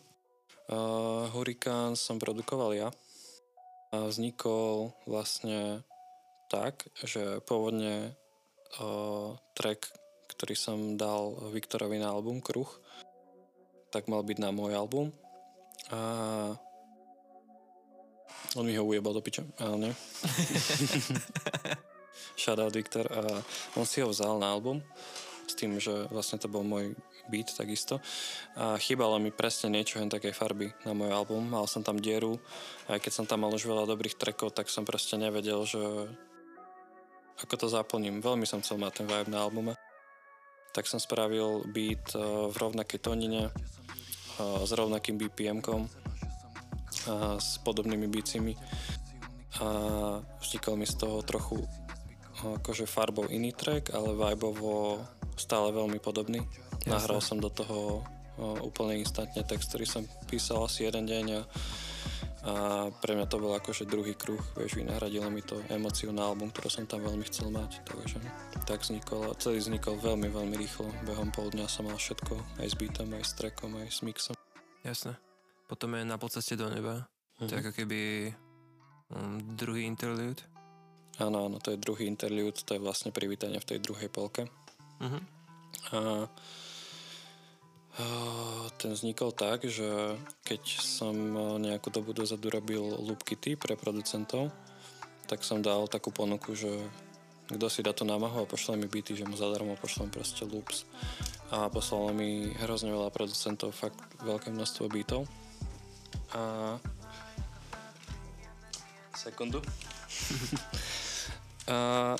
Uh, 0.70 1.28
Hurricane 1.34 1.98
som 1.98 2.16
produkoval 2.16 2.72
ja. 2.78 2.88
Vznikol 3.92 4.96
vlastne 5.04 5.84
tak, 6.48 6.88
že 7.04 7.44
pôvodne 7.44 8.16
uh, 8.80 9.36
track, 9.52 9.84
ktorý 10.32 10.56
som 10.56 10.96
dal 10.96 11.36
Viktorovi 11.52 12.00
na 12.00 12.08
album 12.08 12.40
Kruh, 12.40 12.68
tak 13.92 14.08
mal 14.08 14.24
byť 14.24 14.38
na 14.40 14.48
môj 14.48 14.72
album. 14.72 15.12
A 15.92 16.00
on 18.56 18.64
mi 18.64 18.76
ho 18.76 18.84
ujebal 18.84 19.12
do 19.12 19.22
ale 19.60 19.76
nie. 19.76 19.92
Shoutout 22.40 22.72
Viktor. 22.72 23.04
A 23.12 23.44
on 23.76 23.84
si 23.84 24.00
ho 24.00 24.08
vzal 24.08 24.40
na 24.40 24.52
album 24.52 24.80
s 25.44 25.52
tým, 25.52 25.76
že 25.76 26.08
vlastne 26.08 26.40
to 26.40 26.48
bol 26.48 26.64
môj 26.64 26.96
beat 27.30 27.52
takisto. 27.54 28.00
A 28.56 28.78
chýbalo 28.78 29.18
mi 29.18 29.30
presne 29.30 29.70
niečo 29.70 29.98
len 29.98 30.10
takej 30.10 30.34
farby 30.34 30.72
na 30.86 30.96
môj 30.96 31.10
album. 31.12 31.46
Mal 31.46 31.66
som 31.70 31.84
tam 31.84 31.98
dieru, 32.00 32.40
aj 32.90 32.98
keď 33.02 33.12
som 33.12 33.24
tam 33.28 33.44
mal 33.46 33.52
už 33.54 33.66
veľa 33.66 33.86
dobrých 33.86 34.18
trackov, 34.18 34.54
tak 34.54 34.70
som 34.72 34.86
proste 34.86 35.18
nevedel, 35.18 35.62
že 35.66 35.80
ako 37.42 37.54
to 37.58 37.66
zaplním. 37.66 38.22
Veľmi 38.22 38.46
som 38.46 38.62
chcel 38.62 38.78
mať 38.78 39.02
ten 39.02 39.06
vibe 39.10 39.30
na 39.30 39.42
albume. 39.42 39.74
Tak 40.72 40.88
som 40.88 41.02
spravil 41.02 41.68
beat 41.68 42.14
eh, 42.14 42.22
v 42.22 42.54
rovnakej 42.56 42.98
tonine, 43.02 43.50
eh, 43.50 44.62
s 44.64 44.70
rovnakým 44.72 45.18
BPM-kom, 45.18 45.90
a 47.02 47.34
s 47.40 47.58
podobnými 47.58 48.06
bicimi 48.06 48.54
a 49.58 49.66
vznikol 50.38 50.78
mi 50.78 50.86
z 50.86 50.96
toho 51.02 51.18
trochu 51.26 51.58
akože 52.42 52.86
farbou 52.86 53.28
iný 53.28 53.52
track, 53.52 53.92
ale 53.94 54.16
vibovo 54.16 55.02
stále 55.36 55.70
veľmi 55.70 55.98
podobný. 56.02 56.42
Jasne. 56.82 56.90
Nahral 56.90 57.20
som 57.22 57.38
do 57.38 57.50
toho 57.50 58.02
úplne 58.40 58.98
instantne 59.00 59.44
text, 59.44 59.70
ktorý 59.70 59.84
som 59.84 60.02
písal 60.26 60.64
asi 60.64 60.88
jeden 60.88 61.04
deň 61.04 61.24
a, 61.36 61.40
a 62.48 62.52
pre 62.90 63.12
mňa 63.12 63.26
to 63.28 63.36
bol 63.38 63.52
akože 63.52 63.84
druhý 63.84 64.16
kruh, 64.16 64.40
vieš, 64.56 64.80
vynahradilo 64.80 65.28
mi 65.28 65.44
to 65.44 65.60
emociu 65.68 66.10
na 66.10 66.26
album, 66.26 66.48
ktorú 66.48 66.68
som 66.72 66.88
tam 66.88 67.04
veľmi 67.04 67.22
chcel 67.28 67.52
mať, 67.52 67.84
takže 67.84 68.18
tak 68.64 68.82
vznikol 68.82 69.36
celý 69.36 69.60
vznikol 69.60 70.00
veľmi, 70.00 70.32
veľmi 70.32 70.56
rýchlo, 70.56 70.88
behom 71.04 71.28
pol 71.28 71.52
dňa 71.52 71.66
som 71.68 71.86
mal 71.86 72.00
všetko, 72.00 72.34
aj 72.64 72.66
s 72.72 72.74
beatom, 72.74 73.12
aj 73.12 73.24
s 73.24 73.32
trackom, 73.36 73.76
aj 73.78 73.88
s 73.92 74.00
mixom. 74.00 74.36
Jasne. 74.82 75.14
Potom 75.68 75.94
je 75.94 76.02
na 76.02 76.16
podstate 76.16 76.56
do 76.56 76.72
neba, 76.72 77.04
mm-hmm. 77.04 77.48
to 77.48 77.52
je 77.52 77.58
mhm. 77.60 77.62
ako 77.62 77.72
keby 77.76 78.00
um, 79.12 79.36
druhý 79.54 79.84
interlude. 79.84 80.40
Áno, 81.20 81.44
áno, 81.44 81.60
to 81.60 81.76
je 81.76 81.78
druhý 81.78 82.08
interlude, 82.08 82.64
to 82.64 82.72
je 82.72 82.80
vlastne 82.80 83.12
privítanie 83.12 83.60
v 83.60 83.68
tej 83.68 83.78
druhej 83.84 84.08
polke. 84.08 84.48
Mm-hmm. 85.04 85.22
A 85.92 86.24
ten 88.80 88.96
vznikol 88.96 89.36
tak, 89.36 89.68
že 89.68 90.16
keď 90.48 90.62
som 90.80 91.12
nejakú 91.60 91.92
dobu 91.92 92.16
dozadu 92.16 92.48
robil 92.48 92.80
loop 92.80 93.20
kity 93.20 93.54
pre 93.60 93.76
producentov, 93.76 94.48
tak 95.28 95.44
som 95.44 95.60
dal 95.60 95.84
takú 95.88 96.08
ponuku, 96.08 96.56
že 96.56 96.72
kto 97.52 97.68
si 97.68 97.84
dá 97.84 97.92
tú 97.92 98.08
námahu 98.08 98.42
a 98.42 98.48
pošle 98.48 98.80
mi 98.80 98.88
byty, 98.88 99.12
že 99.12 99.28
mu 99.28 99.36
zadarmo 99.36 99.76
pošlem 99.76 100.08
proste 100.08 100.48
loops. 100.48 100.88
A 101.52 101.68
poslalo 101.68 102.16
mi 102.16 102.48
hrozne 102.64 102.88
veľa 102.88 103.12
producentov, 103.12 103.76
fakt 103.76 104.00
veľké 104.24 104.48
množstvo 104.48 104.88
bytov. 104.88 105.28
A... 106.32 106.76
Sekundu. 109.12 109.60
a 111.72 112.16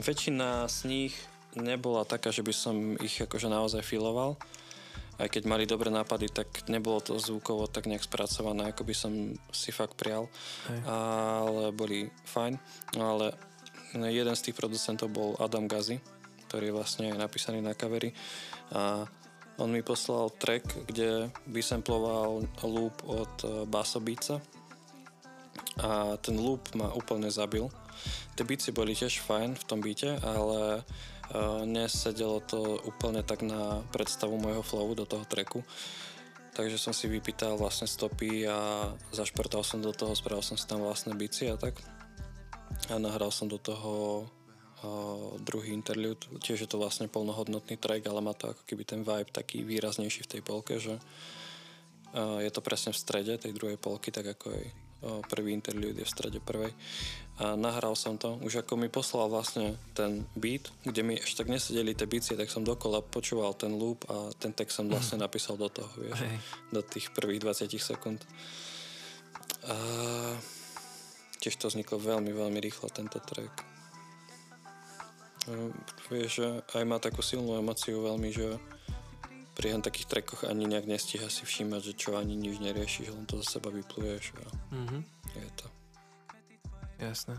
väčšina 0.00 0.64
z 0.64 0.78
nich 0.88 1.14
nebola 1.52 2.08
taká, 2.08 2.32
že 2.32 2.40
by 2.40 2.54
som 2.56 2.96
ich 3.04 3.20
akože 3.20 3.52
naozaj 3.52 3.84
filoval 3.84 4.40
aj 5.20 5.28
keď 5.28 5.42
mali 5.44 5.64
dobré 5.68 5.92
nápady, 5.92 6.32
tak 6.32 6.48
nebolo 6.72 7.00
to 7.04 7.20
zvukovo 7.20 7.68
tak 7.68 7.88
nejak 7.88 8.04
spracované, 8.04 8.72
ako 8.72 8.82
by 8.84 8.94
som 8.96 9.12
si 9.52 9.70
fakt 9.72 9.96
prial. 9.96 10.28
Hej. 10.68 10.80
Ale 10.88 11.62
boli 11.76 12.08
fajn. 12.24 12.54
Ale 12.96 13.36
jeden 13.92 14.34
z 14.36 14.44
tých 14.48 14.56
producentov 14.56 15.12
bol 15.12 15.36
Adam 15.36 15.68
Gazi, 15.68 16.00
ktorý 16.48 16.72
je 16.72 16.76
vlastne 16.76 17.04
aj 17.12 17.18
napísaný 17.20 17.60
na 17.60 17.76
kavery. 17.76 18.16
A 18.72 19.04
on 19.60 19.68
mi 19.68 19.84
poslal 19.84 20.32
track, 20.40 20.64
kde 20.88 21.28
samploval 21.60 22.48
loop 22.64 23.04
od 23.04 23.34
e, 23.44 23.68
Basobica 23.68 24.40
a 25.76 26.16
ten 26.20 26.36
loop 26.40 26.72
ma 26.72 26.88
úplne 26.92 27.28
zabil. 27.28 27.68
Tie 28.32 28.44
bici 28.48 28.72
boli 28.72 28.96
tiež 28.96 29.20
fajn 29.24 29.60
v 29.60 29.66
tom 29.68 29.84
byte, 29.84 30.20
ale 30.24 30.84
nesedelo 31.64 32.42
to 32.44 32.82
úplne 32.84 33.24
tak 33.24 33.40
na 33.46 33.80
predstavu 33.94 34.36
môjho 34.36 34.60
flowu 34.60 34.92
do 34.98 35.06
toho 35.08 35.24
treku. 35.24 35.64
Takže 36.52 36.76
som 36.76 36.92
si 36.92 37.08
vypýtal 37.08 37.56
vlastne 37.56 37.88
stopy 37.88 38.44
a 38.44 38.92
zašpertal 39.08 39.64
som 39.64 39.80
do 39.80 39.88
toho, 39.88 40.12
spravil 40.12 40.44
som 40.44 40.60
si 40.60 40.68
tam 40.68 40.84
vlastné 40.84 41.16
bici 41.16 41.48
a 41.48 41.56
tak. 41.56 41.80
A 42.92 43.00
nahral 43.00 43.32
som 43.32 43.48
do 43.48 43.56
toho 43.56 44.24
uh, 44.84 45.40
druhý 45.40 45.72
interlude. 45.72 46.28
Tiež 46.44 46.60
je 46.60 46.68
to 46.68 46.76
vlastne 46.76 47.08
plnohodnotný 47.08 47.80
track, 47.80 48.04
ale 48.04 48.20
má 48.20 48.36
to 48.36 48.52
ako 48.52 48.62
keby 48.68 48.84
ten 48.84 49.00
vibe 49.00 49.32
taký 49.32 49.64
výraznejší 49.64 50.28
v 50.28 50.32
tej 50.36 50.42
polke, 50.44 50.76
že 50.76 51.00
uh, 51.00 52.36
je 52.44 52.50
to 52.52 52.60
presne 52.60 52.92
v 52.92 53.00
strede 53.00 53.32
tej 53.40 53.56
druhej 53.56 53.80
polky, 53.80 54.12
tak 54.12 54.36
ako 54.36 54.52
aj 54.52 54.64
prvý 55.26 55.52
interlude 55.52 55.98
je 55.98 56.06
v 56.06 56.14
strede 56.14 56.38
prvej 56.38 56.70
a 57.42 57.56
nahral 57.56 57.96
som 57.96 58.20
to. 58.20 58.36
Už 58.44 58.62
ako 58.62 58.76
mi 58.76 58.92
poslal 58.92 59.26
vlastne 59.32 59.74
ten 59.96 60.28
beat, 60.36 60.68
kde 60.84 61.02
mi 61.02 61.14
ešte 61.16 61.42
tak 61.42 61.50
nesedeli 61.50 61.96
tie 61.96 62.06
bicie, 62.06 62.36
tak 62.36 62.52
som 62.52 62.62
dokola 62.62 63.00
počúval 63.00 63.56
ten 63.56 63.72
loop 63.74 64.04
a 64.06 64.30
ten 64.36 64.52
text 64.52 64.78
som 64.78 64.86
vlastne 64.86 65.18
mhm. 65.18 65.24
napísal 65.24 65.56
do 65.56 65.66
toho, 65.72 65.90
vieš, 65.96 66.22
hey. 66.22 66.38
do 66.70 66.80
tých 66.84 67.10
prvých 67.10 67.40
20 67.40 67.72
sekúnd. 67.80 68.20
A 69.66 69.76
tiež 71.42 71.58
to 71.58 71.66
vzniklo 71.72 71.98
veľmi, 71.98 72.30
veľmi 72.30 72.58
rýchlo, 72.62 72.92
tento 72.92 73.18
track. 73.18 73.64
Vieš, 76.06 76.62
aj 76.70 76.84
má 76.86 77.02
takú 77.02 77.18
silnú 77.18 77.58
emociu 77.58 78.06
veľmi, 78.06 78.30
že 78.30 78.46
pri 79.52 79.76
takých 79.84 80.08
trackoch 80.08 80.48
ani 80.48 80.64
nejak 80.64 80.88
nestíha 80.88 81.28
si 81.28 81.44
všímať, 81.44 81.92
že 81.92 81.94
čo 81.96 82.16
ani 82.16 82.32
nič 82.32 82.56
neriešiš, 82.60 83.12
len 83.12 83.28
to 83.28 83.36
za 83.44 83.58
seba 83.58 83.68
vypluješ 83.68 84.32
a 84.40 84.46
mm-hmm. 84.72 85.02
je 85.36 85.50
to. 85.60 85.66
Jasné. 87.02 87.36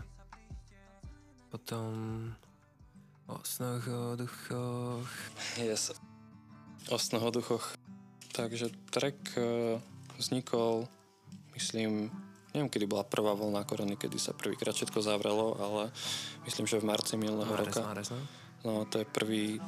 Potom 1.50 1.90
o 3.26 3.38
snoch, 3.42 3.86
o 3.88 4.14
duchoch. 4.18 5.10
Yes. 5.58 5.94
O 6.90 6.98
snoch, 6.98 7.22
o 7.22 7.30
duchoch. 7.30 7.64
Takže 8.34 8.70
track 8.90 9.16
uh, 9.38 9.78
vznikol, 10.18 10.90
myslím, 11.54 12.10
neviem, 12.52 12.70
kedy 12.70 12.86
bola 12.86 13.06
prvá 13.06 13.32
voľná 13.32 13.62
korony, 13.62 13.94
kedy 13.96 14.18
sa 14.18 14.34
prvýkrát 14.34 14.74
všetko 14.74 15.00
zavrelo, 15.02 15.54
ale 15.58 15.94
myslím, 16.46 16.66
že 16.66 16.82
v 16.82 16.90
marci 16.90 17.14
minulého 17.16 17.54
roka. 17.54 17.80
Mares, 17.82 18.10
no? 18.10 18.20
no, 18.66 18.72
to 18.90 19.00
je 19.02 19.06
prvý 19.06 19.62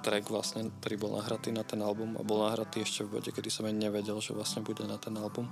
track 0.00 0.30
vlastne, 0.32 0.70
ktorý 0.80 0.94
bol 0.98 1.12
nahratý 1.18 1.50
na 1.50 1.62
ten 1.62 1.80
album 1.82 2.16
a 2.18 2.22
bol 2.22 2.44
nahratý 2.44 2.82
ešte 2.82 3.04
v 3.04 3.18
bode, 3.18 3.30
kedy 3.30 3.48
som 3.50 3.66
aj 3.68 3.74
nevedel, 3.74 4.18
že 4.18 4.34
vlastne 4.34 4.64
bude 4.64 4.86
na 4.86 4.96
ten 4.96 5.14
album. 5.18 5.50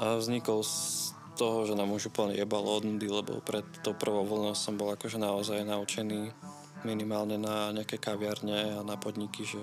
A 0.00 0.18
vznikol 0.18 0.62
z 0.66 1.12
toho, 1.34 1.66
že 1.66 1.74
nám 1.74 1.90
už 1.90 2.14
úplne 2.14 2.38
jebalo 2.38 2.78
od 2.78 2.86
nudy, 2.86 3.10
lebo 3.10 3.42
pred 3.42 3.66
tou 3.82 3.94
prvou 3.94 4.22
voľnou 4.22 4.54
som 4.54 4.78
bol 4.78 4.94
akože 4.94 5.18
naozaj 5.18 5.66
naučený 5.66 6.30
minimálne 6.86 7.40
na 7.40 7.72
nejaké 7.74 7.98
kaviarne 7.98 8.78
a 8.78 8.80
na 8.86 8.94
podniky, 9.00 9.42
že 9.42 9.60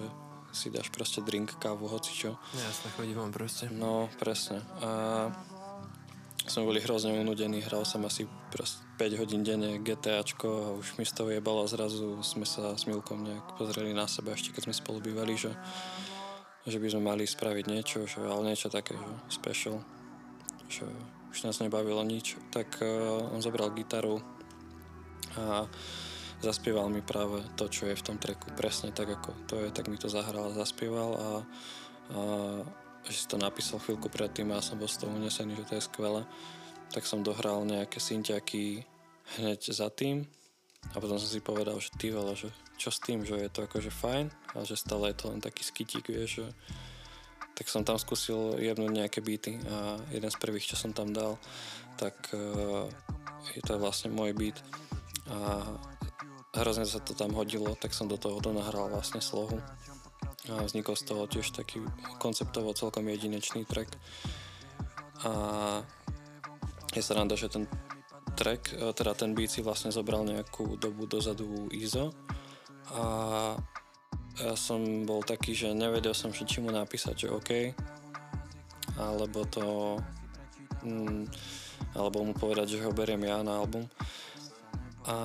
si 0.51 0.68
dáš 0.68 0.91
proste 0.91 1.24
drink, 1.24 1.55
kávu, 1.55 1.88
hocičo. 1.88 2.36
Jasne, 2.51 2.91
chodí 2.99 3.16
vám 3.16 3.32
proste. 3.32 3.72
No, 3.72 4.12
presne. 4.20 4.59
A 4.84 5.32
sme 6.52 6.68
boli 6.68 6.84
hrozne 6.84 7.16
unudení, 7.16 7.64
hral 7.64 7.88
som 7.88 8.04
asi 8.04 8.28
5 8.28 8.99
hodín 9.16 9.39
denne 9.39 9.80
GTAčko 9.80 10.49
a 10.52 10.68
už 10.76 10.99
mi 10.99 11.08
z 11.08 11.16
toho 11.16 11.32
jebalo 11.32 11.64
zrazu 11.64 12.20
sme 12.20 12.43
sa 12.43 12.76
s 12.76 12.84
Milkom 12.91 13.24
nejak 13.24 13.56
pozreli 13.56 13.95
na 13.95 14.04
seba 14.12 14.36
ešte 14.36 14.52
keď 14.52 14.68
sme 14.68 14.76
spolu 14.76 14.99
bývali, 14.99 15.39
že, 15.39 15.56
že 16.68 16.76
by 16.76 16.88
sme 16.91 17.08
mali 17.08 17.24
spraviť 17.24 17.66
niečo, 17.72 18.04
že, 18.04 18.20
ale 18.28 18.52
niečo 18.52 18.68
také, 18.68 18.99
že 18.99 19.12
special. 19.32 19.80
Že 20.68 20.91
už 21.32 21.38
nás 21.47 21.64
nebavilo 21.64 22.04
nič, 22.04 22.36
tak 22.52 22.84
uh, 22.84 23.32
on 23.32 23.39
zobral 23.39 23.72
gitaru 23.72 24.20
a 25.39 25.64
zaspieval 26.43 26.91
mi 26.91 26.99
práve 26.99 27.39
to, 27.56 27.72
čo 27.72 27.88
je 27.88 27.95
v 27.95 28.04
tom 28.04 28.20
treku. 28.20 28.52
Presne 28.60 28.91
tak, 28.91 29.08
ako 29.08 29.32
to 29.47 29.56
je, 29.64 29.72
tak 29.72 29.88
mi 29.88 29.95
to 29.95 30.12
zahral 30.12 30.52
a 30.52 30.58
zaspieval 30.60 31.12
a, 31.16 31.30
a 32.12 32.20
že 33.08 33.18
si 33.18 33.26
to 33.26 33.38
napísal 33.41 33.82
chvíľku 33.82 34.10
predtým 34.12 34.52
a 34.52 34.60
ja 34.60 34.66
som 34.66 34.78
bol 34.78 34.89
z 34.89 35.06
toho 35.06 35.14
unesený, 35.14 35.58
že 35.58 35.68
to 35.68 35.74
je 35.78 35.88
skvelé. 35.88 36.22
Tak 36.91 37.08
som 37.08 37.24
dohral 37.24 37.64
nejaké 37.64 37.97
synťaky 37.97 38.84
hneď 39.39 39.62
za 39.72 39.88
tým 39.89 40.28
a 40.91 40.97
potom 40.97 41.18
som 41.22 41.30
si 41.30 41.39
povedal, 41.39 41.78
že 41.80 41.93
ty 41.95 42.12
veľa, 42.12 42.34
že 42.36 42.49
čo 42.82 42.89
s 42.89 42.99
tým, 42.99 43.22
že 43.22 43.38
je 43.38 43.49
to 43.54 43.70
akože 43.70 43.93
fajn, 43.93 44.26
ale 44.58 44.64
že 44.66 44.82
stále 44.82 45.14
je 45.14 45.18
to 45.22 45.30
len 45.30 45.39
taký 45.39 45.62
skytík, 45.62 46.10
vieš, 46.10 46.41
že 46.41 46.47
tak 47.54 47.70
som 47.70 47.86
tam 47.86 48.02
skúsil 48.02 48.58
jebnúť 48.58 48.89
nejaké 48.89 49.20
beaty 49.22 49.62
a 49.70 50.02
jeden 50.10 50.32
z 50.34 50.38
prvých, 50.41 50.74
čo 50.74 50.76
som 50.80 50.97
tam 50.97 51.14
dal, 51.14 51.38
tak 52.02 52.18
uh, 52.34 52.89
je 53.54 53.62
to 53.62 53.78
vlastne 53.78 54.10
môj 54.10 54.34
beat 54.34 54.58
a 55.30 55.62
hrozne 56.58 56.89
sa 56.89 56.99
to 56.99 57.14
tam 57.14 57.32
hodilo, 57.38 57.78
tak 57.78 57.93
som 57.93 58.10
do 58.10 58.18
toho 58.18 58.41
donahral 58.43 58.89
vlastne 58.89 59.22
slohu. 59.24 59.62
A 60.50 60.66
vznikol 60.66 60.98
z 60.98 61.04
toho 61.06 61.30
tiež 61.30 61.54
taký 61.54 61.86
konceptovo 62.18 62.74
celkom 62.74 63.06
jedinečný 63.06 63.68
track. 63.70 63.94
A 65.22 65.32
je 66.98 67.02
sa 67.06 67.14
rada, 67.14 67.38
že 67.38 67.54
ten 67.54 67.70
track, 68.34 68.74
e, 68.74 68.89
teda 68.98 69.14
ten 69.14 69.38
beat 69.38 69.54
si 69.54 69.62
vlastne 69.62 69.94
zobral 69.94 70.26
nejakú 70.26 70.82
dobu 70.82 71.06
dozadu 71.06 71.70
ISO 71.70 72.10
a 72.92 73.04
ja 74.42 74.54
som 74.58 75.06
bol 75.06 75.22
taký, 75.22 75.54
že 75.54 75.76
nevedel 75.76 76.18
som, 76.18 76.34
že 76.34 76.48
či 76.48 76.64
mu 76.64 76.74
napísať, 76.74 77.28
že 77.28 77.28
OK, 77.30 77.52
alebo 78.98 79.46
to 79.46 80.00
mm, 80.82 81.30
alebo 81.94 82.24
mu 82.24 82.34
povedať, 82.34 82.80
že 82.80 82.84
ho 82.88 82.96
beriem 82.96 83.22
ja 83.28 83.44
na 83.44 83.60
album. 83.60 83.84
A 85.06 85.16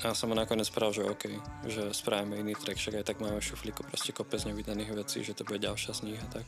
ja 0.00 0.16
som 0.16 0.32
nakoniec 0.32 0.64
spravil, 0.64 0.96
že 0.96 1.04
OK, 1.04 1.24
že 1.68 1.82
spravíme 1.92 2.40
iný 2.40 2.56
track, 2.56 2.80
však 2.80 3.00
aj 3.00 3.04
tak 3.04 3.20
máme 3.20 3.36
v 3.36 3.48
šuflíku 3.52 3.84
proste 3.84 4.16
kopec 4.16 4.40
nevydaných 4.48 4.96
vecí, 4.96 5.20
že 5.20 5.36
to 5.36 5.44
bude 5.44 5.60
ďalšia 5.60 5.92
z 5.92 6.00
nich 6.08 6.20
a 6.20 6.26
tak. 6.30 6.46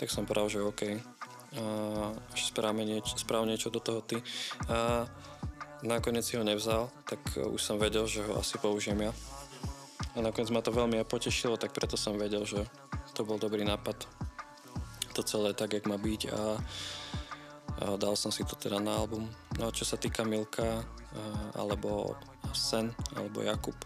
Tak 0.00 0.10
som 0.10 0.26
pravil, 0.26 0.50
že 0.50 0.66
OK, 0.66 0.82
a, 0.82 0.94
že 2.34 2.44
sprav 3.22 3.44
niečo 3.46 3.70
do 3.70 3.78
toho 3.78 4.02
ty. 4.02 4.18
A 4.66 5.06
nakoniec 5.86 6.26
si 6.26 6.34
ho 6.34 6.42
nevzal, 6.42 6.90
tak 7.06 7.22
už 7.38 7.60
som 7.62 7.78
vedel, 7.78 8.06
že 8.10 8.26
ho 8.26 8.38
asi 8.38 8.58
použijem 8.58 8.98
ja. 8.98 9.12
A 10.12 10.20
nakoniec 10.20 10.50
ma 10.50 10.60
to 10.60 10.74
veľmi 10.74 11.00
potešilo, 11.06 11.56
tak 11.56 11.72
preto 11.72 11.94
som 11.94 12.18
vedel, 12.18 12.42
že 12.44 12.66
to 13.14 13.22
bol 13.22 13.38
dobrý 13.38 13.62
nápad. 13.62 14.06
To 15.12 15.20
celé 15.22 15.52
tak, 15.52 15.76
jak 15.76 15.84
má 15.84 16.00
byť 16.00 16.22
a, 16.32 16.34
a 16.34 16.40
dal 18.00 18.16
som 18.16 18.32
si 18.32 18.42
to 18.48 18.56
teda 18.56 18.80
na 18.80 18.96
album. 18.96 19.28
No 19.60 19.68
a 19.68 19.74
čo 19.74 19.84
sa 19.84 20.00
týka 20.00 20.24
Milka, 20.24 20.80
a, 20.80 21.01
alebo 21.56 22.16
Sen 22.52 22.92
alebo 23.16 23.40
Jakub 23.40 23.76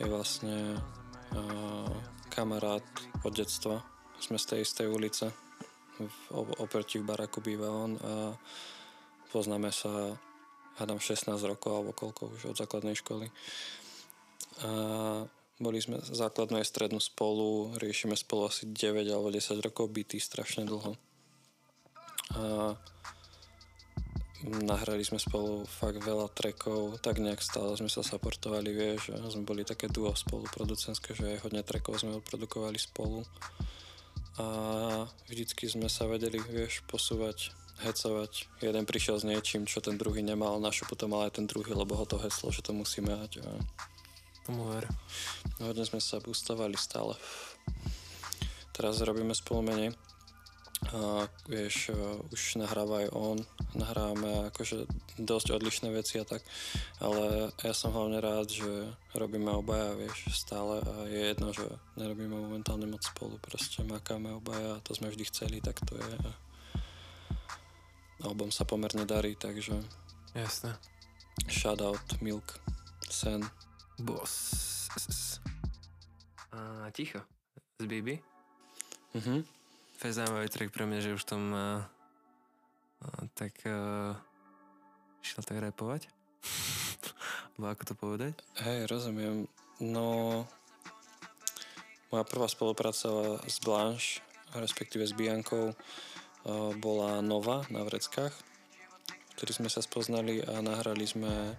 je 0.00 0.06
vlastne 0.08 0.80
uh, 1.36 1.92
kamarát 2.32 2.84
od 3.22 3.32
detstva. 3.36 3.84
Sme 4.16 4.40
z 4.40 4.56
tej 4.56 4.58
istej 4.64 4.88
ulice. 4.88 5.28
V, 6.00 6.32
oproti 6.56 6.98
v 6.98 7.06
baraku 7.06 7.44
býva 7.44 7.68
on 7.68 8.00
a 8.00 8.32
poznáme 9.28 9.68
sa 9.68 10.16
hádam 10.80 10.96
16 10.98 11.36
rokov 11.44 11.72
alebo 11.72 11.92
koľko 11.92 12.32
už 12.32 12.42
od 12.52 12.56
základnej 12.56 12.96
školy. 12.96 13.28
A 14.64 14.70
boli 15.60 15.78
sme 15.78 16.00
základnú 16.00 16.58
aj 16.58 16.66
strednú 16.66 16.98
spolu, 16.98 17.76
riešime 17.76 18.16
spolu 18.16 18.48
asi 18.48 18.66
9 18.66 19.04
alebo 19.12 19.28
10 19.28 19.62
rokov 19.62 19.92
bytý 19.92 20.18
strašne 20.18 20.64
dlho. 20.64 20.96
A 22.34 22.74
nahrali 24.42 25.06
sme 25.06 25.22
spolu 25.22 25.62
fakt 25.66 26.02
veľa 26.02 26.26
trackov, 26.34 26.98
tak 26.98 27.22
nejak 27.22 27.38
stále 27.38 27.78
sme 27.78 27.86
sa 27.86 28.02
supportovali, 28.02 28.74
vieš, 28.74 29.14
sme 29.14 29.46
boli 29.46 29.62
také 29.62 29.86
duo 29.86 30.10
spolu 30.18 30.50
producentské, 30.50 31.14
že 31.14 31.38
aj 31.38 31.42
hodne 31.46 31.62
trackov 31.62 32.02
sme 32.02 32.18
odprodukovali 32.18 32.78
spolu 32.78 33.22
a 34.40 34.46
vždycky 35.28 35.68
sme 35.68 35.86
sa 35.86 36.08
vedeli, 36.08 36.40
vieš, 36.40 36.82
posúvať, 36.88 37.52
hecovať. 37.84 38.48
Jeden 38.64 38.84
prišiel 38.88 39.20
s 39.20 39.28
niečím, 39.28 39.68
čo 39.68 39.84
ten 39.84 40.00
druhý 40.00 40.24
nemal, 40.24 40.58
našu 40.58 40.88
potom 40.88 41.12
mal 41.14 41.28
aj 41.28 41.38
ten 41.38 41.46
druhý, 41.46 41.76
lebo 41.76 41.94
ho 41.94 42.06
to 42.08 42.18
heslo, 42.18 42.50
že 42.50 42.64
to 42.64 42.72
musíme 42.74 43.12
mať. 43.12 43.44
A... 43.44 43.50
Tomu 44.48 44.72
ver. 44.72 44.88
Hodne 45.62 45.84
sme 45.86 46.00
sa 46.02 46.18
boostovali 46.18 46.74
stále. 46.74 47.14
Teraz 48.72 49.04
robíme 49.04 49.36
spolu 49.36 49.68
menej 49.68 49.92
a 50.90 51.30
vieš, 51.46 51.94
už 52.34 52.58
nahráva 52.58 53.06
aj 53.06 53.08
on, 53.14 53.38
nahrávame 53.78 54.50
akože 54.50 54.90
dosť 55.22 55.54
odlišné 55.54 55.88
veci 55.94 56.18
a 56.18 56.26
tak, 56.26 56.42
ale 56.98 57.54
ja 57.62 57.70
som 57.70 57.94
hlavne 57.94 58.18
rád, 58.18 58.50
že 58.50 58.90
robíme 59.14 59.54
obaja, 59.54 59.94
vieš, 59.94 60.34
stále 60.34 60.82
a 60.82 61.06
je 61.06 61.20
jedno, 61.32 61.54
že 61.54 61.64
nerobíme 61.94 62.34
momentálne 62.34 62.90
moc 62.90 63.06
spolu, 63.06 63.38
proste 63.38 63.86
makáme 63.86 64.34
obaja 64.34 64.78
a 64.78 64.82
to 64.82 64.98
sme 64.98 65.14
vždy 65.14 65.24
chceli, 65.30 65.56
tak 65.62 65.78
to 65.86 65.94
je. 65.94 66.14
Album 68.26 68.50
sa 68.50 68.66
pomerne 68.66 69.06
darí, 69.06 69.38
takže... 69.38 69.78
Jasné. 70.34 70.74
Shoutout, 71.46 72.22
Milk, 72.22 72.58
Sen. 73.06 73.42
Boss. 73.98 74.86
A 76.52 76.90
ticho. 76.90 77.22
Z 77.78 77.86
Bibi? 77.86 78.18
Mhm 79.14 79.61
fakt 80.02 80.18
zaujímavý 80.18 80.50
track 80.50 80.74
pre 80.74 80.82
mňa, 80.82 80.98
že 80.98 81.14
už 81.14 81.22
tom 81.22 81.54
uh, 81.54 81.78
uh, 83.06 83.22
tak 83.38 83.54
uh, 83.70 84.18
šiel 85.22 85.46
tak 85.46 85.62
repovať. 85.62 86.10
Alebo 87.54 87.70
ako 87.70 87.82
to 87.86 87.94
povedať? 87.94 88.34
Hej, 88.66 88.90
rozumiem. 88.90 89.46
No, 89.78 90.42
moja 92.10 92.26
prvá 92.26 92.50
spolupráca 92.50 93.38
s 93.46 93.62
Blanche, 93.62 94.18
respektíve 94.58 95.06
s 95.06 95.14
Biankou, 95.14 95.70
uh, 95.70 96.74
bola 96.82 97.22
Nova 97.22 97.62
na 97.70 97.86
Vreckách, 97.86 98.34
ktorý 99.38 99.54
sme 99.54 99.70
sa 99.70 99.86
spoznali 99.86 100.42
a 100.42 100.58
nahrali 100.66 101.06
sme 101.06 101.54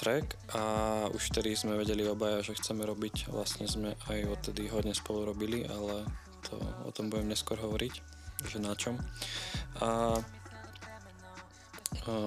track 0.00 0.32
a 0.56 0.64
už 1.12 1.28
vtedy 1.28 1.60
sme 1.60 1.76
vedeli 1.76 2.08
obaja, 2.08 2.40
že 2.40 2.56
chceme 2.56 2.88
robiť. 2.88 3.28
Vlastne 3.28 3.68
sme 3.68 4.00
aj 4.08 4.32
odtedy 4.32 4.72
hodne 4.72 4.96
spolu 4.96 5.28
robili, 5.28 5.68
ale 5.68 6.08
to, 6.52 6.60
o 6.84 6.90
tom 6.92 7.08
budem 7.08 7.32
neskôr 7.32 7.56
hovoriť, 7.56 7.94
že 8.44 8.60
na 8.60 8.76
čom. 8.76 9.00
A, 9.80 10.20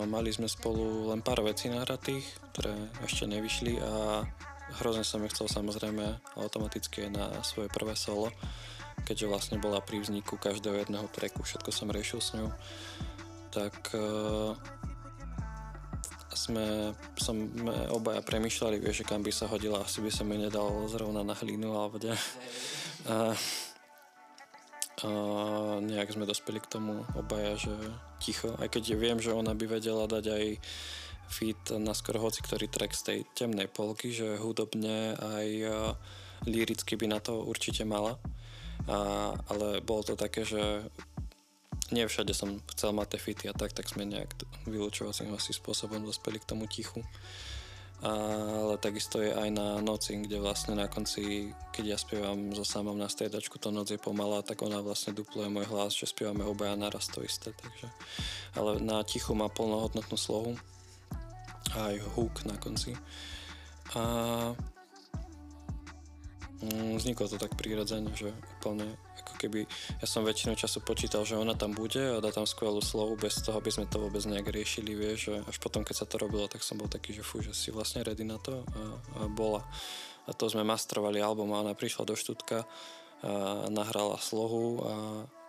mali 0.10 0.30
sme 0.34 0.50
spolu 0.50 1.14
len 1.14 1.22
pár 1.22 1.46
vecí 1.46 1.70
nahratých, 1.70 2.26
ktoré 2.54 2.74
ešte 3.04 3.30
nevyšli 3.30 3.78
a 3.82 4.24
hrozne 4.82 5.06
som 5.06 5.22
ich 5.22 5.34
chcel 5.36 5.52
samozrejme 5.52 6.36
automaticky 6.40 7.12
na 7.12 7.44
svoje 7.46 7.70
prvé 7.70 7.94
solo, 7.94 8.32
keďže 9.04 9.30
vlastne 9.30 9.58
bola 9.62 9.84
pri 9.84 10.02
vzniku 10.02 10.40
každého 10.40 10.82
jedného 10.82 11.06
tracku, 11.12 11.44
všetko 11.44 11.70
som 11.70 11.92
riešil 11.92 12.20
s 12.24 12.34
ňou, 12.40 12.50
tak 13.52 13.76
uh, 13.94 14.56
sme, 16.36 16.94
som 17.16 17.36
obaja 17.92 18.20
premyšľali, 18.22 18.84
vieš, 18.84 19.04
že 19.04 19.08
kam 19.08 19.24
by 19.24 19.32
sa 19.32 19.48
hodila, 19.48 19.82
asi 19.82 20.04
by 20.04 20.12
sa 20.12 20.24
mi 20.28 20.38
nedal 20.38 20.68
zrovna 20.92 21.24
na 21.24 21.34
hlínu 21.34 21.72
alebo 21.72 21.98
ne. 22.00 22.16
A, 23.06 23.38
a 25.06 25.10
nejak 25.86 26.18
sme 26.18 26.26
dospeli 26.26 26.58
k 26.58 26.72
tomu 26.72 27.06
obaja, 27.14 27.54
že 27.62 27.76
ticho, 28.18 28.58
aj 28.58 28.74
keď 28.74 28.84
viem, 28.98 29.22
že 29.22 29.38
ona 29.38 29.54
by 29.54 29.78
vedela 29.78 30.10
dať 30.10 30.26
aj 30.34 30.46
fit 31.30 31.62
na 31.78 31.94
skoro 31.94 32.22
hoci 32.22 32.42
ktorý 32.42 32.66
track 32.70 32.94
z 32.98 33.02
tej 33.06 33.20
temnej 33.38 33.70
polky, 33.70 34.10
že 34.10 34.42
hudobne 34.42 35.14
aj 35.14 35.48
líricky 36.50 36.98
by 36.98 37.06
na 37.10 37.20
to 37.22 37.46
určite 37.46 37.86
mala. 37.86 38.18
A, 38.86 39.34
ale 39.50 39.82
bolo 39.82 40.06
to 40.06 40.14
také, 40.18 40.46
že 40.46 40.86
nie 41.94 42.06
všade 42.06 42.34
som 42.34 42.62
chcel 42.74 42.94
mať 42.98 43.18
tie 43.18 43.22
fity 43.22 43.46
a 43.50 43.58
tak, 43.58 43.74
tak 43.74 43.86
sme 43.86 44.10
nejak 44.10 44.34
vylúčovacím 44.66 45.38
asi 45.38 45.54
spôsobom 45.54 46.02
dospeli 46.02 46.42
k 46.42 46.50
tomu 46.50 46.66
tichu 46.66 47.06
ale 48.04 48.76
takisto 48.78 49.24
je 49.24 49.32
aj 49.32 49.50
na 49.56 49.80
noci, 49.80 50.20
kde 50.20 50.44
vlastne 50.44 50.76
na 50.76 50.92
konci, 50.92 51.56
keď 51.72 51.86
ja 51.96 51.98
spievam 51.98 52.52
so 52.52 52.68
samom 52.68 53.00
na 53.00 53.08
striedačku, 53.08 53.56
to 53.56 53.72
noc 53.72 53.88
je 53.88 54.00
pomalá, 54.02 54.44
tak 54.44 54.60
ona 54.62 54.84
vlastne 54.84 55.16
dupluje 55.16 55.48
môj 55.48 55.66
hlas, 55.72 55.96
že 55.96 56.12
spievame 56.12 56.44
obaja 56.44 56.76
naraz 56.76 57.08
to 57.08 57.24
isté, 57.24 57.56
takže 57.56 57.88
ale 58.60 58.84
na 58.84 59.00
tichu 59.08 59.32
má 59.32 59.48
plnohodnotnú 59.48 60.20
slohu 60.20 60.60
a 61.76 61.92
aj 61.92 61.96
hook 62.16 62.44
na 62.44 62.56
konci. 62.60 62.96
A 63.96 64.02
mm, 66.64 67.00
vzniklo 67.00 67.32
to 67.32 67.40
tak 67.40 67.56
prirodzene, 67.56 68.12
že 68.16 68.32
úplne 68.60 68.96
keby 69.38 69.66
ja 70.02 70.06
som 70.06 70.22
väčšinu 70.22 70.54
času 70.54 70.86
počítal, 70.86 71.26
že 71.26 71.40
ona 71.40 71.58
tam 71.58 71.74
bude 71.74 72.18
a 72.18 72.22
dá 72.22 72.30
tam 72.30 72.46
skvelú 72.46 72.80
slovu 72.80 73.18
bez 73.18 73.42
toho, 73.42 73.58
aby 73.58 73.74
sme 73.74 73.90
to 73.90 73.98
vôbec 73.98 74.22
nejak 74.26 74.48
riešili, 74.54 74.94
vieš, 74.94 75.34
až 75.46 75.58
potom, 75.58 75.82
keď 75.82 75.96
sa 75.96 76.06
to 76.06 76.22
robilo, 76.22 76.46
tak 76.46 76.62
som 76.62 76.78
bol 76.78 76.86
taký, 76.86 77.18
že 77.18 77.26
fú, 77.26 77.42
že 77.42 77.58
si 77.58 77.74
vlastne 77.74 78.06
ready 78.06 78.24
na 78.24 78.38
to 78.38 78.62
a, 78.62 78.84
a 79.26 79.32
bola. 79.32 79.66
A 80.26 80.34
to 80.34 80.50
sme 80.50 80.66
mastrovali 80.66 81.22
album 81.22 81.54
a 81.54 81.62
ona 81.62 81.78
prišla 81.78 82.06
do 82.06 82.18
štutka 82.18 82.66
a 83.26 83.72
nahrala 83.74 84.22
slohu 84.22 84.86
a 84.86 84.94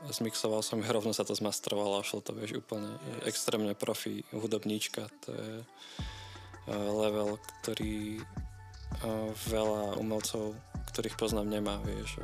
zmixoval 0.09 0.65
som 0.65 0.81
ju, 0.81 0.89
rovno 0.97 1.13
sa 1.13 1.29
to 1.29 1.37
zmastrovala 1.37 2.01
a 2.01 2.07
šlo 2.07 2.25
to, 2.25 2.33
vieš, 2.33 2.65
úplne 2.65 2.97
yes. 3.21 3.37
extrémne 3.37 3.77
profi 3.77 4.25
hudobníčka, 4.33 5.09
to 5.25 5.29
je 5.35 5.53
level, 6.73 7.39
ktorý 7.63 8.19
veľa 9.51 10.01
umelcov, 10.01 10.57
ktorých 10.95 11.19
poznám, 11.21 11.53
nemá, 11.53 11.79
vieš 11.85 12.23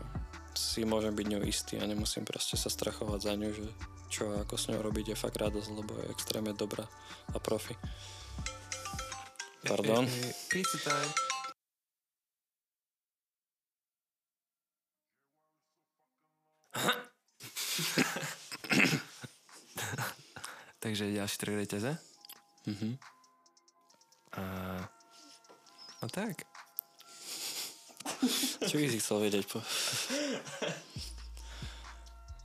si 0.63 0.87
môžem 0.87 1.11
byť 1.11 1.27
ňou 1.27 1.43
istý 1.43 1.83
a 1.83 1.91
nemusím 1.91 2.23
proste 2.23 2.55
sa 2.55 2.71
strachovať 2.71 3.19
za 3.19 3.35
ňu, 3.35 3.51
že 3.51 3.67
čo 4.07 4.31
ako 4.39 4.55
s 4.55 4.71
ňou 4.71 4.87
robiť 4.87 5.11
je 5.11 5.17
fakt 5.19 5.43
radosť, 5.43 5.75
lebo 5.75 5.99
je 5.99 6.07
extrémne 6.15 6.55
dobrá 6.55 6.87
a 7.35 7.39
profi. 7.43 7.75
Pardon. 9.67 10.07
Pizza 10.47 10.79
time. 10.87 11.11
Takže 20.83 21.15
ďalší 21.15 21.37
track 21.39 21.57
reťaze. 21.63 21.95
Mhm. 22.67 22.99
A... 24.39 24.43
No 26.03 26.09
tak. 26.11 26.52
Čo 28.69 28.75
by 28.79 28.87
si 28.89 28.99
chcel 28.99 29.19
vedieť? 29.23 29.45
Po... 29.49 29.59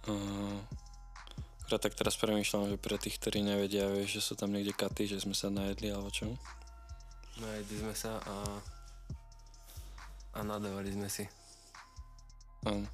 Uh, 0.08 0.58
akurát 1.68 1.82
tak 1.84 1.99
teraz 1.99 2.16
premýšľam, 2.16 2.72
že 2.72 2.78
pre 2.80 2.95
tých, 2.95 3.20
ktorí 3.20 3.43
nevedia, 3.43 3.91
vieš, 3.91 4.20
že 4.20 4.22
sú 4.24 4.34
tam 4.39 4.55
niekde 4.55 4.72
katy, 4.72 5.08
že 5.10 5.20
sme 5.20 5.36
sa 5.36 5.51
najedli, 5.51 5.91
alebo 5.91 6.08
čo? 6.14 6.32
Najedli 7.38 7.76
sme 7.84 7.93
sa 7.93 8.18
a... 8.24 8.36
A 10.38 10.45
nadávali 10.45 10.93
sme 10.93 11.10
si. 11.10 11.26
Um, 12.66 12.86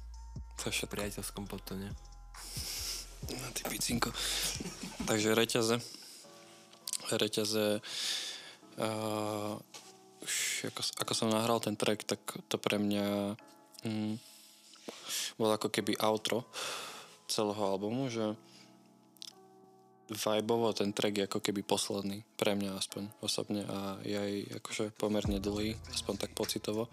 to 0.56 0.68
je 0.68 0.72
V 0.72 0.74
všetko. 0.74 0.94
priateľskom 0.96 1.44
potone. 1.44 1.92
No 3.28 3.46
ty 3.52 3.62
picinko. 3.68 4.12
Takže 5.04 5.36
reťaze. 5.36 5.76
Reťaze. 7.12 7.84
Uh, 8.80 9.60
ako, 10.68 10.80
ako 11.04 11.12
som 11.12 11.28
nahral 11.32 11.60
ten 11.60 11.76
track, 11.76 12.04
tak 12.04 12.20
to 12.48 12.56
pre 12.56 12.80
mňa 12.80 13.36
mm, 13.84 14.14
bol 15.36 15.50
ako 15.52 15.68
keby 15.68 15.96
outro 16.00 16.48
celého 17.28 17.62
albumu, 17.62 18.08
že 18.12 18.36
vibovo 20.12 20.68
ten 20.76 20.92
track 20.92 21.14
je 21.16 21.26
ako 21.28 21.40
keby 21.40 21.64
posledný, 21.64 22.20
pre 22.36 22.52
mňa 22.52 22.76
aspoň 22.76 23.08
osobne 23.24 23.64
a 23.64 23.96
je 24.04 24.16
aj 24.16 24.32
akože 24.60 24.84
pomerne 25.00 25.40
dlhý, 25.40 25.80
aspoň 25.96 26.14
tak 26.20 26.36
pocitovo 26.36 26.92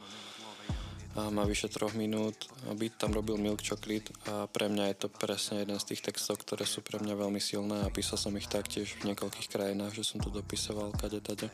a 1.11 1.27
má 1.27 1.43
vyše 1.43 1.67
troch 1.67 1.91
minút. 1.91 2.47
Beat 2.79 2.95
tam 2.95 3.11
robil 3.11 3.35
Milk 3.35 3.59
Chocolate 3.59 4.15
a 4.31 4.47
pre 4.47 4.71
mňa 4.71 4.95
je 4.95 4.97
to 5.03 5.07
presne 5.11 5.59
jeden 5.59 5.75
z 5.75 5.91
tých 5.91 6.07
textov, 6.07 6.39
ktoré 6.39 6.63
sú 6.63 6.79
pre 6.79 7.03
mňa 7.03 7.19
veľmi 7.19 7.41
silné 7.43 7.83
a 7.83 7.91
písal 7.91 8.15
som 8.15 8.31
ich 8.39 8.47
taktiež 8.47 8.95
v 9.03 9.11
niekoľkých 9.11 9.51
krajinách, 9.51 9.91
že 9.91 10.07
som 10.07 10.23
tu 10.23 10.31
dopisoval 10.31 10.95
kade 10.95 11.19
tade. 11.19 11.51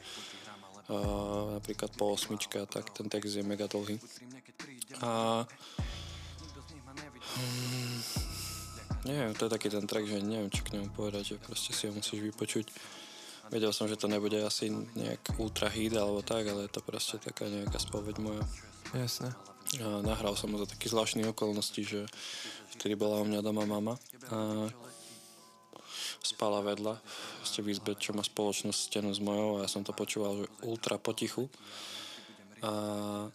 Napríklad 0.88 1.92
po 2.00 2.16
osmičke 2.16 2.64
a 2.64 2.66
tak, 2.66 2.88
ten 2.96 3.12
text 3.12 3.36
je 3.36 3.44
mega 3.44 3.68
dlhý. 3.68 4.00
A 5.04 5.44
hmm, 7.36 8.00
neviem, 9.04 9.34
to 9.36 9.46
je 9.48 9.54
taký 9.54 9.68
ten 9.68 9.84
track, 9.84 10.08
že 10.08 10.24
neviem, 10.24 10.48
čo 10.48 10.64
k 10.64 10.80
nemu 10.80 10.88
povedať, 10.96 11.36
že 11.36 11.44
proste 11.44 11.76
si 11.76 11.88
ho 11.88 11.94
musíš 11.94 12.24
vypočuť. 12.24 12.72
Vedel 13.48 13.72
som, 13.72 13.88
že 13.88 14.00
to 14.00 14.12
nebude 14.12 14.36
asi 14.44 14.68
nejak 14.72 15.40
ultra 15.40 15.72
hit 15.72 15.96
alebo 15.96 16.20
tak, 16.20 16.48
ale 16.48 16.68
je 16.68 16.72
to 16.72 16.82
proste 16.84 17.20
taká 17.20 17.48
nejaká 17.48 17.80
spoveď 17.80 18.20
moja. 18.20 18.44
Jasné. 18.96 19.32
A 19.84 20.00
nahral 20.04 20.36
som 20.40 20.52
ho 20.56 20.60
za 20.64 20.68
taký 20.68 20.88
zvláštny 20.88 21.28
okolnosti, 21.28 21.84
že 21.84 22.08
vtedy 22.80 22.96
bola 22.96 23.20
u 23.20 23.28
mňa 23.28 23.44
doma 23.44 23.68
mama 23.68 24.00
a 24.32 24.68
spala 26.22 26.62
vedľa 26.66 27.00
ste 27.44 27.64
v 27.64 27.74
izbe, 27.74 27.96
čo 27.98 28.14
má 28.14 28.22
spoločnosť 28.22 28.80
stenu 28.92 29.10
s 29.14 29.22
mojou 29.24 29.60
a 29.60 29.64
ja 29.66 29.70
som 29.70 29.82
to 29.82 29.96
počúval 29.96 30.44
že 30.44 30.52
ultra 30.66 30.96
potichu. 31.00 31.50
A 32.62 33.30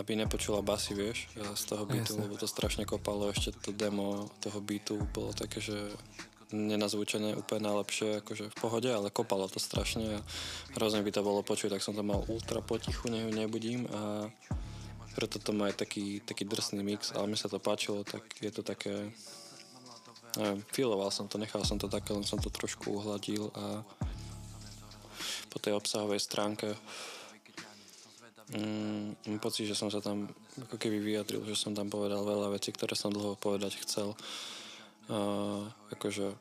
aby 0.00 0.16
nepočula 0.16 0.64
basy, 0.64 0.96
vieš, 0.96 1.28
z 1.36 1.64
toho 1.68 1.84
Jasne. 1.84 2.24
lebo 2.24 2.40
to 2.40 2.48
strašne 2.48 2.88
kopalo, 2.88 3.28
ešte 3.28 3.52
to 3.60 3.76
demo 3.76 4.32
toho 4.40 4.64
beatu 4.64 4.96
bolo 5.12 5.36
také, 5.36 5.60
že 5.60 5.76
nenazvučené 6.52 7.36
úplne 7.36 7.68
najlepšie, 7.68 8.24
akože 8.24 8.52
v 8.52 8.56
pohode, 8.56 8.88
ale 8.88 9.12
kopalo 9.12 9.48
to 9.48 9.60
strašne 9.60 10.20
a 10.20 10.24
hrozne 10.76 11.04
by 11.04 11.12
to 11.12 11.24
bolo 11.24 11.40
počuť, 11.40 11.76
tak 11.76 11.84
som 11.84 11.96
to 11.96 12.04
mal 12.04 12.24
ultra 12.28 12.60
potichu, 12.60 13.08
ju 13.28 13.32
nebudím. 13.32 13.88
A 13.92 14.28
preto 15.16 15.40
to 15.40 15.52
má 15.52 15.68
aj 15.68 15.84
taký, 15.84 16.24
taký 16.24 16.44
drsný 16.48 16.80
mix, 16.84 17.12
ale 17.12 17.28
mi 17.28 17.36
sa 17.36 17.48
to 17.48 17.60
páčilo, 17.60 18.04
tak 18.04 18.24
je 18.40 18.52
to 18.52 18.64
také 18.64 19.12
neviem, 20.38 20.60
filoval 20.72 21.10
som 21.12 21.28
to, 21.28 21.36
nechal 21.36 21.64
som 21.64 21.76
to 21.76 21.88
také, 21.88 22.12
len 22.16 22.24
som 22.24 22.40
to 22.40 22.48
trošku 22.48 22.92
uhladil 22.92 23.52
a 23.52 23.84
po 25.52 25.60
tej 25.60 25.76
obsahovej 25.76 26.20
stránke 26.20 26.72
mm, 28.56 29.28
mám 29.28 29.40
pocit, 29.40 29.68
že 29.68 29.76
som 29.76 29.92
sa 29.92 30.00
tam 30.00 30.28
ako 30.68 30.76
keby 30.80 31.00
vyjadril, 31.00 31.44
že 31.44 31.56
som 31.56 31.76
tam 31.76 31.92
povedal 31.92 32.24
veľa 32.24 32.52
vecí, 32.56 32.72
ktoré 32.72 32.96
som 32.96 33.12
dlho 33.12 33.36
povedať 33.36 33.76
chcel. 33.84 34.16
A, 35.12 35.16
akože 35.92 36.32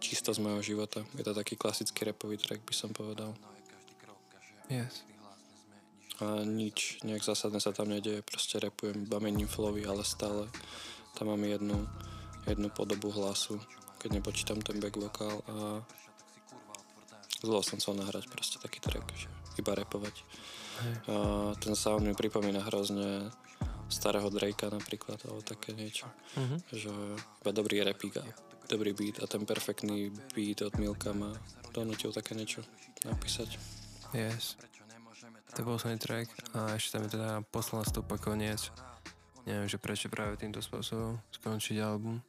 čisto 0.00 0.32
z 0.32 0.42
môjho 0.42 0.62
života. 0.64 1.04
Je 1.14 1.22
to 1.22 1.36
taký 1.36 1.54
klasický 1.54 2.08
repový 2.08 2.40
track, 2.40 2.64
by 2.64 2.74
som 2.74 2.90
povedal. 2.90 3.36
Yes. 4.66 5.04
A 6.20 6.44
nič, 6.44 7.00
nejak 7.04 7.24
zásadné 7.24 7.60
sa 7.60 7.72
tam 7.72 7.92
nedieje, 7.92 8.24
proste 8.24 8.60
repujem, 8.60 9.08
iba 9.08 9.22
mením 9.22 9.48
flowy, 9.48 9.84
ale 9.88 10.04
stále 10.04 10.48
tam 11.14 11.34
mám 11.34 11.42
jednu, 11.44 11.88
jednu 12.46 12.68
podobu 12.70 13.10
hlasu, 13.10 13.60
keď 13.98 14.10
nepočítam 14.20 14.58
ten 14.64 14.80
back 14.80 14.96
vokál 14.96 15.42
a 15.48 15.84
zlo 17.40 17.60
som 17.64 17.80
chcel 17.80 17.96
nahrať 17.96 18.28
proste 18.28 18.56
taký 18.60 18.80
track, 18.80 19.06
že 19.16 19.28
iba 19.60 19.72
repovať. 19.76 20.16
Hej. 20.80 20.94
A 21.08 21.14
ten 21.60 21.76
sound 21.76 22.04
mi 22.04 22.16
pripomína 22.16 22.64
hrozne 22.64 23.28
starého 23.90 24.30
Drakea 24.30 24.70
napríklad, 24.70 25.18
alebo 25.26 25.42
také 25.42 25.74
niečo. 25.74 26.06
Mhm. 26.38 26.56
Že 26.70 26.92
iba 27.42 27.50
dobrý 27.52 27.82
repík 27.82 28.22
a 28.22 28.24
dobrý 28.70 28.94
beat 28.94 29.18
a 29.18 29.26
ten 29.26 29.42
perfektný 29.42 30.14
beat 30.30 30.62
od 30.62 30.78
Milka 30.78 31.10
ma 31.10 31.34
donútil 31.74 32.14
také 32.14 32.38
niečo 32.38 32.62
napísať. 33.02 33.58
Yes. 34.14 34.54
To 35.58 35.66
bol 35.66 35.74
posledný 35.76 35.98
track 35.98 36.30
a 36.54 36.78
ešte 36.78 36.94
tam 36.94 37.02
je 37.06 37.14
teda 37.18 37.42
posledná 37.50 37.82
stopa 37.82 38.14
koniec. 38.22 38.70
Neviem, 39.48 39.68
že 39.68 39.80
prečo 39.80 40.12
práve 40.12 40.36
týmto 40.36 40.60
spôsobom 40.60 41.20
skončiť 41.32 41.76
album. 41.80 42.20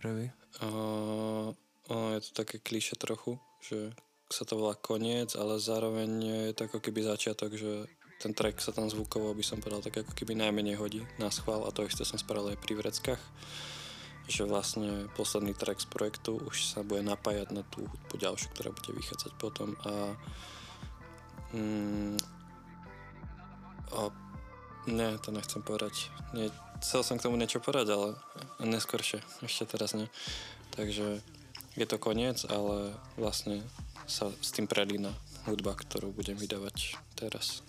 Prvý. 0.00 0.32
Uh, 0.64 1.52
ono 1.92 2.06
je 2.16 2.20
to 2.26 2.30
také 2.42 2.58
kliše 2.58 2.96
trochu, 2.96 3.36
že 3.60 3.92
sa 4.30 4.46
to 4.46 4.56
volá 4.56 4.78
koniec, 4.78 5.34
ale 5.34 5.58
zároveň 5.58 6.10
je 6.50 6.54
to 6.54 6.70
ako 6.70 6.78
keby 6.78 7.02
začiatok, 7.02 7.54
že 7.54 7.86
ten 8.20 8.36
track 8.36 8.60
sa 8.60 8.70
tam 8.70 8.86
zvukovo 8.86 9.32
by 9.32 9.44
som 9.44 9.58
povedal 9.64 9.80
tak 9.80 10.04
ako 10.04 10.12
keby 10.12 10.36
najmenej 10.36 10.76
hodí 10.76 11.02
na 11.16 11.32
schvál 11.32 11.64
a 11.64 11.72
to 11.72 11.88
isté 11.88 12.04
som 12.04 12.20
spravil 12.20 12.52
aj 12.52 12.60
pri 12.60 12.76
vreckách 12.76 13.22
že 14.30 14.46
vlastne 14.46 15.10
posledný 15.18 15.58
track 15.58 15.82
z 15.82 15.90
projektu 15.90 16.38
už 16.38 16.62
sa 16.62 16.86
bude 16.86 17.02
napájať 17.02 17.50
na 17.50 17.66
tú 17.66 17.82
hudbu 17.82 18.14
ďalšiu, 18.14 18.54
ktorá 18.54 18.70
bude 18.70 18.94
vychádzať 18.94 19.32
potom 19.42 19.74
a 19.82 20.14
mm, 21.50 22.14
a 23.90 24.00
ne, 24.90 25.16
to 25.22 25.30
nechcem 25.30 25.62
povedať. 25.62 26.10
Nie, 26.34 26.50
chcel 26.82 27.06
som 27.06 27.16
k 27.16 27.24
tomu 27.24 27.38
niečo 27.38 27.62
povedať, 27.62 27.94
ale 27.94 28.08
neskôršie, 28.62 29.22
ešte 29.42 29.64
teraz 29.66 29.94
nie. 29.94 30.10
Takže 30.74 31.22
je 31.78 31.86
to 31.86 31.96
koniec, 31.96 32.42
ale 32.46 32.94
vlastne 33.14 33.62
sa 34.10 34.28
s 34.42 34.50
tým 34.50 34.66
prelína 34.66 35.14
hudba, 35.46 35.78
ktorú 35.78 36.10
budem 36.10 36.34
vydávať 36.34 36.98
teraz. 37.14 37.62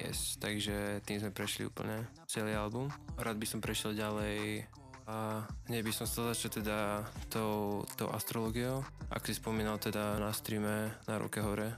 Yes, 0.00 0.40
takže 0.40 1.04
tým 1.04 1.20
sme 1.20 1.36
prešli 1.36 1.68
úplne 1.68 2.08
celý 2.24 2.56
album. 2.56 2.88
Rád 3.20 3.36
by 3.36 3.46
som 3.46 3.60
prešiel 3.60 3.92
ďalej 3.92 4.64
a 5.04 5.44
hneď 5.68 5.82
by 5.84 5.92
som 5.92 6.08
chcel 6.08 6.32
začať 6.32 6.64
teda 6.64 7.04
tou, 7.28 7.84
tou 8.00 8.08
astrologiou. 8.08 8.80
Ak 9.12 9.28
si 9.28 9.36
spomínal 9.36 9.76
teda 9.76 10.16
na 10.16 10.32
streame 10.32 10.96
na 11.04 11.20
ruke 11.20 11.44
hore, 11.44 11.76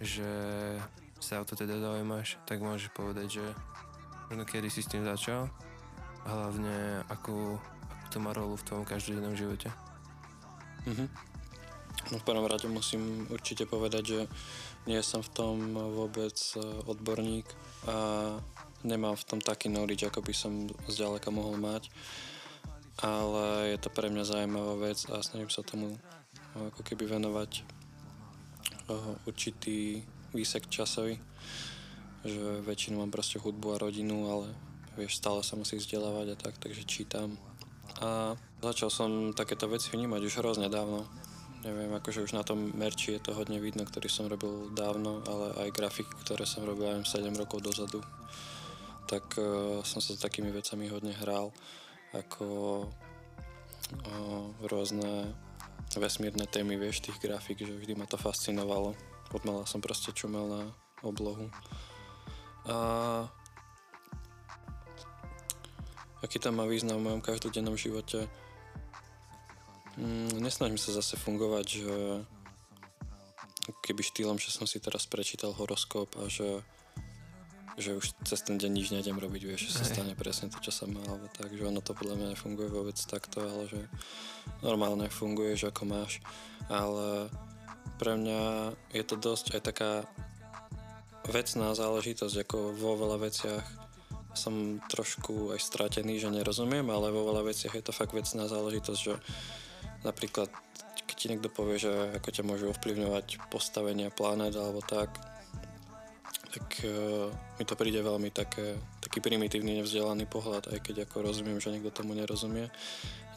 že 0.00 0.24
sa 1.20 1.40
o 1.40 1.44
to 1.44 1.52
teda 1.52 1.80
zaujímaš, 1.80 2.40
tak 2.48 2.64
môžeš 2.64 2.92
povedať, 2.96 3.40
že 3.40 3.46
kedy 4.42 4.66
si 4.66 4.82
s 4.82 4.90
tým 4.90 5.06
začal 5.06 5.46
hlavne 6.26 7.06
akú, 7.06 7.62
akú 7.86 8.06
to 8.10 8.18
má 8.18 8.34
rolu 8.34 8.58
v 8.58 8.66
tvojom 8.66 8.86
každodennom 8.88 9.38
živote. 9.38 9.70
Mhm. 10.90 11.06
No 12.12 12.20
v 12.20 12.26
prvom 12.26 12.44
rade 12.44 12.66
musím 12.68 13.24
určite 13.30 13.64
povedať, 13.70 14.02
že 14.02 14.20
nie 14.84 15.00
som 15.00 15.24
v 15.24 15.32
tom 15.32 15.56
vôbec 15.72 16.36
e, 16.52 16.60
odborník 16.84 17.48
a 17.88 17.96
nemám 18.84 19.16
v 19.16 19.24
tom 19.24 19.40
taký 19.40 19.72
knowledge, 19.72 20.04
ako 20.04 20.20
by 20.20 20.34
som 20.36 20.68
zďaleka 20.90 21.32
mohol 21.32 21.56
mať. 21.56 21.88
Ale 23.00 23.72
je 23.72 23.78
to 23.80 23.88
pre 23.88 24.12
mňa 24.12 24.28
zaujímavá 24.28 24.74
vec 24.90 25.00
a 25.08 25.24
snažím 25.24 25.48
sa 25.48 25.64
tomu 25.64 25.96
e, 25.96 25.98
ako 26.68 26.84
keby 26.84 27.08
venovať 27.08 27.50
e, 27.56 27.62
určitý 29.24 30.04
výsek 30.36 30.68
časový, 30.68 31.16
že 32.24 32.64
väčšinu 32.64 33.04
mám 33.04 33.12
proste 33.12 33.36
hudbu 33.36 33.76
a 33.76 33.80
rodinu, 33.80 34.32
ale 34.32 34.48
vieš, 34.96 35.20
stále 35.20 35.44
sa 35.44 35.60
musí 35.60 35.76
vzdelávať 35.76 36.26
a 36.32 36.36
tak, 36.40 36.56
takže 36.56 36.88
čítam. 36.88 37.36
A 38.00 38.34
začal 38.64 38.90
som 38.90 39.36
takéto 39.36 39.68
veci 39.68 39.92
vnímať 39.92 40.22
už 40.24 40.40
hrozne 40.40 40.72
dávno. 40.72 41.04
Neviem, 41.64 41.92
akože 41.96 42.24
už 42.24 42.36
na 42.36 42.44
tom 42.44 42.72
merči 42.76 43.16
je 43.16 43.24
to 43.24 43.32
hodne 43.32 43.56
vidno, 43.56 43.88
ktorý 43.88 44.08
som 44.08 44.28
robil 44.28 44.68
dávno, 44.76 45.24
ale 45.24 45.68
aj 45.68 45.76
grafiky, 45.76 46.12
ktoré 46.24 46.44
som 46.44 46.64
robil 46.64 46.92
aj 46.92 47.08
7 47.08 47.32
rokov 47.40 47.64
dozadu. 47.64 48.04
Tak 49.08 49.24
uh, 49.40 49.80
som 49.80 50.00
sa 50.04 50.12
s 50.12 50.20
takými 50.20 50.52
vecami 50.52 50.92
hodne 50.92 51.16
hral, 51.16 51.52
ako 52.12 52.46
uh, 52.84 54.44
rôzne 54.68 55.32
vesmírne 55.96 56.44
témy, 56.48 56.76
vieš, 56.76 57.04
tých 57.04 57.20
grafik, 57.20 57.64
že 57.64 57.72
vždy 57.72 57.96
ma 57.96 58.04
to 58.04 58.20
fascinovalo. 58.20 58.92
Od 59.32 59.42
mala 59.48 59.64
som 59.64 59.80
proste 59.80 60.12
čumel 60.12 60.44
na 60.44 60.62
oblohu. 61.00 61.48
A 62.64 62.76
aký 66.24 66.40
tam 66.40 66.60
má 66.60 66.64
význam 66.64 67.00
v 67.00 67.06
mojom 67.10 67.22
každodennom 67.22 67.76
živote? 67.76 68.24
Mm, 70.00 70.42
nesnažím 70.42 70.80
sa 70.80 70.96
zase 70.96 71.20
fungovať, 71.20 71.66
že 71.68 71.94
keby 73.84 74.02
štýlom, 74.02 74.36
že 74.40 74.52
som 74.52 74.64
si 74.64 74.80
teraz 74.80 75.04
prečítal 75.08 75.52
horoskop 75.52 76.12
a 76.20 76.28
že 76.28 76.64
že 77.74 77.98
už 77.98 78.14
cez 78.22 78.38
ten 78.46 78.54
deň 78.54 78.70
nič 78.70 78.94
nejdem 78.94 79.18
robiť, 79.18 79.42
vieš, 79.42 79.70
že 79.70 79.82
sa 79.82 79.84
stane 79.86 80.14
presne 80.14 80.46
to, 80.46 80.62
čo 80.62 80.70
sa 80.70 80.86
má, 80.86 81.02
alebo 81.02 81.26
tak, 81.34 81.50
že 81.50 81.66
ono 81.66 81.82
to 81.82 81.90
podľa 81.90 82.14
mňa 82.14 82.26
nefunguje 82.34 82.70
vôbec 82.70 82.94
takto, 82.94 83.42
ale 83.42 83.66
že 83.66 83.80
normálne 84.62 85.10
funguješ, 85.10 85.74
ako 85.74 85.82
máš, 85.82 86.22
ale 86.70 87.26
pre 87.98 88.14
mňa 88.14 88.72
je 88.94 89.02
to 89.02 89.18
dosť 89.18 89.58
aj 89.58 89.60
taká 89.74 89.92
vecná 91.28 91.72
záležitosť, 91.72 92.44
ako 92.44 92.76
vo 92.76 92.98
veľa 93.00 93.18
veciach 93.24 93.64
som 94.34 94.82
trošku 94.90 95.54
aj 95.54 95.62
stratený, 95.62 96.18
že 96.18 96.28
nerozumiem, 96.28 96.84
ale 96.90 97.14
vo 97.14 97.22
veľa 97.30 97.46
veciach 97.46 97.74
je 97.78 97.84
to 97.86 97.94
fakt 97.94 98.12
vecná 98.12 98.50
záležitosť, 98.50 99.00
že 99.00 99.14
napríklad 100.02 100.50
keď 101.04 101.16
ti 101.16 101.26
niekto 101.30 101.52
povie, 101.52 101.78
že 101.78 101.92
ako 102.18 102.28
ťa 102.32 102.42
môžu 102.42 102.66
ovplyvňovať 102.74 103.46
postavenia 103.52 104.10
planet 104.10 104.56
alebo 104.56 104.82
tak, 104.82 105.14
tak 106.50 106.66
uh, 106.86 107.30
mi 107.60 107.64
to 107.66 107.74
príde 107.78 108.00
veľmi 108.02 108.32
také, 108.34 108.74
taký 109.14 109.30
primitívny, 109.30 109.78
nevzdelaný 109.78 110.26
pohľad, 110.26 110.74
aj 110.74 110.82
keď 110.82 111.06
ako 111.06 111.22
rozumiem, 111.22 111.62
že 111.62 111.70
niekto 111.70 111.94
tomu 111.94 112.18
nerozumie. 112.18 112.66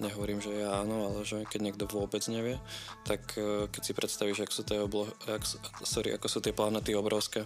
Nehovorím, 0.02 0.42
že 0.42 0.58
ja 0.58 0.82
áno, 0.82 1.06
ale 1.06 1.22
že 1.22 1.46
keď 1.46 1.70
niekto 1.70 1.86
vôbec 1.86 2.26
nevie, 2.34 2.58
tak 3.06 3.22
uh, 3.38 3.70
keď 3.70 3.82
si 3.86 3.94
predstavíš, 3.94 4.42
ako 4.42 4.54
sú 4.58 4.64
tie, 4.66 4.82
oblo- 4.82 5.14
ak, 5.30 5.46
sorry, 5.86 6.18
ako 6.18 6.26
sú 6.26 6.42
tie 6.42 6.50
planety 6.50 6.98
obrovské, 6.98 7.46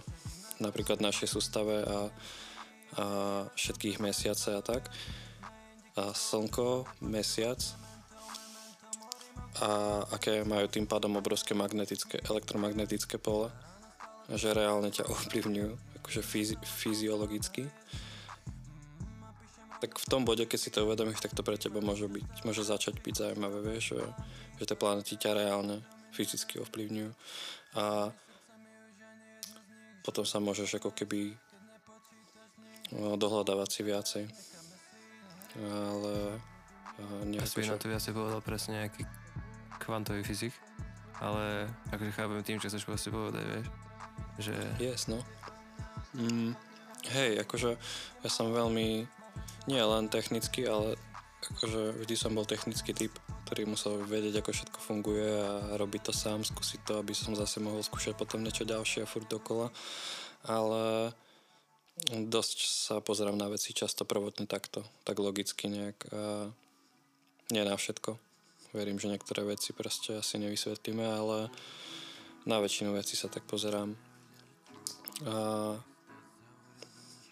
napríklad 0.64 1.04
v 1.04 1.12
našej 1.12 1.28
sústave 1.28 1.84
a, 1.84 2.08
a 2.96 3.04
všetkých 3.52 4.00
mesiace 4.00 4.56
a 4.56 4.64
tak, 4.64 4.88
a 6.00 6.16
Slnko, 6.16 6.88
Mesiac. 7.04 7.60
A 9.60 10.00
aké 10.08 10.40
majú 10.48 10.72
tým 10.72 10.88
pádom 10.88 11.20
obrovské 11.20 11.52
magnetické, 11.52 12.16
elektromagnetické 12.24 13.20
pole 13.20 13.52
že 14.32 14.56
reálne 14.56 14.88
ťa 14.88 15.04
ovplyvňujú, 15.12 16.00
akože 16.00 16.22
fyzi- 16.24 16.62
fyziologicky, 16.62 17.68
tak 19.82 19.98
v 19.98 20.06
tom 20.06 20.22
bode, 20.22 20.46
keď 20.46 20.58
si 20.62 20.70
to 20.70 20.86
uvedomíš, 20.86 21.18
tak 21.18 21.34
to 21.34 21.42
pre 21.42 21.58
teba 21.58 21.82
môže, 21.82 22.06
byť, 22.06 22.46
môže 22.46 22.62
začať 22.62 23.02
byť 23.02 23.14
zaujímavé, 23.18 23.58
vieš, 23.66 23.98
že, 23.98 24.02
že 24.62 24.64
tie 24.70 24.78
planety 24.78 25.18
ťa 25.18 25.34
reálne 25.34 25.82
fyzicky 26.14 26.62
ovplyvňujú 26.62 27.10
a 27.74 28.14
potom 30.06 30.22
sa 30.22 30.38
môžeš 30.38 30.78
ako 30.78 30.94
keby 30.94 31.34
no, 32.94 33.18
dohľadávať 33.18 33.68
si 33.70 33.80
viacej. 33.82 34.24
Ale 35.58 36.38
nejako, 37.26 37.44
Asi 37.44 37.58
by 37.58 37.66
na 37.70 37.80
to 37.80 37.90
viacej 37.90 38.12
povedal 38.14 38.40
presne 38.44 38.86
nejaký 38.86 39.02
kvantový 39.82 40.22
fyzik, 40.22 40.54
ale 41.18 41.66
akože 41.90 42.14
chápem 42.14 42.42
tým, 42.46 42.58
čo 42.62 42.70
chceš 42.70 42.86
proste 42.86 43.10
povedať, 43.10 43.44
vieš. 43.46 43.66
Že... 44.38 44.54
Yes, 44.78 45.10
no. 45.10 45.18
Mm, 46.14 46.54
hej, 47.14 47.40
akože 47.42 47.74
ja 48.22 48.30
som 48.30 48.52
veľmi, 48.52 49.06
nie 49.70 49.82
len 49.82 50.10
technický, 50.10 50.66
ale 50.66 50.98
akože 51.42 52.02
vždy 52.02 52.14
som 52.14 52.34
bol 52.34 52.46
technický 52.46 52.94
typ, 52.94 53.14
ktorý 53.46 53.66
musel 53.66 53.98
vedieť, 54.02 54.42
ako 54.42 54.50
všetko 54.54 54.78
funguje 54.78 55.28
a 55.28 55.74
robiť 55.74 56.10
to 56.10 56.12
sám, 56.14 56.46
skúsiť 56.46 56.80
to, 56.86 56.92
aby 57.02 57.12
som 57.14 57.34
zase 57.34 57.58
mohol 57.58 57.82
skúšať 57.82 58.14
potom 58.14 58.42
niečo 58.42 58.62
ďalšie 58.62 59.02
a 59.02 59.10
furt 59.10 59.26
dokola. 59.26 59.74
Ale 60.46 61.10
dosť 62.10 62.58
sa 62.62 62.94
pozerám 63.02 63.36
na 63.38 63.50
veci 63.50 63.74
často 63.74 64.06
prvotne 64.06 64.46
takto, 64.46 64.86
tak 65.02 65.18
logicky 65.18 65.68
nejak 65.68 65.98
a 66.10 66.50
nie 67.52 67.62
na 67.66 67.76
všetko. 67.76 68.16
Verím, 68.72 68.96
že 68.96 69.12
niektoré 69.12 69.44
veci 69.44 69.76
proste 69.76 70.16
asi 70.16 70.40
nevysvetlíme, 70.40 71.04
ale 71.04 71.52
na 72.48 72.56
väčšinu 72.58 72.96
vecí 72.96 73.14
sa 73.14 73.28
tak 73.28 73.44
pozerám 73.44 73.92
a 75.22 75.36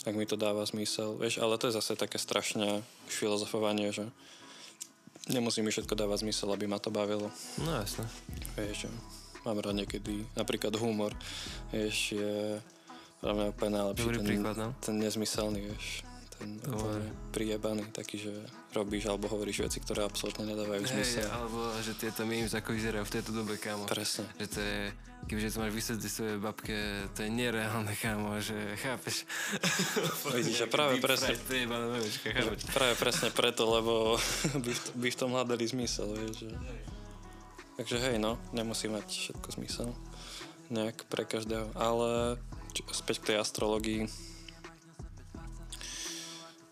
tak 0.01 0.17
mi 0.17 0.25
to 0.25 0.37
dáva 0.37 0.65
zmysel, 0.65 1.21
vieš, 1.21 1.41
ale 1.45 1.61
to 1.61 1.69
je 1.69 1.77
zase 1.77 1.97
také 1.97 2.17
strašne 2.17 2.81
filozofovanie, 3.09 3.93
že 3.93 4.09
nemusí 5.29 5.61
mi 5.61 5.69
všetko 5.69 5.93
dávať 5.93 6.25
zmysel, 6.25 6.49
aby 6.53 6.65
ma 6.65 6.81
to 6.81 6.89
bavilo. 6.89 7.29
No 7.61 7.71
jasne. 7.77 8.09
Vieš, 8.57 8.87
že 8.87 8.91
mám 9.45 9.61
rád 9.61 9.77
niekedy, 9.77 10.25
napríklad 10.37 10.73
humor, 10.81 11.13
vieš, 11.73 12.17
je 12.17 12.61
pre 13.21 13.33
mňa 13.37 13.45
úplne 13.53 13.73
najlepší. 13.77 14.05
Dobrý 14.05 14.19
ten, 14.19 14.29
príklad, 14.29 14.57
no? 14.57 14.69
Ten 14.81 14.97
nezmyselný, 14.97 15.61
vieš, 15.69 15.87
úplne 16.41 17.11
prijebaný, 17.31 17.85
taký, 17.93 18.17
že 18.21 18.33
robíš 18.73 19.07
alebo 19.07 19.29
hovoríš 19.29 19.67
veci, 19.67 19.79
ktoré 19.83 20.07
absolútne 20.07 20.49
nedávajú 20.49 20.83
hey, 20.87 20.93
zmysel. 20.97 21.29
alebo 21.29 21.73
že 21.85 21.93
tieto 21.97 22.25
memes 22.25 22.53
ako 22.57 22.75
vyzerajú 22.75 23.05
v 23.07 23.15
tejto 23.19 23.31
dobe, 23.35 23.55
kámo. 23.61 23.85
Presne. 23.87 24.27
Že 24.39 24.47
to 24.49 24.61
je 24.61 24.81
kebyže 25.29 25.53
to 25.53 25.61
máš 25.61 25.75
vysvetliť 25.77 26.11
svojej 26.11 26.39
babke, 26.41 26.77
to 27.13 27.19
je 27.23 27.31
nereálne, 27.31 27.93
kámo, 28.01 28.41
že 28.41 28.57
chápeš? 28.81 29.29
Vidíš, 30.37 30.65
že 30.65 30.67
práve 30.67 30.97
presne, 31.03 31.37
práve 32.73 32.95
presne 32.97 33.29
preto, 33.29 33.69
lebo 33.69 34.17
by, 34.65 34.73
v, 34.73 34.83
by 34.97 35.09
v 35.13 35.17
tom 35.19 35.37
hľadali 35.37 35.65
zmysel, 35.69 36.09
vieš, 36.17 36.49
že... 36.49 36.51
Takže 37.77 37.97
hej, 38.01 38.17
no, 38.21 38.41
nemusí 38.53 38.89
mať 38.89 39.09
všetko 39.09 39.49
zmysel 39.61 39.89
nejak 40.71 41.05
pre 41.11 41.27
každého, 41.27 41.75
ale 41.75 42.39
či, 42.73 42.87
späť 42.95 43.17
k 43.23 43.27
tej 43.35 43.37
astrologii 43.43 44.07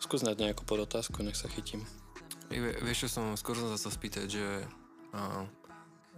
skús 0.08 0.24
nejakú 0.24 0.64
podotázku, 0.64 1.20
nech 1.20 1.36
sa 1.36 1.52
chytím. 1.52 1.84
Vieš, 2.48 3.04
čo 3.04 3.08
som, 3.20 3.36
skôr 3.36 3.60
som 3.60 3.68
sa 3.76 3.92
spýtať, 3.92 4.24
že 4.24 4.64
uh, 5.12 5.44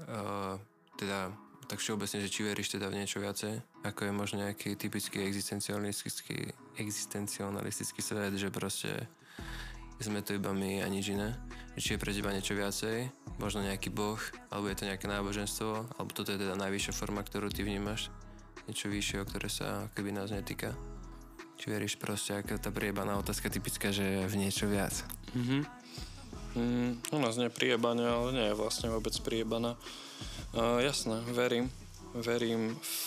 uh, 0.06 0.54
teda 0.94 1.34
tak 1.66 1.82
všeobecne, 1.82 2.22
že 2.22 2.30
či 2.30 2.46
veríš 2.46 2.70
teda 2.70 2.86
v 2.86 3.02
niečo 3.02 3.18
viacej, 3.18 3.58
ako 3.82 4.06
je 4.06 4.12
možno 4.14 4.36
nejaký 4.46 4.78
typický 4.78 5.26
existencialistický, 5.26 6.54
existencialistický 6.78 7.98
svet, 7.98 8.38
že 8.38 8.54
proste 8.54 9.10
sme 9.98 10.22
tu 10.22 10.38
iba 10.38 10.54
my 10.54 10.82
a 10.82 10.88
nič 10.88 11.10
iné. 11.10 11.34
Či 11.74 11.98
je 11.98 12.02
pre 12.02 12.14
teba 12.14 12.30
niečo 12.30 12.54
viacej, 12.54 13.10
možno 13.42 13.66
nejaký 13.66 13.90
boh, 13.90 14.22
alebo 14.54 14.70
je 14.70 14.78
to 14.78 14.86
nejaké 14.86 15.10
náboženstvo, 15.10 15.98
alebo 15.98 16.14
toto 16.14 16.30
je 16.30 16.38
teda 16.38 16.54
najvyššia 16.54 16.94
forma, 16.94 17.26
ktorú 17.26 17.50
ty 17.50 17.66
vnímaš, 17.66 18.06
niečo 18.70 18.86
vyššie, 18.86 19.18
o 19.18 19.26
ktoré 19.26 19.50
sa 19.50 19.90
keby 19.98 20.14
nás 20.14 20.30
netýka. 20.30 20.78
Či 21.60 21.68
veríš 21.68 22.00
proste, 22.00 22.40
aká 22.40 22.56
tá 22.56 22.72
priebaná 22.72 23.20
otázka 23.20 23.52
typická, 23.52 23.92
že 23.92 24.24
v 24.24 24.34
niečo 24.40 24.64
viac. 24.64 25.04
Mm-hmm. 25.36 25.62
Mm, 26.56 26.90
u 27.12 27.18
nás 27.20 27.36
nie 27.36 27.52
je 27.52 27.76
ale 27.76 28.28
nie 28.32 28.46
je 28.48 28.56
vlastne 28.56 28.88
vôbec 28.88 29.12
priebaná. 29.20 29.76
Uh, 30.56 30.80
jasné, 30.80 31.20
verím. 31.36 31.68
Verím 32.16 32.80
v 32.80 32.98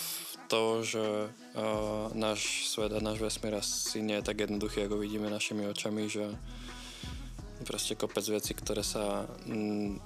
to, 0.46 0.86
že 0.86 1.28
uh, 1.28 2.14
náš 2.14 2.70
svet 2.70 2.94
a 2.94 3.02
náš 3.02 3.18
vesmír 3.18 3.58
asi 3.58 4.00
nie 4.06 4.22
je 4.22 4.26
tak 4.30 4.46
jednoduchý, 4.46 4.86
ako 4.86 5.02
vidíme 5.02 5.26
našimi 5.26 5.66
očami, 5.66 6.06
že 6.06 6.30
proste 7.66 7.98
kopec 7.98 8.22
veci, 8.30 8.54
ktoré 8.54 8.86
sa 8.86 9.26
m, 9.50 9.98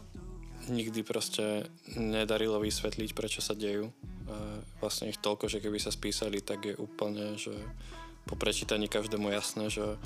nikdy 0.72 1.04
proste 1.04 1.68
nedarilo 1.94 2.58
vysvetliť, 2.64 3.12
prečo 3.12 3.44
sa 3.44 3.52
dejú. 3.52 3.92
Uh, 4.24 4.64
vlastne 4.80 5.12
ich 5.12 5.20
toľko, 5.20 5.52
že 5.52 5.60
keby 5.60 5.76
sa 5.76 5.92
spísali, 5.92 6.40
tak 6.40 6.64
je 6.64 6.74
úplne, 6.80 7.36
že 7.36 7.52
po 8.28 8.36
prečítaní 8.36 8.92
každému 8.92 9.32
jasné, 9.32 9.72
že 9.72 9.96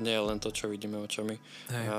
nie 0.00 0.16
je 0.16 0.22
len 0.24 0.40
to, 0.40 0.48
čo 0.48 0.72
vidíme 0.72 0.96
očami. 0.96 1.36
Hej. 1.68 1.86
A 1.92 1.98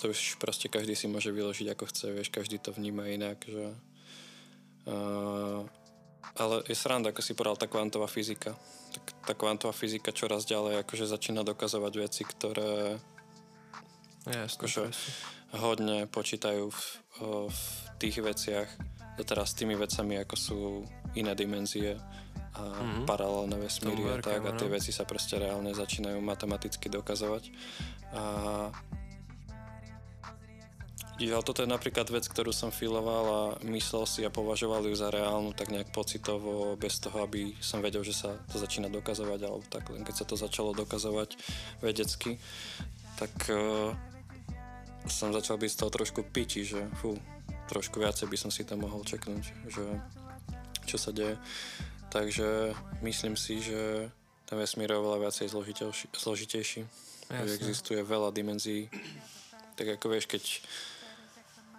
to 0.00 0.10
už 0.10 0.40
proste 0.40 0.72
každý 0.72 0.96
si 0.96 1.06
môže 1.06 1.28
vyložiť 1.28 1.76
ako 1.76 1.84
chce, 1.92 2.06
vieš, 2.10 2.28
každý 2.32 2.56
to 2.56 2.72
vníma 2.72 3.12
inak, 3.12 3.38
že... 3.44 3.76
Uh, 4.82 5.68
ale 6.34 6.64
je 6.66 6.74
sranda, 6.74 7.12
ako 7.12 7.22
si 7.22 7.36
povedal, 7.36 7.60
tá 7.60 7.68
kvantová 7.68 8.08
fyzika. 8.08 8.56
Tak 8.96 9.04
tá 9.28 9.32
kvantová 9.36 9.76
fyzika 9.76 10.10
čoraz 10.10 10.48
ďalej 10.48 10.82
akože 10.82 11.04
začína 11.06 11.44
dokazovať 11.44 11.92
veci, 12.00 12.22
ktoré 12.24 12.98
Jasne, 14.26 14.54
akože 14.58 14.82
hodne 15.60 16.08
počítajú 16.08 16.72
v, 16.72 16.82
v 17.50 17.60
tých 18.00 18.16
veciach 18.24 18.68
teraz 19.22 19.52
s 19.52 19.58
tými 19.60 19.76
vecami, 19.76 20.18
ako 20.18 20.34
sú 20.34 20.58
iné 21.14 21.36
dimenzie 21.36 22.00
a 22.52 22.62
mm-hmm. 22.62 23.04
paralelné 23.08 23.56
vesmíry 23.56 24.04
a 24.12 24.20
tak 24.20 24.44
a 24.44 24.52
tie 24.52 24.68
no. 24.68 24.76
veci 24.76 24.92
sa 24.92 25.08
proste 25.08 25.40
reálne 25.40 25.72
začínajú 25.72 26.20
matematicky 26.20 26.92
dokazovať 26.92 27.48
a 28.12 28.22
Jo, 31.22 31.38
toto 31.38 31.62
je 31.62 31.70
napríklad 31.70 32.10
vec, 32.10 32.26
ktorú 32.26 32.50
som 32.50 32.74
filoval 32.74 33.24
a 33.28 33.42
myslel 33.68 34.08
si 34.10 34.20
a 34.26 34.32
považoval 34.32 34.90
ju 34.90 34.96
za 34.96 35.06
reálnu 35.06 35.54
tak 35.54 35.70
nejak 35.70 35.94
pocitovo, 35.94 36.74
bez 36.74 36.98
toho, 36.98 37.28
aby 37.28 37.54
som 37.62 37.78
vedel, 37.78 38.02
že 38.02 38.16
sa 38.16 38.34
to 38.50 38.58
začína 38.58 38.90
dokazovať, 38.90 39.40
alebo 39.44 39.62
tak 39.70 39.86
len 39.94 40.02
keď 40.02 40.14
sa 40.18 40.26
to 40.26 40.34
začalo 40.34 40.74
dokazovať 40.74 41.38
vedecky, 41.78 42.42
tak 43.20 43.30
uh, 43.54 43.94
som 45.06 45.30
začal 45.30 45.62
byť 45.62 45.70
z 45.70 45.78
toho 45.84 45.90
trošku 45.94 46.26
piči, 46.26 46.66
že 46.66 46.90
fú, 46.98 47.14
trošku 47.70 48.02
viacej 48.02 48.26
by 48.26 48.36
som 48.40 48.50
si 48.50 48.66
to 48.66 48.74
mohol 48.74 49.04
čeknúť, 49.06 49.44
že 49.70 49.84
čo 50.90 50.96
sa 50.98 51.14
deje. 51.14 51.38
Takže 52.12 52.76
myslím 53.00 53.40
si, 53.40 53.64
že 53.64 54.12
ten 54.44 54.60
vesmír 54.60 54.92
je 54.92 55.00
oveľa 55.00 55.18
viacej 55.28 55.48
zložitejší, 55.48 56.06
zložitejší. 56.12 56.80
Existuje 57.32 58.04
veľa 58.04 58.28
dimenzií. 58.28 58.92
Tak 59.80 59.96
ako 59.96 60.12
vieš, 60.12 60.28
keď 60.28 60.44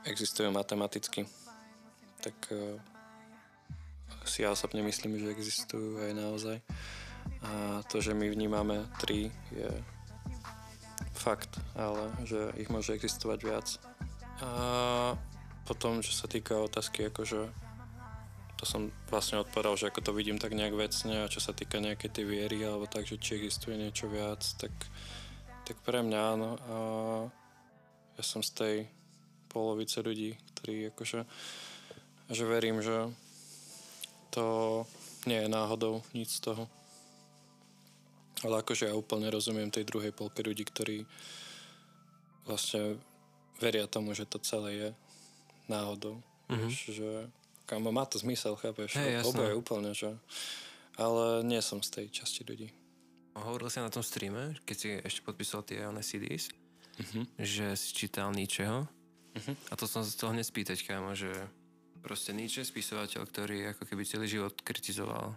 existujú 0.09 0.49
matematicky, 0.49 1.29
tak 2.25 2.33
uh, 2.49 2.81
si 4.25 4.41
ja 4.41 4.49
osobne 4.49 4.81
myslím, 4.81 5.21
že 5.21 5.29
existujú 5.29 6.01
aj 6.01 6.11
naozaj. 6.17 6.57
A 7.45 7.85
to, 7.85 8.01
že 8.01 8.17
my 8.17 8.25
vnímame 8.25 8.89
tri, 8.97 9.29
je 9.53 9.69
fakt, 11.13 11.61
ale 11.77 12.09
že 12.25 12.57
ich 12.57 12.73
môže 12.73 12.97
existovať 12.97 13.39
viac. 13.45 13.67
A 14.41 14.49
potom, 15.69 16.01
čo 16.01 16.11
sa 16.11 16.25
týka 16.25 16.57
otázky, 16.57 17.13
akože 17.13 17.53
to 18.63 18.79
som 18.79 18.87
vlastne 19.11 19.43
odpovedal, 19.43 19.75
že 19.75 19.91
ako 19.91 19.99
to 19.99 20.11
vidím 20.15 20.39
tak 20.39 20.55
nejak 20.55 20.71
vecne 20.71 21.27
a 21.27 21.27
čo 21.27 21.43
sa 21.43 21.51
týka 21.51 21.83
nejakej 21.83 22.15
tej 22.15 22.23
viery 22.23 22.63
alebo 22.63 22.87
tak, 22.87 23.03
že 23.03 23.19
či 23.19 23.35
existuje 23.35 23.75
niečo 23.75 24.07
viac, 24.07 24.39
tak, 24.55 24.71
tak 25.67 25.75
pre 25.83 25.99
mňa 25.99 26.19
áno. 26.23 26.49
A 26.55 26.75
ja 28.15 28.23
som 28.23 28.39
z 28.39 28.51
tej 28.55 28.75
polovice 29.51 29.99
ľudí, 29.99 30.39
ktorí 30.55 30.95
akože 30.95 31.27
že 32.31 32.43
verím, 32.47 32.79
že 32.79 33.11
to 34.31 34.87
nie 35.27 35.43
je 35.43 35.51
náhodou 35.51 35.99
nic 36.15 36.31
z 36.31 36.39
toho. 36.39 36.63
Ale 38.47 38.63
akože 38.63 38.87
ja 38.87 38.95
úplne 38.95 39.27
rozumiem 39.27 39.67
tej 39.75 39.83
druhej 39.83 40.15
polke 40.15 40.39
ľudí, 40.39 40.63
ktorí 40.63 41.03
vlastne 42.47 42.95
veria 43.59 43.91
tomu, 43.91 44.15
že 44.15 44.23
to 44.23 44.39
celé 44.39 44.71
je 44.71 44.89
náhodou. 45.67 46.23
Mm-hmm. 46.47 46.71
Že 46.71 47.11
kamo, 47.73 47.89
má 47.89 48.05
to 48.05 48.21
zmysel, 48.21 48.53
chápeš? 48.53 48.93
Hey, 48.93 49.17
Oboje 49.25 49.57
úplne, 49.57 49.97
že... 49.97 50.13
Ale 50.93 51.41
nie 51.41 51.57
som 51.57 51.81
z 51.81 51.89
tej 51.89 52.05
časti 52.13 52.45
ľudí. 52.45 52.69
Hovoril 53.33 53.65
si 53.73 53.81
na 53.81 53.89
tom 53.89 54.05
streame, 54.05 54.53
keď 54.61 54.75
si 54.77 54.89
ešte 55.01 55.25
podpísal 55.25 55.65
tie 55.65 55.81
one 55.89 56.05
CDs, 56.05 56.53
uh-huh. 57.01 57.25
že 57.41 57.73
si 57.73 57.97
čítal 57.97 58.29
Nietzscheho. 58.29 58.85
Uh-huh. 58.85 59.55
A 59.69 59.73
to 59.73 59.89
som 59.89 60.05
sa 60.05 60.13
chcel 60.13 60.37
hneď 60.37 60.45
spýtať, 60.45 60.85
kámo, 60.85 61.17
že 61.17 61.33
proste 62.05 62.29
Nietzsche, 62.29 62.61
spisovateľ, 62.61 63.25
ktorý 63.25 63.73
ako 63.73 63.89
keby 63.89 64.05
celý 64.05 64.29
život 64.29 64.53
kritizoval 64.61 65.33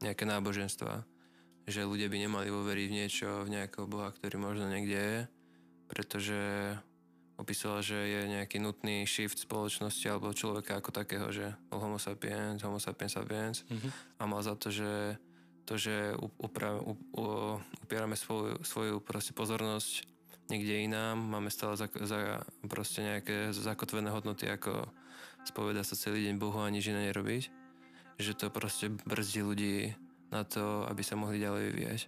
nejaké 0.00 0.24
náboženstva, 0.24 1.04
že 1.68 1.84
ľudia 1.84 2.08
by 2.08 2.24
nemali 2.24 2.48
uveriť 2.48 2.86
v 2.88 2.96
niečo, 2.96 3.28
v 3.44 3.60
nejakého 3.60 3.84
boha, 3.84 4.08
ktorý 4.08 4.40
možno 4.40 4.72
niekde 4.72 4.96
je, 4.96 5.18
pretože 5.92 6.40
opísala, 7.44 7.84
že 7.84 7.94
je 7.94 8.20
nejaký 8.32 8.56
nutný 8.56 9.04
shift 9.04 9.36
spoločnosti 9.36 10.02
alebo 10.08 10.32
človeka 10.32 10.80
ako 10.80 10.90
takého, 10.90 11.28
že 11.28 11.52
homo 11.68 12.00
sapiens, 12.00 12.64
homo 12.64 12.80
sapiens 12.80 13.12
sapiens 13.12 13.68
mm-hmm. 13.68 13.90
a 14.18 14.22
mal 14.24 14.40
za 14.40 14.56
to, 14.56 14.72
že 14.72 15.20
to, 15.64 15.80
že 15.80 16.12
upra, 16.40 16.76
up, 16.76 17.00
upierame 17.84 18.16
svoju, 18.16 18.60
svoju 18.64 19.00
proste 19.00 19.32
pozornosť 19.32 20.04
niekde 20.52 20.84
inám, 20.84 21.16
máme 21.16 21.48
stále 21.48 21.76
za, 21.76 21.88
za 21.88 22.44
proste 22.68 23.00
nejaké 23.00 23.52
zakotvené 23.52 24.12
hodnoty 24.12 24.44
ako 24.48 24.88
spoveda 25.44 25.84
sa 25.84 25.96
celý 25.96 26.28
deň 26.28 26.36
Bohu 26.36 26.60
a 26.60 26.72
nič 26.72 26.88
iné 26.88 27.12
nerobiť, 27.12 27.42
že 28.20 28.32
to 28.36 28.52
proste 28.52 28.92
brzdí 29.04 29.40
ľudí 29.44 29.76
na 30.32 30.44
to, 30.44 30.84
aby 30.88 31.00
sa 31.04 31.16
mohli 31.16 31.40
ďalej 31.40 31.62
vyvíjať. 31.70 32.00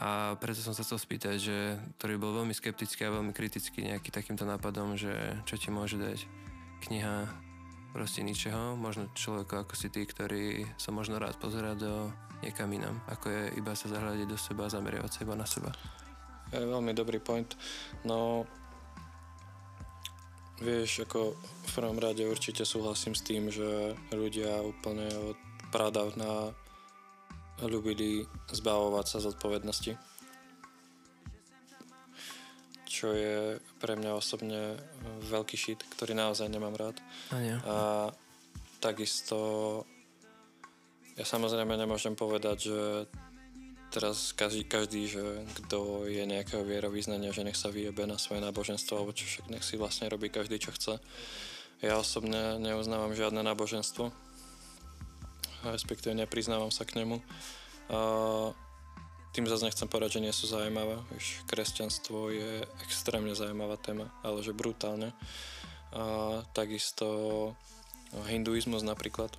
A 0.00 0.40
preto 0.40 0.64
som 0.64 0.72
sa 0.72 0.80
chcel 0.80 0.96
spýtať, 0.96 1.36
že 1.36 1.56
ktorý 2.00 2.16
bol 2.16 2.32
veľmi 2.32 2.56
skeptický 2.56 3.04
a 3.04 3.14
veľmi 3.14 3.36
kritický 3.36 3.84
nejaký 3.84 4.08
takýmto 4.08 4.48
nápadom, 4.48 4.96
že 4.96 5.12
čo 5.44 5.60
ti 5.60 5.68
môže 5.68 6.00
dať 6.00 6.24
kniha 6.88 7.28
proste 7.92 8.24
ničeho, 8.24 8.72
možno 8.74 9.12
človek 9.12 9.68
ako 9.68 9.76
si 9.76 9.92
ty, 9.92 10.08
ktorý 10.08 10.64
sa 10.80 10.96
možno 10.96 11.20
rád 11.20 11.36
pozerá 11.36 11.76
do 11.76 12.08
niekam 12.40 12.72
inám, 12.72 12.96
ako 13.06 13.28
je 13.28 13.42
iba 13.60 13.76
sa 13.76 13.92
zahľadiť 13.92 14.26
do 14.26 14.38
seba 14.40 14.66
a 14.66 14.72
zameriavať 14.72 15.12
seba 15.12 15.36
na 15.36 15.44
seba. 15.44 15.70
Je 16.48 16.64
veľmi 16.64 16.96
dobrý 16.96 17.20
point. 17.20 17.48
No, 18.08 18.48
vieš, 20.60 21.04
ako 21.04 21.36
v 21.36 21.70
prvom 21.76 22.00
rade 22.00 22.24
určite 22.24 22.64
súhlasím 22.64 23.12
s 23.12 23.22
tým, 23.24 23.52
že 23.52 23.92
ľudia 24.12 24.64
úplne 24.64 25.08
od 25.20 25.38
na 26.20 26.52
ľúbili 27.60 28.24
zbavovať 28.54 29.06
sa 29.08 29.18
zodpovednosti. 29.20 29.98
Čo 32.88 33.12
je 33.12 33.58
pre 33.80 33.98
mňa 33.98 34.12
osobne 34.16 34.78
veľký 35.28 35.56
šit, 35.56 35.80
ktorý 35.96 36.14
naozaj 36.14 36.48
nemám 36.48 36.76
rád. 36.76 36.96
A, 37.32 37.36
a 37.66 37.76
takisto 38.78 39.36
ja 41.12 41.28
samozrejme 41.28 41.76
nemôžem 41.76 42.16
povedať, 42.16 42.72
že 42.72 42.80
teraz 43.92 44.32
každý, 44.32 44.64
každý 44.64 45.04
že 45.04 45.44
kto 45.60 46.08
je 46.08 46.24
nejakého 46.24 46.64
vierovýznania, 46.64 47.36
že 47.36 47.44
nech 47.44 47.60
sa 47.60 47.68
vyjebe 47.68 48.08
na 48.08 48.16
svoje 48.16 48.40
náboženstvo, 48.40 48.96
alebo 48.96 49.12
čo 49.12 49.28
však 49.28 49.52
nech 49.52 49.64
si 49.64 49.76
vlastne 49.76 50.08
robí 50.08 50.32
každý, 50.32 50.56
čo 50.56 50.72
chce. 50.72 50.96
Ja 51.84 52.00
osobne 52.00 52.56
neuznávam 52.56 53.12
žiadne 53.12 53.44
náboženstvo, 53.44 54.08
respektíve 55.62 56.18
nepriznávam 56.18 56.74
sa 56.74 56.82
k 56.82 56.98
nemu. 57.02 57.22
Tým 59.32 59.48
zase 59.48 59.64
nechcem 59.64 59.88
povedať, 59.88 60.20
že 60.20 60.24
nie 60.28 60.34
sú 60.34 60.44
zaujímavé. 60.44 61.00
Víš, 61.16 61.40
kresťanstvo 61.48 62.34
je 62.34 62.66
extrémne 62.84 63.32
zaujímavá 63.32 63.80
téma, 63.80 64.12
ale 64.20 64.44
že 64.44 64.52
brutálne. 64.52 65.16
Takisto 66.52 67.06
hinduizmus 68.28 68.84
napríklad. 68.84 69.32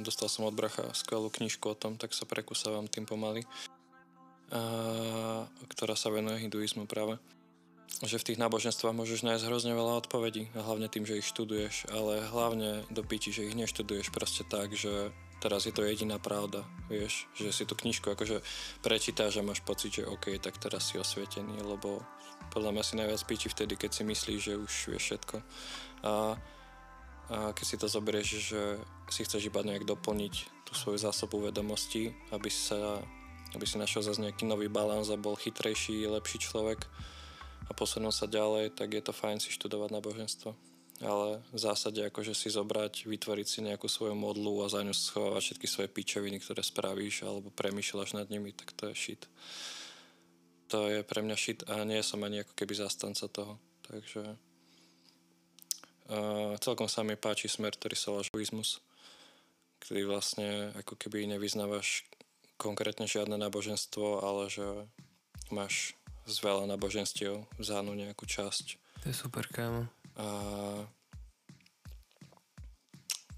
Dostal 0.00 0.26
som 0.32 0.48
od 0.48 0.56
bracha 0.56 0.88
skvelú 0.96 1.30
knižku 1.30 1.68
o 1.68 1.78
tom, 1.78 2.00
tak 2.00 2.16
sa 2.16 2.24
prekusávam 2.24 2.88
tým 2.88 3.04
pomaly. 3.04 3.44
A, 4.50 5.44
ktorá 5.68 5.98
sa 5.98 6.10
venuje 6.10 6.42
hinduizmu 6.46 6.86
práve 6.86 7.18
že 8.04 8.20
v 8.20 8.26
tých 8.32 8.42
náboženstvách 8.42 8.92
môžeš 8.92 9.24
nájsť 9.24 9.46
hrozne 9.48 9.72
veľa 9.72 10.04
odpovedí, 10.04 10.52
hlavne 10.52 10.90
tým, 10.92 11.08
že 11.08 11.18
ich 11.22 11.28
študuješ, 11.28 11.88
ale 11.88 12.28
hlavne 12.28 12.84
do 12.92 13.00
piči, 13.00 13.32
že 13.32 13.48
ich 13.48 13.56
neštuduješ 13.56 14.12
proste 14.12 14.44
tak, 14.44 14.76
že 14.76 15.14
teraz 15.40 15.64
je 15.64 15.72
to 15.72 15.84
jediná 15.84 16.20
pravda, 16.20 16.64
vieš, 16.88 17.28
že 17.36 17.52
si 17.52 17.64
tú 17.64 17.72
knižku 17.76 18.12
akože 18.12 18.44
prečítáš 18.84 19.40
a 19.40 19.46
máš 19.46 19.64
pocit, 19.64 20.00
že 20.00 20.08
OK, 20.08 20.36
tak 20.40 20.60
teraz 20.60 20.92
si 20.92 21.00
osvietený, 21.00 21.64
lebo 21.64 22.04
podľa 22.52 22.72
mňa 22.76 22.84
si 22.84 22.94
najviac 23.00 23.22
piči 23.24 23.48
vtedy, 23.48 23.76
keď 23.76 23.90
si 23.96 24.02
myslíš, 24.04 24.40
že 24.40 24.54
už 24.60 24.72
vieš 24.92 25.04
všetko. 25.12 25.36
A, 26.04 26.12
a 27.32 27.36
keď 27.52 27.64
si 27.64 27.76
to 27.80 27.86
zoberieš, 27.88 28.28
že 28.52 28.62
si 29.08 29.24
chceš 29.24 29.48
iba 29.48 29.64
nejak 29.64 29.88
doplniť 29.88 30.34
tú 30.66 30.72
svoju 30.74 30.98
zásobu 31.00 31.44
vedomostí, 31.44 32.12
aby 32.34 32.50
sa 32.50 33.00
aby 33.54 33.64
si 33.64 33.80
našiel 33.80 34.02
zase 34.02 34.20
nejaký 34.20 34.44
nový 34.44 34.66
balans 34.66 35.08
a 35.08 35.16
bol 35.16 35.38
chytrejší, 35.38 36.04
lepší 36.10 36.42
človek, 36.42 36.84
a 37.66 37.72
posunúť 37.74 38.14
sa 38.14 38.26
ďalej, 38.30 38.78
tak 38.78 38.94
je 38.94 39.02
to 39.02 39.12
fajn 39.12 39.42
si 39.42 39.50
študovať 39.50 39.90
náboženstvo. 39.98 40.54
Ale 41.04 41.44
v 41.52 41.58
zásade 41.60 42.00
akože 42.08 42.32
si 42.32 42.48
zobrať, 42.48 43.04
vytvoriť 43.04 43.46
si 43.46 43.60
nejakú 43.60 43.84
svoju 43.84 44.16
modlu 44.16 44.64
a 44.64 44.72
za 44.72 44.80
ňu 44.80 44.96
schovávať 44.96 45.42
všetky 45.52 45.66
svoje 45.68 45.88
pičoviny, 45.92 46.40
ktoré 46.40 46.64
spravíš 46.64 47.28
alebo 47.28 47.52
premýšľaš 47.52 48.16
nad 48.16 48.32
nimi, 48.32 48.56
tak 48.56 48.72
to 48.72 48.88
je 48.88 48.94
shit. 48.96 49.28
To 50.72 50.88
je 50.88 51.04
pre 51.04 51.20
mňa 51.20 51.36
shit 51.36 51.68
a 51.68 51.84
nie 51.84 52.00
som 52.00 52.24
ani 52.24 52.40
ako 52.48 52.56
keby 52.56 52.72
zastanca 52.80 53.28
toho. 53.28 53.60
Takže 53.84 54.24
uh, 56.08 56.56
celkom 56.64 56.88
sa 56.88 57.04
mi 57.04 57.14
páči 57.20 57.52
smer, 57.52 57.76
ktorý 57.76 57.94
sa 57.94 58.16
volá 58.16 58.24
žuizmus, 58.24 58.80
vlastne 59.92 60.72
ako 60.80 60.96
keby 60.96 61.28
nevyznávaš 61.28 62.08
konkrétne 62.56 63.04
žiadne 63.04 63.36
náboženstvo, 63.36 64.24
ale 64.24 64.48
že 64.48 64.64
máš 65.52 65.92
z 66.26 66.36
veľa 66.42 66.66
náboženstiev 66.74 67.46
vzánu 67.56 67.94
nejakú 67.94 68.26
časť. 68.26 68.82
To 69.02 69.04
je 69.06 69.14
super, 69.14 69.46
kámo. 69.46 69.86
A, 70.18 70.26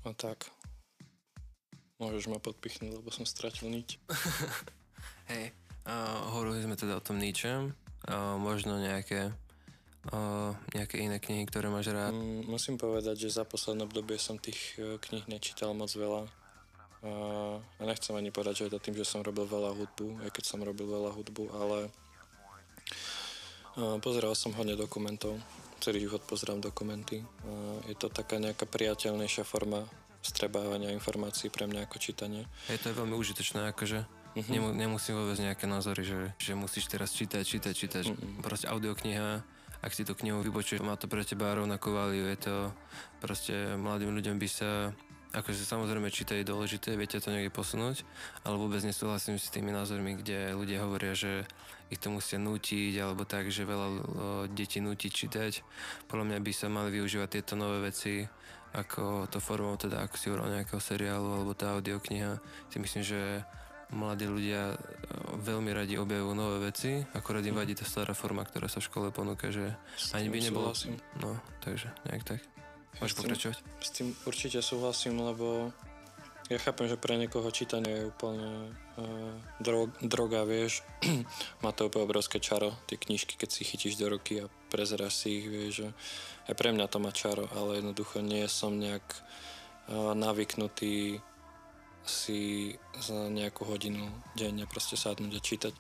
a 0.08 0.10
tak. 0.16 0.48
Môžeš 2.00 2.32
ma 2.32 2.40
podpichnúť, 2.40 2.96
lebo 2.96 3.12
som 3.12 3.28
stratil 3.28 3.68
niť. 3.68 4.00
Hej, 5.30 5.52
uh, 5.84 6.32
hovorili 6.32 6.64
sme 6.64 6.80
teda 6.80 6.96
o 6.96 7.04
tom 7.04 7.20
ničem. 7.20 7.76
Uh, 8.08 8.40
možno 8.40 8.80
nejaké 8.80 9.36
uh, 10.14 10.54
nejaké 10.72 11.02
iné 11.02 11.20
knihy, 11.20 11.44
ktoré 11.44 11.68
máš 11.68 11.92
rád? 11.92 12.14
Mm, 12.14 12.48
musím 12.48 12.80
povedať, 12.80 13.28
že 13.28 13.36
za 13.36 13.44
posledné 13.44 13.84
obdobie 13.84 14.16
som 14.16 14.40
tých 14.40 14.78
uh, 14.80 14.96
knih 14.96 15.28
nečítal 15.28 15.76
moc 15.76 15.92
veľa. 15.92 16.24
Uh, 16.98 17.60
a 17.78 17.82
nechcem 17.84 18.16
ani 18.16 18.32
povedať, 18.32 18.64
že 18.64 18.64
je 18.66 18.72
to 18.74 18.82
tým, 18.82 18.96
že 18.96 19.06
som 19.06 19.20
robil 19.22 19.44
veľa 19.44 19.70
hudbu, 19.76 20.24
aj 20.24 20.30
keď 20.34 20.44
som 20.46 20.64
robil 20.64 20.88
veľa 20.88 21.14
hudbu, 21.14 21.44
ale 21.54 21.78
Pozeral 23.78 24.34
som 24.34 24.50
hodne 24.58 24.74
dokumentov. 24.74 25.38
Celý 25.78 26.10
život 26.10 26.26
pozerám 26.26 26.58
dokumenty. 26.58 27.22
Je 27.86 27.94
to 27.94 28.10
taká 28.10 28.42
nejaká 28.42 28.66
priateľnejšia 28.66 29.46
forma 29.46 29.86
strebávania 30.18 30.90
informácií 30.90 31.46
pre 31.46 31.70
mňa 31.70 31.86
ako 31.86 31.96
čítanie. 32.02 32.42
Je 32.66 32.82
to 32.82 32.90
veľmi 32.90 33.14
užitočné, 33.14 33.70
akože 33.70 34.02
uh-huh. 34.02 34.50
Nemu, 34.50 34.74
nemusím 34.74 35.14
vôbec 35.14 35.38
nejaké 35.38 35.70
názory, 35.70 36.02
že, 36.02 36.34
že 36.42 36.58
musíš 36.58 36.90
teraz 36.90 37.14
čítať, 37.14 37.46
čítať, 37.46 37.72
čítať. 37.74 38.04
Uh-huh. 38.10 38.42
Proste 38.42 38.66
audiokniha, 38.66 39.46
ak 39.78 39.94
si 39.94 40.02
tú 40.02 40.18
knihu 40.18 40.42
vypočuješ, 40.42 40.82
má 40.82 40.98
to 40.98 41.06
pre 41.06 41.22
teba 41.22 41.54
rovnakú 41.54 41.94
váliu, 41.94 42.26
je 42.26 42.38
to 42.50 42.54
proste 43.22 43.54
mladým 43.78 44.10
ľuďom 44.10 44.42
by 44.42 44.48
sa 44.50 44.90
akože 45.32 45.62
samozrejme 45.64 46.08
čítať 46.08 46.40
je 46.40 46.50
dôležité, 46.50 46.96
viete 46.96 47.20
to 47.20 47.28
niekde 47.28 47.52
posunúť, 47.52 48.04
ale 48.44 48.56
vôbec 48.56 48.80
nesúhlasím 48.80 49.36
s 49.36 49.52
tými 49.52 49.72
názormi, 49.74 50.16
kde 50.20 50.56
ľudia 50.56 50.84
hovoria, 50.84 51.12
že 51.12 51.44
ich 51.88 52.00
to 52.00 52.12
musia 52.12 52.36
nútiť, 52.36 52.92
alebo 53.00 53.24
tak, 53.24 53.48
že 53.48 53.68
veľa 53.68 53.88
detí 54.52 54.80
núti 54.80 55.08
čítať. 55.08 55.64
Podľa 56.08 56.24
mňa 56.32 56.38
by 56.44 56.52
sa 56.52 56.68
mali 56.68 56.92
využívať 56.92 57.28
tieto 57.40 57.56
nové 57.56 57.80
veci 57.88 58.28
ako 58.76 59.32
to 59.32 59.40
formou 59.40 59.80
teda, 59.80 60.04
ako 60.04 60.14
si 60.20 60.28
urobil 60.28 60.52
nejakého 60.52 60.80
seriálu 60.80 61.40
alebo 61.40 61.56
tá 61.56 61.72
audiokniha, 61.76 62.36
si 62.68 62.76
myslím, 62.76 63.00
že 63.04 63.20
mladí 63.88 64.28
ľudia 64.28 64.76
e, 64.76 64.78
veľmi 65.40 65.72
radi 65.72 65.96
objavujú 65.96 66.34
nové 66.36 66.68
veci, 66.68 67.00
akorát 67.16 67.40
im 67.48 67.56
vadí 67.56 67.72
tá 67.72 67.88
stará 67.88 68.12
forma, 68.12 68.44
ktorá 68.44 68.68
sa 68.68 68.84
v 68.84 68.88
škole 68.92 69.08
ponúka, 69.08 69.48
že 69.48 69.72
ani 70.12 70.28
by 70.28 70.38
nebolo... 70.44 70.76
No, 71.24 71.40
takže 71.64 71.88
nejak 72.04 72.24
tak. 72.28 72.40
Môžeš 72.98 73.14
pokračovať? 73.20 73.56
S 73.84 73.90
tým 73.92 74.16
určite 74.24 74.58
súhlasím, 74.64 75.20
lebo 75.20 75.70
ja 76.48 76.56
chápem, 76.56 76.88
že 76.88 76.96
pre 76.96 77.20
niekoho 77.20 77.44
čítanie 77.52 77.92
je 77.92 78.08
úplne 78.08 78.72
uh, 78.72 79.36
drog, 79.60 79.92
droga, 80.00 80.48
vieš. 80.48 80.80
Má 81.64 81.76
to 81.76 81.92
úplne 81.92 82.08
obrovské 82.08 82.40
čaro, 82.40 82.72
tie 82.88 82.96
knižky, 82.96 83.36
keď 83.36 83.48
si 83.52 83.68
chytíš 83.68 84.00
do 84.00 84.08
ruky 84.08 84.40
a 84.40 84.50
prezeráš 84.72 85.20
si 85.20 85.44
ich, 85.44 85.46
vieš. 85.46 85.72
Že 85.84 85.88
aj 86.48 86.54
pre 86.56 86.72
mňa 86.72 86.88
to 86.88 86.98
má 87.04 87.12
čaro, 87.12 87.44
ale 87.52 87.84
jednoducho 87.84 88.24
nie 88.24 88.48
som 88.48 88.80
nejak 88.80 89.04
uh, 89.04 90.16
navyknutý 90.16 91.20
si 92.08 92.72
za 92.96 93.28
nejakú 93.28 93.68
hodinu 93.68 94.08
denne 94.32 94.64
proste 94.64 94.96
sadnúť 94.96 95.32
a 95.36 95.44
čítať. 95.44 95.74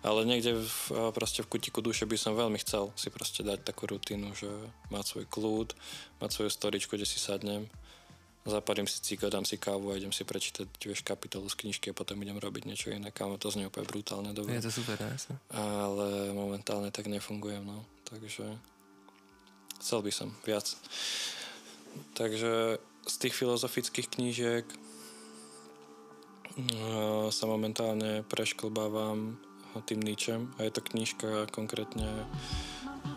Ale 0.00 0.24
niekde 0.24 0.56
v, 0.56 1.12
proste 1.12 1.44
v 1.44 1.50
kutiku 1.52 1.84
duše 1.84 2.08
by 2.08 2.16
som 2.16 2.32
veľmi 2.32 2.56
chcel 2.64 2.88
si 2.96 3.12
proste 3.12 3.44
dať 3.44 3.60
takú 3.60 3.84
rutinu, 3.84 4.32
že 4.32 4.48
mať 4.88 5.04
svoj 5.04 5.26
kľud, 5.28 5.68
mať 6.24 6.30
svoju 6.32 6.50
storičku, 6.50 6.96
kde 6.96 7.04
si 7.04 7.20
sadnem, 7.20 7.68
zapalím 8.48 8.88
si 8.88 9.04
cíko, 9.04 9.28
dám 9.28 9.44
si 9.44 9.60
kávu 9.60 9.92
a 9.92 10.00
idem 10.00 10.12
si 10.12 10.24
prečítať 10.24 10.64
vieš, 10.80 11.04
kapitolu 11.04 11.44
z 11.52 11.60
knižky 11.60 11.92
a 11.92 11.96
potom 11.96 12.16
idem 12.24 12.40
robiť 12.40 12.64
niečo 12.64 12.88
iné. 12.88 13.12
Kámo, 13.12 13.36
to 13.36 13.52
znie 13.52 13.68
úplne 13.68 13.84
brutálne 13.84 14.32
dobre. 14.32 14.56
Je 14.56 14.64
to 14.64 14.72
super, 14.80 14.96
ne? 14.96 15.12
jasne. 15.12 15.36
Ale 15.52 16.32
momentálne 16.32 16.88
tak 16.88 17.12
nefungujem, 17.12 17.60
no. 17.60 17.84
Takže 18.08 18.56
chcel 19.84 20.00
by 20.00 20.12
som 20.16 20.32
viac. 20.48 20.64
Takže 22.16 22.80
z 23.04 23.14
tých 23.20 23.34
filozofických 23.36 24.08
knížiek 24.08 24.64
eh, 24.64 24.76
sa 27.28 27.44
momentálne 27.44 28.24
prešklbávam 28.24 29.36
tým 29.78 30.02
Nietzschem 30.02 30.50
a 30.58 30.66
je 30.66 30.74
to 30.74 30.82
knižka 30.82 31.46
konkrétne 31.54 32.26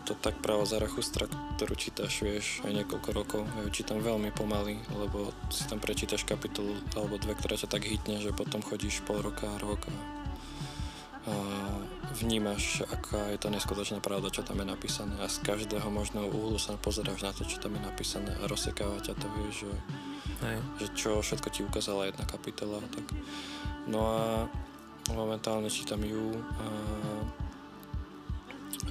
to 0.04 0.12
tak 0.16 0.36
právo 0.40 0.68
Zarathustra, 0.68 1.28
ktorú 1.56 1.74
čítaš, 1.76 2.20
vieš, 2.20 2.60
aj 2.64 2.72
niekoľko 2.84 3.10
rokov. 3.12 3.42
Ja 3.56 3.60
ju 3.64 3.70
čítam 3.72 4.00
veľmi 4.04 4.32
pomaly, 4.36 4.76
lebo 4.92 5.32
si 5.48 5.64
tam 5.64 5.80
prečítaš 5.80 6.28
kapitolu 6.28 6.76
alebo 6.96 7.16
dve, 7.16 7.36
ktorá 7.36 7.56
ťa 7.56 7.68
tak 7.68 7.88
hitne, 7.88 8.20
že 8.20 8.36
potom 8.36 8.60
chodíš 8.60 9.04
pol 9.04 9.24
roka, 9.24 9.48
rok 9.60 9.80
a, 9.88 9.96
a 11.28 11.34
vnímaš, 12.20 12.84
aká 12.84 13.32
je 13.32 13.38
to 13.40 13.48
neskutočná 13.48 14.00
pravda, 14.04 14.28
čo 14.28 14.44
tam 14.44 14.60
je 14.60 14.66
napísané 14.68 15.16
a 15.20 15.28
z 15.28 15.40
každého 15.40 15.88
možného 15.88 16.28
úhlu 16.28 16.60
sa 16.60 16.76
pozeráš 16.76 17.24
na 17.24 17.32
to, 17.32 17.48
čo 17.48 17.60
tam 17.60 17.76
je 17.76 17.82
napísané 17.84 18.32
a 18.40 18.48
rozsekáva 18.48 19.00
ťa 19.00 19.14
to, 19.16 19.26
vieš, 19.40 19.68
že, 19.68 19.72
Hej. 20.44 20.58
že 20.80 20.86
čo 20.92 21.10
všetko 21.24 21.48
ti 21.48 21.60
ukázala 21.64 22.12
jedna 22.12 22.24
kapitola. 22.28 22.80
Tak. 22.92 23.06
No 23.88 24.00
a 24.04 24.22
momentálne 25.12 25.68
čítam 25.68 26.00
ju 26.00 26.32
a 26.38 26.66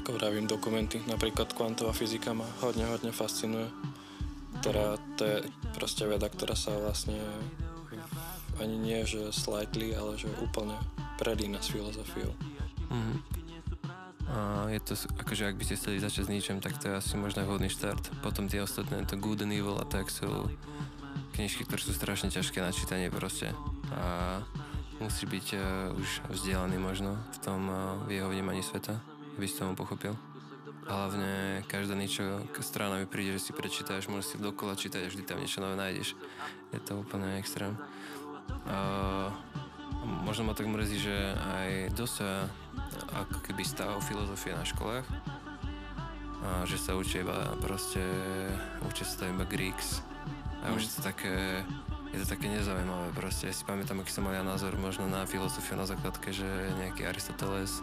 ako 0.04 0.20
vravím, 0.20 0.46
dokumenty, 0.46 1.00
napríklad 1.08 1.56
kvantová 1.56 1.96
fyzika 1.96 2.36
ma 2.36 2.44
hodne, 2.60 2.84
hodne 2.92 3.16
fascinuje. 3.16 3.72
Ktorá, 4.60 5.00
to 5.16 5.24
je 5.24 5.38
proste 5.76 6.04
veda, 6.04 6.28
ktorá 6.28 6.60
sa 6.60 6.76
vlastne 6.76 7.20
ani 8.60 8.76
nie, 8.76 9.00
že 9.08 9.32
slightly, 9.32 9.96
ale 9.96 10.20
že 10.20 10.28
úplne 10.44 10.76
prelína 11.18 11.64
s 11.64 11.72
filozofiou. 11.72 12.36
Mhm. 12.92 13.16
A 14.34 14.66
je 14.72 14.80
to, 14.82 14.98
akože 14.98 15.52
ak 15.52 15.60
by 15.60 15.64
ste 15.68 15.78
chceli 15.78 16.02
začať 16.02 16.26
s 16.26 16.34
ničem, 16.34 16.58
tak 16.58 16.80
to 16.80 16.90
je 16.90 16.98
asi 16.98 17.14
možno 17.20 17.46
vhodný 17.46 17.70
štart. 17.70 18.24
Potom 18.26 18.50
tie 18.50 18.64
ostatné, 18.64 19.06
to 19.06 19.20
Good 19.20 19.46
and 19.46 19.54
Evil 19.54 19.78
a 19.78 19.86
tak 19.86 20.10
sú 20.10 20.50
knižky, 21.38 21.68
ktoré 21.68 21.82
sú 21.84 21.94
strašne 21.94 22.34
ťažké 22.34 22.58
na 22.64 22.74
čítanie 22.74 23.14
proste. 23.14 23.54
A 23.94 24.42
musí 25.00 25.26
byť 25.26 25.48
uh, 25.56 25.62
už 25.98 26.10
vzdelaný 26.30 26.78
možno 26.78 27.18
v 27.34 27.38
tom 27.42 27.62
uh, 27.70 27.98
v 28.06 28.20
jeho 28.20 28.30
vnímaní 28.30 28.62
sveta, 28.62 29.00
aby 29.38 29.46
si 29.48 29.58
tomu 29.58 29.74
pochopil. 29.74 30.14
Hlavne 30.84 31.64
každá 31.72 31.96
niečo 31.96 32.44
strana 32.60 33.00
mi 33.00 33.08
príde, 33.08 33.40
že 33.40 33.50
si 33.50 33.52
prečítaš, 33.56 34.12
môžeš 34.12 34.36
si 34.36 34.38
dokola 34.38 34.76
čítať 34.76 35.08
a 35.08 35.10
vždy 35.10 35.24
tam 35.24 35.40
niečo 35.40 35.64
nové 35.64 35.80
nájdeš. 35.80 36.20
Je 36.76 36.80
to 36.84 37.00
úplne 37.00 37.40
extrém. 37.40 37.72
Uh, 38.68 39.32
možno 40.04 40.44
ma 40.44 40.54
tak 40.54 40.68
mrzí, 40.68 40.98
že 41.00 41.16
aj 41.56 41.96
dosť 41.96 42.16
ako 43.14 43.38
keby 43.48 43.64
stáva 43.64 44.04
filozofie 44.04 44.52
na 44.52 44.68
školách 44.68 45.08
a 46.44 46.68
že 46.68 46.76
sa 46.76 47.00
učia 47.00 47.24
iba 47.24 47.56
proste 47.64 48.04
učia 48.84 49.08
sa 49.08 49.32
iba 49.32 49.48
Greeks 49.48 50.04
a 50.64 50.76
už 50.76 50.88
to 50.92 51.00
také 51.08 51.64
je 52.14 52.22
to 52.22 52.28
také 52.30 52.46
nezaujímavé 52.46 53.10
proste. 53.18 53.50
Ja 53.50 53.54
si 53.58 53.66
pamätám, 53.66 54.06
aký 54.06 54.14
som 54.14 54.30
mal 54.30 54.38
ja 54.38 54.46
názor 54.46 54.78
možno 54.78 55.10
na 55.10 55.26
filozofiu 55.26 55.74
na 55.74 55.90
základke, 55.90 56.30
že 56.30 56.46
nejaký 56.78 57.10
Aristoteles 57.10 57.82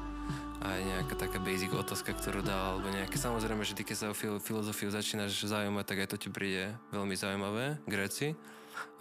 a 0.63 0.79
aj 0.79 0.81
nejaká 0.87 1.15
taká 1.19 1.43
basic 1.43 1.75
otázka, 1.75 2.15
ktorú 2.15 2.47
dal, 2.47 2.79
alebo 2.79 2.87
nejaké, 2.95 3.19
samozrejme, 3.19 3.67
že 3.67 3.75
ty 3.75 3.83
keď 3.83 3.97
sa 3.97 4.07
o 4.13 4.15
fil- 4.15 4.39
filozofiu 4.39 4.93
začínaš 4.93 5.35
zaujímať, 5.35 5.85
tak 5.89 5.99
aj 6.07 6.09
to 6.15 6.17
ti 6.21 6.29
príde 6.31 6.71
veľmi 6.95 7.17
zaujímavé, 7.19 7.81
Gréci, 7.91 8.39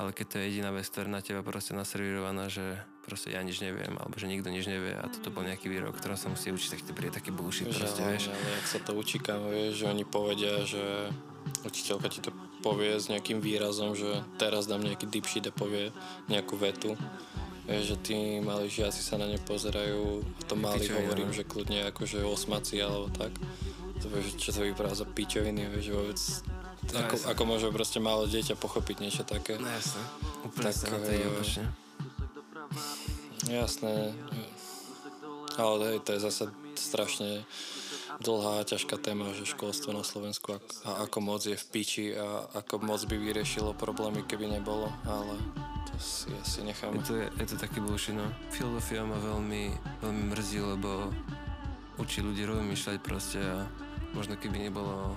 ale 0.01 0.15
keď 0.15 0.25
to 0.25 0.35
je 0.39 0.43
jediná 0.49 0.71
vec, 0.73 0.87
ktorá 0.87 1.11
na 1.11 1.21
teba 1.21 1.45
proste 1.45 1.75
naservírovaná, 1.77 2.47
že 2.47 2.79
proste 3.03 3.35
ja 3.35 3.43
nič 3.43 3.59
neviem, 3.59 3.91
alebo 3.99 4.15
že 4.15 4.31
nikto 4.31 4.49
nič 4.49 4.65
nevie 4.65 4.95
a 4.95 5.05
toto 5.11 5.29
bol 5.35 5.43
nejaký 5.43 5.67
výrok, 5.67 5.99
ktorom 5.99 6.15
sa 6.15 6.31
musí 6.31 6.49
učiť, 6.49 6.79
tak 6.79 6.81
ti 6.87 6.91
príde 6.95 7.13
taký 7.19 7.35
bullshit 7.35 7.69
proste, 7.69 8.01
ale, 8.01 8.17
vieš. 8.17 8.31
ale 8.31 8.49
jak 8.55 8.65
sa 8.65 8.79
to 8.81 8.91
učí, 8.95 9.19
vieš, 9.19 9.73
že 9.83 9.85
oni 9.85 10.03
povedia, 10.07 10.63
že 10.63 11.11
učiteľka 11.67 12.07
ti 12.07 12.23
to 12.23 12.31
povie 12.59 12.99
s 12.99 13.07
nejakým 13.07 13.39
výrazom, 13.39 13.95
že 13.95 14.23
teraz 14.35 14.67
dám 14.67 14.83
nejaký 14.83 15.07
deep 15.07 15.27
shit 15.27 15.47
a 15.47 15.53
povie 15.53 15.95
nejakú 16.27 16.59
vetu. 16.59 16.99
Vieš, 17.69 17.83
že 17.85 17.97
tí 18.01 18.17
malí 18.41 18.65
žiaci 18.65 18.97
sa 18.97 19.21
na 19.21 19.29
ne 19.29 19.37
pozerajú, 19.37 20.25
a 20.25 20.41
to 20.49 20.57
malí 20.57 20.89
Pičovina, 20.89 21.05
hovorím, 21.05 21.29
no. 21.29 21.37
že 21.37 21.43
kľudne 21.45 21.79
akože 21.93 22.25
osmaci 22.25 22.81
alebo 22.81 23.13
tak. 23.13 23.29
To 24.01 24.05
vieš, 24.09 24.41
čo 24.41 24.49
to 24.55 24.65
vypadá 24.65 24.97
za 24.97 25.05
pičoviny, 25.05 25.69
vieš, 25.69 25.93
vôbec 25.93 26.19
ako, 26.97 27.15
jasné. 27.21 27.27
ako 27.29 27.41
môže 27.45 27.67
proste 27.69 27.99
malé 28.01 28.25
dieťa 28.25 28.55
pochopiť 28.57 28.95
niečo 29.05 29.21
také. 29.21 29.61
No 29.61 29.69
jasné. 29.69 30.01
Úplne 30.49 30.65
Tak, 30.65 30.75
to 30.89 31.11
ide 31.13 31.21
eh, 31.21 31.29
opačne. 31.29 31.63
Jasné. 33.45 33.93
Ale 35.59 35.81
hej, 35.93 35.99
to 36.01 36.09
je 36.15 36.19
zase 36.23 36.43
strašne 36.79 37.43
dlhá 38.19 38.61
a 38.61 38.67
ťažká 38.67 38.99
téma, 38.99 39.31
že 39.31 39.47
školstvo 39.47 39.95
na 39.95 40.03
Slovensku 40.03 40.59
a 40.83 40.89
ako 41.07 41.17
moc 41.23 41.41
je 41.43 41.55
v 41.55 41.65
piči 41.71 42.05
a 42.15 42.51
ako 42.59 42.83
moc 42.83 42.99
by 43.07 43.15
vyriešilo 43.15 43.71
problémy, 43.75 44.27
keby 44.27 44.51
nebolo, 44.59 44.91
ale 45.07 45.39
to 45.87 45.95
si 45.99 46.27
asi 46.35 46.67
necháme. 46.67 46.99
Je 46.99 47.05
to, 47.07 47.15
je 47.15 47.47
to 47.47 47.55
taký 47.55 47.79
bullshit, 47.79 48.15
no. 48.15 48.27
Filozofia 48.51 49.07
ma 49.07 49.15
veľmi, 49.15 49.71
veľmi 50.03 50.23
mrzí, 50.35 50.59
lebo 50.59 51.11
učí 51.99 52.19
ľudí 52.19 52.43
rozmýšľať 52.43 52.97
proste 52.99 53.39
a 53.39 53.67
možno 54.11 54.35
keby 54.35 54.67
nebolo 54.67 55.15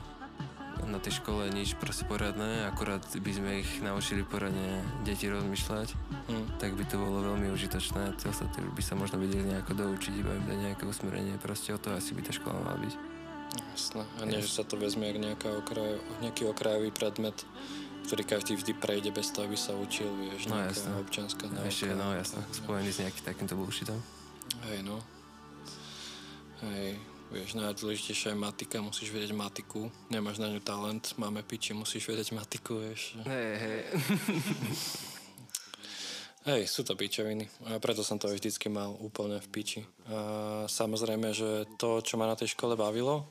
na 0.82 0.98
tej 0.98 1.18
škole 1.18 1.48
nič 1.48 1.74
proste 1.74 2.04
poradné, 2.04 2.64
akurát 2.64 3.00
by 3.02 3.32
sme 3.32 3.50
ich 3.60 3.80
naučili 3.80 4.22
poradne 4.22 4.80
deti 5.02 5.26
rozmýšľať, 5.26 5.88
Hm. 6.22 6.44
tak 6.58 6.74
by 6.74 6.84
to 6.84 6.96
bolo 6.96 7.22
veľmi 7.24 7.50
užitočné. 7.50 8.14
Tí 8.16 8.24
ostatní 8.26 8.64
by 8.68 8.82
sa 8.82 8.94
možno 8.94 9.18
vedeli 9.18 9.44
nejako 9.44 9.72
doučiť, 9.74 10.12
iba 10.14 10.32
im 10.32 10.44
dať 10.44 10.58
nejaké 10.62 10.84
usmerenie. 10.84 11.34
Proste 11.36 11.72
o 11.72 11.78
to 11.78 11.90
asi 11.90 12.12
by 12.12 12.22
tá 12.22 12.30
škola 12.30 12.56
mala 12.58 12.78
byť. 12.78 12.94
Jasné. 13.76 14.02
A 14.16 14.22
nie, 14.24 14.40
že 14.40 14.48
sa 14.48 14.64
to 14.64 14.76
vezme 14.76 15.04
ako 15.04 15.18
nejaká 15.20 15.48
okraj, 15.52 15.92
nejaký 16.20 16.42
okrajový 16.46 16.88
predmet, 16.88 17.36
ktorý 18.02 18.22
každý 18.24 18.56
vždy 18.56 18.72
prejde 18.74 19.10
bez 19.12 19.28
toho, 19.30 19.44
aby 19.46 19.54
sa 19.54 19.76
učil, 19.76 20.08
vieš, 20.16 20.48
No, 20.48 20.56
jasné. 20.58 20.88
občianská 20.98 21.46
náuka. 21.46 21.68
ešte, 21.68 21.92
no 21.92 22.16
no. 22.34 22.40
spojený 22.50 22.90
s 22.90 22.98
nejakým 22.98 23.24
takýmto 23.24 23.54
bullshitom. 23.54 24.00
Hej, 24.66 24.82
no. 24.82 24.98
Hej, 26.62 26.96
vieš, 27.32 27.56
najdôležitejšia 27.56 28.36
je 28.36 28.38
matika, 28.38 28.84
musíš 28.84 29.08
vedieť 29.08 29.32
matiku, 29.32 29.88
nemáš 30.12 30.36
na 30.36 30.52
ňu 30.52 30.60
talent, 30.60 31.16
máme 31.16 31.40
piči, 31.40 31.72
musíš 31.72 32.04
vedieť 32.04 32.36
matiku, 32.36 32.76
vieš. 32.76 33.16
Hej, 33.24 33.52
hej. 33.56 33.80
Hej, 36.42 36.66
sú 36.66 36.82
to 36.82 36.98
pičoviny 36.98 37.46
a 37.70 37.78
preto 37.78 38.02
som 38.02 38.18
to 38.18 38.26
aj 38.26 38.34
vždycky 38.34 38.66
mal 38.66 38.98
úplne 38.98 39.38
v 39.38 39.46
piči. 39.46 39.80
A 40.10 40.66
samozrejme, 40.66 41.30
že 41.30 41.70
to, 41.78 42.02
čo 42.02 42.18
ma 42.18 42.26
na 42.26 42.34
tej 42.34 42.58
škole 42.58 42.74
bavilo, 42.74 43.30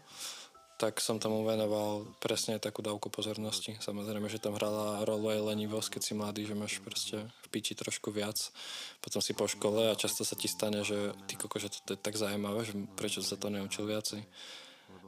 tak 0.81 0.97
som 0.97 1.21
tomu 1.21 1.45
venoval 1.45 2.09
presne 2.17 2.57
takú 2.57 2.81
dávku 2.81 3.13
pozornosti. 3.13 3.77
Samozrejme, 3.77 4.25
že 4.25 4.41
tam 4.41 4.57
hrala 4.57 5.05
rolu 5.05 5.29
aj 5.29 5.53
lenivosť, 5.53 5.93
keď 5.93 6.01
si 6.01 6.13
mladý, 6.17 6.41
že 6.49 6.57
máš 6.57 6.81
proste 6.81 7.21
v 7.21 7.47
piči 7.53 7.77
trošku 7.77 8.09
viac. 8.09 8.49
Potom 8.97 9.21
si 9.21 9.37
po 9.37 9.45
škole 9.45 9.93
a 9.93 9.99
často 9.99 10.25
sa 10.25 10.33
ti 10.33 10.49
stane, 10.49 10.81
že 10.81 11.13
ty 11.29 11.37
koko, 11.37 11.61
že 11.61 11.69
to 11.85 11.93
je 11.93 12.01
tak 12.01 12.17
zaujímavé, 12.17 12.65
že 12.65 12.73
prečo 12.97 13.21
sa 13.21 13.37
to 13.37 13.53
neučil 13.53 13.85
viacej. 13.85 14.25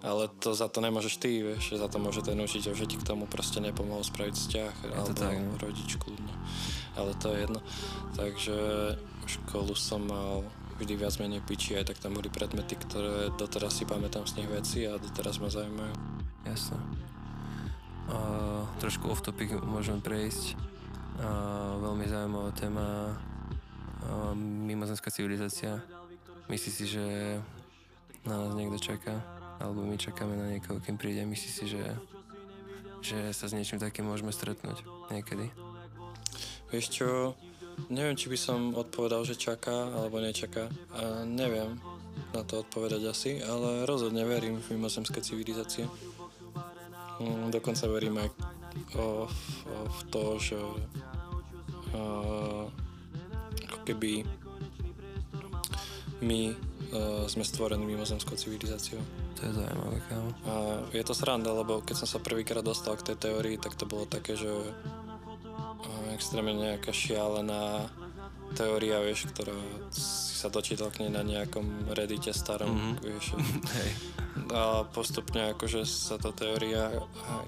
Ale 0.06 0.30
to 0.38 0.54
za 0.54 0.70
to 0.70 0.78
nemôžeš 0.78 1.18
ty, 1.18 1.42
vieš, 1.42 1.74
že 1.74 1.82
za 1.82 1.90
to 1.90 1.98
môže 1.98 2.22
ten 2.22 2.38
učiteľ, 2.38 2.78
že 2.78 2.86
ti 2.86 3.02
k 3.02 3.08
tomu 3.08 3.26
proste 3.26 3.58
nepomohol 3.58 4.06
spraviť 4.06 4.36
vzťah, 4.36 4.76
alebo 4.94 5.10
tak, 5.18 5.42
no. 5.42 5.58
rodič 5.58 5.98
kľudne. 5.98 6.36
Ale 6.94 7.18
to 7.18 7.34
je 7.34 7.50
jedno. 7.50 7.60
Takže 8.14 8.58
školu 9.26 9.74
som 9.74 10.06
mal 10.06 10.46
vždy 10.80 10.94
viac 10.98 11.14
menej 11.22 11.42
piči, 11.46 11.78
aj 11.78 11.94
tak 11.94 11.98
tam 12.02 12.18
boli 12.18 12.30
predmety, 12.30 12.78
ktoré 12.78 13.34
doteraz 13.38 13.78
si 13.78 13.84
pamätám 13.86 14.26
z 14.26 14.42
nich 14.42 14.50
veci 14.50 14.86
a 14.88 14.98
doteraz 14.98 15.38
ma 15.38 15.50
zaujímajú. 15.50 15.96
Jasné. 16.44 16.80
Uh, 18.04 18.68
trošku 18.84 19.08
off 19.08 19.24
topic 19.24 19.54
môžeme 19.64 20.04
prejsť. 20.04 20.60
Uh, 21.22 21.80
veľmi 21.80 22.06
zaujímavá 22.10 22.52
téma 22.52 23.16
uh, 24.04 24.34
mimozemská 24.36 25.08
civilizácia. 25.08 25.80
Myslí 26.52 26.72
si, 26.74 26.86
že 26.90 27.06
na 28.28 28.44
nás 28.44 28.52
niekto 28.58 28.76
čaká? 28.82 29.24
Alebo 29.64 29.88
my 29.88 29.96
čakáme 29.96 30.36
na 30.36 30.52
niekoho, 30.52 30.84
kým 30.84 31.00
príde? 31.00 31.24
Myslí 31.24 31.50
si, 31.50 31.66
že, 31.72 31.86
že 33.00 33.32
sa 33.32 33.48
s 33.48 33.56
niečím 33.56 33.80
takým 33.80 34.04
môžeme 34.04 34.36
stretnúť 34.36 34.84
niekedy? 35.08 35.48
Vieš 36.74 36.86
čo, 36.90 37.10
neviem, 37.90 38.18
či 38.18 38.28
by 38.30 38.38
som 38.38 38.60
odpovedal, 38.74 39.26
že 39.26 39.40
čaká 39.40 39.90
alebo 39.94 40.20
nečaká. 40.20 40.70
A 40.96 41.24
neviem 41.28 41.78
na 42.34 42.42
to 42.42 42.66
odpovedať 42.66 43.02
asi, 43.10 43.32
ale 43.42 43.86
rozhodne 43.86 44.26
verím 44.26 44.58
v 44.58 44.78
mimozemské 44.78 45.22
civilizácie. 45.22 45.86
Mm, 47.22 47.54
dokonca 47.54 47.86
verím 47.86 48.18
aj 48.18 48.30
o, 48.98 49.06
o, 49.06 49.08
v 49.86 50.02
to, 50.10 50.24
že 50.42 50.60
a, 51.94 52.02
ako 53.70 53.78
keby 53.86 54.26
my 56.26 56.42
a, 56.50 56.56
sme 57.30 57.46
stvorení 57.46 57.86
mimozemskou 57.86 58.34
civilizáciou. 58.34 59.02
To 59.38 59.40
je 59.46 59.54
zaujímavé, 59.54 59.98
kámo. 60.10 60.32
A 60.50 60.54
je 60.90 61.04
to 61.06 61.14
sranda, 61.14 61.54
lebo 61.54 61.86
keď 61.86 62.02
som 62.02 62.10
sa 62.10 62.18
prvýkrát 62.18 62.66
dostal 62.66 62.98
k 62.98 63.14
tej 63.14 63.30
teórii, 63.30 63.62
tak 63.62 63.78
to 63.78 63.86
bolo 63.86 64.10
také, 64.10 64.34
že 64.34 64.50
extrémne 66.14 66.54
nejaká 66.56 66.94
šialená 66.94 67.90
teória, 68.54 69.02
vieš, 69.02 69.28
ktorá 69.34 69.56
si 69.90 70.38
sa 70.38 70.48
dočítal 70.48 70.94
k 70.94 71.06
nej 71.06 71.12
na 71.12 71.26
nejakom 71.26 71.92
reddite 71.92 72.32
starom, 72.32 72.70
mm-hmm. 72.70 72.96
vieš. 73.02 73.26
Hej. 73.78 73.90
A 74.54 74.86
postupne 74.90 75.54
akože 75.58 75.84
sa 75.88 76.22
tá 76.22 76.30
teória 76.32 76.94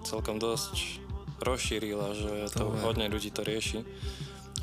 celkom 0.04 0.42
dosť 0.42 1.02
rozšírila, 1.44 2.16
že 2.16 2.34
to, 2.56 2.72
to 2.72 2.80
hodne 2.82 3.06
ľudí 3.12 3.30
to 3.30 3.44
rieši. 3.44 3.84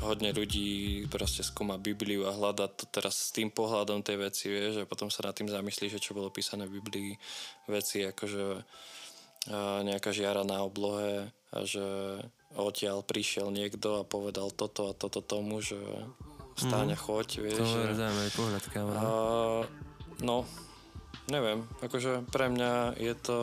Hodne 0.03 0.35
ľudí 0.35 1.07
proste 1.07 1.47
skúma 1.47 1.79
Bibliu 1.79 2.27
a 2.27 2.35
hľada 2.35 2.67
to 2.67 2.83
teraz 2.91 3.31
s 3.31 3.31
tým 3.31 3.47
pohľadom 3.47 4.03
tej 4.03 4.19
veci, 4.19 4.51
vieš, 4.51 4.83
a 4.83 4.89
potom 4.89 5.07
sa 5.07 5.23
nad 5.23 5.37
tým 5.37 5.47
zamyslí, 5.47 5.87
že 5.87 6.03
čo 6.03 6.11
bolo 6.11 6.27
písané 6.27 6.67
v 6.67 6.83
Biblii, 6.83 7.15
veci 7.71 8.03
akože 8.03 8.67
nejaká 9.83 10.11
žiara 10.15 10.47
na 10.47 10.63
oblohe 10.63 11.31
a 11.51 11.57
že 11.67 11.83
odtiaľ 12.57 13.01
prišiel 13.01 13.49
niekto 13.49 14.01
a 14.01 14.07
povedal 14.07 14.53
toto 14.53 14.89
a 14.89 14.93
toto 14.93 15.21
tomu, 15.21 15.61
že 15.61 15.77
stáňa 16.57 16.97
mm. 16.97 17.01
choď, 17.01 17.27
vieš. 17.41 17.65
To 17.65 17.87
je 17.89 17.97
zaujímavý 17.97 18.31
pohľad, 18.37 18.63
kámo. 18.69 18.91
No, 20.21 20.45
neviem, 21.27 21.65
akože 21.81 22.29
pre 22.29 22.47
mňa 22.53 22.99
je 23.01 23.13
to 23.17 23.39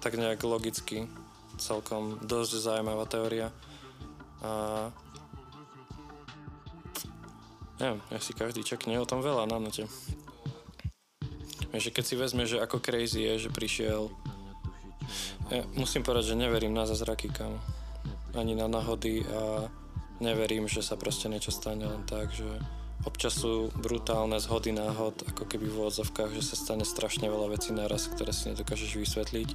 tak 0.00 0.16
nejak 0.20 0.40
logicky 0.44 1.08
celkom 1.56 2.20
dosť 2.24 2.52
zaujímavá 2.60 3.08
teória. 3.08 3.48
A 4.44 4.92
neviem, 7.80 8.00
ja 8.12 8.20
si 8.20 8.36
každý 8.36 8.60
čakne 8.60 9.00
o 9.00 9.08
tom 9.08 9.24
veľa 9.24 9.48
na 9.48 9.56
note. 9.56 9.88
Vieš, 11.72 11.90
keď 11.90 12.04
si 12.04 12.14
vezme, 12.14 12.44
že 12.46 12.62
ako 12.62 12.78
crazy 12.78 13.26
je, 13.26 13.48
že 13.48 13.50
prišiel 13.50 14.12
ja 15.50 15.62
musím 15.76 16.02
povedať, 16.02 16.34
že 16.34 16.40
neverím 16.40 16.74
na 16.74 16.88
zázraky, 16.88 17.30
kam. 17.32 17.60
Ani 18.34 18.58
na 18.58 18.66
náhody 18.66 19.22
a 19.30 19.70
neverím, 20.18 20.66
že 20.66 20.82
sa 20.82 20.98
proste 20.98 21.30
niečo 21.30 21.54
stane 21.54 21.86
len 21.86 22.02
tak, 22.02 22.34
že 22.34 22.46
občas 23.06 23.38
sú 23.38 23.70
brutálne 23.78 24.40
zhody 24.42 24.74
náhod, 24.74 25.14
ako 25.28 25.46
keby 25.46 25.70
v 25.70 25.86
odzovkách, 25.86 26.34
že 26.34 26.42
sa 26.42 26.56
stane 26.58 26.82
strašne 26.82 27.30
veľa 27.30 27.54
vecí 27.54 27.70
naraz, 27.70 28.10
ktoré 28.10 28.34
si 28.34 28.50
nedokážeš 28.50 28.98
vysvetliť. 28.98 29.48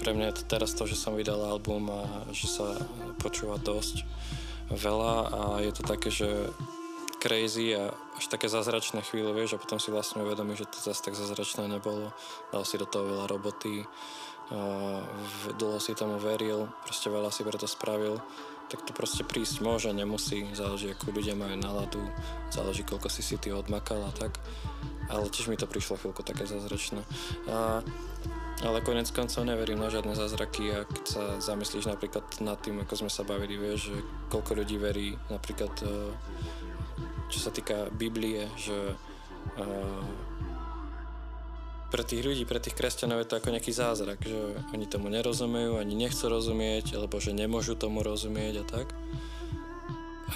Pre 0.00 0.10
mňa 0.14 0.26
je 0.30 0.36
to 0.38 0.44
teraz 0.46 0.76
to, 0.76 0.86
že 0.86 0.98
som 0.98 1.18
vydal 1.18 1.40
album 1.40 1.90
a 1.90 2.30
že 2.30 2.46
sa 2.46 2.78
počúva 3.18 3.58
dosť 3.58 4.06
veľa 4.70 5.14
a 5.28 5.40
je 5.66 5.72
to 5.74 5.82
také, 5.82 6.08
že 6.14 6.28
crazy 7.20 7.76
a 7.76 7.92
až 8.16 8.24
také 8.32 8.48
zázračné 8.48 9.04
chvíle, 9.04 9.32
vieš, 9.36 9.56
a 9.56 9.60
potom 9.60 9.76
si 9.76 9.92
vlastne 9.92 10.24
uvedomí, 10.24 10.56
že 10.56 10.64
to 10.64 10.80
zase 10.80 11.04
tak 11.04 11.12
zázračné 11.12 11.68
nebolo. 11.68 12.16
Dal 12.48 12.64
si 12.64 12.80
do 12.80 12.88
toho 12.88 13.04
veľa 13.04 13.28
roboty, 13.28 13.84
dlho 15.54 15.78
si 15.78 15.94
tomu 15.94 16.18
veril, 16.18 16.66
proste 16.82 17.06
veľa 17.06 17.30
si 17.30 17.46
preto 17.46 17.70
spravil, 17.70 18.18
tak 18.70 18.86
to 18.86 18.94
proste 18.94 19.26
prísť 19.26 19.66
môže, 19.66 19.90
nemusí, 19.90 20.46
záleží 20.54 20.94
ako 20.94 21.10
ľudia 21.10 21.34
majú 21.34 21.58
náladu, 21.58 22.02
záleží 22.54 22.86
koľko 22.86 23.10
si 23.10 23.22
si 23.22 23.34
ty 23.38 23.50
odmakal 23.50 23.98
a 24.06 24.12
tak, 24.14 24.38
ale 25.10 25.26
tiež 25.26 25.50
mi 25.50 25.58
to 25.58 25.66
prišlo 25.66 25.98
chvíľku 25.98 26.22
také 26.22 26.46
zázračné. 26.46 27.02
A, 27.50 27.82
ale 28.62 28.78
konec 28.86 29.10
koncov 29.10 29.42
neverím 29.42 29.82
na 29.82 29.90
žiadne 29.90 30.14
zázraky 30.14 30.70
a 30.70 30.86
keď 30.86 31.04
sa 31.06 31.22
zamyslíš 31.42 31.90
napríklad 31.90 32.22
nad 32.46 32.58
tým, 32.62 32.82
ako 32.86 33.06
sme 33.06 33.10
sa 33.10 33.26
bavili, 33.26 33.58
vieš, 33.58 33.90
že 33.90 33.96
koľko 34.30 34.62
ľudí 34.62 34.76
verí 34.78 35.18
napríklad 35.34 35.74
e, 35.82 36.14
čo 37.26 37.38
sa 37.42 37.50
týka 37.50 37.90
Biblie, 37.90 38.46
že 38.54 38.94
e, 39.58 39.66
pre 41.90 42.06
tých 42.06 42.22
ľudí, 42.22 42.46
pre 42.46 42.62
tých 42.62 42.78
kresťanov 42.78 43.26
je 43.26 43.28
to 43.28 43.38
ako 43.42 43.50
nejaký 43.50 43.74
zázrak, 43.74 44.22
že 44.22 44.38
oni 44.70 44.86
tomu 44.86 45.10
nerozumejú, 45.10 45.76
ani 45.76 45.98
nechcú 45.98 46.30
rozumieť, 46.30 46.94
alebo 46.94 47.18
že 47.18 47.34
nemôžu 47.34 47.74
tomu 47.74 48.06
rozumieť 48.06 48.62
a 48.62 48.64
tak. 48.64 48.86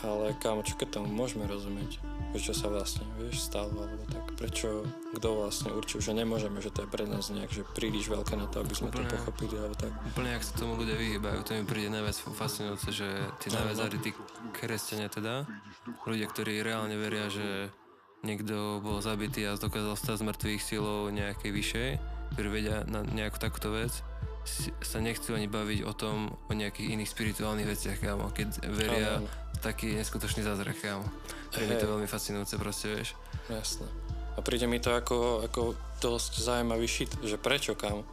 Ale 0.03 0.35
kámo, 0.43 0.67
čo 0.67 0.75
keď 0.75 1.01
tomu 1.01 1.09
môžeme 1.09 1.47
rozumieť? 1.47 2.03
Že 2.35 2.51
čo 2.51 2.55
sa 2.59 2.67
vlastne, 2.67 3.07
vieš, 3.15 3.47
stalo, 3.47 3.71
alebo 3.71 4.03
tak. 4.11 4.27
Prečo, 4.35 4.83
kto 5.15 5.29
vlastne 5.39 5.71
určil, 5.71 6.03
že 6.03 6.11
nemôžeme, 6.19 6.59
že 6.59 6.75
to 6.75 6.83
je 6.83 6.91
pre 6.91 7.07
nás 7.07 7.31
nejak, 7.31 7.55
že 7.55 7.63
príliš 7.63 8.11
veľké 8.11 8.35
na 8.35 8.51
to, 8.51 8.67
aby 8.67 8.75
sme 8.75 8.91
úplne, 8.91 9.07
to 9.07 9.15
pochopili, 9.15 9.55
alebo 9.55 9.79
tak. 9.79 9.95
Úplne, 9.95 10.31
ak 10.35 10.43
sa 10.43 10.53
tomu 10.59 10.75
ľudia 10.83 10.99
vyhýbajú, 10.99 11.39
to 11.47 11.55
mi 11.55 11.63
príde 11.63 11.95
najviac 11.95 12.19
fascinujúce, 12.35 12.91
že 12.91 13.07
tí 13.39 13.55
najviac 13.55 13.95
tí 14.03 14.11
kresťania 14.51 15.07
teda, 15.07 15.47
ľudia, 16.03 16.27
ktorí 16.27 16.59
reálne 16.67 16.99
veria, 16.99 17.31
že 17.31 17.71
niekto 18.25 18.81
bol 18.81 18.99
zabitý 19.05 19.45
a 19.45 19.61
dokázal 19.61 19.95
stať 19.95 20.17
z 20.21 20.27
mŕtvych 20.27 20.63
silou 20.65 21.13
nejakej 21.13 21.51
vyššej, 21.53 21.91
ktorí 22.35 22.49
vedia 22.49 22.83
na 22.89 23.05
nejakú 23.05 23.39
takúto 23.39 23.71
vec, 23.71 23.93
sa 24.85 25.01
nechcú 25.01 25.33
ani 25.33 25.49
baviť 25.49 25.89
o 25.89 25.93
tom, 25.97 26.37
o 26.49 26.53
nejakých 26.53 26.93
iných 26.97 27.09
spirituálnych 27.09 27.69
veciach, 27.69 27.97
kámo. 27.97 28.29
Keď 28.33 28.49
veria 28.77 29.25
v 29.25 29.59
taký 29.65 29.97
neskutočný 29.97 30.45
zázrak, 30.45 30.77
kámo. 30.81 31.05
Pre 31.49 31.65
je 31.65 31.81
to 31.81 31.89
veľmi 31.89 32.09
fascinujúce, 32.09 32.61
proste, 32.61 32.93
vieš. 32.93 33.17
Jasné. 33.49 33.89
A 34.37 34.43
príde 34.45 34.69
mi 34.69 34.83
to 34.83 34.93
ako, 34.93 35.47
ako 35.49 35.79
dosť 36.03 36.45
zaujímavý 36.45 36.85
shit, 36.85 37.13
že 37.25 37.41
prečo, 37.41 37.73
kámo. 37.73 38.05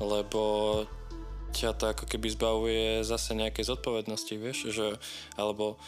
Lebo 0.00 0.84
ťa 1.52 1.76
to 1.76 1.84
ako 1.92 2.04
keby 2.08 2.28
zbavuje 2.32 2.84
zase 3.04 3.32
nejakej 3.36 3.64
zodpovednosti, 3.68 4.34
vieš, 4.36 4.72
že, 4.72 4.96
alebo 5.36 5.80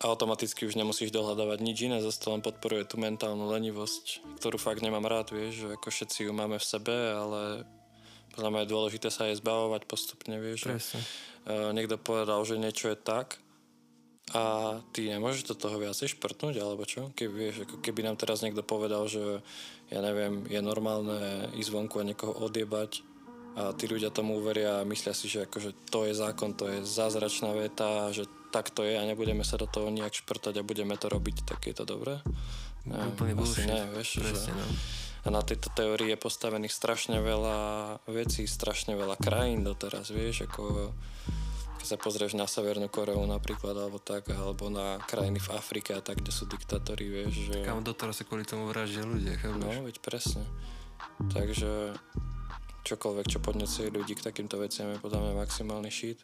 automaticky 0.00 0.64
už 0.64 0.80
nemusíš 0.80 1.12
dohľadávať 1.12 1.60
nič 1.60 1.78
iné, 1.84 2.00
zase 2.00 2.18
to 2.24 2.32
len 2.32 2.40
podporuje 2.40 2.88
tú 2.88 2.96
mentálnu 2.96 3.44
lenivosť, 3.52 4.24
ktorú 4.40 4.56
fakt 4.56 4.80
nemám 4.80 5.04
rád, 5.04 5.36
vieš, 5.36 5.64
že 5.64 5.68
ako 5.76 5.88
všetci 5.92 6.18
ju 6.24 6.32
máme 6.32 6.56
v 6.56 6.66
sebe, 6.66 6.96
ale 7.12 7.68
podľa 8.32 8.50
mňa 8.50 8.60
je 8.64 8.72
dôležité 8.72 9.08
sa 9.12 9.28
jej 9.28 9.36
zbavovať 9.36 9.84
postupne, 9.84 10.40
vieš. 10.40 10.64
Presne. 10.64 11.00
Uh, 11.44 11.70
niekto 11.76 12.00
povedal, 12.00 12.40
že 12.48 12.56
niečo 12.56 12.88
je 12.88 12.96
tak 12.96 13.36
a 14.32 14.78
ty 14.94 15.10
nemôžeš 15.10 15.52
do 15.52 15.56
toho 15.58 15.76
viacej 15.76 16.16
šprtnúť, 16.16 16.62
alebo 16.62 16.86
čo? 16.88 17.12
Keby, 17.12 17.34
vieš, 17.34 17.56
ako 17.68 17.82
keby 17.82 18.06
nám 18.06 18.16
teraz 18.16 18.40
niekto 18.40 18.62
povedal, 18.62 19.04
že 19.10 19.44
ja 19.90 20.00
neviem, 20.00 20.46
je 20.46 20.60
normálne 20.62 21.50
ísť 21.58 21.70
vonku 21.74 21.98
a 21.98 22.08
niekoho 22.08 22.32
odiebať 22.38 23.02
a 23.58 23.74
tí 23.74 23.90
ľudia 23.90 24.14
tomu 24.14 24.38
uveria 24.38 24.80
a 24.80 24.86
myslia 24.86 25.10
si, 25.10 25.26
že 25.26 25.50
akože 25.50 25.90
to 25.90 26.06
je 26.06 26.14
zákon, 26.14 26.54
to 26.54 26.70
je 26.70 26.86
zázračná 26.86 27.50
veta, 27.50 28.14
že 28.14 28.30
tak 28.50 28.74
to 28.74 28.82
je 28.82 28.98
a 28.98 29.06
nebudeme 29.06 29.46
sa 29.46 29.56
do 29.56 29.70
toho 29.70 29.88
nejak 29.88 30.12
šprtať 30.12 30.60
a 30.60 30.66
budeme 30.66 30.98
to 30.98 31.06
robiť, 31.06 31.46
tak 31.46 31.64
je 31.70 31.74
to 31.74 31.86
dobré? 31.86 32.18
Ne, 32.84 32.98
Úplne 33.14 33.38
asi 33.38 33.64
nie, 33.64 33.82
vieš, 33.94 34.20
Presne, 34.20 34.50
že... 34.50 34.58
no. 34.58 34.66
A 35.20 35.28
na 35.28 35.44
tejto 35.44 35.68
teórii 35.76 36.16
je 36.16 36.18
postavených 36.18 36.72
strašne 36.72 37.20
veľa 37.20 37.58
vecí, 38.08 38.48
strašne 38.48 38.96
veľa 38.96 39.20
krajín 39.20 39.60
doteraz, 39.60 40.08
vieš, 40.08 40.48
ako 40.48 40.90
keď 41.80 41.86
sa 41.86 41.96
pozrieš 41.96 42.36
na 42.36 42.44
Severnú 42.44 42.92
Koreu 42.92 43.20
napríklad, 43.24 43.72
alebo 43.72 43.96
tak, 44.00 44.28
alebo 44.32 44.68
na 44.68 45.00
krajiny 45.00 45.40
v 45.40 45.48
Afrike 45.56 45.96
a 45.96 46.04
tak, 46.04 46.20
kde 46.20 46.32
sú 46.32 46.44
diktátori, 46.44 47.08
vieš, 47.08 47.52
že... 47.52 47.64
Kam 47.64 47.80
doteraz 47.80 48.20
sa 48.20 48.28
kvôli 48.28 48.44
tomu 48.44 48.68
vraždia 48.68 49.04
ľudia, 49.04 49.40
chápeš? 49.40 49.60
No, 49.60 49.88
veď 49.88 49.96
presne. 50.04 50.44
Takže 51.32 51.96
čokoľvek, 52.84 53.26
čo 53.28 53.38
podnecuje 53.44 53.92
ľudí 53.92 54.12
k 54.16 54.24
takýmto 54.24 54.60
veciam 54.60 54.92
je 54.92 55.00
podľa 55.00 55.20
mňa 55.20 55.32
maximálny 55.40 55.92
shit 55.92 56.20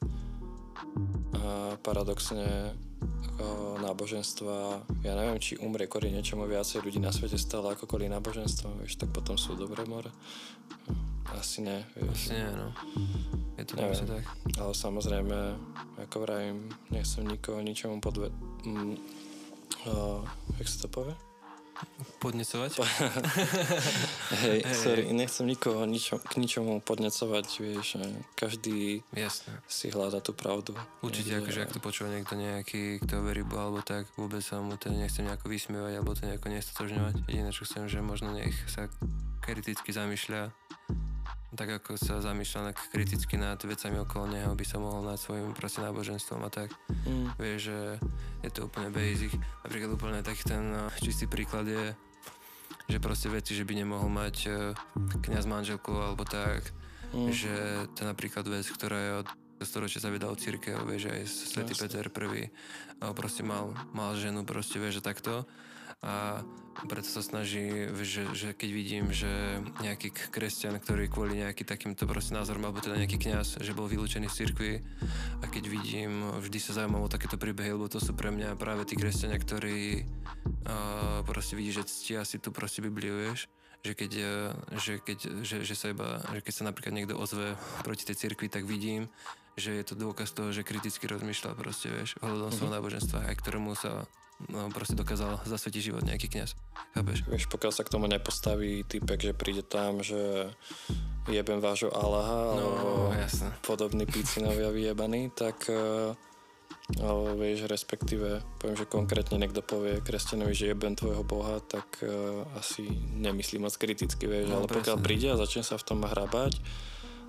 a 1.36 1.76
paradoxne 1.80 2.74
náboženstva, 3.76 4.82
ja 5.04 5.12
neviem, 5.12 5.36
či 5.36 5.60
umrie 5.60 5.86
kvôli 5.86 6.08
niečomu 6.08 6.48
viacej 6.48 6.80
ľudí 6.80 6.98
na 6.98 7.12
svete 7.12 7.36
stále 7.36 7.76
ako 7.76 7.84
kvôli 7.84 8.08
náboženstvom, 8.08 8.80
vieš, 8.80 8.96
tak 8.96 9.12
potom 9.12 9.36
sú 9.36 9.54
dobré 9.54 9.84
more. 9.84 10.08
Asi 11.36 11.60
nie, 11.60 11.84
vieš. 11.92 12.32
Asi 12.32 12.32
nie, 12.32 12.48
no. 12.56 12.72
Je 13.60 13.64
to 13.68 13.76
neviem, 13.76 14.06
tak. 14.08 14.24
Ale 14.56 14.72
samozrejme, 14.72 15.38
ako 16.00 16.16
vravím, 16.24 16.72
nechcem 16.88 17.28
nikoho 17.28 17.60
ničomu 17.60 18.00
podve... 18.00 18.32
Mm, 18.64 18.96
uh, 19.84 20.24
jak 20.56 20.68
sa 20.68 20.86
to 20.86 20.88
povie? 20.88 21.14
Podnecovať? 22.18 22.70
Hej, 24.42 24.58
sorry, 24.72 25.02
nechcem 25.12 25.46
nikoho 25.46 25.84
ničo, 25.84 26.18
k 26.18 26.40
ničomu 26.40 26.80
podnecovať, 26.80 27.46
vieš, 27.60 28.00
každý 28.34 29.04
Jasné. 29.12 29.52
si 29.68 29.92
hľada 29.92 30.18
tú 30.18 30.32
pravdu. 30.32 30.72
Určite, 31.00 31.36
Niekde- 31.36 31.44
akože 31.44 31.60
ak 31.62 31.72
to 31.76 31.80
počúva 31.80 32.08
niekto 32.10 32.34
nejaký, 32.34 32.98
kto 33.04 33.20
verí 33.22 33.44
Bohu, 33.44 33.60
alebo 33.60 33.80
tak, 33.84 34.08
vôbec 34.16 34.40
sa 34.40 34.58
mu 34.58 34.74
to 34.74 34.88
nechcem 34.88 35.24
nejako 35.24 35.46
vysmievať, 35.46 35.92
alebo 36.00 36.16
to 36.16 36.24
nejako 36.24 36.48
nestotožňovať. 36.50 37.14
Jediné, 37.28 37.50
čo 37.52 37.62
chcem, 37.64 37.84
že 37.86 38.00
možno 38.00 38.32
nech 38.32 38.56
sa 38.66 38.88
kriticky 39.40 39.92
zamýšľa, 39.94 40.50
tak 41.56 41.68
ako 41.80 41.96
sa 41.96 42.20
zamýšľa 42.20 42.60
nad- 42.70 42.78
kriticky 42.92 43.34
nad 43.38 43.56
vecami 43.56 43.96
okolo 44.02 44.28
neho, 44.28 44.52
by 44.52 44.64
sa 44.66 44.76
mohol 44.76 45.06
nad 45.06 45.16
svojim 45.16 45.54
proste 45.56 45.80
náboženstvom 45.80 46.40
a 46.44 46.50
tak. 46.50 46.74
Mm, 47.06 47.32
Vieš, 47.38 47.60
že 47.72 47.78
je 48.44 48.50
to 48.52 48.66
úplne 48.68 48.90
basic. 48.92 49.32
Napríklad 49.64 49.90
úplne 49.94 50.20
taký 50.20 50.42
ten 50.44 50.64
eh, 50.74 50.90
čistý 51.00 51.24
príklad 51.26 51.64
je, 51.66 51.94
že 52.86 52.98
proste 53.00 53.32
veci, 53.32 53.56
že 53.56 53.64
by 53.64 53.74
nemohol 53.78 54.10
mať 54.10 54.36
eh, 54.46 54.74
kňaz 55.24 55.44
manželku 55.48 55.94
alebo 55.94 56.26
tak, 56.26 56.66
mm, 57.14 57.30
že 57.32 57.54
to 57.96 58.04
je 58.04 58.06
napríklad 58.06 58.44
vec, 58.44 58.66
ktorá 58.68 58.98
je 58.98 59.12
od 59.24 59.28
storočia 59.64 60.04
sa 60.04 60.12
vydal 60.12 60.36
církev, 60.36 60.84
vieš, 60.84 61.08
aj 61.08 61.22
svätý. 61.24 61.72
Peter 61.72 62.12
prvý 62.12 62.52
a 63.00 63.16
proste 63.16 63.40
mal, 63.40 63.72
mal 63.96 64.12
ženu, 64.12 64.44
proste 64.44 64.76
vieš, 64.76 65.00
že 65.00 65.08
takto 65.08 65.48
a 66.04 66.44
preto 66.84 67.08
sa 67.08 67.24
snaží, 67.24 67.88
že, 68.04 68.28
že 68.36 68.48
keď 68.52 68.70
vidím, 68.70 69.04
že 69.08 69.64
nejaký 69.80 70.12
kresťan, 70.28 70.76
ktorý 70.76 71.08
kvôli 71.08 71.40
nejaký 71.40 71.64
takýmto 71.64 72.04
proste 72.04 72.36
názorom, 72.36 72.68
alebo 72.68 72.84
teda 72.84 73.00
nejaký 73.00 73.16
kňaz, 73.16 73.64
že 73.64 73.72
bol 73.72 73.88
vylúčený 73.88 74.28
z 74.28 74.44
cirkvi 74.44 74.84
a 75.40 75.48
keď 75.48 75.64
vidím, 75.72 76.36
vždy 76.36 76.58
sa 76.60 76.76
zaujímam 76.76 77.08
o 77.08 77.12
takéto 77.12 77.40
príbehy, 77.40 77.72
lebo 77.72 77.88
to 77.88 77.96
sú 77.96 78.12
pre 78.12 78.28
mňa 78.28 78.60
práve 78.60 78.84
tí 78.84 78.92
kresťania, 78.92 79.40
ktorí 79.40 80.04
uh, 80.04 81.24
proste 81.24 81.56
vidí, 81.56 81.72
že 81.72 81.88
ctia 81.88 82.28
si 82.28 82.36
tu 82.36 82.52
proste 82.52 82.84
Bibliu, 82.84 83.16
vieš, 83.16 83.48
že 83.80 83.92
keď, 83.96 84.12
eh, 84.18 84.28
že, 84.76 84.92
keď, 85.00 85.18
že, 85.46 85.56
že 85.62 85.74
sa 85.78 85.94
iba, 85.94 86.18
že 86.34 86.42
keď 86.42 86.54
sa 86.54 86.66
napríklad 86.66 86.92
niekto 86.92 87.14
ozve 87.14 87.54
proti 87.86 88.02
tej 88.04 88.18
cirkvi, 88.18 88.50
tak 88.50 88.66
vidím, 88.66 89.06
že 89.56 89.72
je 89.72 89.84
to 89.86 89.96
dôkaz 89.96 90.36
toho, 90.36 90.52
že 90.52 90.66
kriticky 90.66 91.08
rozmýšľa 91.08 91.56
proste, 91.56 91.88
vieš, 91.88 92.20
ohľadom 92.20 92.52
svojho 92.52 92.76
náboženstva, 92.76 93.32
aj 93.32 93.36
ktorému 93.40 93.72
sa 93.72 94.04
no, 94.46 94.68
proste 94.68 94.92
dokázal 94.92 95.40
zasvetiť 95.42 95.82
život 95.82 96.02
nejaký 96.02 96.28
kňaz. 96.28 96.52
Chápeš? 96.92 97.24
Vieš, 97.24 97.44
pokiaľ 97.46 97.72
sa 97.72 97.82
k 97.82 97.92
tomu 97.92 98.06
nepostaví 98.06 98.84
typek, 98.84 99.20
že 99.20 99.32
príde 99.32 99.60
tam, 99.60 100.00
že 100.00 100.52
jebem 101.26 101.58
vášho 101.58 101.90
Allaha, 101.90 102.54
alebo 102.54 102.88
No, 103.08 103.16
jasné. 103.16 103.50
podobní 103.62 104.04
pícinovia 104.04 104.70
vyjebaní, 104.70 105.28
tak 105.30 105.66
uh, 105.68 106.14
ale 106.96 107.34
vieš, 107.34 107.66
respektíve, 107.66 108.46
poviem, 108.56 108.78
že 108.78 108.86
konkrétne 108.86 109.36
niekto 109.36 109.58
povie 109.58 109.98
kresťanovi, 109.98 110.54
že 110.54 110.70
jebem 110.70 110.94
tvojho 110.94 111.26
Boha, 111.26 111.58
tak 111.58 111.86
uh, 112.00 112.46
asi 112.54 112.86
nemyslí 113.18 113.58
moc 113.58 113.74
kriticky, 113.74 114.24
vieš, 114.24 114.46
No, 114.48 114.62
ale 114.62 114.70
pokiaľ 114.70 114.96
presne. 115.00 115.06
príde 115.06 115.28
a 115.34 115.36
začne 115.36 115.64
sa 115.64 115.74
v 115.74 115.84
tom 115.84 116.00
hrabať 116.00 116.62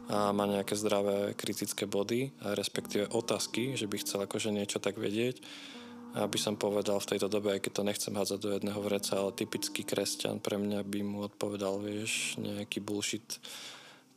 a 0.08 0.32
má 0.32 0.48
nejaké 0.48 0.72
zdravé 0.72 1.36
kritické 1.36 1.84
body 1.84 2.32
a 2.40 2.56
respektíve 2.56 3.12
otázky, 3.12 3.76
že 3.76 3.92
by 3.92 4.00
chcel 4.00 4.24
akože 4.24 4.56
niečo 4.56 4.80
tak 4.80 4.96
vedieť, 4.96 5.44
aby 6.18 6.38
som 6.42 6.58
povedal 6.58 6.98
v 6.98 7.10
tejto 7.14 7.30
dobe, 7.30 7.54
aj 7.54 7.62
keď 7.62 7.72
to 7.78 7.88
nechcem 7.88 8.14
hádzať 8.18 8.40
do 8.42 8.50
jedného 8.58 8.80
vreca, 8.82 9.14
ale 9.22 9.38
typický 9.38 9.86
kresťan 9.86 10.42
pre 10.42 10.58
mňa 10.58 10.82
by 10.82 11.00
mu 11.06 11.26
odpovedal, 11.30 11.78
vieš, 11.78 12.42
nejaký 12.42 12.82
bullshit 12.82 13.38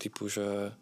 typu, 0.01 0.33
že 0.33 0.73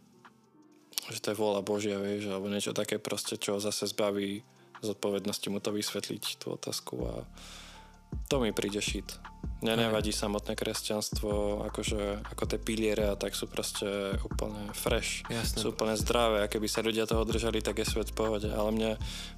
že 1.09 1.25
to 1.25 1.33
je 1.33 1.41
vôľa 1.41 1.65
Božia, 1.65 1.97
vieš, 1.97 2.29
alebo 2.29 2.53
niečo 2.53 2.77
také 2.77 3.01
proste, 3.01 3.41
čo 3.41 3.57
zase 3.63 3.89
zbaví 3.89 4.45
zodpovednosti 4.85 5.49
mu 5.49 5.59
to 5.59 5.73
vysvetliť, 5.73 6.25
tú 6.37 6.55
otázku 6.55 6.95
a 7.09 7.15
to 8.29 8.41
mi 8.41 8.53
príde 8.53 8.81
šit. 8.81 9.17
Mne 9.65 9.89
nevadí 9.89 10.15
samotné 10.15 10.55
kresťanstvo, 10.55 11.65
akože, 11.73 12.29
ako 12.31 12.45
tie 12.47 12.61
piliere 12.61 13.11
a 13.11 13.19
tak 13.19 13.35
sú 13.35 13.51
proste 13.51 14.17
úplne 14.23 14.71
fresh. 14.73 15.27
Jasné. 15.29 15.61
Sú 15.61 15.75
úplne 15.75 15.99
zdravé 15.99 16.45
a 16.45 16.51
keby 16.51 16.69
sa 16.71 16.85
ľudia 16.85 17.11
toho 17.11 17.27
držali, 17.27 17.61
tak 17.61 17.83
je 17.83 17.91
svet 17.91 18.15
v 18.15 18.17
pohode. 18.17 18.49
Ale 18.49 18.71
mne, 18.71 18.93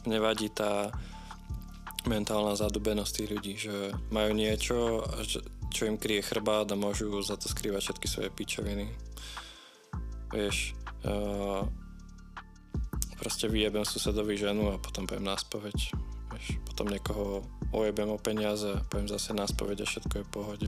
mne 0.05 0.19
vadí 0.21 0.53
tá 0.53 0.93
mentálna 2.09 2.57
zadubenosť 2.57 3.13
tých 3.13 3.29
ľudí, 3.29 3.55
že 3.59 3.75
majú 4.13 4.33
niečo, 4.33 5.05
čo 5.73 5.83
im 5.89 6.01
kryje 6.01 6.25
chrbát 6.25 6.69
a 6.73 6.77
môžu 6.79 7.13
za 7.21 7.37
to 7.37 7.49
skrývať 7.51 7.91
všetky 7.91 8.07
svoje 8.07 8.31
pičoviny. 8.33 8.87
Vieš, 10.31 10.79
uh, 11.05 11.67
proste 13.19 13.51
vyjebem 13.51 13.85
susedovi 13.85 14.39
ženu 14.39 14.73
a 14.73 14.81
potom 14.81 15.05
poviem 15.05 15.29
na 15.29 15.37
spoveď. 15.37 15.77
Vieš, 16.31 16.47
potom 16.65 16.87
niekoho 16.89 17.45
ojebem 17.75 18.09
o 18.09 18.19
peniaze 18.19 18.71
a 18.71 18.85
poviem 18.87 19.11
zase 19.11 19.35
na 19.35 19.45
spoveď 19.45 19.85
a 19.85 19.91
všetko 19.91 20.15
je 20.15 20.27
v 20.27 20.33
pohode. 20.33 20.67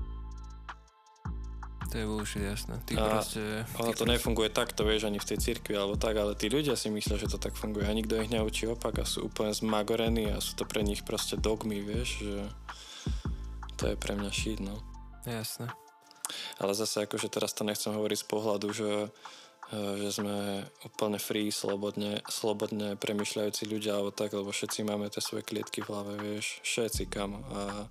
To 1.92 2.00
je 2.00 2.08
bullshit, 2.08 2.40
jasné. 2.40 2.80
Ty 2.88 2.96
A- 2.96 3.20
proste... 3.20 3.68
Ty 3.68 3.92
to 3.92 4.08
nefunguje 4.08 4.48
takto, 4.48 4.88
vieš, 4.88 5.12
ani 5.12 5.20
v 5.20 5.28
tej 5.28 5.38
cirkvi 5.44 5.76
alebo 5.76 6.00
tak, 6.00 6.16
ale 6.16 6.32
tí 6.32 6.48
ľudia 6.48 6.72
si 6.72 6.88
myslia, 6.88 7.20
že 7.20 7.28
to 7.28 7.36
tak 7.36 7.52
funguje 7.52 7.84
a 7.84 7.92
nikto 7.92 8.16
ich 8.16 8.32
neučí 8.32 8.64
opak 8.64 8.96
a 8.96 9.04
sú 9.04 9.28
úplne 9.28 9.52
zmagorení 9.52 10.32
a 10.32 10.40
sú 10.40 10.56
to 10.56 10.64
pre 10.64 10.80
nich 10.80 11.04
proste 11.04 11.36
dogmy, 11.36 11.84
vieš, 11.84 12.24
že 12.24 12.36
to 13.76 13.92
je 13.92 13.96
pre 14.00 14.16
mňa 14.16 14.32
šít, 14.32 14.64
no. 14.64 14.80
Jasné. 15.28 15.68
Ale 16.56 16.72
zase 16.72 17.04
akože 17.04 17.28
teraz 17.28 17.52
to 17.52 17.60
nechcem 17.60 17.92
hovoriť 17.92 18.18
z 18.24 18.26
pohľadu, 18.26 18.68
že, 18.72 18.92
eh, 19.76 19.94
že 20.00 20.16
sme 20.16 20.64
úplne 20.88 21.20
free, 21.20 21.52
slobodne, 21.52 22.24
slobodne 22.24 22.96
premyšľajúci 22.96 23.68
ľudia 23.68 24.00
alebo 24.00 24.16
tak, 24.16 24.32
lebo 24.32 24.48
všetci 24.48 24.80
máme 24.88 25.12
tie 25.12 25.20
svoje 25.20 25.44
klietky 25.44 25.84
v 25.84 25.92
hlave, 25.92 26.12
vieš, 26.16 26.56
všetci 26.64 27.04
kam 27.12 27.44
a 27.52 27.84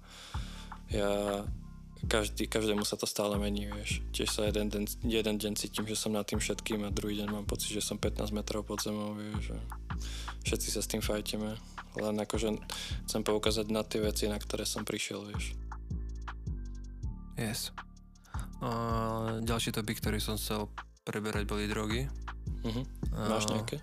ja 0.89 1.45
každý, 2.07 2.47
každému 2.47 2.81
sa 2.81 2.97
to 2.97 3.05
stále 3.05 3.37
mení, 3.37 3.69
vieš. 3.69 4.01
Tiež 4.09 4.29
sa 4.29 4.47
jeden, 4.47 4.69
deň, 4.69 4.83
jeden 5.05 5.35
deň 5.37 5.53
cítim, 5.57 5.85
že 5.85 5.93
som 5.93 6.13
nad 6.13 6.25
tým 6.25 6.41
všetkým 6.41 6.85
a 6.85 6.89
druhý 6.89 7.21
deň 7.21 7.29
mám 7.29 7.45
pocit, 7.45 7.73
že 7.73 7.81
som 7.81 7.97
15 7.97 8.31
metrov 8.31 8.65
pod 8.65 8.81
zemou, 8.81 9.13
vieš. 9.13 9.53
A 9.53 9.59
všetci 10.41 10.67
sa 10.69 10.81
s 10.81 10.89
tým 10.89 11.01
fajtíme. 11.01 11.49
Len 11.99 12.15
akože 12.17 12.55
chcem 13.07 13.21
poukázať 13.21 13.67
na 13.69 13.83
tie 13.83 13.99
veci, 13.99 14.25
na 14.25 14.39
ktoré 14.39 14.63
som 14.63 14.81
prišiel, 14.81 15.27
vieš. 15.27 15.53
Yes. 17.35 17.73
A 18.61 18.69
ďalší 19.41 19.73
topik, 19.73 19.97
ktorý 19.97 20.21
som 20.21 20.37
chcel 20.37 20.69
preberať, 21.01 21.49
boli 21.49 21.65
drogy. 21.65 22.05
A- 23.11 23.29
Máš 23.29 23.49
nejaké? 23.49 23.81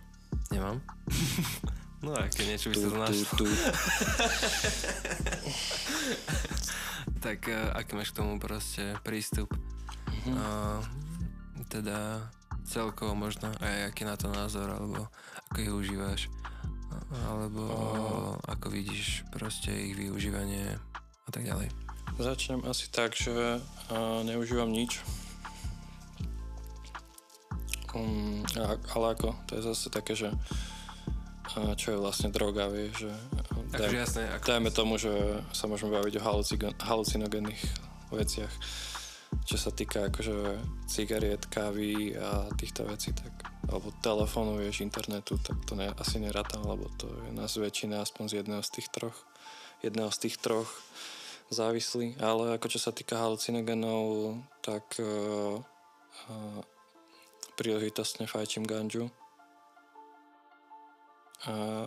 Nemám. 0.55 0.78
no 2.01 2.15
aké 2.15 2.47
niečo 2.47 2.70
by 2.70 2.77
sa 2.77 2.83
to 2.83 2.91
tu, 2.91 2.99
našlo. 2.99 3.35
tu. 3.37 3.47
Tak 7.19 7.51
uh, 7.51 7.75
aký 7.75 7.99
máš 7.99 8.15
k 8.15 8.23
tomu 8.23 8.39
proste 8.39 8.95
prístup? 9.03 9.51
Mhm. 10.25 10.33
Uh, 10.39 10.81
teda 11.69 12.31
celkovo 12.65 13.12
možno 13.12 13.51
aj 13.61 13.93
aký 13.93 14.07
na 14.07 14.15
to 14.16 14.31
názor, 14.31 14.70
alebo 14.70 15.11
ako 15.51 15.59
ich 15.59 15.73
užívaš, 15.73 16.20
A- 16.89 17.27
alebo 17.29 17.62
A- 17.66 18.55
ako 18.57 18.70
vidíš 18.73 19.27
proste 19.35 19.73
ich 19.73 19.99
využívanie 19.99 20.79
a 21.27 21.31
tak 21.33 21.45
ďalej. 21.45 21.69
Začnem 22.16 22.65
asi 22.65 22.89
tak, 22.89 23.12
že 23.19 23.61
uh, 23.61 24.20
neužívam 24.25 24.70
nič. 24.70 25.03
Um, 27.93 28.45
a, 28.57 28.77
ale 28.95 29.07
ako, 29.16 29.33
to 29.49 29.59
je 29.59 29.62
zase 29.65 29.89
také, 29.91 30.12
že 30.16 30.29
uh, 30.33 30.39
čo 31.77 31.97
je 31.97 31.99
vlastne 31.99 32.29
droga, 32.29 32.69
vieš, 32.69 33.09
že 33.09 33.12
uh, 33.12 33.73
Takže 33.73 33.97
jasné, 33.97 34.23
ako... 34.33 34.45
dajme 34.49 34.70
tomu, 34.73 34.95
že 34.97 35.12
sa 35.53 35.69
môžeme 35.69 35.93
baviť 35.97 36.20
o 36.20 36.25
halucinogénnych 36.81 37.62
veciach, 38.12 38.53
čo 39.45 39.57
sa 39.61 39.69
týka 39.73 40.09
akože 40.09 40.57
cigariet, 40.89 41.45
kávy 41.49 42.16
a 42.16 42.49
týchto 42.57 42.89
vecí, 42.89 43.12
tak 43.12 43.33
alebo 43.69 43.93
telefónu, 44.01 44.57
vieš, 44.57 44.81
internetu, 44.81 45.37
tak 45.45 45.61
to 45.69 45.77
ne, 45.77 45.93
asi 46.01 46.16
nerátam, 46.16 46.65
lebo 46.65 46.89
to 46.97 47.05
je 47.29 47.37
nás 47.37 47.53
väčšina 47.53 48.01
aspoň 48.01 48.25
z 48.25 48.35
jedného 48.41 48.65
z 48.65 48.81
tých 48.81 48.89
troch 48.89 49.29
jedného 49.83 50.11
z 50.11 50.19
tých 50.27 50.37
troch 50.43 50.66
závislí, 51.49 52.20
ale 52.20 52.59
ako 52.59 52.66
čo 52.69 52.79
sa 52.83 52.93
týka 52.93 53.16
halucinogénov, 53.16 54.37
tak 54.61 54.85
uh, 55.01 55.61
uh, 56.29 56.61
príležitostne 57.57 58.29
fajčím 58.29 58.69
ganžu. 58.69 59.09
A 61.47 61.86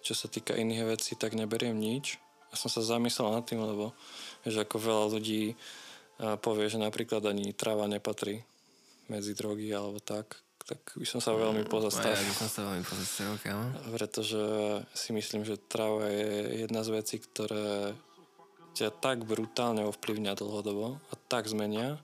čo 0.00 0.16
sa 0.16 0.30
týka 0.32 0.56
iných 0.56 0.96
vecí, 0.96 1.12
tak 1.20 1.36
neberiem 1.36 1.76
nič. 1.76 2.16
Ja 2.48 2.56
som 2.56 2.72
sa 2.72 2.80
zamyslel 2.80 3.28
nad 3.28 3.44
tým, 3.44 3.60
lebo 3.60 3.92
že 4.48 4.64
ako 4.64 4.76
veľa 4.80 5.04
ľudí 5.12 5.52
povie, 6.40 6.72
že 6.72 6.80
napríklad 6.80 7.20
ani 7.28 7.52
tráva 7.52 7.84
nepatrí 7.84 8.40
medzi 9.12 9.36
drogy 9.36 9.68
alebo 9.72 10.00
tak, 10.00 10.40
tak 10.64 10.80
by 10.96 11.04
som 11.04 11.20
sa 11.20 11.36
veľmi 11.36 11.68
pozastavil. 11.68 12.16
Ja 12.16 12.28
by 12.28 12.36
som 12.40 12.48
sa 12.48 12.60
veľmi 12.72 12.84
pozastavil, 12.84 13.34
kámo. 13.40 13.64
Pretože 13.92 14.42
si 14.96 15.12
myslím, 15.12 15.44
že 15.44 15.60
tráva 15.60 16.08
je 16.08 16.64
jedna 16.64 16.80
z 16.84 16.92
vecí, 16.92 17.16
ktoré 17.20 17.92
ťa 18.76 18.92
tak 19.00 19.24
brutálne 19.28 19.84
ovplyvňa 19.88 20.36
dlhodobo 20.36 21.00
a 21.08 21.14
tak 21.28 21.48
zmenia, 21.48 22.00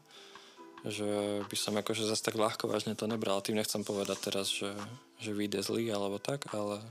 že 0.85 1.41
by 1.49 1.57
som 1.57 1.75
akože 1.81 2.05
zase 2.05 2.21
tak 2.21 2.37
ľahko 2.37 2.69
vážne 2.69 2.93
to 2.93 3.09
nebral. 3.09 3.41
Tým 3.41 3.57
nechcem 3.57 3.81
povedať 3.81 4.19
teraz, 4.21 4.53
že, 4.53 4.77
že 5.17 5.33
vyjde 5.33 5.65
zlý 5.65 5.89
alebo 5.89 6.21
tak, 6.21 6.45
ale 6.53 6.85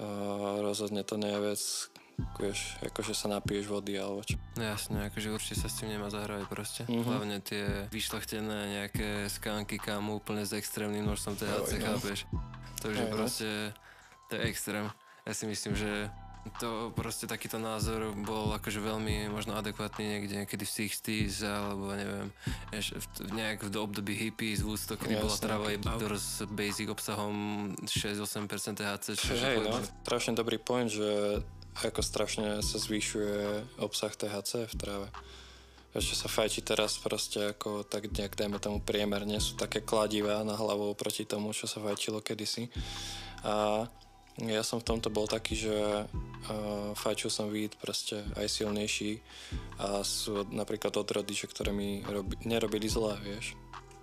uh, 0.00 0.64
rozhodne 0.64 1.04
to 1.04 1.20
nie 1.20 1.28
je 1.28 1.40
vec, 1.44 1.62
vieš, 2.40 2.80
akože 2.80 3.12
sa 3.12 3.28
napiješ 3.28 3.68
vody 3.68 4.00
alebo 4.00 4.24
čo. 4.24 4.40
No 4.56 4.64
jasne, 4.64 5.12
akože 5.12 5.28
určite 5.28 5.60
sa 5.60 5.68
s 5.68 5.76
tým 5.76 5.92
nemá 5.92 6.08
zahrať 6.08 6.48
proste. 6.48 6.82
Mhm. 6.88 7.04
Hlavne 7.04 7.36
tie 7.44 7.64
vyšľachtené 7.92 8.58
nejaké 8.80 9.28
skánky 9.28 9.76
kámo 9.76 10.16
úplne 10.16 10.48
s 10.48 10.56
extrémnym 10.56 11.04
množstvom 11.04 11.36
THC, 11.36 11.70
no. 11.80 11.84
chápeš? 11.84 12.18
To 12.80 12.90
už 12.90 12.96
je 12.96 13.06
no. 13.06 13.12
proste, 13.12 13.48
to 14.32 14.40
je 14.40 14.42
extrém. 14.48 14.88
Ja 15.22 15.32
si 15.36 15.44
myslím, 15.46 15.76
že 15.78 16.10
to 16.58 16.90
proste 16.98 17.30
takýto 17.30 17.62
názor 17.62 18.10
bol 18.18 18.50
akože 18.58 18.82
veľmi 18.82 19.30
možno 19.30 19.54
adekvátny 19.54 20.02
niekde 20.02 20.34
niekedy 20.42 20.66
v 20.66 20.72
60s 20.90 21.46
alebo 21.46 21.94
neviem, 21.94 22.34
v, 22.74 23.06
nejak 23.30 23.62
v 23.62 23.70
období 23.78 24.18
hippies, 24.18 24.66
Woodstock, 24.66 24.98
kedy 24.98 25.22
bola 25.22 25.38
tráva 25.38 25.70
iba 25.70 25.94
s 26.18 26.42
basic 26.50 26.90
obsahom 26.90 27.70
6-8% 27.86 28.74
THC, 28.74 29.06
Hej, 29.38 29.62
no, 29.62 29.78
strašne 30.02 30.34
dobrý 30.34 30.58
point, 30.58 30.90
že 30.90 31.38
ako 31.78 32.00
strašne 32.02 32.60
sa 32.60 32.76
zvyšuje 32.76 33.78
obsah 33.78 34.10
THC 34.12 34.66
v 34.66 34.74
tráve. 34.74 35.08
Čo 35.92 36.16
sa 36.16 36.28
fajči 36.28 36.64
teraz 36.64 36.96
proste 36.96 37.52
ako 37.52 37.84
tak 37.84 38.08
nejak 38.08 38.32
dajme 38.32 38.56
tomu 38.56 38.80
priemerne 38.80 39.36
sú 39.36 39.60
také 39.60 39.84
kladivá 39.84 40.40
na 40.40 40.56
hlavu 40.56 40.96
proti 40.96 41.28
tomu, 41.28 41.52
čo 41.52 41.68
sa 41.68 41.84
fajčilo 41.84 42.24
kedysi. 42.24 42.72
A 43.44 43.84
ja 44.40 44.64
som 44.64 44.80
v 44.80 44.88
tomto 44.88 45.12
bol 45.12 45.28
taký, 45.28 45.68
že 45.68 45.76
uh, 45.76 46.96
fajčil 46.96 47.28
som 47.28 47.52
víd 47.52 47.76
proste 47.76 48.24
aj 48.40 48.48
silnejší 48.48 49.20
a 49.76 50.00
sú 50.00 50.48
napríklad 50.48 50.96
od 50.96 51.04
rodiče, 51.04 51.44
ktoré 51.52 51.76
mi 51.76 52.00
robi, 52.08 52.40
nerobili 52.48 52.88
zle, 52.88 53.20
vieš, 53.20 53.52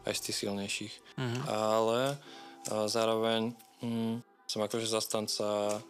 aj 0.05 0.13
z 0.13 0.21
tých 0.29 0.37
silnejších. 0.45 0.93
Mhm. 1.17 1.39
Ale 1.49 1.99
uh, 2.13 2.85
zároveň 2.85 3.57
mm, 3.81 4.21
som 4.45 4.61
akože 4.61 4.85
zastanca 4.85 5.81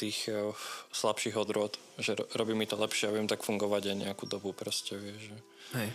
tých 0.00 0.32
uh, 0.32 0.56
slabších 0.96 1.36
odrod, 1.36 1.76
že 2.00 2.16
ro- 2.16 2.28
robí 2.32 2.56
mi 2.56 2.64
to 2.64 2.80
lepšie 2.80 3.12
a 3.12 3.14
viem 3.14 3.28
tak 3.28 3.44
fungovať 3.44 3.92
aj 3.92 3.96
nejakú 4.08 4.24
dobu 4.24 4.56
proste, 4.56 4.96
vieš. 4.96 5.28
Že, 5.28 5.38
Hej. 5.76 5.88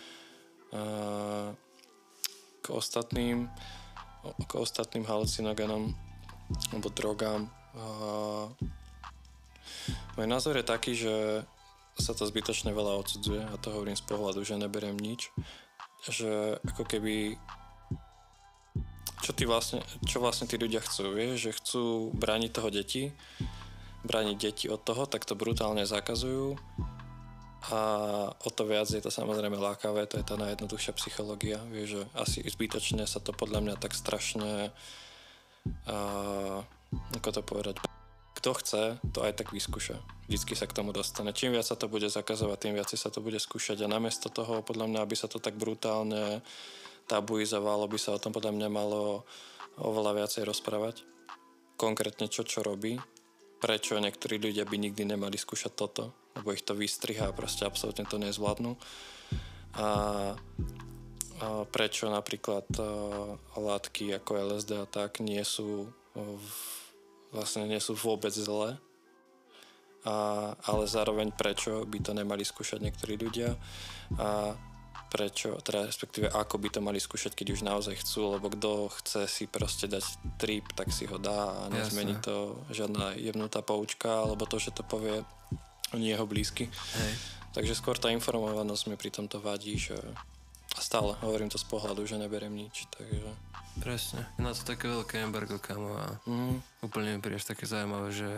a 0.75 0.83
k 2.61 2.65
ostatným 2.73 3.49
k 4.25 4.51
ostatným 4.57 5.05
halucinogénom 5.05 5.93
alebo 6.73 6.87
drogám 6.93 7.49
a 7.75 7.85
môj 10.15 10.27
názor 10.27 10.55
je 10.55 10.65
taký, 10.65 10.93
že 10.95 11.43
sa 11.95 12.11
to 12.15 12.27
zbytočne 12.27 12.71
veľa 12.75 12.99
odsudzuje 13.03 13.41
a 13.43 13.55
to 13.59 13.71
hovorím 13.71 13.95
z 13.95 14.05
pohľadu, 14.07 14.43
že 14.43 14.59
neberiem 14.59 14.95
nič 14.95 15.31
že 16.05 16.61
ako 16.61 16.85
keby 16.85 17.33
čo, 19.25 19.33
ty 19.33 19.49
vlastne, 19.49 19.81
čo 20.05 20.21
vlastne 20.21 20.45
tí 20.45 20.53
ľudia 20.53 20.85
chcú, 20.85 21.17
vieš, 21.17 21.49
že 21.49 21.57
chcú 21.57 22.13
brániť 22.13 22.51
toho 22.53 22.69
deti 22.69 23.09
brániť 24.05 24.37
deti 24.37 24.65
od 24.69 24.79
toho, 24.85 25.09
tak 25.09 25.25
to 25.25 25.33
brutálne 25.33 25.81
zakazujú. 25.83 26.55
A 27.73 27.79
o 28.29 28.49
to 28.53 28.69
viac 28.69 28.85
je 28.85 29.01
to 29.01 29.09
samozrejme 29.09 29.57
lákavé, 29.57 30.05
to 30.05 30.21
je 30.21 30.25
tá 30.29 30.37
najjednoduchšia 30.37 30.93
psychológia, 31.01 31.57
vieš, 31.73 31.97
že 31.97 32.01
asi 32.13 32.39
zbytočne 32.45 33.09
sa 33.09 33.17
to 33.17 33.33
podľa 33.33 33.65
mňa 33.65 33.75
tak 33.81 33.97
strašne 33.97 34.69
a, 35.85 35.97
ako 37.15 37.29
to 37.29 37.41
povedať, 37.41 37.75
kto 38.35 38.51
chce, 38.61 38.83
to 39.09 39.19
aj 39.25 39.41
tak 39.41 39.49
vyskúša. 39.49 39.97
Vždycky 40.29 40.53
sa 40.53 40.69
k 40.69 40.75
tomu 40.77 40.93
dostane. 40.93 41.33
Čím 41.33 41.57
viac 41.57 41.65
sa 41.65 41.79
to 41.79 41.89
bude 41.89 42.05
zakazovať, 42.05 42.57
tým 42.61 42.73
viac 42.77 42.89
sa 42.91 43.09
to 43.09 43.23
bude 43.23 43.37
skúšať 43.41 43.81
a 43.81 43.89
namiesto 43.89 44.29
toho, 44.29 44.61
podľa 44.61 44.85
mňa, 44.91 44.99
aby 45.01 45.15
sa 45.17 45.25
to 45.25 45.41
tak 45.41 45.57
brutálne 45.57 46.45
tabuizovalo, 47.09 47.89
by 47.89 47.97
sa 47.97 48.17
o 48.17 48.21
tom 48.21 48.33
podľa 48.33 48.53
mňa 48.53 48.69
malo 48.69 49.25
oveľa 49.81 50.25
viacej 50.25 50.43
rozprávať. 50.45 51.05
Konkrétne 51.75 52.31
čo 52.31 52.47
čo 52.47 52.63
robí, 52.63 52.95
prečo 53.59 53.97
niektorí 53.99 54.37
ľudia 54.37 54.63
by 54.63 54.77
nikdy 54.77 55.03
nemali 55.09 55.35
skúšať 55.35 55.73
toto, 55.73 56.13
lebo 56.37 56.53
ich 56.53 56.63
to 56.63 56.77
vystrihá 56.77 57.31
a 57.31 57.35
proste 57.35 57.65
absolútne 57.65 58.05
to 58.05 58.21
nezvládnu. 58.21 58.77
A 59.75 59.87
prečo 61.71 62.07
napríklad 62.07 62.67
a, 62.77 62.83
látky 63.59 64.15
ako 64.15 64.31
LSD 64.55 64.71
a 64.79 64.87
tak 64.87 65.19
nie 65.19 65.41
sú 65.43 65.91
v, 66.15 66.51
vlastne 67.35 67.67
nie 67.67 67.79
sú 67.83 67.95
vôbec 67.95 68.31
zlé, 68.31 68.79
a, 70.05 70.15
ale 70.63 70.83
zároveň 70.87 71.33
prečo 71.35 71.83
by 71.83 71.99
to 71.99 72.11
nemali 72.15 72.45
skúšať 72.45 72.79
niektorí 72.79 73.19
ľudia 73.19 73.57
a 74.21 74.55
prečo, 75.15 75.55
teda 75.63 75.87
respektíve 75.87 76.27
ako 76.27 76.59
by 76.59 76.69
to 76.75 76.79
mali 76.83 76.99
skúšať, 76.99 77.39
keď 77.39 77.47
už 77.55 77.61
naozaj 77.63 78.03
chcú, 78.03 78.35
lebo 78.35 78.51
kto 78.51 78.91
chce 78.99 79.21
si 79.31 79.45
proste 79.47 79.87
dať 79.87 80.03
trip, 80.35 80.67
tak 80.75 80.91
si 80.91 81.07
ho 81.07 81.15
dá 81.15 81.55
a 81.55 81.71
nezmení 81.71 82.19
to 82.19 82.59
žiadna 82.67 83.15
jemnutá 83.15 83.63
poučka, 83.63 84.27
alebo 84.27 84.43
to, 84.43 84.59
že 84.59 84.75
to 84.75 84.83
povie 84.83 85.23
ani 85.95 86.11
jeho 86.11 86.27
blízky. 86.27 86.67
Hej. 86.67 87.11
Takže 87.55 87.79
skôr 87.79 87.95
tá 87.95 88.11
informovanosť 88.11 88.83
mi 88.91 88.99
pri 88.99 89.15
tomto 89.15 89.39
vadí, 89.39 89.79
že 89.79 89.95
a 90.75 90.79
stále 90.79 91.15
hovorím 91.23 91.47
to 91.47 91.57
z 91.57 91.65
pohľadu, 91.65 92.03
že 92.03 92.19
neberiem 92.19 92.53
nič, 92.53 92.85
takže 92.91 93.31
Presne. 93.75 94.23
Na 94.39 94.55
to 94.55 94.63
také 94.63 94.87
veľké 94.87 95.19
embargo, 95.19 95.59
kamo, 95.59 95.99
a 95.99 96.07
mm, 96.23 96.87
úplne 96.87 97.15
mi 97.15 97.19
príde 97.19 97.43
až 97.43 97.51
také 97.51 97.67
zaujímavé, 97.67 98.07
že 98.07 98.31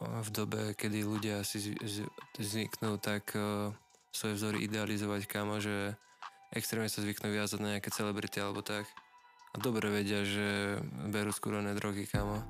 v 0.00 0.28
dobe, 0.28 0.60
kedy 0.76 1.00
ľudia 1.00 1.40
si 1.48 1.60
zv- 1.60 1.80
zv- 1.80 2.12
zvyknú 2.36 3.00
tak 3.00 3.32
o, 3.36 3.72
svoje 4.12 4.36
vzory 4.36 4.68
idealizovať, 4.68 5.24
kamo, 5.24 5.64
že 5.64 5.96
extrémne 6.52 6.92
sa 6.92 7.00
zvyknú 7.00 7.32
viazať 7.32 7.58
na 7.60 7.76
nejaké 7.76 7.88
celebrity 7.88 8.36
alebo 8.44 8.60
tak. 8.60 8.84
A 9.52 9.56
dobre 9.58 9.88
vedia, 9.88 10.28
že 10.28 10.76
berú 11.08 11.32
skúrené 11.32 11.72
drogy, 11.72 12.04
kamo. 12.04 12.44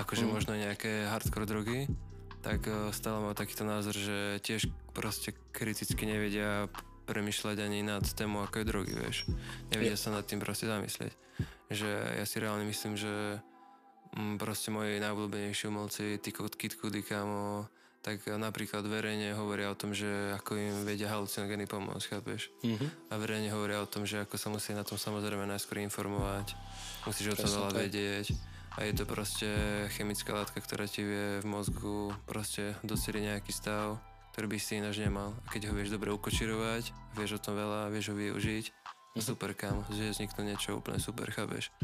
Akože 0.00 0.24
Mm. 0.24 0.32
možno 0.32 0.52
nejaké 0.56 1.12
hardcore 1.12 1.44
drogy, 1.44 1.92
tak 2.40 2.64
o, 2.72 2.88
stále 2.88 3.20
mám 3.20 3.36
takýto 3.36 3.68
názor, 3.68 3.92
že 3.92 4.40
tiež 4.40 4.64
proste 4.96 5.36
kriticky 5.52 6.08
nevedia 6.08 6.72
premyšľať 7.10 7.58
ani 7.66 7.82
nad 7.82 8.06
tému, 8.06 8.46
ako 8.46 8.62
je 8.62 8.66
drogy, 8.70 8.94
vieš. 8.94 9.26
Nevedia 9.74 9.98
sa 9.98 10.14
nad 10.14 10.22
tým 10.22 10.38
proste 10.38 10.70
zamyslieť. 10.70 11.10
Že 11.66 11.90
ja 12.22 12.24
si 12.24 12.36
reálne 12.38 12.62
myslím, 12.70 12.94
že 12.94 13.42
mm, 14.14 14.38
proste 14.38 14.70
moji 14.70 15.02
najobľúbenejší 15.02 15.66
umelci, 15.66 16.22
Kid 16.22 16.78
Cudi, 16.78 17.02
kámo, 17.02 17.66
tak 18.00 18.24
napríklad 18.24 18.86
verejne 18.86 19.36
hovoria 19.36 19.68
o 19.68 19.76
tom, 19.76 19.92
že 19.92 20.08
ako 20.38 20.56
im 20.56 20.76
vedia 20.88 21.10
halucinogény 21.12 21.68
pomôcť, 21.68 22.06
chápeš? 22.16 22.48
mm-hmm. 22.62 23.12
A 23.12 23.14
verejne 23.18 23.50
hovoria 23.52 23.82
o 23.82 23.90
tom, 23.90 24.08
že 24.08 24.22
ako 24.22 24.36
sa 24.40 24.48
musí 24.48 24.72
na 24.72 24.86
tom 24.86 24.96
samozrejme 24.96 25.44
najskôr 25.44 25.84
informovať, 25.84 26.56
musíš 27.04 27.34
o 27.34 27.38
tom 27.44 27.50
veľa 27.50 27.70
vedieť 27.76 28.32
a 28.78 28.86
je 28.86 28.92
to 28.96 29.04
proste 29.04 29.50
chemická 29.98 30.32
látka, 30.32 30.62
ktorá 30.62 30.86
ti 30.86 31.02
vie 31.02 31.42
v 31.42 31.46
mozgu 31.46 32.14
proste 32.24 32.78
docieliť 32.86 33.22
nejaký 33.34 33.52
stav, 33.52 33.98
ktorý 34.32 34.46
by 34.50 34.58
si 34.58 34.78
ináč 34.78 35.02
nemal. 35.02 35.34
A 35.44 35.46
keď 35.50 35.70
ho 35.70 35.76
vieš 35.76 35.94
dobre 35.94 36.14
ukočirovať, 36.14 37.16
vieš 37.18 37.38
o 37.38 37.42
tom 37.42 37.54
veľa, 37.58 37.90
vieš 37.90 38.12
ho 38.12 38.16
využiť, 38.16 38.66
Mhm. 39.10 39.26
super 39.26 39.50
kam, 39.58 39.82
že 39.90 40.14
vznikne 40.14 40.54
niečo 40.54 40.78
úplne 40.78 41.02
super, 41.02 41.26
chápeš? 41.34 41.74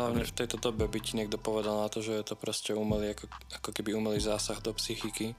Hlavne 0.00 0.24
v 0.24 0.32
tejto 0.32 0.56
dobe 0.56 0.88
by 0.88 0.96
ti 0.96 1.12
niekto 1.12 1.36
povedal 1.36 1.84
na 1.84 1.92
to, 1.92 2.00
že 2.00 2.16
je 2.16 2.24
to 2.24 2.40
proste 2.40 2.72
umelý, 2.72 3.12
ako, 3.12 3.28
ako 3.52 3.68
keby 3.76 3.92
umelý 3.92 4.16
zásah 4.16 4.56
do 4.64 4.72
psychiky. 4.72 5.36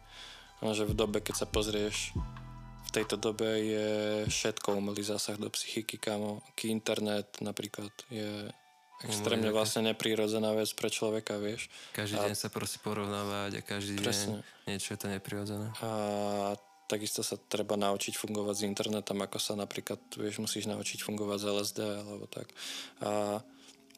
A 0.61 0.69
že 0.77 0.85
v 0.85 0.93
dobe, 0.93 1.17
keď 1.25 1.41
sa 1.41 1.47
pozrieš, 1.49 2.13
v 2.85 2.89
tejto 2.93 3.17
dobe 3.17 3.47
je 3.57 3.89
všetko 4.29 4.77
umelý 4.77 5.01
zásah 5.01 5.41
do 5.41 5.49
psychiky, 5.49 5.97
kamo. 5.97 6.45
Internet 6.61 7.41
napríklad 7.41 7.89
je 8.13 8.53
extrémne 9.05 9.49
Umelý 9.49 9.57
vlastne 9.57 9.81
neprírodzená 9.89 10.53
vec 10.53 10.69
pre 10.77 10.89
človeka, 10.93 11.41
vieš. 11.41 11.69
Každý 11.95 12.17
A- 12.19 12.25
deň 12.29 12.35
sa 12.37 12.49
proste 12.53 12.77
porovnávať 12.83 13.51
a 13.57 13.61
každý 13.65 13.97
Presne. 13.97 14.41
deň 14.41 14.69
niečo 14.69 14.93
je 14.93 14.99
to 14.99 15.07
neprirodzené. 15.09 15.67
A 15.81 15.89
takisto 16.91 17.23
sa 17.23 17.39
treba 17.39 17.79
naučiť 17.79 18.19
fungovať 18.19 18.55
s 18.59 18.67
internetom, 18.67 19.15
ako 19.23 19.39
sa 19.39 19.55
napríklad, 19.55 20.03
vieš, 20.19 20.43
musíš 20.43 20.67
naučiť 20.67 20.99
fungovať 21.07 21.37
s 21.39 21.45
LSD 21.47 21.79
alebo 22.03 22.25
tak. 22.27 22.51
A, 22.99 23.39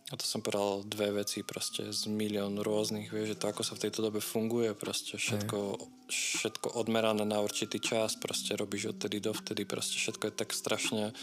a 0.09 0.13
to 0.13 0.25
som 0.29 0.45
povedal 0.45 0.85
dve 0.85 1.25
veci, 1.25 1.41
proste 1.41 1.89
z 1.89 2.05
milión 2.05 2.61
rôznych, 2.61 3.09
vieš, 3.09 3.33
že 3.33 3.39
to 3.41 3.49
ako 3.49 3.65
sa 3.65 3.73
v 3.73 3.89
tejto 3.89 4.05
dobe 4.05 4.21
funguje, 4.21 4.77
proste 4.77 5.17
všetko, 5.17 5.81
všetko 6.05 6.67
odmerané 6.77 7.25
na 7.25 7.41
určitý 7.41 7.81
čas, 7.81 8.13
proste 8.13 8.53
robíš 8.53 8.93
odtedy 8.93 9.17
dovtedy, 9.17 9.65
proste 9.65 9.97
všetko 9.97 10.29
je 10.29 10.33
tak 10.37 10.53
strašne 10.53 11.17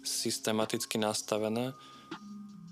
systematicky 0.00 0.96
nastavené 0.96 1.76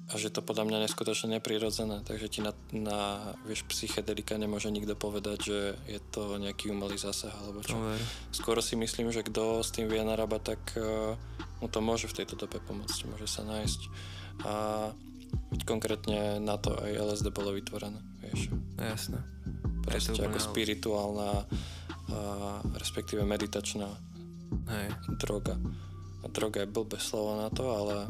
a 0.09 0.17
že 0.17 0.33
to 0.33 0.41
podľa 0.41 0.65
mňa 0.65 0.79
neskutočne 0.89 1.37
neprirodzené, 1.37 2.01
takže 2.01 2.33
ti 2.33 2.41
na, 2.41 2.57
na 2.73 3.33
vieš, 3.45 3.69
psychedelika 3.69 4.41
nemôže 4.41 4.73
nikto 4.73 4.97
povedať, 4.97 5.39
že 5.45 5.59
je 5.85 6.01
to 6.01 6.41
nejaký 6.41 6.73
umelý 6.73 6.97
zásah 6.97 7.33
alebo 7.45 7.61
čo. 7.61 7.77
No 7.77 7.93
ver. 7.93 8.01
Skôr 8.33 8.57
si 8.65 8.73
myslím, 8.81 9.13
že 9.13 9.21
kto 9.21 9.61
s 9.61 9.69
tým 9.69 9.85
vie 9.85 10.01
narábať, 10.01 10.57
tak 10.57 10.63
uh, 10.81 11.13
mu 11.61 11.69
to 11.69 11.85
môže 11.85 12.09
v 12.09 12.25
tejto 12.25 12.41
dobe 12.41 12.57
pomôcť, 12.57 13.05
môže 13.05 13.29
sa 13.29 13.45
nájsť. 13.45 13.81
A 14.49 14.53
konkrétne 15.69 16.41
na 16.41 16.57
to 16.57 16.73
aj 16.73 16.89
LSD 16.89 17.29
bolo 17.29 17.53
vytvorené, 17.53 18.01
vieš. 18.25 18.49
Jasné. 18.81 19.21
Proste 19.85 20.21
ako 20.21 20.41
spirituálna, 20.41 21.33
a, 21.37 21.45
respektíve 22.77 23.25
meditačná 23.25 23.89
Hej. 24.69 24.89
droga. 25.21 25.57
A 26.25 26.27
droga 26.29 26.65
je 26.65 26.69
blbé 26.69 26.97
slovo 27.01 27.41
na 27.41 27.49
to, 27.53 27.69
ale 27.73 28.09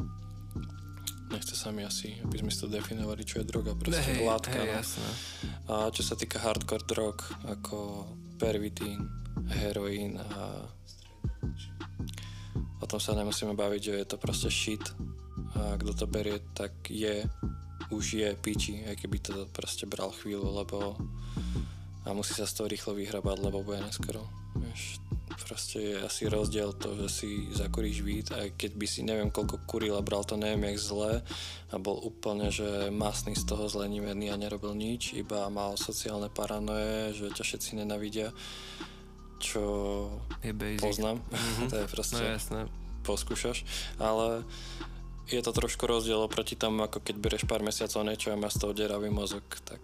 nechce 1.29 1.53
sa 1.53 1.69
mi 1.69 1.85
asi, 1.85 2.17
aby 2.25 2.41
sme 2.41 2.49
si 2.49 2.59
to 2.61 2.67
definovali, 2.69 3.21
čo 3.25 3.41
je 3.41 3.49
droga, 3.49 3.77
proste 3.77 4.21
hej, 4.21 4.25
látka. 4.25 4.57
hej, 4.57 4.69
no. 4.69 4.77
jasné. 4.81 5.09
A 5.69 5.73
čo 5.93 6.01
sa 6.01 6.17
týka 6.17 6.41
hardcore 6.41 6.85
drog, 6.85 7.17
ako 7.45 8.09
pervitín, 8.41 9.05
heroín 9.49 10.17
a 10.17 10.65
o 12.79 12.85
tom 12.85 12.99
sa 12.99 13.13
nemusíme 13.13 13.53
baviť, 13.53 13.81
že 13.81 13.93
je 14.01 14.07
to 14.07 14.17
proste 14.17 14.49
shit 14.49 14.83
a 15.57 15.77
kto 15.77 15.91
to 15.93 16.05
berie, 16.05 16.39
tak 16.53 16.73
je 16.89 17.25
už 17.89 18.21
je 18.21 18.29
piči, 18.37 18.85
aj 18.85 19.01
keby 19.01 19.17
to 19.17 19.49
proste 19.49 19.89
bral 19.89 20.13
chvíľu, 20.13 20.61
lebo 20.61 20.93
a 22.09 22.17
musí 22.17 22.33
sa 22.33 22.43
z 22.43 22.57
toho 22.57 22.67
rýchlo 22.67 22.97
vyhrabať, 22.97 23.37
lebo 23.39 23.61
bude 23.61 23.77
neskoro. 23.79 24.25
Vieš, 24.57 24.97
proste 25.39 25.77
je 25.77 25.95
asi 25.99 26.25
rozdiel 26.25 26.73
to, 26.73 26.97
že 26.97 27.07
si 27.07 27.29
zakuríš 27.49 28.01
vít, 28.01 28.27
aj 28.29 28.57
keď 28.57 28.71
by 28.73 28.85
si 28.85 29.01
neviem 29.01 29.29
koľko 29.29 29.61
kuril 29.63 29.93
a 29.93 30.01
bral 30.01 30.25
to 30.25 30.33
neviem 30.33 30.65
jak 30.67 30.77
zle 30.79 31.21
a 31.69 31.75
bol 31.77 32.01
úplne, 32.01 32.49
že 32.49 32.65
masný 32.89 33.33
z 33.33 33.45
toho 33.45 33.69
zlenivený 33.69 34.29
a 34.29 34.37
nerobil 34.37 34.73
nič, 34.73 35.13
iba 35.13 35.45
mal 35.47 35.77
sociálne 35.77 36.27
paranoje, 36.27 37.13
že 37.13 37.29
ťa 37.29 37.43
všetci 37.45 37.69
nenavidia, 37.77 38.33
čo 39.39 39.63
Je 40.41 40.51
basic. 40.51 40.81
poznám. 40.81 41.21
Mhm. 41.29 41.65
to 41.71 41.75
je 41.77 41.87
proste, 41.87 42.19
No 42.19 42.25
jasné. 42.27 42.59
poskúšaš, 43.01 43.63
ale 43.97 44.43
je 45.29 45.39
to 45.39 45.53
trošku 45.53 45.85
rozdiel 45.85 46.19
oproti 46.19 46.57
tomu, 46.57 46.83
ako 46.83 46.99
keď 46.99 47.15
bereš 47.15 47.43
pár 47.45 47.61
mesiacov 47.61 48.01
niečo 48.01 48.33
a 48.33 48.35
máš 48.35 48.57
z 48.57 48.65
toho 48.65 48.73
deravý 48.73 49.07
mozog, 49.07 49.45
tak 49.61 49.79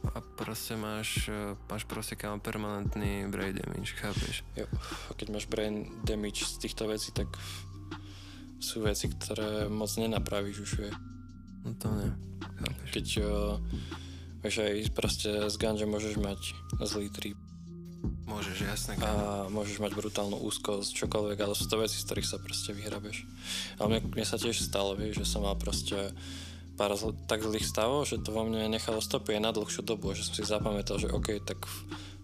A 0.00 0.18
proste 0.20 0.80
máš, 0.80 1.28
eh, 1.28 1.56
máš 1.68 1.84
proste 1.84 2.16
kam 2.16 2.40
permanentný 2.40 3.28
brain 3.28 3.52
damage, 3.52 3.92
chápeš? 4.00 4.42
Jo, 4.56 4.64
a 5.08 5.10
keď 5.14 5.26
máš 5.36 5.46
brain 5.46 5.88
damage 6.02 6.48
z 6.48 6.56
týchto 6.64 6.88
vecí, 6.88 7.12
tak 7.12 7.28
sú 8.60 8.84
veci, 8.84 9.08
ktoré 9.08 9.68
moc 9.68 9.88
nenapravíš 9.96 10.58
už, 10.64 10.72
vie. 10.80 10.92
No 11.64 11.76
to 11.76 11.88
ne, 11.92 12.08
chápeš? 12.40 12.88
Keď 12.92 13.06
uh, 13.24 13.56
vieš 14.40 14.56
aj 14.64 14.76
proste 14.96 15.30
z 15.48 15.56
ganja 15.60 15.84
môžeš 15.84 16.16
mať 16.16 16.40
zlý 16.80 17.08
trip 17.12 17.36
Môžeš, 18.24 18.56
jasné. 18.64 18.92
a 19.02 19.44
môžeš 19.52 19.82
mať 19.82 19.92
brutálnu 19.92 20.38
úzkosť, 20.40 20.94
čokoľvek, 21.04 21.38
ale 21.44 21.52
sú 21.52 21.68
to 21.68 21.76
veci, 21.82 21.98
z 22.00 22.06
ktorých 22.08 22.30
sa 22.30 22.38
proste 22.40 22.72
vyhrabeš. 22.72 23.26
Ale 23.76 23.86
mne, 23.90 24.00
mne 24.08 24.24
sa 24.24 24.40
tiež 24.40 24.56
stalo, 24.56 24.96
vieš, 24.96 25.20
že 25.20 25.26
som 25.28 25.44
mal 25.44 25.58
proste 25.58 26.14
pár 26.80 26.96
zl- 26.96 27.12
tak 27.28 27.44
zlých 27.44 27.68
stavov, 27.68 28.08
že 28.08 28.16
to 28.24 28.32
vo 28.32 28.48
mne 28.48 28.72
nechalo 28.72 29.04
stopy 29.04 29.36
aj 29.36 29.42
na 29.44 29.52
dlhšiu 29.52 29.84
dobu, 29.84 30.16
že 30.16 30.24
som 30.24 30.32
si 30.32 30.48
zapamätal, 30.48 30.96
že 30.96 31.12
OK, 31.12 31.44
tak 31.44 31.60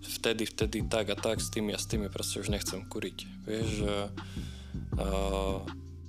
vtedy, 0.01 0.49
vtedy, 0.49 0.89
tak 0.89 1.13
a 1.13 1.17
tak, 1.21 1.45
s 1.45 1.53
tými 1.53 1.77
a 1.77 1.79
s 1.79 1.85
tými 1.85 2.09
proste 2.09 2.41
už 2.41 2.49
nechcem 2.49 2.81
kuriť. 2.89 3.19
Vieš, 3.45 3.69
že 3.85 3.95
uh, 4.97 5.61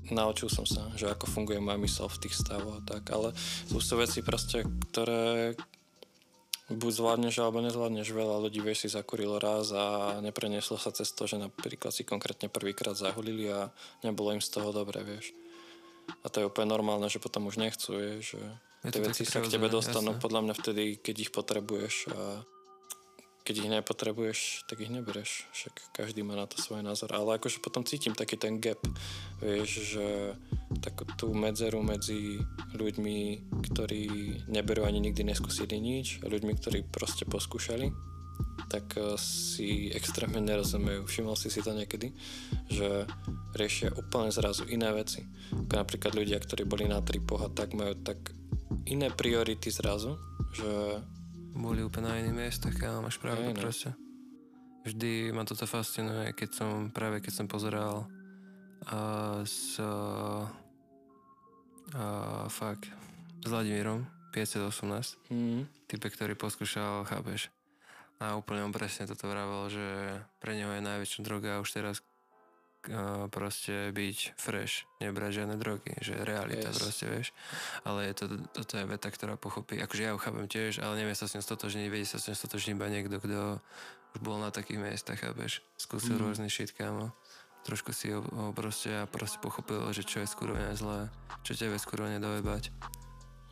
naučil 0.07 0.47
som 0.47 0.63
sa, 0.63 0.87
že 0.95 1.11
ako 1.11 1.27
funguje 1.27 1.59
môj 1.59 1.75
mysel 1.83 2.07
v 2.07 2.23
tých 2.23 2.39
stavoch 2.39 2.79
a 2.79 2.85
tak, 2.87 3.11
ale 3.11 3.35
sú 3.67 3.83
to 3.83 3.99
veci 3.99 4.23
proste, 4.23 4.63
ktoré 4.63 5.59
buď 6.67 6.91
zvládneš 6.99 7.35
alebo 7.39 7.63
nezvládneš 7.63 8.11
veľa 8.11 8.43
ľudí, 8.43 8.59
vieš, 8.59 8.87
si 8.87 8.89
zakurilo 8.91 9.39
raz 9.39 9.71
a 9.71 10.19
neprenieslo 10.19 10.75
sa 10.75 10.91
cez 10.91 11.11
to, 11.15 11.23
že 11.23 11.39
napríklad 11.39 11.95
si 11.95 12.03
konkrétne 12.03 12.51
prvýkrát 12.51 12.95
zahulili 12.95 13.47
a 13.47 13.71
nebolo 14.03 14.35
im 14.35 14.43
z 14.43 14.51
toho 14.51 14.75
dobre, 14.75 14.99
vieš. 15.03 15.31
A 16.23 16.27
to 16.31 16.43
je 16.43 16.49
úplne 16.49 16.71
normálne, 16.71 17.07
že 17.11 17.21
potom 17.21 17.47
už 17.47 17.59
nechcú, 17.59 17.97
vieš, 17.97 18.35
že 18.35 18.41
Je 18.87 18.91
tie 18.95 19.03
veci 19.03 19.23
sa 19.27 19.43
k 19.43 19.51
tebe 19.51 19.67
dostanú 19.67 20.15
jasné. 20.15 20.23
podľa 20.23 20.41
mňa 20.47 20.53
vtedy, 20.55 20.83
keď 20.99 21.15
ich 21.27 21.31
potrebuješ 21.31 21.95
a 22.13 22.19
keď 23.47 23.55
ich 23.63 23.71
nepotrebuješ, 23.79 24.39
tak 24.67 24.83
ich 24.83 24.91
neberieš. 24.91 25.47
Však 25.55 25.95
každý 25.95 26.19
má 26.19 26.35
na 26.35 26.51
to 26.51 26.59
svoj 26.59 26.83
názor. 26.83 27.15
Ale 27.15 27.39
akože 27.39 27.63
potom 27.63 27.87
cítim 27.87 28.11
taký 28.11 28.35
ten 28.35 28.59
gap, 28.59 28.83
vieš, 29.39 29.95
že 29.95 30.35
takú 30.83 31.07
tú 31.15 31.31
medzeru 31.31 31.79
medzi 31.79 32.43
ľuďmi, 32.75 33.47
ktorí 33.71 34.03
neberú 34.51 34.83
ani 34.83 34.99
nikdy 34.99 35.23
neskúsili 35.23 35.79
nič 35.79 36.19
a 36.23 36.27
ľuďmi, 36.27 36.51
ktorí 36.59 36.91
proste 36.91 37.23
poskúšali 37.23 37.87
tak 38.67 38.99
eh, 38.99 39.15
si 39.19 39.89
extrémne 39.91 40.43
nerozumejú. 40.49 41.07
Všimol 41.07 41.35
si 41.39 41.49
si 41.49 41.63
to 41.63 41.73
niekedy, 41.73 42.13
že 42.69 43.07
riešia 43.55 43.95
úplne 43.95 44.29
zrazu 44.29 44.67
iné 44.69 44.91
veci. 44.93 45.25
Ako 45.51 45.73
napríklad 45.73 46.13
ľudia, 46.13 46.37
ktorí 46.39 46.67
boli 46.67 46.85
na 46.85 47.01
tripoch 47.01 47.47
a 47.47 47.49
tak 47.49 47.73
majú 47.73 47.95
tak 48.03 48.19
iné 48.87 49.11
priority 49.11 49.71
zrazu, 49.71 50.19
že 50.55 50.99
Boli 51.57 51.81
úplne 51.81 52.13
na 52.13 52.21
iných 52.21 52.37
miestach, 52.37 52.77
kámo, 52.77 53.01
máš 53.01 53.17
pravdu 53.17 53.49
Hej, 53.49 53.57
no. 53.57 53.61
proste. 53.65 53.89
Vždy 54.85 55.33
ma 55.33 55.41
toto 55.41 55.65
fascinuje, 55.65 56.29
keď 56.37 56.49
som, 56.53 56.93
práve 56.93 57.17
keď 57.17 57.33
som 57.33 57.49
pozeral 57.49 58.05
a 58.85 59.41
s 59.41 59.81
a, 61.97 62.45
fakt, 62.45 62.93
s 63.41 63.47
Vladimírom 63.49 64.05
518, 64.37 65.17
hm, 65.33 65.65
type, 65.89 66.07
ktorý 66.13 66.37
poskúšal, 66.37 67.09
chápeš. 67.09 67.49
A 68.17 68.33
úplne 68.33 68.65
on 68.65 68.73
presne 68.73 69.05
toto 69.05 69.29
vravel, 69.29 69.69
že 69.69 69.85
pre 70.41 70.57
neho 70.57 70.73
je 70.73 70.81
najväčšia 70.81 71.21
droga 71.21 71.61
už 71.61 71.69
teraz 71.69 72.01
a, 72.87 73.27
proste 73.27 73.91
byť 73.91 74.39
fresh, 74.39 74.87
nebrať 74.97 75.43
žiadne 75.43 75.55
drogy, 75.59 75.91
že 76.01 76.15
realita 76.23 76.71
Yes. 76.71 76.77
proste, 76.79 77.05
vieš. 77.05 77.27
Ale 77.83 78.09
je 78.09 78.13
to, 78.17 78.25
toto 78.55 78.73
je 78.79 78.85
veta, 78.87 79.09
ktorá 79.11 79.35
pochopí, 79.35 79.75
akože 79.77 80.01
ja 80.01 80.11
ju 80.15 80.19
chápem 80.23 80.47
tiež, 80.47 80.79
ale 80.79 80.97
nevie 81.03 81.13
sa 81.13 81.27
s 81.27 81.35
ňou 81.35 81.43
stotožniť, 81.43 81.91
vedie 81.91 82.07
sa 82.07 82.17
s 82.17 82.31
ňou 82.31 82.37
stotožniť 82.39 82.73
iba 82.73 82.87
niekto, 82.87 83.19
kto 83.19 83.59
už 84.15 84.19
bol 84.23 84.39
na 84.39 84.49
takých 84.49 84.79
miestach, 84.79 85.19
chápeš. 85.19 85.61
Skúsil 85.75 86.15
Mm. 86.17 86.31
rôzny 86.31 86.49
shit, 86.49 86.71
kámo. 86.73 87.11
Trošku 87.67 87.91
si 87.91 88.07
ho, 88.15 88.23
ho 88.23 88.55
proste 88.55 88.95
a 88.95 89.03
proste 89.03 89.43
pochopil, 89.43 89.83
že 89.91 90.07
čo 90.07 90.23
je 90.23 90.31
skurovne 90.31 90.71
zlé, 90.73 91.11
čo 91.43 91.53
ťa 91.53 91.67
vie 91.67 91.79
skurovne 91.81 92.17
dojebať. 92.23 92.71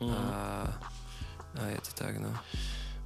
hm. 0.00 0.08
A, 0.08 0.24
a 1.60 1.62
je 1.76 1.80
to 1.84 1.92
tak, 1.92 2.16
no. 2.16 2.32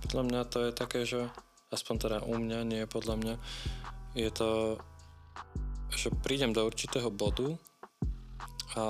Podľa 0.06 0.22
mňa 0.30 0.40
to 0.46 0.58
je 0.62 0.70
také, 0.70 1.00
že 1.02 1.26
aspoň 1.70 1.94
teda 1.98 2.18
u 2.26 2.34
mňa, 2.34 2.58
nie 2.66 2.82
podľa 2.90 3.14
mňa, 3.18 3.34
je 4.18 4.30
to, 4.34 4.50
že 5.94 6.10
prídem 6.22 6.50
do 6.50 6.66
určitého 6.66 7.10
bodu 7.14 7.54
a 8.74 8.84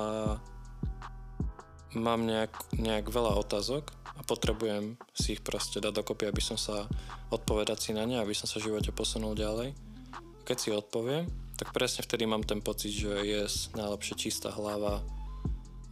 mám 1.92 2.24
nejak, 2.24 2.52
nejak 2.76 3.12
veľa 3.12 3.36
otázok 3.40 3.92
a 4.16 4.20
potrebujem 4.24 4.96
si 5.12 5.36
ich 5.36 5.44
proste 5.44 5.80
dať 5.80 6.00
dokopy, 6.00 6.28
aby 6.28 6.40
som 6.40 6.56
sa 6.56 6.88
odpovedať 7.28 7.78
si 7.80 7.90
na 7.92 8.08
ne, 8.08 8.16
aby 8.16 8.32
som 8.32 8.48
sa 8.48 8.60
v 8.60 8.72
živote 8.72 8.92
posunul 8.96 9.36
ďalej. 9.36 9.76
Keď 10.48 10.56
si 10.56 10.72
odpoviem, 10.72 11.28
tak 11.60 11.76
presne 11.76 12.00
vtedy 12.00 12.24
mám 12.24 12.44
ten 12.48 12.64
pocit, 12.64 12.96
že 12.96 13.12
je 13.12 13.44
najlepšie 13.76 14.16
čistá 14.16 14.48
hlava 14.48 15.04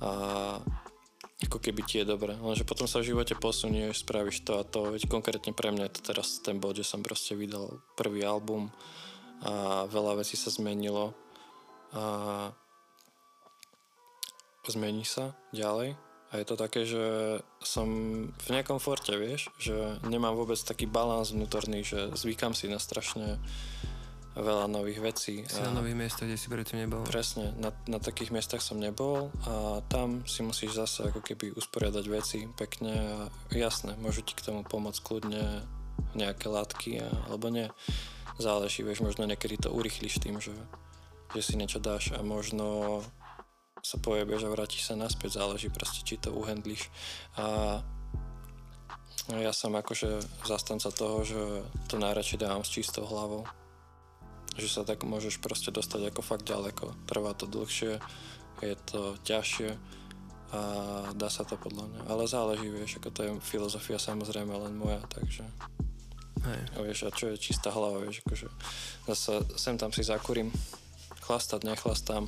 a 0.00 0.10
ako 1.38 1.62
keby 1.62 1.86
ti 1.86 2.02
je 2.02 2.10
dobre. 2.10 2.34
Lenže 2.34 2.66
potom 2.66 2.90
sa 2.90 2.98
v 2.98 3.14
živote 3.14 3.38
posunieš, 3.38 4.02
spravíš 4.02 4.42
to 4.42 4.58
a 4.58 4.66
to. 4.66 4.90
Veď 4.90 5.06
konkrétne 5.06 5.54
pre 5.54 5.70
mňa 5.70 5.86
je 5.86 5.94
to 5.94 6.02
teraz 6.10 6.42
ten 6.42 6.58
bod, 6.58 6.74
že 6.74 6.82
som 6.82 6.98
proste 6.98 7.38
vydal 7.38 7.78
prvý 7.94 8.26
album 8.26 8.74
a 9.46 9.86
veľa 9.86 10.18
vecí 10.18 10.34
sa 10.34 10.50
zmenilo 10.50 11.14
a 11.94 12.50
zmení 14.66 15.06
sa 15.06 15.38
ďalej. 15.54 15.94
A 16.28 16.32
je 16.36 16.44
to 16.44 16.60
také, 16.60 16.84
že 16.84 17.40
som 17.64 17.88
v 18.28 18.48
nekomforte, 18.52 19.16
vieš, 19.16 19.48
že 19.56 19.96
nemám 20.04 20.36
vôbec 20.36 20.60
taký 20.60 20.84
balans 20.84 21.32
vnútorný, 21.32 21.80
že 21.80 22.12
zvykam 22.12 22.52
si 22.52 22.68
na 22.68 22.76
strašne 22.76 23.40
veľa 24.38 24.70
nových 24.70 25.02
vecí. 25.02 25.42
Si 25.46 25.58
na 25.58 25.74
nových 25.74 25.98
miestach, 25.98 26.30
kde 26.30 26.38
si 26.38 26.46
predtým 26.46 26.86
nebol. 26.86 27.02
Presne, 27.02 27.50
na, 27.58 27.74
na 27.90 27.98
takých 27.98 28.30
miestach 28.30 28.62
som 28.62 28.78
nebol 28.78 29.34
a 29.44 29.82
tam 29.90 30.22
si 30.24 30.46
musíš 30.46 30.78
zase 30.78 31.10
ako 31.10 31.20
keby 31.22 31.52
usporiadať 31.58 32.04
veci 32.06 32.46
pekne 32.46 32.94
a 32.94 33.18
jasné, 33.50 33.98
môžu 33.98 34.22
ti 34.22 34.38
k 34.38 34.46
tomu 34.46 34.62
pomôcť 34.62 35.02
kľudne 35.02 35.66
nejaké 36.14 36.46
látky 36.46 37.02
a, 37.02 37.10
alebo 37.26 37.50
nie. 37.50 37.66
Záleží, 38.38 38.86
vieš, 38.86 39.02
možno 39.02 39.26
niekedy 39.26 39.58
to 39.58 39.74
urychlíš 39.74 40.22
tým, 40.22 40.38
že, 40.38 40.54
že 41.34 41.42
si 41.42 41.58
niečo 41.58 41.82
dáš 41.82 42.14
a 42.14 42.22
možno 42.22 43.02
sa 43.82 43.98
pojebieš 43.98 44.46
a 44.46 44.52
vrátiš 44.54 44.86
sa 44.86 44.94
naspäť, 44.94 45.42
záleží 45.42 45.70
proste, 45.70 46.06
či 46.06 46.18
to 46.18 46.30
uhendlíš. 46.30 46.86
A 47.34 47.78
ja 49.28 49.52
som 49.52 49.74
akože 49.74 50.22
zastanca 50.46 50.88
toho, 50.94 51.26
že 51.26 51.40
to 51.90 52.00
najradšej 52.00 52.38
dávam 52.40 52.64
s 52.64 52.72
čistou 52.72 53.04
hlavou 53.04 53.44
že 54.58 54.68
sa 54.68 54.82
tak 54.82 55.06
môžeš 55.06 55.38
proste 55.38 55.70
dostať 55.70 56.10
ako 56.10 56.20
fakt 56.20 56.44
ďaleko. 56.44 56.92
Trvá 57.06 57.32
to 57.38 57.46
dlhšie, 57.46 58.02
je 58.58 58.76
to 58.90 59.14
ťažšie 59.22 59.78
a 60.48 60.60
dá 61.12 61.28
sa 61.28 61.44
to 61.44 61.60
podľa 61.60 61.86
mňa. 61.86 62.00
Ale 62.08 62.24
záleží, 62.24 62.66
vieš, 62.72 62.98
ako 62.98 63.08
to 63.12 63.20
je 63.22 63.30
filozofia 63.44 64.00
samozrejme 64.00 64.50
len 64.50 64.74
moja, 64.74 64.98
takže 65.12 65.44
Hej. 66.42 66.60
a 66.74 66.78
vieš, 66.80 66.98
a 67.04 67.10
čo 67.12 67.28
je 67.30 67.36
čistá 67.36 67.68
hlava, 67.68 68.00
vieš, 68.00 68.24
akože 68.24 68.48
zase 69.06 69.32
sem 69.60 69.76
tam 69.76 69.92
si 69.92 70.00
zakurím, 70.06 70.48
chlastať 71.28 71.68
nechlastám, 71.68 72.24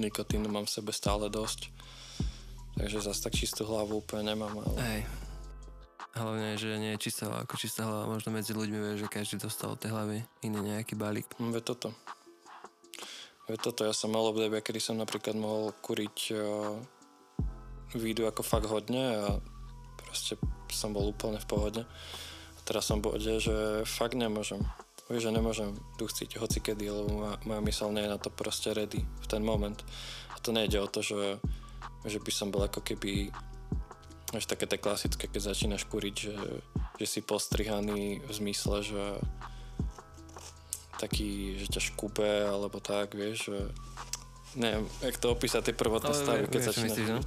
nikotínu 0.00 0.48
mám 0.48 0.64
v 0.64 0.74
sebe 0.80 0.96
stále 0.96 1.28
dosť, 1.28 1.68
takže 2.80 3.04
zase 3.04 3.20
tak 3.20 3.36
čistú 3.36 3.68
hlavu 3.68 4.00
úplne 4.00 4.32
nemám, 4.32 4.56
ale 4.56 4.78
Hej. 4.80 5.00
Hlavne, 6.10 6.58
že 6.58 6.74
nie 6.74 6.98
je 6.98 7.06
čistá 7.06 7.30
hlava, 7.30 7.46
ako 7.46 7.54
čistá 7.54 7.86
hlava. 7.86 8.10
Možno 8.10 8.34
medzi 8.34 8.50
ľuďmi 8.50 8.78
vie, 8.82 8.94
že 8.98 9.06
každý 9.06 9.38
dostal 9.38 9.70
od 9.70 9.78
tej 9.78 9.94
hlavy 9.94 10.18
iný 10.42 10.58
nejaký 10.74 10.98
balík. 10.98 11.30
Hm, 11.38 11.54
Veď 11.54 11.64
toto. 11.70 11.94
Veď 13.46 13.58
toto, 13.62 13.86
ja 13.86 13.94
som 13.94 14.10
mal 14.10 14.26
obdobie, 14.26 14.58
kedy 14.58 14.78
som 14.82 14.98
napríklad 14.98 15.34
mohol 15.38 15.74
kuriť 15.82 16.18
uh, 16.34 16.78
vídu 17.98 18.26
ako 18.26 18.42
fakt 18.46 18.70
hodne 18.70 19.02
a 19.18 19.26
proste 19.98 20.38
som 20.70 20.94
bol 20.94 21.10
úplne 21.10 21.38
v 21.38 21.50
pohode. 21.50 21.82
A 21.86 22.60
teraz 22.62 22.86
som 22.86 23.02
bode, 23.02 23.42
že 23.42 23.82
fakt 23.86 24.14
nemôžem. 24.14 24.62
Vieš, 25.10 25.26
že 25.26 25.34
nemôžem 25.34 25.74
tu 25.98 26.06
chcieť 26.06 26.38
hoci 26.38 26.62
kedy, 26.62 26.86
lebo 26.86 27.10
moja, 27.10 27.34
moja 27.42 27.60
mysl 27.66 27.90
nie 27.90 28.06
je 28.06 28.14
na 28.14 28.18
to 28.22 28.30
proste 28.30 28.70
ready 28.70 29.02
v 29.02 29.26
ten 29.26 29.42
moment. 29.42 29.82
A 30.30 30.38
to 30.38 30.54
nejde 30.54 30.78
o 30.78 30.86
to, 30.86 31.02
že, 31.02 31.42
že 32.06 32.22
by 32.22 32.30
som 32.30 32.54
bol 32.54 32.62
ako 32.62 32.78
keby 32.86 33.34
Vieš, 34.30 34.46
také 34.46 34.70
tie 34.70 34.78
klasické, 34.78 35.26
keď 35.26 35.50
začínaš 35.50 35.90
kúriť, 35.90 36.14
že, 36.14 36.36
že 37.02 37.06
si 37.06 37.20
postrihaný 37.20 38.22
v 38.22 38.30
zmysle, 38.30 38.86
že 38.86 39.04
taký, 41.02 41.58
že 41.58 41.66
ťa 41.66 41.82
škúpe, 41.90 42.46
alebo 42.46 42.78
tak, 42.78 43.18
vieš, 43.18 43.50
že 43.50 43.58
neviem, 44.54 44.86
jak 45.02 45.18
to 45.18 45.34
opísať 45.34 45.70
tie 45.70 45.74
prvotné 45.74 46.14
stavy, 46.14 46.46
keď 46.46 46.60
začínaš 46.70 46.86
myslíš, 46.94 47.08
no? 47.10 47.20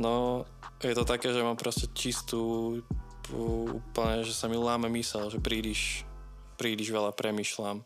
no, 0.00 0.14
je 0.80 0.96
to 0.96 1.04
také, 1.04 1.28
že 1.28 1.44
mám 1.44 1.60
proste 1.60 1.92
čistú 1.92 2.78
úplne, 3.36 4.24
že 4.24 4.32
sa 4.32 4.48
mi 4.48 4.56
láme 4.56 4.88
mysel, 4.96 5.28
že 5.28 5.42
príliš, 5.42 6.08
príliš 6.56 6.88
veľa 6.88 7.12
premyšľam. 7.12 7.84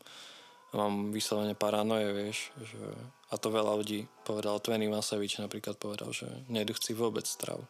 Mám 0.75 1.15
vyslovene 1.15 1.55
paranoje, 1.55 2.11
vieš, 2.11 2.51
že, 2.59 2.83
a 3.31 3.35
to 3.39 3.47
veľa 3.47 3.79
ľudí 3.79 4.11
povedal, 4.27 4.59
Tveny 4.59 4.91
Masevič 4.91 5.39
napríklad 5.39 5.79
povedal, 5.79 6.11
že 6.11 6.27
neduchci 6.51 6.91
vôbec 6.91 7.23
stravu 7.23 7.63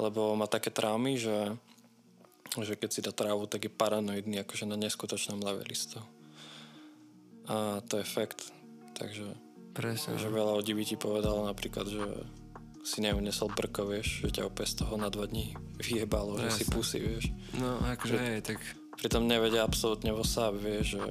lebo 0.00 0.32
má 0.32 0.48
také 0.48 0.72
traumy, 0.72 1.20
že, 1.20 1.52
že 2.56 2.74
keď 2.74 2.88
si 2.88 3.04
dá 3.04 3.12
trávu, 3.12 3.44
tak 3.44 3.68
je 3.68 3.72
paranoidný 3.72 4.40
akože 4.40 4.64
na 4.64 4.80
neskutočnom 4.80 5.44
leveli 5.44 5.76
z 5.76 5.94
toho. 5.94 6.08
A 7.50 7.84
to 7.84 8.00
je 8.00 8.06
fakt. 8.08 8.48
Takže 8.96 9.28
Presne. 9.70 10.18
Že 10.18 10.34
veľa 10.34 10.52
ľudí 10.60 10.72
by 10.74 10.84
ti 10.84 10.96
povedalo 10.98 11.46
napríklad, 11.46 11.86
že 11.86 12.04
si 12.82 13.04
neunesol 13.04 13.52
brko, 13.52 13.86
vieš, 13.86 14.24
že 14.26 14.40
ťa 14.40 14.48
opäť 14.50 14.74
z 14.74 14.76
toho 14.84 14.96
na 14.96 15.12
dva 15.12 15.28
dní 15.28 15.54
vyjebalo, 15.78 16.40
Presne. 16.40 16.48
že 16.48 16.56
si 16.56 16.64
pusy, 16.66 16.98
vieš. 16.98 17.24
No, 17.54 17.78
akože 17.86 18.14
Pri, 18.16 18.26
aj, 18.40 18.42
tak... 18.44 18.58
Pritom 19.00 19.24
nevedia 19.24 19.64
absolútne 19.64 20.12
vo 20.12 20.26
sáb, 20.26 20.60
vieš, 20.60 21.00
že 21.00 21.04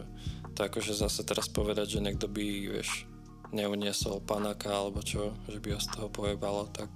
to 0.54 0.60
akože 0.66 0.94
zase 0.94 1.26
teraz 1.26 1.48
povedať, 1.50 1.98
že 1.98 2.04
niekto 2.04 2.30
by, 2.30 2.46
vieš, 2.78 3.10
neuniesol 3.50 4.22
panáka 4.22 4.70
alebo 4.70 5.02
čo, 5.02 5.34
že 5.50 5.58
by 5.58 5.78
ho 5.78 5.80
z 5.82 5.90
toho 5.98 6.08
pojebalo, 6.14 6.70
tak 6.70 6.90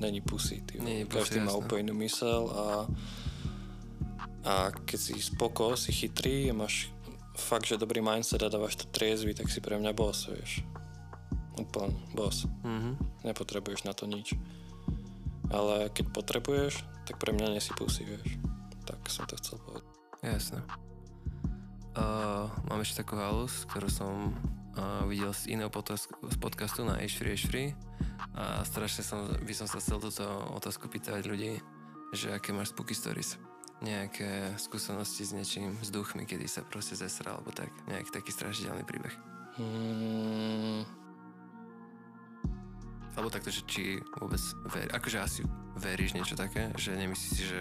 není 0.00 0.20
pusy. 0.24 0.64
Ty, 0.64 0.80
Nie 0.80 1.04
Každý 1.04 1.44
má 1.44 1.52
úplne 1.52 1.92
inú 1.92 1.94
mysel 2.00 2.48
a, 2.48 2.66
a 4.48 4.52
keď 4.72 4.98
si 4.98 5.14
spoko, 5.20 5.76
si 5.76 5.92
chytrý 5.92 6.48
máš 6.56 6.88
fakt, 7.36 7.68
že 7.68 7.80
dobrý 7.80 8.00
mindset 8.00 8.40
a 8.42 8.48
dávaš 8.48 8.80
to 8.80 8.88
triezvy, 8.88 9.36
tak 9.36 9.52
si 9.52 9.60
pre 9.60 9.76
mňa 9.76 9.92
boss, 9.92 10.32
vieš. 10.32 10.64
Úplne 11.60 11.92
boss. 12.16 12.48
Mm-hmm. 12.64 12.94
Nepotrebuješ 13.28 13.84
na 13.84 13.92
to 13.92 14.08
nič. 14.08 14.32
Ale 15.52 15.92
keď 15.92 16.04
potrebuješ, 16.16 16.80
tak 17.04 17.20
pre 17.20 17.36
mňa 17.36 17.52
nie 17.52 17.62
si 17.62 17.76
pusy, 17.76 18.08
vieš. 18.08 18.40
Tak 18.88 19.04
som 19.12 19.28
to 19.28 19.36
chcel 19.36 19.60
povedať. 19.60 19.84
Jasné. 20.24 20.60
Uh, 21.90 22.46
mám 22.70 22.80
ešte 22.80 23.02
takú 23.02 23.18
halus, 23.18 23.66
ktorú 23.66 23.90
som 23.90 24.32
uh, 24.78 25.02
videl 25.10 25.34
z 25.34 25.58
iného 25.58 25.68
z 25.68 26.36
podcastu 26.38 26.86
na 26.86 26.96
Age 27.02 27.18
Free, 27.18 27.34
Age 27.34 27.48
Free 27.50 27.70
a 28.34 28.62
strašne 28.62 29.02
som, 29.02 29.26
by 29.26 29.54
som 29.54 29.66
sa 29.66 29.82
chcel 29.82 29.98
túto 29.98 30.22
otázku 30.54 30.86
pýtať 30.86 31.26
ľudí, 31.26 31.58
že 32.14 32.30
aké 32.34 32.54
máš 32.54 32.70
spooky 32.70 32.94
stories 32.94 33.38
nejaké 33.80 34.60
skúsenosti 34.60 35.24
s 35.24 35.32
niečím, 35.32 35.72
s 35.80 35.88
duchmi, 35.88 36.28
kedy 36.28 36.44
sa 36.44 36.60
proste 36.60 37.00
zesral, 37.00 37.40
alebo 37.40 37.48
tak, 37.48 37.72
nejaký 37.88 38.12
taký 38.12 38.30
strašidelný 38.30 38.84
príbeh. 38.84 39.14
Hmm. 39.56 40.84
Alebo 43.16 43.32
takto, 43.32 43.48
že 43.48 43.64
či 43.64 43.98
vôbec 44.20 44.40
verí, 44.70 44.88
akože 44.92 45.18
asi 45.18 45.40
veríš 45.80 46.12
niečo 46.12 46.36
také, 46.36 46.70
že 46.76 46.92
nemyslíš 46.94 47.32
si, 47.32 47.42
že 47.48 47.60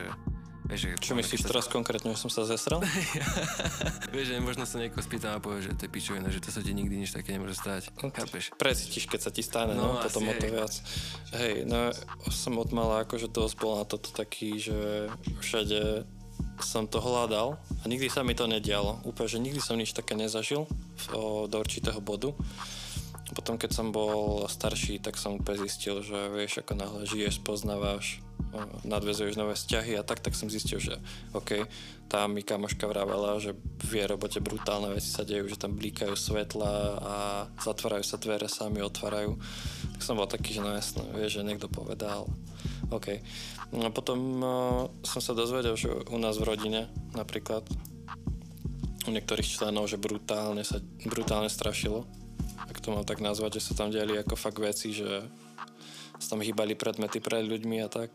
Vieš, 0.69 1.01
Čo 1.01 1.17
myslíš 1.17 1.49
teraz 1.49 1.65
sa... 1.65 1.73
konkrétne, 1.73 2.13
že 2.13 2.21
som 2.21 2.29
sa 2.29 2.45
zesral? 2.45 2.85
Vieš, 4.13 4.25
že 4.29 4.35
možno 4.37 4.69
sa 4.69 4.77
niekoho 4.77 5.01
spýtam 5.01 5.33
a 5.33 5.41
povie, 5.41 5.65
že 5.65 5.73
to 5.73 5.89
je 5.89 5.91
pičovina, 5.91 6.29
že 6.29 6.45
to 6.45 6.53
sa 6.53 6.61
ti 6.61 6.77
nikdy 6.77 6.93
nič 6.93 7.09
také 7.09 7.33
nemôže 7.33 7.57
stať. 7.57 7.89
No, 7.97 8.13
Chápeš? 8.13 8.53
Precítiš, 8.53 9.09
keď 9.09 9.19
sa 9.25 9.31
ti 9.33 9.41
stane, 9.41 9.73
no, 9.73 9.97
no 9.97 10.05
potom 10.05 10.29
o 10.29 10.33
to 10.37 10.45
viac. 10.45 10.73
Hej, 11.33 11.65
no 11.65 11.89
som 12.29 12.53
od 12.61 12.69
mala 12.69 13.01
akože 13.01 13.33
dosť 13.33 13.55
bol 13.57 13.81
na 13.81 13.85
toto 13.89 14.13
taký, 14.13 14.61
že 14.61 15.09
všade 15.41 16.05
som 16.61 16.85
to 16.85 17.01
hľadal 17.01 17.57
a 17.81 17.83
nikdy 17.89 18.05
sa 18.05 18.21
mi 18.21 18.37
to 18.37 18.45
nedialo. 18.45 19.01
Úplne, 19.09 19.25
že 19.25 19.41
nikdy 19.41 19.59
som 19.65 19.73
nič 19.73 19.97
také 19.97 20.13
nezažil 20.13 20.69
do 21.49 21.55
určitého 21.57 21.97
bodu. 21.97 22.37
Potom, 23.33 23.57
keď 23.57 23.73
som 23.73 23.89
bol 23.89 24.45
starší, 24.45 25.01
tak 25.01 25.17
som 25.17 25.41
úplne 25.41 25.65
zistil, 25.65 26.01
že 26.05 26.29
vieš, 26.29 26.61
ako 26.61 26.73
náhle 26.77 27.01
žiješ, 27.09 27.41
poznávaš, 27.41 28.21
nadvezuješ 28.83 29.37
nové 29.37 29.53
vzťahy 29.53 29.97
a 29.99 30.03
tak, 30.03 30.19
tak 30.19 30.33
som 30.33 30.49
zistil, 30.49 30.81
že 30.81 30.97
OK, 31.37 31.65
tá 32.09 32.25
mi 32.25 32.41
kamoška 32.41 32.89
vravela, 32.89 33.37
že 33.37 33.53
v 33.85 34.01
jej 34.01 34.07
robote 34.09 34.41
brutálne 34.41 34.89
veci 34.89 35.13
sa 35.13 35.21
dejú, 35.21 35.45
že 35.45 35.61
tam 35.61 35.77
blíkajú 35.77 36.17
svetla 36.17 36.73
a 36.97 37.13
zatvárajú 37.61 38.01
sa 38.01 38.17
dvere, 38.17 38.49
sami 38.49 38.81
otvárajú. 38.81 39.37
Tak 39.97 40.01
som 40.01 40.17
bol 40.17 40.25
taký, 40.25 40.57
že 40.57 40.65
no 40.65 40.73
jasno, 40.73 41.05
vieš, 41.13 41.39
že 41.39 41.45
niekto 41.45 41.69
povedal. 41.69 42.25
OK. 42.89 43.21
No 43.69 43.93
potom 43.93 44.19
uh, 44.41 44.89
som 45.05 45.21
sa 45.21 45.37
dozvedel, 45.37 45.77
že 45.77 45.93
u 46.09 46.17
nás 46.17 46.41
v 46.41 46.49
rodine 46.49 46.89
napríklad 47.13 47.61
u 49.05 49.09
niektorých 49.13 49.45
členov, 49.45 49.85
že 49.85 50.01
brutálne 50.01 50.65
sa 50.65 50.81
brutálne 51.05 51.47
strašilo. 51.49 52.09
Ak 52.57 52.81
to 52.81 52.93
mám 52.93 53.05
tak 53.05 53.21
nazvať, 53.21 53.61
že 53.61 53.71
sa 53.71 53.73
tam 53.77 53.93
diali 53.93 54.17
ako 54.17 54.33
fakt 54.33 54.57
veci, 54.57 54.93
že 54.93 55.25
tam 56.27 56.43
hýbali 56.43 56.75
predmety 56.75 57.23
pred 57.23 57.47
ľuďmi 57.47 57.79
a 57.79 57.87
tak. 57.87 58.11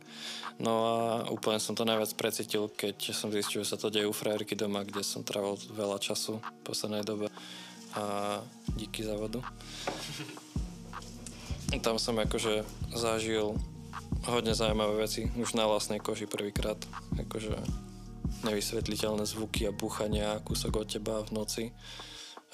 No 0.60 0.72
a 0.84 0.96
úplne 1.32 1.56
som 1.56 1.72
to 1.72 1.88
najviac 1.88 2.12
precítil, 2.20 2.68
keď 2.68 3.16
som 3.16 3.32
zistil, 3.32 3.64
že 3.64 3.74
sa 3.74 3.80
to 3.80 3.88
deje 3.88 4.04
u 4.04 4.12
frajerky 4.12 4.52
doma, 4.52 4.84
kde 4.84 5.00
som 5.00 5.24
trávil 5.24 5.56
veľa 5.72 5.96
času 5.96 6.38
v 6.42 6.60
poslednej 6.66 7.02
dobe 7.02 7.32
a 7.94 8.38
díky 8.76 9.06
za 9.06 9.16
vodu. 9.16 9.40
Tam 11.82 11.98
som 11.98 12.14
akože 12.20 12.62
zažil 12.94 13.58
hodne 14.24 14.54
zaujímavé 14.54 15.04
veci, 15.04 15.26
už 15.34 15.58
na 15.58 15.66
vlastnej 15.66 15.98
koži 15.98 16.30
prvýkrát. 16.30 16.78
Akože 17.18 17.56
nevysvetliteľné 18.44 19.24
zvuky 19.24 19.66
a 19.68 19.72
búchania 19.72 20.38
kúsok 20.44 20.84
od 20.84 20.86
teba 20.86 21.24
v 21.24 21.30
noci 21.32 21.64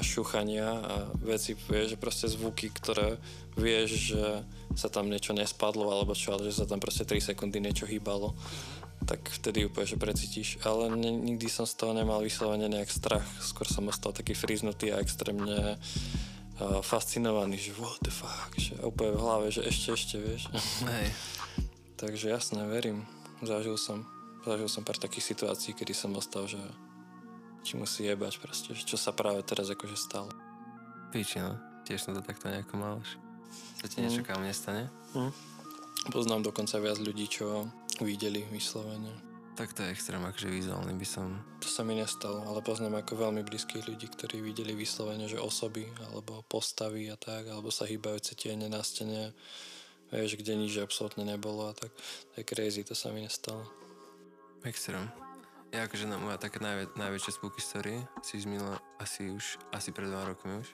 a 0.01 0.03
šuchania 0.03 0.69
a 0.81 0.95
veci, 1.21 1.53
vieš, 1.69 1.95
že 1.95 1.99
proste 2.01 2.27
zvuky, 2.33 2.73
ktoré 2.73 3.21
vieš, 3.61 4.17
že 4.17 4.25
sa 4.73 4.89
tam 4.89 5.13
niečo 5.13 5.37
nespadlo 5.37 5.93
alebo 5.93 6.17
čo, 6.17 6.33
ale 6.33 6.49
že 6.49 6.65
sa 6.65 6.67
tam 6.67 6.81
proste 6.81 7.05
3 7.05 7.21
sekundy 7.21 7.61
niečo 7.61 7.85
hýbalo 7.85 8.33
tak 9.07 9.33
vtedy 9.33 9.65
úplne, 9.65 9.89
že 9.89 9.97
precítiš. 9.97 10.61
Ale 10.65 10.93
ne, 10.93 11.13
nikdy 11.13 11.49
som 11.49 11.65
z 11.65 11.75
toho 11.77 11.97
nemal 11.97 12.21
vyslovene 12.21 12.69
nejak 12.69 12.93
strach. 12.93 13.25
Skôr 13.41 13.65
som 13.65 13.89
ostal 13.89 14.13
taký 14.13 14.37
fríznutý 14.37 14.93
a 14.93 15.01
extrémne 15.01 15.81
uh, 16.61 16.85
fascinovaný, 16.85 17.57
že 17.57 17.73
what 17.81 17.97
the 18.05 18.13
fuck, 18.13 18.53
že 18.61 18.77
úplne 18.85 19.17
v 19.17 19.23
hlave, 19.25 19.47
že 19.49 19.65
ešte, 19.65 19.89
ešte, 19.97 20.17
vieš. 20.21 20.43
Hej. 20.85 21.07
Takže 22.01 22.27
jasne, 22.29 22.69
verím. 22.69 23.09
Zažil 23.41 23.81
som. 23.81 24.05
Zažil 24.45 24.69
som 24.69 24.85
pár 24.85 24.97
takých 24.97 25.37
situácií, 25.37 25.77
kedy 25.77 25.93
som 25.93 26.17
ostal, 26.17 26.49
že 26.49 26.61
či 27.61 27.77
musí 27.77 28.09
jebať 28.09 28.41
proste, 28.41 28.73
čo 28.73 28.97
sa 28.97 29.13
práve 29.13 29.45
teraz 29.45 29.69
akože 29.69 29.97
stalo. 29.97 30.33
Píči, 31.11 31.43
no. 31.43 31.59
Tiež 31.85 32.07
som 32.07 32.15
to 32.15 32.23
takto 32.23 32.47
nejako 32.47 33.03
už. 33.03 33.09
To 33.83 33.85
ti 33.89 34.05
niečo 34.05 34.23
mm. 34.23 34.27
kam 34.29 34.45
nestane? 34.47 34.87
Mm. 35.17 35.33
Poznám 36.13 36.47
dokonca 36.47 36.79
viac 36.79 37.01
ľudí, 37.03 37.27
čo 37.27 37.67
videli 38.01 38.47
vyslovene. 38.49 39.11
Tak 39.59 39.77
to 39.77 39.85
je 39.85 39.93
extrém, 39.93 40.23
akože 40.23 40.49
vizuálny 40.49 40.97
by 40.97 41.07
som... 41.09 41.37
To 41.61 41.69
sa 41.69 41.85
mi 41.85 41.93
nestalo, 41.93 42.47
ale 42.49 42.65
poznám 42.65 43.05
ako 43.05 43.29
veľmi 43.29 43.45
blízkych 43.45 43.85
ľudí, 43.85 44.09
ktorí 44.09 44.41
videli 44.41 44.73
vyslovene, 44.73 45.29
že 45.29 45.37
osoby, 45.37 45.85
alebo 46.09 46.41
postavy 46.49 47.13
a 47.13 47.17
tak, 47.21 47.45
alebo 47.51 47.69
sa 47.69 47.85
hýbajúce 47.85 48.33
tiene 48.41 48.73
na 48.73 48.81
stene, 48.81 49.37
vieš, 50.09 50.41
kde 50.41 50.57
nič 50.57 50.81
absolútne 50.81 51.29
nebolo 51.29 51.69
a 51.69 51.77
tak. 51.77 51.93
To 51.93 52.35
je 52.41 52.45
crazy, 52.49 52.89
to 52.89 52.97
sa 52.97 53.13
mi 53.13 53.21
nestalo. 53.21 53.69
Extrém. 54.65 55.13
Ja 55.71 55.87
akože 55.87 56.11
na 56.11 56.19
moja 56.19 56.35
taká 56.35 56.59
najvä, 56.59 56.91
najväčšia 56.99 57.39
spooky 57.39 57.63
story. 57.63 58.03
Si 58.27 58.43
zmila 58.43 58.83
asi 58.99 59.31
už, 59.31 59.63
asi 59.71 59.95
pred 59.95 60.11
dva 60.11 60.27
rokmi 60.27 60.59
už. 60.59 60.69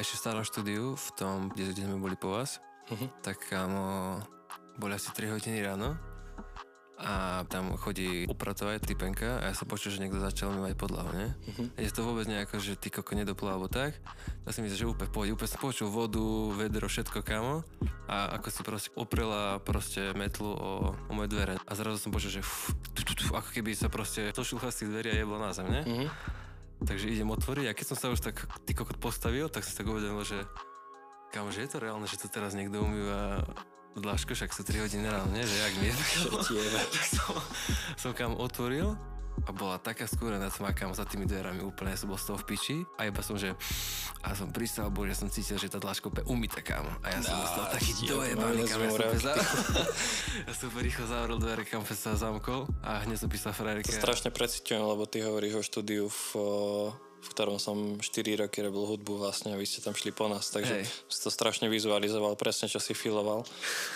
Ešte 0.00 0.16
stále 0.16 0.40
v 0.40 0.48
štúdiu, 0.48 0.84
v 0.96 1.08
tom, 1.12 1.52
kde, 1.52 1.76
kde 1.76 1.84
sme 1.84 2.00
boli 2.00 2.16
po 2.16 2.32
vás, 2.32 2.64
uh-huh. 2.88 3.08
tak 3.20 3.44
kámo, 3.48 4.20
boli 4.80 4.96
asi 4.96 5.12
3 5.12 5.36
hodiny 5.36 5.60
ráno 5.64 6.13
a 6.94 7.42
tam 7.50 7.74
chodí 7.74 8.22
upratovať 8.30 8.86
typenka 8.86 9.42
a 9.42 9.50
ja 9.50 9.54
sa 9.54 9.66
počul, 9.66 9.90
že 9.90 9.98
niekto 9.98 10.22
začal 10.22 10.54
mývať 10.54 10.78
podlahu, 10.78 11.10
ne? 11.10 11.34
Uh-huh. 11.50 11.66
Je 11.74 11.90
to 11.90 12.06
vôbec 12.06 12.22
nejako, 12.30 12.62
že 12.62 12.78
ty 12.78 12.86
koko 12.86 13.18
nedoplo 13.18 13.50
alebo 13.50 13.66
tak. 13.66 13.98
Ja 14.46 14.50
si 14.54 14.62
myslím, 14.62 14.78
že 14.78 14.86
úplne 14.86 15.10
pohode, 15.10 15.34
úplne 15.34 15.50
som 15.50 15.58
počul 15.58 15.90
vodu, 15.90 16.22
vedro, 16.54 16.86
všetko 16.86 17.26
kámo 17.26 17.66
a 18.06 18.38
ako 18.38 18.46
si 18.46 18.60
proste 18.62 18.90
oprela 18.94 19.58
proste 19.58 20.14
metlu 20.14 20.54
o, 20.54 20.94
o 20.94 21.12
moje 21.12 21.34
dvere 21.34 21.58
a 21.58 21.72
zrazu 21.74 21.98
som 21.98 22.14
počul, 22.14 22.30
že 22.30 22.46
fú, 22.46 22.70
ako 23.34 23.50
keby 23.50 23.74
sa 23.74 23.90
proste 23.90 24.30
zošilcha 24.30 24.70
z 24.70 24.78
tých 24.86 24.90
dverí 24.94 25.08
a 25.10 25.16
jeblo 25.18 25.42
na 25.42 25.50
zem, 25.50 25.66
ne? 25.66 25.82
Uh-huh. 25.82 26.08
Takže 26.86 27.10
idem 27.10 27.26
otvoriť 27.34 27.66
a 27.70 27.76
keď 27.76 27.86
som 27.90 27.98
sa 27.98 28.06
už 28.14 28.22
tak 28.22 28.46
ty 28.62 28.70
kokot 28.70 29.02
postavil, 29.02 29.50
tak 29.50 29.66
som 29.66 29.74
si 29.74 29.78
tak 29.82 29.90
uvedomil, 29.90 30.22
že 30.22 30.46
kam, 31.34 31.50
že 31.50 31.66
je 31.66 31.70
to 31.74 31.82
reálne, 31.82 32.06
že 32.06 32.22
to 32.22 32.30
teraz 32.30 32.54
niekto 32.54 32.78
umýva 32.78 33.42
dlažko, 34.00 34.34
však 34.34 34.50
sú 34.50 34.62
3 34.66 34.84
hodiny 34.84 35.06
ráno, 35.06 35.30
nie? 35.30 35.44
Že 35.46 35.56
jak 35.56 35.74
mi 35.78 35.88
som, 37.16 37.34
som 37.94 38.10
kam 38.14 38.34
otvoril 38.34 38.98
a 39.44 39.50
bola 39.50 39.82
taká 39.82 40.06
skúrená 40.06 40.46
tma, 40.46 40.70
kam 40.70 40.94
za 40.94 41.02
tými 41.02 41.26
dverami 41.26 41.66
úplne 41.66 41.98
som 41.98 42.06
bol 42.06 42.18
z 42.18 42.30
toho 42.30 42.38
v 42.38 42.54
piči 42.54 42.76
a 42.96 43.10
iba 43.10 43.18
som, 43.18 43.34
že 43.34 43.50
a 44.22 44.32
som 44.32 44.48
pristal, 44.54 44.88
bo 44.94 45.04
že 45.04 45.18
som 45.18 45.28
cítil, 45.28 45.58
že 45.58 45.68
tá 45.68 45.82
dlažka 45.82 46.08
úplne 46.08 46.30
umýta, 46.30 46.62
kámo. 46.62 46.88
A 47.02 47.12
ja 47.12 47.20
som 47.20 47.36
dostal 47.42 47.66
taký 47.74 47.92
dojebaný, 48.08 48.62
kam 48.64 48.80
ja 48.86 48.90
som, 48.94 49.18
za... 49.20 49.32
ja 50.48 50.52
som 50.54 50.68
rýchlo 50.70 51.04
zavrel 51.10 51.38
dvere, 51.42 51.62
kam 51.66 51.82
sa 51.84 52.14
zamkol 52.14 52.70
a 52.80 53.02
hneď 53.04 53.26
som 53.26 53.28
písal 53.28 53.52
frajerke. 53.52 53.90
To 53.90 54.00
strašne 54.00 54.30
precitujem, 54.30 54.80
lebo 54.80 55.04
ty 55.04 55.20
hovoríš 55.20 55.60
o 55.60 55.62
štúdiu 55.66 56.06
v 56.08 56.20
v 57.24 57.28
ktorom 57.32 57.56
som 57.56 57.96
4 57.96 58.44
roky 58.44 58.60
robil 58.60 58.84
hudbu 58.84 59.16
vlastne 59.16 59.56
a 59.56 59.58
vy 59.58 59.64
ste 59.64 59.80
tam 59.80 59.96
šli 59.96 60.12
po 60.12 60.28
nás, 60.28 60.52
takže 60.52 60.84
Hej. 60.84 60.86
si 61.08 61.20
to 61.24 61.32
strašne 61.32 61.72
vizualizoval, 61.72 62.36
presne 62.36 62.68
čo 62.68 62.76
si 62.76 62.92
filoval. 62.92 63.48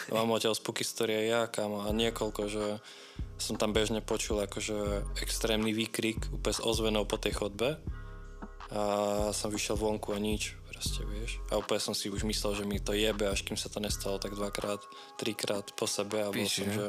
Mám 0.09 0.33
odtiaľ 0.33 0.57
Spooky 0.57 0.81
Story 0.81 1.29
ja, 1.29 1.45
kam 1.53 1.85
a 1.85 1.93
niekoľko, 1.93 2.43
že 2.49 2.65
som 3.37 3.61
tam 3.61 3.77
bežne 3.77 4.01
počul 4.01 4.41
akože 4.41 5.05
extrémny 5.21 5.77
výkrik 5.77 6.19
úplne 6.33 6.57
s 6.57 6.65
ozvenou 6.65 7.05
po 7.05 7.21
tej 7.21 7.37
chodbe 7.37 7.77
a 8.73 8.83
som 9.33 9.49
vyšiel 9.49 9.77
vonku 9.81 10.13
a 10.13 10.19
nič, 10.21 10.57
proste 10.69 11.05
vieš. 11.09 11.41
A 11.49 11.57
úplne 11.57 11.81
som 11.81 11.97
si 11.97 12.13
už 12.13 12.25
myslel, 12.29 12.53
že 12.53 12.65
mi 12.69 12.79
to 12.81 12.93
jebe, 12.93 13.25
až 13.25 13.45
kým 13.45 13.57
sa 13.57 13.73
to 13.73 13.81
nestalo 13.81 14.21
tak 14.21 14.37
dvakrát, 14.37 14.81
trikrát 15.17 15.65
po 15.73 15.89
sebe 15.89 16.21
a 16.25 16.29
bol 16.29 16.45
Píši, 16.45 16.69
som, 16.69 16.73
že... 16.73 16.87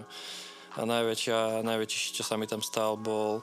A 0.78 0.86
najväčšia, 0.86 1.66
najväčší, 1.66 2.22
čo 2.22 2.24
sa 2.24 2.38
mi 2.38 2.46
tam 2.46 2.62
stal, 2.62 2.94
bol 2.94 3.42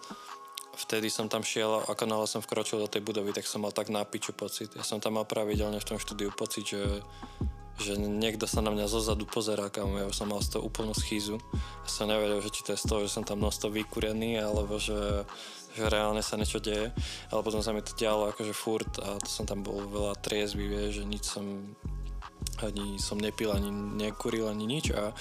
vtedy 0.76 1.08
som 1.08 1.26
tam 1.26 1.40
šiel, 1.40 1.88
ako 1.88 2.04
náhle 2.04 2.28
som 2.28 2.44
vkročil 2.44 2.78
do 2.84 2.88
tej 2.88 3.00
budovy, 3.00 3.32
tak 3.32 3.48
som 3.48 3.64
mal 3.64 3.72
tak 3.72 3.88
na 3.88 4.04
piču 4.04 4.36
pocit. 4.36 4.72
Ja 4.76 4.84
som 4.84 5.00
tam 5.00 5.16
mal 5.16 5.24
pravidelne 5.24 5.80
v 5.80 5.88
tom 5.88 5.98
štúdiu 5.98 6.30
pocit, 6.30 6.68
že, 6.76 7.00
že 7.80 7.96
niekto 7.96 8.44
sa 8.44 8.60
na 8.60 8.68
mňa 8.70 8.86
zozadu 8.86 9.24
pozerá, 9.24 9.72
kam 9.72 9.96
ja 9.96 10.06
som 10.12 10.28
mal 10.28 10.44
z 10.44 10.56
toho 10.56 10.68
úplnú 10.68 10.92
schýzu. 10.92 11.40
Ja 11.56 11.88
som 11.88 12.12
nevedel, 12.12 12.38
že 12.44 12.52
či 12.52 12.60
to 12.62 12.76
je 12.76 12.82
z 12.82 12.86
toho, 12.86 13.00
že 13.08 13.12
som 13.12 13.24
tam 13.24 13.40
nosto 13.40 13.72
vykurený, 13.72 14.38
alebo 14.38 14.76
že, 14.76 15.24
že 15.72 15.88
reálne 15.88 16.20
sa 16.20 16.36
niečo 16.36 16.60
deje. 16.60 16.92
Ale 17.32 17.40
potom 17.40 17.64
sa 17.64 17.72
mi 17.72 17.80
to 17.80 17.96
dialo 17.96 18.28
akože 18.30 18.54
furt 18.54 18.92
a 19.00 19.16
to 19.18 19.28
som 19.28 19.48
tam 19.48 19.64
bol 19.64 19.80
veľa 19.88 20.20
triezvy, 20.20 20.68
vie, 20.68 20.84
že 20.92 21.02
nič 21.08 21.24
som 21.24 21.74
ani 22.62 22.96
som 22.96 23.20
nepil, 23.20 23.52
ani 23.52 23.68
nekuril, 23.72 24.48
ani 24.48 24.64
nič 24.64 24.92
a 24.96 25.12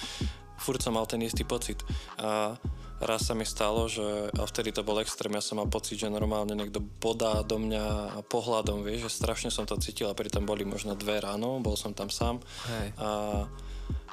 furt 0.56 0.80
som 0.80 0.96
mal 0.96 1.04
ten 1.04 1.20
istý 1.20 1.44
pocit. 1.44 1.80
A 2.16 2.56
raz 3.00 3.28
sa 3.28 3.34
mi 3.36 3.44
stalo, 3.44 3.84
že 3.90 4.32
a 4.32 4.42
vtedy 4.48 4.72
to 4.72 4.80
bol 4.80 4.96
extrém, 5.00 5.36
ja 5.36 5.44
som 5.44 5.60
mal 5.60 5.68
pocit, 5.68 6.00
že 6.00 6.08
normálne 6.08 6.56
niekto 6.56 6.80
bodá 6.80 7.44
do 7.44 7.60
mňa 7.60 8.18
pohľadom, 8.30 8.80
vieš, 8.80 9.08
že 9.08 9.20
strašne 9.20 9.50
som 9.52 9.68
to 9.68 9.76
cítil 9.76 10.08
a 10.08 10.16
pritom 10.16 10.48
boli 10.48 10.64
možno 10.64 10.96
dve 10.96 11.20
ráno, 11.20 11.60
bol 11.60 11.76
som 11.76 11.92
tam 11.92 12.08
sám 12.08 12.40
Hej. 12.72 12.86
a 12.96 13.08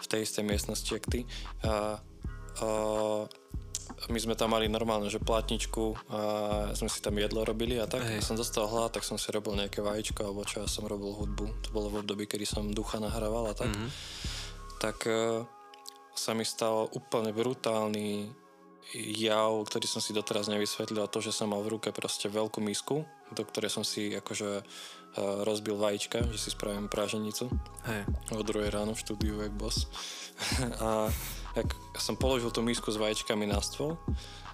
v 0.03 0.07
tej 0.11 0.27
istej 0.27 0.43
miestnosti, 0.43 0.89
jak 0.91 1.07
ty. 1.07 1.23
A, 1.63 1.95
a 2.59 2.67
my 4.11 4.19
sme 4.19 4.35
tam 4.35 4.51
mali 4.51 4.67
normálne, 4.67 5.07
že 5.07 5.23
platničku 5.23 5.95
a 6.11 6.19
sme 6.75 6.91
si 6.91 6.99
tam 6.99 7.15
jedlo 7.15 7.47
robili 7.47 7.79
a 7.79 7.87
tak. 7.87 8.03
Hej. 8.03 8.19
som 8.19 8.35
dostal 8.35 8.67
hlad, 8.67 8.91
tak 8.91 9.07
som 9.07 9.15
si 9.15 9.31
robil 9.31 9.55
nejaké 9.55 9.79
vajíčko 9.79 10.27
alebo 10.27 10.43
čo 10.43 10.59
ja 10.63 10.67
som 10.67 10.83
robil 10.83 11.15
hudbu. 11.15 11.45
To 11.63 11.69
bolo 11.71 11.87
v 11.87 12.03
období, 12.03 12.27
kedy 12.27 12.43
som 12.43 12.67
ducha 12.75 12.99
nahrával 12.99 13.47
a 13.51 13.55
tak. 13.55 13.71
Mm-hmm. 13.71 13.89
Tak 14.83 14.97
uh, 15.07 15.47
sa 16.11 16.35
mi 16.35 16.43
stal 16.43 16.91
úplne 16.91 17.31
brutálny 17.31 18.42
jav, 18.93 19.63
ktorý 19.65 19.85
som 19.87 20.01
si 20.03 20.11
doteraz 20.11 20.51
nevysvetlil 20.51 21.01
a 21.01 21.11
to, 21.11 21.23
že 21.23 21.31
som 21.31 21.49
mal 21.49 21.63
v 21.63 21.79
ruke 21.79 21.89
proste 21.95 22.27
veľkú 22.27 22.59
misku, 22.59 23.07
do 23.31 23.43
ktorej 23.47 23.71
som 23.71 23.81
si 23.81 24.13
akože 24.13 24.61
uh, 24.61 24.63
rozbil 25.47 25.79
vajíčka, 25.79 26.27
že 26.29 26.37
si 26.37 26.49
spravím 26.53 26.91
práženicu. 26.91 27.49
Hej. 27.89 28.05
O 28.35 28.43
druhej 28.45 28.69
ráno 28.69 28.93
v 28.93 29.01
štúdiu, 29.01 29.41
jak 29.41 29.53
boss. 29.55 29.89
a 30.85 31.09
jak 31.57 31.69
som 31.97 32.17
položil 32.17 32.49
tú 32.49 32.61
misku 32.61 32.89
s 32.89 33.01
vajíčkami 33.01 33.45
na 33.49 33.61
stôl, 33.61 33.97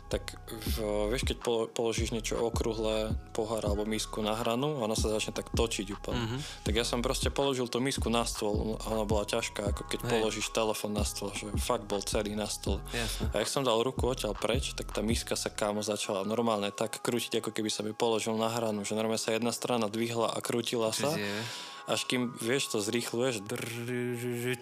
tak 0.10 0.36
v, 0.50 0.76
vieš, 1.14 1.30
keď 1.30 1.38
položíš 1.72 2.10
niečo 2.10 2.42
okrúhle, 2.42 3.14
pohár 3.32 3.62
alebo 3.62 3.86
misku 3.86 4.26
na 4.26 4.34
hranu, 4.34 4.82
ona 4.82 4.98
sa 4.98 5.14
začne 5.14 5.38
tak 5.38 5.54
točiť 5.54 5.88
úplne. 5.94 6.20
Mm-hmm. 6.26 6.40
Tak 6.66 6.74
ja 6.74 6.82
som 6.82 7.06
proste 7.06 7.30
položil 7.30 7.70
tú 7.70 7.78
misku 7.78 8.10
na 8.10 8.26
stôl 8.26 8.82
ona 8.90 9.06
bola 9.06 9.24
ťažká, 9.30 9.70
ako 9.70 9.82
keď 9.86 10.00
Hej. 10.02 10.10
položíš 10.10 10.48
telefon 10.50 10.92
na 10.98 11.06
stôl, 11.06 11.30
že 11.38 11.46
fakt 11.62 11.86
bol 11.86 12.02
celý 12.02 12.34
na 12.34 12.50
stôl. 12.50 12.82
Jasne. 12.90 13.30
A 13.32 13.36
jak 13.44 13.50
som 13.50 13.62
dal 13.62 13.78
ruku 13.80 14.10
odtiaľ 14.10 14.34
preč, 14.34 14.74
tak 14.74 14.90
tá 14.90 15.06
miska 15.06 15.38
sa 15.38 15.54
kámo 15.54 15.86
začala 15.86 16.26
normálne 16.26 16.74
tak 16.74 17.00
krútiť, 17.06 17.40
ako 17.44 17.54
keby 17.54 17.70
sa 17.70 17.86
mi 17.86 17.94
položil 17.94 18.34
na 18.34 18.50
hranu, 18.50 18.82
že 18.82 18.98
normálne 18.98 19.22
sa 19.22 19.36
jedna 19.36 19.54
strana 19.54 19.86
dvihla 19.92 20.34
a 20.34 20.40
krútila 20.42 20.90
sa. 20.90 21.14
Čiže 21.14 21.70
až 21.90 22.06
kým, 22.06 22.30
vieš, 22.38 22.70
to 22.70 22.78
zrýchluješ 22.86 23.42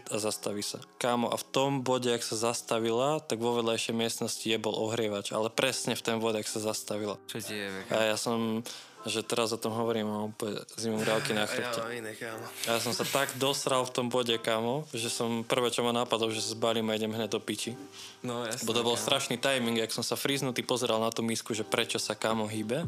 a 0.07 0.15
zastaví 0.15 0.63
sa. 0.63 0.79
Kámo, 0.95 1.27
a 1.27 1.35
v 1.35 1.45
tom 1.51 1.83
bode, 1.83 2.07
ak 2.07 2.23
sa 2.23 2.39
zastavila, 2.39 3.19
tak 3.19 3.43
vo 3.43 3.59
vedľajšej 3.59 3.95
miestnosti 3.99 4.47
je 4.47 4.55
bol 4.55 4.71
ohrievač, 4.71 5.35
ale 5.35 5.51
presne 5.51 5.99
v 5.99 6.01
ten 6.01 6.17
bode, 6.23 6.39
ak 6.39 6.47
sa 6.47 6.63
zastavila. 6.63 7.19
Čo 7.27 7.43
ti 7.43 7.59
je, 7.59 7.67
A 7.91 8.15
ja 8.15 8.15
som 8.15 8.63
že 9.07 9.23
teraz 9.23 9.49
o 9.51 9.59
tom 9.59 9.73
hovorím, 9.73 10.07
mám 10.07 10.23
úplne 10.31 10.59
zimom 10.75 11.01
rávky 11.01 11.31
na 11.33 11.47
chrbte. 11.51 11.79
Ja, 11.79 11.89
iné, 11.91 12.13
kámo. 12.13 12.43
ja 12.67 12.77
som 12.77 12.91
sa 12.91 13.07
tak 13.07 13.33
dosral 13.35 13.83
v 13.87 13.91
tom 13.91 14.07
bode, 14.07 14.35
kámo, 14.37 14.87
že 14.93 15.09
som 15.09 15.41
prvé, 15.41 15.71
čo 15.71 15.81
ma 15.81 15.91
napadlo, 15.91 16.29
že 16.29 16.43
sa 16.43 16.53
zbalím 16.53 16.87
a 16.91 16.95
idem 16.95 17.11
hneď 17.11 17.33
do 17.33 17.41
piči. 17.41 17.73
No, 18.21 18.43
jasne, 18.45 18.67
Bo 18.67 18.75
to 18.75 18.85
bol 18.85 18.93
kámo. 18.93 19.05
strašný 19.07 19.35
timing, 19.39 19.79
jak 19.79 19.91
som 19.91 20.05
sa 20.05 20.19
friznutý 20.19 20.61
pozeral 20.61 20.99
na 20.99 21.09
tú 21.09 21.23
misku, 21.23 21.55
že 21.55 21.65
prečo 21.65 21.97
sa 21.97 22.13
kámo 22.13 22.45
hýbe, 22.45 22.85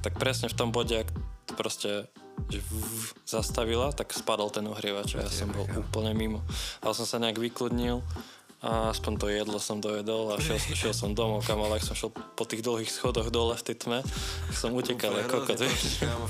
tak 0.00 0.16
presne 0.16 0.50
v 0.50 0.56
tom 0.56 0.72
bode, 0.72 0.96
ak 0.96 1.08
proste 1.54 2.08
že 2.48 2.64
zastavila, 3.28 3.92
tak 3.92 4.16
spadol 4.16 4.48
ten 4.48 4.64
ohrievač 4.64 5.12
a 5.14 5.22
ja 5.22 5.28
som 5.28 5.52
bol 5.52 5.68
úplne 5.76 6.16
mimo. 6.16 6.40
Ale 6.80 6.96
som 6.96 7.04
sa 7.04 7.20
nejak 7.20 7.36
vykludnil 7.36 8.00
a 8.60 8.92
aspoň 8.92 9.12
to 9.16 9.26
jedlo 9.32 9.56
som 9.56 9.80
dojedol 9.80 10.32
a 10.32 10.40
šiel, 10.40 10.60
šiel 10.60 10.92
som 10.92 11.16
domov, 11.16 11.48
kam, 11.48 11.64
ale 11.64 11.80
ak 11.80 11.84
som 11.84 11.96
šiel 11.96 12.12
po 12.12 12.44
tých 12.44 12.60
dlhých 12.60 12.92
schodoch 12.92 13.32
dole 13.32 13.56
v 13.56 13.64
tej 13.64 13.76
tme, 13.80 13.98
som 14.52 14.76
utekal 14.76 15.16
ako 15.16 15.48
kokot, 15.48 15.64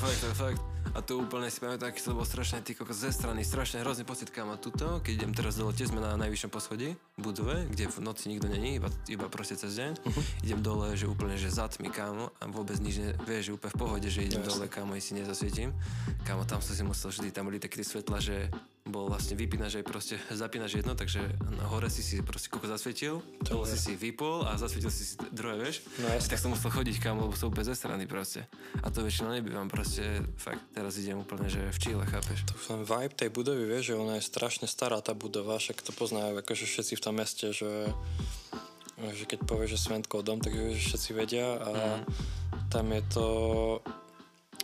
Fakt, 0.01 0.23
fakt. 0.39 0.63
A 0.91 0.99
tu 1.07 1.23
úplne 1.23 1.47
si 1.47 1.63
pamätám, 1.63 1.95
aký 1.95 2.03
to 2.03 2.19
bol 2.19 2.27
strašne 2.27 2.67
ty 2.67 2.75
kokos 2.75 2.99
ze 2.99 3.15
strany, 3.15 3.47
strašne 3.47 3.79
hrozný 3.79 4.03
pocit, 4.03 4.35
kam 4.35 4.51
a 4.51 4.59
tuto, 4.59 4.99
keď 4.99 5.23
idem 5.23 5.31
teraz 5.31 5.55
dole, 5.55 5.71
tiež 5.71 5.95
sme 5.95 6.03
na 6.03 6.19
najvyššom 6.19 6.51
poschodí 6.51 6.99
budove, 7.15 7.71
kde 7.71 7.87
v 7.87 7.99
noci 8.03 8.27
nikto 8.27 8.51
není, 8.51 8.83
iba, 8.83 8.91
iba 9.07 9.31
proste 9.31 9.55
cez 9.55 9.79
deň. 9.79 10.03
Uh-huh. 10.03 10.23
Idem 10.43 10.61
dole, 10.67 10.99
že 10.99 11.07
úplne, 11.07 11.39
že 11.39 11.47
zatmi, 11.47 11.95
kámo, 11.95 12.35
a 12.43 12.43
vôbec 12.51 12.75
nič 12.83 12.99
ne, 12.99 13.15
vieš, 13.23 13.55
že 13.55 13.55
úplne 13.55 13.71
v 13.71 13.79
pohode, 13.79 14.09
že 14.11 14.27
idem 14.27 14.43
yes. 14.43 14.51
dole, 14.51 14.67
kámo, 14.67 14.99
i 14.99 15.03
si 15.03 15.15
nezasvietím. 15.15 15.71
Kámo, 16.27 16.43
tam 16.43 16.59
som 16.59 16.75
si 16.75 16.83
musel 16.83 17.15
vždy, 17.15 17.31
tam 17.31 17.47
boli 17.47 17.63
také 17.63 17.87
svetla, 17.87 18.19
že 18.19 18.51
bol 18.89 19.13
vlastne 19.13 19.37
vypínač 19.37 19.81
aj 19.81 19.85
proste 19.85 20.15
zapínaš 20.33 20.81
jedno, 20.81 20.97
takže 20.97 21.21
hore 21.69 21.93
si 21.93 22.01
si 22.01 22.25
proste 22.25 22.49
koko 22.49 22.65
zasvietil, 22.65 23.21
dole 23.45 23.69
si 23.69 23.77
si 23.77 23.93
vypol 23.93 24.49
a 24.49 24.57
zasvietil 24.57 24.89
si 24.89 25.05
si 25.05 25.15
druhé, 25.31 25.61
vieš. 25.61 25.85
No, 26.01 26.09
jasne. 26.09 26.29
tak 26.33 26.41
som 26.41 26.51
musel 26.51 26.73
chodiť 26.73 26.97
kam, 26.99 27.21
lebo 27.21 27.33
úplne 27.37 27.67
ze 27.69 27.77
strany 27.77 28.09
proste. 28.09 28.49
A 28.81 28.89
to 28.89 29.05
väčšinou 29.05 29.37
nebývam 29.37 29.69
proste, 29.69 30.25
fakt, 30.41 30.65
teraz 30.73 30.97
idem 30.97 31.21
úplne, 31.21 31.53
že 31.53 31.61
v 31.61 31.79
Číle, 31.79 32.03
chápeš. 32.09 32.49
To 32.49 32.55
ten 32.57 32.83
vibe 32.83 33.15
tej 33.15 33.29
budovy, 33.29 33.69
vieš, 33.69 33.93
že 33.93 34.01
ona 34.01 34.17
je 34.17 34.25
strašne 34.25 34.65
stará 34.65 35.05
tá 35.05 35.13
budova, 35.13 35.61
však 35.61 35.85
to 35.85 35.93
poznajú 35.93 36.41
akože 36.41 36.65
všetci 36.65 36.95
v 36.97 37.03
tom 37.05 37.15
meste, 37.21 37.53
že 37.53 37.93
že 39.01 39.25
keď 39.25 39.49
povieš, 39.49 39.71
že 39.77 39.79
Sventkov 39.81 40.29
dom, 40.29 40.45
tak 40.45 40.53
že 40.53 40.77
všetci 40.77 41.11
vedia 41.17 41.57
a 41.57 41.71
mm. 41.73 42.03
tam 42.69 42.93
je 42.93 43.03
to 43.09 43.27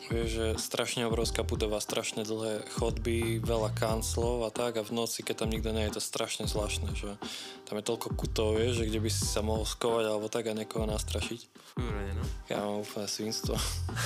Vieš, 0.06 0.28
že 0.30 0.46
strašne 0.62 1.10
obrovská 1.10 1.42
budova, 1.42 1.82
strašne 1.82 2.22
dlhé 2.22 2.62
chodby, 2.78 3.42
veľa 3.42 3.74
kanclov 3.74 4.46
a 4.46 4.54
tak 4.54 4.78
a 4.78 4.86
v 4.86 4.94
noci, 4.94 5.26
keď 5.26 5.42
tam 5.42 5.50
nikto 5.50 5.74
nie 5.74 5.82
je, 5.90 5.98
to 5.98 6.02
strašne 6.02 6.46
zvláštne, 6.46 6.94
že 6.94 7.18
tam 7.66 7.74
je 7.74 7.88
toľko 7.90 8.14
kutov, 8.14 8.54
vieš, 8.54 8.86
že 8.86 8.86
kde 8.86 9.02
by 9.02 9.10
si 9.10 9.26
sa 9.26 9.42
mohol 9.42 9.66
skovať 9.66 10.04
alebo 10.06 10.30
tak 10.30 10.46
a 10.46 10.54
niekoho 10.54 10.86
nastrašiť. 10.86 11.65
Fúre, 11.76 12.08
no. 12.16 12.24
Ja 12.48 12.64
mám 12.64 12.80
úplne 12.80 13.04
svinstvo. 13.04 13.52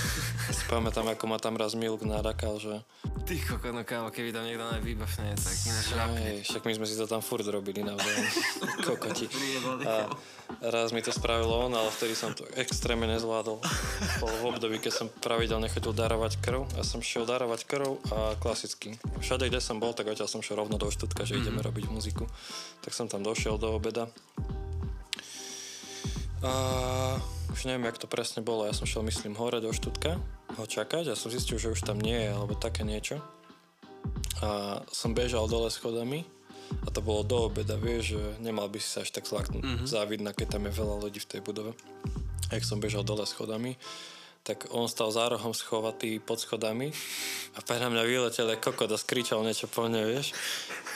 si 0.59 0.65
pamätám, 0.67 1.07
ako 1.07 1.25
ma 1.31 1.39
tam 1.39 1.55
raz 1.55 1.79
Milk 1.79 2.03
nadakal, 2.03 2.59
že... 2.59 2.83
Ty 3.23 3.35
koko, 3.47 3.71
no 3.71 3.87
kámo, 3.87 4.11
keby 4.11 4.35
tam 4.35 4.43
niekto 4.43 4.67
najvýbavšie, 4.67 5.39
tak 5.39 5.55
ináč 5.71 5.87
Hej, 6.19 6.39
však 6.51 6.67
my 6.67 6.73
sme 6.75 6.87
si 6.91 6.99
to 6.99 7.07
tam 7.07 7.23
furt 7.23 7.47
robili 7.47 7.87
navzájom. 7.87 8.27
Kokoti. 8.91 9.31
A 9.87 10.11
raz 10.67 10.91
mi 10.91 10.99
to 10.99 11.15
spravilo 11.15 11.71
on, 11.71 11.71
ale 11.71 11.95
vtedy 11.95 12.19
som 12.19 12.35
to 12.35 12.43
extrémne 12.59 13.07
nezvládol. 13.07 13.63
Bolo 14.19 14.35
v 14.43 14.49
období, 14.51 14.83
keď 14.83 14.91
som 14.91 15.07
pravidelne 15.07 15.71
chodil 15.71 15.95
darovať 15.95 16.43
krv. 16.43 16.67
Ja 16.75 16.83
som 16.83 16.99
šiel 16.99 17.23
darovať 17.23 17.71
krv 17.71 18.03
a 18.11 18.35
klasicky. 18.43 18.99
Všade, 19.23 19.47
kde 19.47 19.63
som 19.63 19.79
bol, 19.79 19.95
tak 19.95 20.11
odtiaľ 20.11 20.27
som 20.27 20.43
šiel 20.43 20.59
rovno 20.59 20.75
do 20.75 20.91
Štutka, 20.91 21.23
že 21.23 21.39
mm-hmm. 21.39 21.47
ideme 21.47 21.61
robiť 21.63 21.85
muziku. 21.87 22.27
Tak 22.83 22.91
som 22.99 23.07
tam 23.07 23.23
došiel 23.23 23.63
do 23.63 23.79
obeda. 23.79 24.11
A 26.41 26.53
už 27.53 27.69
neviem, 27.69 27.85
jak 27.85 28.01
to 28.01 28.09
presne 28.09 28.41
bolo. 28.41 28.65
Ja 28.65 28.73
som 28.73 28.89
šiel, 28.89 29.05
myslím, 29.05 29.37
hore 29.37 29.61
do 29.61 29.69
Štutka 29.75 30.17
ho 30.57 30.65
čakať 30.65 31.13
a 31.13 31.19
som 31.19 31.29
zistil, 31.29 31.61
že 31.61 31.73
už 31.73 31.85
tam 31.85 32.01
nie 32.01 32.17
je, 32.17 32.31
alebo 32.33 32.57
také 32.57 32.83
niečo. 32.83 33.21
A 34.41 34.81
som 34.89 35.13
bežal 35.13 35.45
dole 35.47 35.69
schodami 35.69 36.25
a 36.87 36.89
to 36.89 37.05
bolo 37.05 37.21
do 37.27 37.51
obeda, 37.51 37.77
vieš, 37.77 38.17
že 38.17 38.23
nemal 38.41 38.71
by 38.73 38.81
si 38.81 38.89
sa 38.89 39.05
až 39.05 39.13
tak 39.13 39.29
zlaknúť. 39.29 39.63
Mm-hmm. 39.63 39.87
Závidná, 39.91 40.31
keď 40.33 40.57
tam 40.57 40.65
je 40.65 40.73
veľa 40.73 40.97
ľudí 41.03 41.21
v 41.21 41.31
tej 41.37 41.41
budove. 41.45 41.77
A 42.49 42.51
jak 42.57 42.65
som 42.65 42.81
bežal 42.81 43.05
dole 43.05 43.29
schodami, 43.29 43.77
tak 44.51 44.67
on 44.75 44.91
stal 44.91 45.15
za 45.15 45.31
rohom 45.31 45.55
schovatý 45.55 46.19
pod 46.19 46.43
schodami 46.43 46.91
a 47.55 47.63
pre 47.63 47.79
na 47.79 47.87
mňa 47.87 48.03
vyletel 48.03 48.51
kokot 48.59 48.91
a 48.91 48.99
skričal 48.99 49.47
niečo 49.47 49.71
po 49.71 49.87
mne, 49.87 50.03
vieš. 50.11 50.35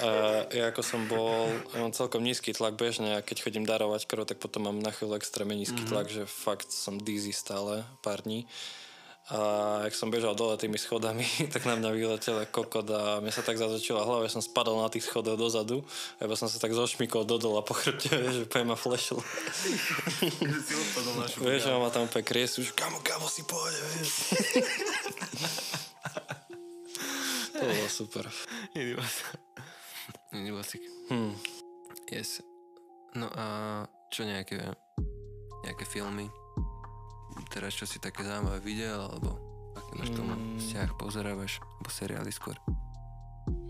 A 0.02 0.42
ja 0.50 0.74
ako 0.74 0.82
som 0.82 1.06
bol, 1.06 1.46
ja 1.70 1.78
mám 1.78 1.94
celkom 1.94 2.26
nízky 2.26 2.50
tlak 2.50 2.74
bežne 2.74 3.18
a 3.18 3.22
keď 3.22 3.46
chodím 3.46 3.62
darovať 3.62 4.10
krv, 4.10 4.26
tak 4.26 4.42
potom 4.42 4.66
mám 4.66 4.82
na 4.82 4.90
chvíľu 4.90 5.14
extrémne 5.14 5.54
nízky 5.54 5.86
mm-hmm. 5.86 5.94
tlak, 5.94 6.10
že 6.10 6.26
fakt 6.26 6.74
som 6.74 6.98
dizzy 6.98 7.30
stále 7.30 7.86
pár 8.02 8.26
dní. 8.26 8.50
A 9.32 9.80
jak 9.88 9.96
som 9.96 10.12
bežal 10.12 10.36
dole 10.36 10.60
tými 10.60 10.76
schodami, 10.76 11.24
tak 11.52 11.64
na 11.64 11.80
mňa 11.80 11.90
vyletel 11.96 12.44
kokot 12.52 12.84
a 12.92 13.24
mne 13.24 13.32
sa 13.32 13.40
tak 13.40 13.56
zatočila 13.56 14.04
hlava, 14.04 14.28
ja 14.28 14.32
som 14.36 14.44
spadol 14.44 14.84
na 14.84 14.92
tých 14.92 15.08
schodoch 15.08 15.40
dozadu, 15.40 15.80
a 16.20 16.28
som 16.36 16.44
sa 16.44 16.60
tak 16.60 16.76
zošmikol 16.76 17.24
do 17.24 17.40
dola 17.40 17.64
po 17.64 17.72
chrbte, 17.72 18.12
vieš, 18.20 18.44
že 18.44 18.64
ma 18.68 18.76
flešil. 18.76 19.16
vieš, 21.40 21.60
že 21.64 21.72
ma 21.72 21.88
tam 21.88 22.04
úplne 22.04 22.20
kriesi, 22.20 22.60
už 22.60 22.76
kamo, 22.76 23.00
kamo 23.00 23.24
si 23.24 23.40
pôjde, 23.48 23.80
vieš. 23.96 24.10
to 27.56 27.64
bolo 27.64 27.88
super. 27.88 28.24
Iný 30.36 30.52
vlasik. 30.52 30.84
Hmm. 31.08 31.32
Yes. 32.12 32.44
No 33.16 33.32
a 33.32 33.46
čo 34.12 34.28
nejaké, 34.28 34.60
nejaké 35.64 35.84
filmy? 35.88 36.28
Teraz 37.50 37.74
čo 37.74 37.86
si 37.86 37.98
také 37.98 38.22
zaujímavé 38.22 38.60
videl, 38.62 38.98
alebo 38.98 39.38
aký 39.74 39.92
máš 39.98 40.10
tomu 40.14 40.34
mm. 40.34 40.58
vzťah, 40.62 40.88
pozerávaš, 40.98 41.58
alebo 41.58 41.90
seriály 41.90 42.30
skôr? 42.30 42.56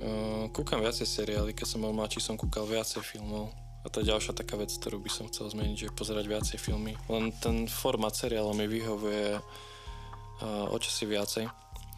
Uh, 0.05 0.47
kúkam 0.55 0.85
viacej 0.85 1.09
seriály, 1.09 1.57
keď 1.57 1.67
som 1.75 1.83
bol 1.83 1.97
mladší, 1.97 2.21
som 2.23 2.37
kúkal 2.39 2.69
viacej 2.69 3.03
filmov. 3.03 3.51
A 3.85 3.93
to 3.93 4.01
je 4.01 4.09
ďalšia 4.09 4.33
taká 4.33 4.57
vec, 4.57 4.73
ktorú 4.73 4.97
by 5.01 5.11
som 5.13 5.29
chcel 5.29 5.53
zmeniť, 5.53 5.77
že 5.77 5.97
pozerať 5.97 6.25
viacej 6.25 6.59
filmy. 6.61 6.97
Len 7.13 7.33
ten 7.37 7.69
formát 7.69 8.17
seriálu 8.17 8.57
mi 8.57 8.65
vyhovuje 8.65 9.37
uh, 9.37 10.73
o 10.73 10.77
čosi 10.81 11.05
viacej. 11.05 11.45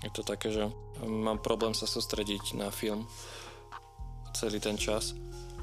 Je 0.02 0.10
to 0.10 0.26
také, 0.26 0.51
že 0.51 0.66
mám 1.02 1.38
problém 1.38 1.74
sa 1.74 1.86
sústrediť 1.86 2.59
na 2.59 2.74
film 2.74 3.06
celý 4.36 4.60
ten 4.60 4.76
čas 4.76 5.16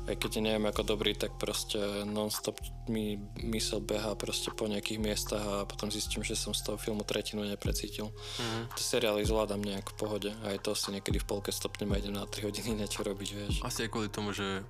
aj 0.04 0.16
keď 0.20 0.44
neviem 0.44 0.68
ako 0.68 0.84
dobrý, 0.84 1.16
tak 1.16 1.40
proste 1.40 2.04
non-stop 2.04 2.60
mi 2.92 3.16
mysel 3.40 3.80
beha 3.80 4.16
proste 4.20 4.52
po 4.52 4.68
nejakých 4.68 5.00
miestach 5.00 5.44
a 5.44 5.64
potom 5.64 5.88
zistím, 5.88 6.28
že 6.28 6.36
som 6.36 6.52
z 6.52 6.68
toho 6.68 6.76
filmu 6.76 7.08
tretinu 7.08 7.48
neprecítil. 7.48 8.12
Mm-hmm. 8.12 8.64
Tie 8.76 8.84
seriály 8.84 9.24
zvládam 9.24 9.64
nejak 9.64 9.96
v 9.96 9.96
pohode 9.96 10.32
a 10.44 10.52
aj 10.52 10.68
to 10.68 10.72
si 10.76 10.92
niekedy 10.92 11.24
v 11.24 11.28
polke 11.28 11.56
stopnem 11.56 11.92
a 11.96 12.00
idem 12.00 12.16
na 12.16 12.28
3 12.28 12.52
hodiny 12.52 12.76
niečo 12.84 13.08
robiť, 13.08 13.30
vieš. 13.32 13.56
Asi 13.64 13.88
aj 13.88 13.90
kvôli 13.96 14.12
tomu, 14.12 14.36
že 14.36 14.68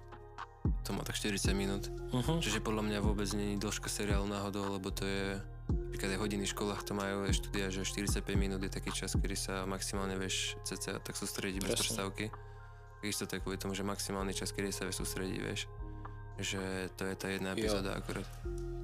to 0.85 0.95
má 0.95 1.03
tak 1.03 1.19
40 1.19 1.51
minút. 1.57 1.89
Uh-huh. 2.13 2.39
Čiže 2.39 2.63
podľa 2.63 2.87
mňa 2.87 2.99
vôbec 3.03 3.27
je 3.27 3.59
dĺžka 3.59 3.91
seriálu 3.91 4.29
náhodou, 4.29 4.69
lebo 4.71 4.93
to 4.93 5.03
je 5.03 5.41
napríklad 5.69 6.17
aj 6.17 6.19
hodiny 6.25 6.43
v 6.43 6.53
školách 6.57 6.81
to 6.83 6.93
majú 6.97 7.23
aj 7.23 7.33
štúdia, 7.37 7.69
že 7.71 7.85
45 7.85 8.25
minút 8.35 8.59
je 8.65 8.71
taký 8.71 8.91
čas, 8.91 9.15
kedy 9.15 9.37
sa 9.37 9.63
maximálne 9.69 10.17
vieš 10.17 10.57
cca 10.67 10.99
tak 10.99 11.15
sústrediť 11.15 11.61
bez 11.63 11.79
prestávky. 11.79 12.33
Takisto 13.03 13.27
to 13.27 13.35
je 13.35 13.43
kvôli 13.43 13.59
tomu, 13.59 13.75
že 13.75 13.83
maximálny 13.83 14.31
čas, 14.31 14.55
kedy 14.55 14.71
sa 14.71 14.87
vie 14.87 14.95
sústrediť, 14.95 15.39
vieš. 15.43 15.67
Že 16.39 16.63
to 16.95 17.03
je 17.03 17.15
tá 17.19 17.27
jedna 17.27 17.51
epizóda 17.51 17.99
akurát. 17.99 18.23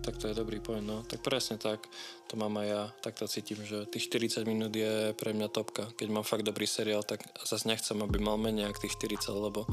Tak 0.03 0.19
to 0.19 0.27
je 0.27 0.35
dobrý 0.35 0.59
point, 0.59 0.83
no. 0.83 1.07
Tak 1.07 1.23
presne 1.23 1.55
tak, 1.55 1.87
to 2.27 2.35
mám 2.35 2.51
aj 2.59 2.67
ja, 2.67 2.83
tak 2.99 3.15
to 3.15 3.31
cítim, 3.31 3.63
že 3.63 3.87
tých 3.87 4.11
40 4.11 4.43
minút 4.43 4.75
je 4.75 5.15
pre 5.15 5.31
mňa 5.31 5.47
topka. 5.47 5.87
Keď 5.95 6.07
mám 6.11 6.27
fakt 6.27 6.43
dobrý 6.43 6.67
seriál, 6.67 7.07
tak 7.07 7.23
zase 7.47 7.63
nechcem, 7.63 7.95
aby 7.95 8.19
mal 8.19 8.35
menej 8.35 8.67
ako 8.67 8.83
tých 8.83 8.99
40, 8.99 9.31
lebo 9.39 9.63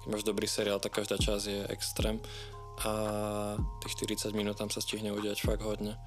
keď 0.00 0.08
máš 0.08 0.24
dobrý 0.24 0.48
seriál, 0.48 0.80
tak 0.80 0.96
každá 0.96 1.20
časť 1.20 1.44
je 1.44 1.60
extrém 1.68 2.24
a 2.88 2.92
tých 3.84 4.00
40 4.00 4.32
minút 4.32 4.56
tam 4.56 4.72
sa 4.72 4.80
stihne 4.80 5.12
udiať 5.12 5.44
fakt 5.44 5.60
hodne. 5.60 6.00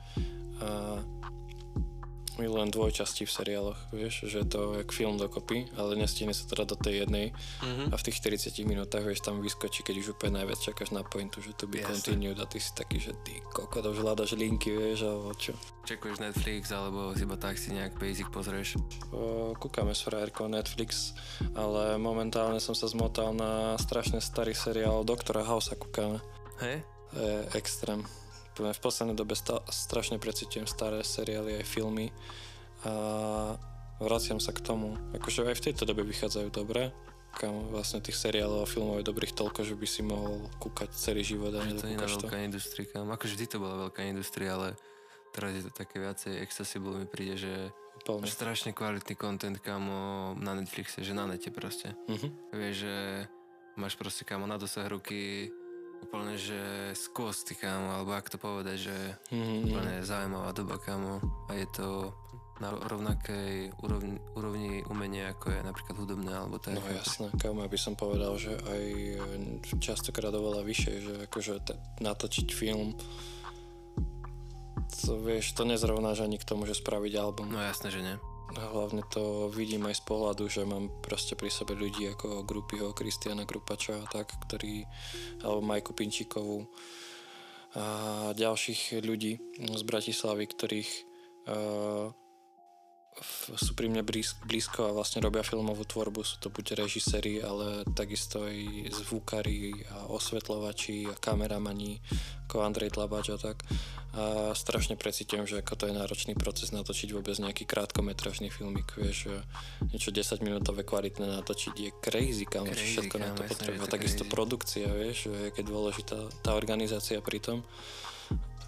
A 0.65 0.97
milujem 2.37 2.69
dvojčasti 2.71 3.25
v 3.25 3.31
seriáloch, 3.31 3.79
vieš, 3.93 4.25
že 4.29 4.45
to 4.45 4.73
je 4.73 4.85
jak 4.85 4.89
film 4.93 5.17
dokopy, 5.17 5.69
ale 5.75 5.97
nestihne 5.97 6.33
sa 6.33 6.45
teda 6.45 6.69
do 6.69 6.75
tej 6.77 7.05
jednej 7.05 7.33
mm-hmm. 7.33 7.91
a 7.91 7.95
v 7.97 8.05
tých 8.05 8.17
40 8.21 8.63
minútach, 8.63 9.03
vieš, 9.03 9.25
tam 9.25 9.41
vyskočí, 9.41 9.81
keď 9.83 9.95
už 10.01 10.07
úplne 10.17 10.41
najviac 10.41 10.59
čakáš 10.61 10.93
na 10.93 11.01
pointu, 11.01 11.41
že 11.41 11.57
to 11.57 11.65
by 11.65 11.81
continued 11.83 12.37
a 12.37 12.45
ty 12.45 12.61
si 12.61 12.71
taký, 12.73 13.01
že 13.01 13.13
ty 13.25 13.41
koko, 13.41 13.81
už 13.81 14.01
hľadaš 14.05 14.37
linky, 14.37 14.73
vieš, 14.73 15.09
alebo 15.09 15.33
čo. 15.35 15.57
Čekuješ 15.87 16.21
Netflix, 16.21 16.69
alebo 16.69 17.15
iba 17.17 17.35
tak 17.39 17.57
si 17.57 17.73
nejak 17.73 17.97
basic 17.97 18.27
pozrieš? 18.29 18.77
O, 19.09 19.55
kúkame 19.57 19.95
s 19.97 20.05
frajerkou 20.05 20.45
Netflix, 20.51 21.17
ale 21.57 21.97
momentálne 21.97 22.61
som 22.61 22.77
sa 22.77 22.85
zmotal 22.87 23.33
na 23.33 23.75
strašne 23.81 24.21
starý 24.21 24.53
seriál 24.53 25.01
Doktora 25.07 25.41
House 25.41 25.73
kúkame. 25.73 26.19
Hej? 26.59 26.83
Je 27.15 27.47
extrém 27.55 28.03
v 28.65 28.81
poslednej 28.81 29.17
dobe 29.17 29.37
sta- 29.37 29.61
strašne 29.69 30.17
precitujem 30.17 30.65
staré 30.65 31.05
seriály 31.05 31.61
aj 31.61 31.65
filmy 31.69 32.09
a 32.85 32.93
vraciam 34.01 34.37
sa 34.41 34.53
k 34.53 34.61
tomu. 34.61 34.97
Akože 35.17 35.45
aj 35.45 35.57
v 35.57 35.65
tejto 35.71 35.83
dobe 35.85 36.05
vychádzajú 36.05 36.49
dobre, 36.53 36.93
kam 37.37 37.69
vlastne 37.69 38.01
tých 38.01 38.17
seriálov 38.17 38.65
a 38.65 38.69
filmov 38.69 39.01
je 39.01 39.09
dobrých 39.09 39.37
toľko, 39.37 39.61
že 39.61 39.77
by 39.77 39.87
si 39.89 40.01
mohol 40.01 40.49
kúkať 40.57 40.89
celý 40.97 41.21
život 41.21 41.53
a 41.53 41.61
to 41.61 41.85
nie 41.85 41.97
je 41.97 42.05
veľká 42.05 42.37
industria, 42.41 42.85
kam. 42.89 43.13
Akože 43.13 43.37
vždy 43.37 43.45
to 43.45 43.57
bola 43.61 43.75
veľká 43.89 44.01
industria, 44.09 44.57
ale 44.57 44.73
teraz 45.37 45.53
je 45.53 45.63
to 45.69 45.71
také 45.73 46.01
viacej 46.01 46.41
accessible 46.41 46.97
mi 46.97 47.05
príde, 47.05 47.37
že 47.37 47.53
Úplne. 48.09 48.25
strašne 48.25 48.71
kvalitný 48.73 49.13
content 49.13 49.57
kamo 49.61 50.33
na 50.41 50.57
Netflixe, 50.57 51.05
že 51.05 51.13
na 51.13 51.29
nete 51.29 51.53
proste. 51.53 51.93
Uh-huh. 52.09 52.29
Vieš, 52.55 52.75
že 52.87 52.95
máš 53.77 53.93
proste 53.99 54.25
kamo 54.25 54.49
na 54.49 54.57
dosah 54.57 54.89
ruky 54.89 55.51
úplne, 56.03 56.35
že 56.37 56.93
skôs, 56.93 57.43
kámo, 57.43 57.97
alebo 57.97 58.13
ak 58.13 58.29
to 58.29 58.37
povedať, 58.37 58.77
že 58.91 58.97
mm-hmm. 59.33 59.59
úplne 59.67 59.93
zaujímavá 60.05 60.49
doba, 60.53 60.75
kámo. 60.79 61.19
A 61.49 61.57
je 61.57 61.67
to 61.73 62.13
na 62.57 62.73
rovnakej 62.73 63.69
úrovni, 63.85 64.17
úrovni 64.33 64.81
umenia, 64.89 65.29
ako 65.29 65.53
je 65.53 65.61
napríklad 65.61 65.95
hudobné, 66.01 66.31
alebo 66.33 66.57
tak. 66.57 66.77
No 66.77 66.85
jasné, 66.89 67.29
kámo, 67.37 67.61
aby 67.61 67.77
som 67.77 67.93
povedal, 67.93 68.33
že 68.41 68.57
aj 68.57 68.83
častokrát 69.77 70.33
oveľa 70.33 70.65
vyššie, 70.65 70.93
že 71.01 71.13
akože 71.29 71.53
t- 71.61 71.77
natočiť 72.01 72.47
film 72.49 72.97
to 74.87 75.19
vieš, 75.19 75.53
to 75.53 75.67
nezrovnáš 75.67 76.23
ani 76.25 76.39
k 76.39 76.47
tomu, 76.47 76.65
že 76.65 76.73
spraviť 76.73 77.13
album. 77.19 77.51
No 77.51 77.61
jasné, 77.61 77.91
že 77.91 78.01
nie. 78.01 78.15
Hlavne 78.55 79.03
to 79.11 79.51
vidím 79.51 79.91
aj 79.91 79.99
z 79.99 80.03
pohľadu, 80.07 80.47
že 80.47 80.63
mám 80.63 80.87
proste 81.03 81.35
pri 81.35 81.51
sebe 81.51 81.75
ľudí 81.75 82.07
ako 82.07 82.47
Grupyho, 82.47 82.95
Kristiana 82.95 83.43
Grupača 83.43 83.99
a 83.99 84.07
tak, 84.07 84.31
ktorí, 84.47 84.87
alebo 85.43 85.59
Majku 85.59 85.91
Pinčíkovú 85.91 86.63
a 87.75 87.85
ďalších 88.31 89.03
ľudí 89.03 89.37
z 89.59 89.83
Bratislavy, 89.83 90.45
ktorých 90.47 90.91
uh, 91.51 92.09
sú 93.57 93.73
pri 93.73 93.89
mne 93.89 94.05
blízko 94.45 94.91
a 94.91 94.95
vlastne 94.95 95.23
robia 95.23 95.41
filmovú 95.41 95.83
tvorbu. 95.87 96.21
Sú 96.21 96.37
to 96.37 96.53
buď 96.53 96.85
režiséri, 96.85 97.41
ale 97.41 97.87
takisto 97.97 98.45
aj 98.45 98.55
zvukári 98.93 99.73
a 99.89 100.09
osvetľovači 100.11 101.09
a 101.09 101.15
kameramani 101.17 101.97
ako 102.47 102.63
Andrej 102.63 102.95
Tlabač 102.95 103.33
a 103.33 103.37
tak. 103.37 103.65
A 104.17 104.55
strašne 104.57 104.97
precítim, 104.97 105.45
že 105.45 105.61
ako 105.61 105.73
to 105.77 105.83
je 105.91 105.93
náročný 105.93 106.33
proces 106.33 106.73
natočiť 106.73 107.13
vôbec 107.13 107.37
nejaký 107.37 107.69
krátkometražný 107.69 108.49
filmik, 108.49 108.89
vieš, 108.97 109.29
niečo 109.93 110.09
10 110.09 110.41
minútové 110.41 110.81
kvalitné 110.81 111.27
natočiť 111.27 111.75
je 111.75 111.91
crazy, 112.01 112.45
kam 112.49 112.65
crazy, 112.65 112.97
všetko 112.97 113.15
na 113.21 113.35
to 113.35 113.45
potrebuje. 113.45 113.83
A 113.83 113.85
takisto 113.85 114.23
crazy. 114.25 114.33
produkcia, 114.33 114.87
vieš, 114.89 115.29
je 115.29 115.63
dôležitá 115.63 116.17
tá 116.41 116.57
organizácia 116.57 117.21
pri 117.21 117.43
tom 117.43 117.61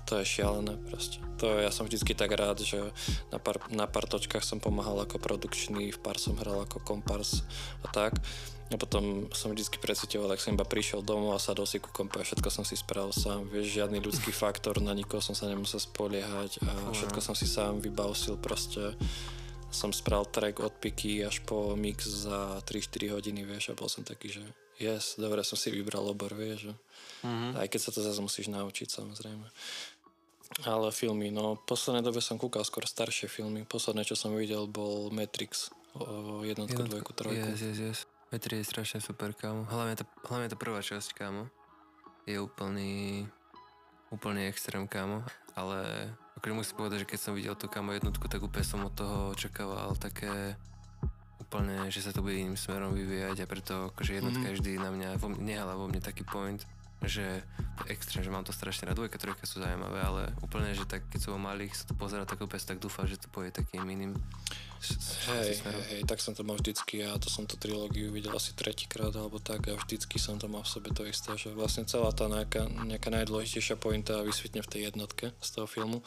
to 0.10 0.18
je 0.18 0.42
šialené 0.42 0.74
proste. 0.90 1.22
To 1.38 1.62
ja 1.62 1.70
som 1.70 1.86
vždycky 1.86 2.18
tak 2.18 2.34
rád, 2.34 2.66
že 2.66 2.82
na 3.30 3.38
pár, 3.38 3.62
na 3.70 3.86
pár 3.86 4.10
točkách 4.10 4.42
som 4.42 4.58
pomáhal 4.58 5.06
ako 5.06 5.22
produkčný, 5.22 5.94
v 5.94 6.00
pár 6.02 6.18
som 6.18 6.34
hral 6.42 6.66
ako 6.66 6.82
kompars 6.82 7.46
a 7.86 7.88
tak. 7.94 8.18
A 8.70 8.78
potom 8.78 9.30
som 9.34 9.50
vždycky 9.50 9.82
precitoval, 9.82 10.34
ak 10.34 10.42
som 10.42 10.54
iba 10.54 10.66
prišiel 10.66 11.02
domov 11.02 11.34
a 11.34 11.42
sadol 11.42 11.66
si 11.66 11.82
ku 11.82 11.90
kompe 11.90 12.22
a 12.22 12.26
všetko 12.26 12.54
som 12.54 12.62
si 12.62 12.78
spravil 12.78 13.10
sám. 13.10 13.50
Vieš, 13.50 13.82
žiadny 13.82 13.98
ľudský 13.98 14.30
faktor, 14.30 14.78
na 14.78 14.94
nikoho 14.94 15.26
som 15.26 15.34
sa 15.34 15.50
nemusel 15.50 15.82
spoliehať 15.82 16.62
a 16.66 16.94
všetko 16.94 17.18
som 17.18 17.34
si 17.34 17.50
sám 17.50 17.82
vybavsil 17.82 18.38
proste 18.38 18.94
som 19.70 19.94
spravil 19.94 20.26
track 20.26 20.66
od 20.66 20.74
piky 20.82 21.22
až 21.22 21.46
po 21.46 21.78
mix 21.78 22.10
za 22.10 22.58
3-4 22.66 23.14
hodiny, 23.14 23.46
vieš, 23.46 23.70
a 23.70 23.78
bol 23.78 23.86
som 23.86 24.02
taký, 24.02 24.34
že 24.34 24.42
yes, 24.82 25.22
dobre 25.22 25.46
som 25.46 25.56
si 25.60 25.70
vybral 25.70 26.10
obor, 26.10 26.34
vieš, 26.34 26.74
mm-hmm. 27.22 27.54
aj 27.54 27.68
keď 27.70 27.80
sa 27.80 27.94
to 27.94 28.02
zase 28.02 28.18
musíš 28.18 28.50
naučiť, 28.50 28.90
samozrejme. 28.90 29.46
Ale 30.66 30.90
filmy, 30.92 31.30
no 31.30 31.56
v 31.56 31.64
poslednej 31.64 32.02
dobe 32.02 32.20
som 32.20 32.42
kúkal 32.42 32.66
skôr 32.66 32.84
staršie 32.84 33.30
filmy. 33.30 33.64
Posledné, 33.64 34.04
čo 34.04 34.18
som 34.18 34.34
videl, 34.34 34.66
bol 34.66 35.14
Matrix. 35.14 35.70
O 35.94 36.42
jednotku, 36.42 36.74
jednotku 36.74 36.82
dvojku, 36.90 37.12
trojku. 37.14 37.48
Yes, 37.54 37.62
yes, 37.62 37.78
yes. 37.78 38.00
Matrix 38.34 38.58
je 38.62 38.68
strašne 38.68 39.00
super, 39.02 39.32
kámo. 39.34 39.70
Hlavne 39.70 39.96
tá, 39.98 40.06
hlavne 40.30 40.50
tá 40.50 40.58
prvá 40.58 40.82
časť, 40.82 41.14
kámo. 41.18 41.48
Je 42.26 42.38
úplný, 42.42 43.26
úplný 44.10 44.50
extrém, 44.50 44.86
kámo. 44.90 45.22
Ale 45.54 46.12
akože 46.42 46.54
musím 46.54 46.76
povedať, 46.78 46.98
že 47.06 47.10
keď 47.10 47.20
som 47.22 47.34
videl 47.38 47.56
tú 47.58 47.70
kámo 47.70 47.94
jednotku, 47.94 48.26
tak 48.26 48.42
úplne 48.42 48.66
som 48.66 48.86
od 48.86 48.94
toho 48.94 49.34
očakával 49.34 49.98
také 49.98 50.58
úplne, 51.42 51.90
že 51.90 52.06
sa 52.06 52.14
to 52.14 52.22
bude 52.22 52.38
iným 52.38 52.54
smerom 52.54 52.94
vyvíjať 52.94 53.38
a 53.42 53.50
preto 53.50 53.74
akože 53.90 54.22
jednotka 54.22 54.46
mm-hmm. 54.46 54.62
vždy 54.62 54.72
na 54.78 54.90
mňa, 54.94 55.10
vo, 55.18 55.28
nehala 55.34 55.74
vo 55.74 55.90
mne 55.90 55.98
taký 55.98 56.22
point 56.22 56.62
že 57.08 57.44
extrém, 57.88 58.24
že 58.24 58.32
mám 58.32 58.44
to 58.44 58.52
strašne 58.52 58.88
rád. 58.88 59.00
Dvojka, 59.00 59.16
trojka 59.16 59.48
sú 59.48 59.64
zaujímavé, 59.64 60.00
ale 60.04 60.22
úplne, 60.44 60.76
že 60.76 60.84
tak, 60.84 61.08
keď 61.08 61.20
som 61.24 61.32
bol 61.40 61.48
malých, 61.48 61.72
sa 61.72 61.88
to 61.88 61.96
pozera 61.96 62.28
tak 62.28 62.44
úplne 62.44 62.60
tak 62.60 62.84
dúfam, 62.84 63.08
že 63.08 63.16
to 63.16 63.32
pôjde 63.32 63.56
takým 63.56 63.88
iným 63.88 64.20
Hej, 65.28 65.60
hej, 65.60 65.82
hej, 65.92 66.02
tak 66.08 66.24
som 66.24 66.32
to 66.32 66.48
mal 66.48 66.56
vždycky, 66.56 67.04
ja 67.04 67.12
to 67.20 67.28
som 67.28 67.44
tú 67.44 67.60
trilógiu 67.60 68.16
videl 68.16 68.32
asi 68.32 68.56
tretíkrát 68.56 69.12
alebo 69.12 69.36
tak 69.36 69.68
a 69.68 69.76
vždycky 69.76 70.16
som 70.16 70.40
to 70.40 70.48
mal 70.48 70.64
v 70.64 70.72
sebe 70.72 70.96
to 70.96 71.04
isté, 71.04 71.36
že 71.36 71.52
vlastne 71.52 71.84
celá 71.84 72.16
tá 72.16 72.32
nejaká, 72.32 72.64
nejaká 72.88 73.12
najdôležitejšia 73.12 73.76
pointa 73.76 74.24
vysvetne 74.24 74.64
v 74.64 74.72
tej 74.72 74.82
jednotke 74.88 75.36
z 75.36 75.50
toho 75.52 75.68
filmu, 75.68 76.00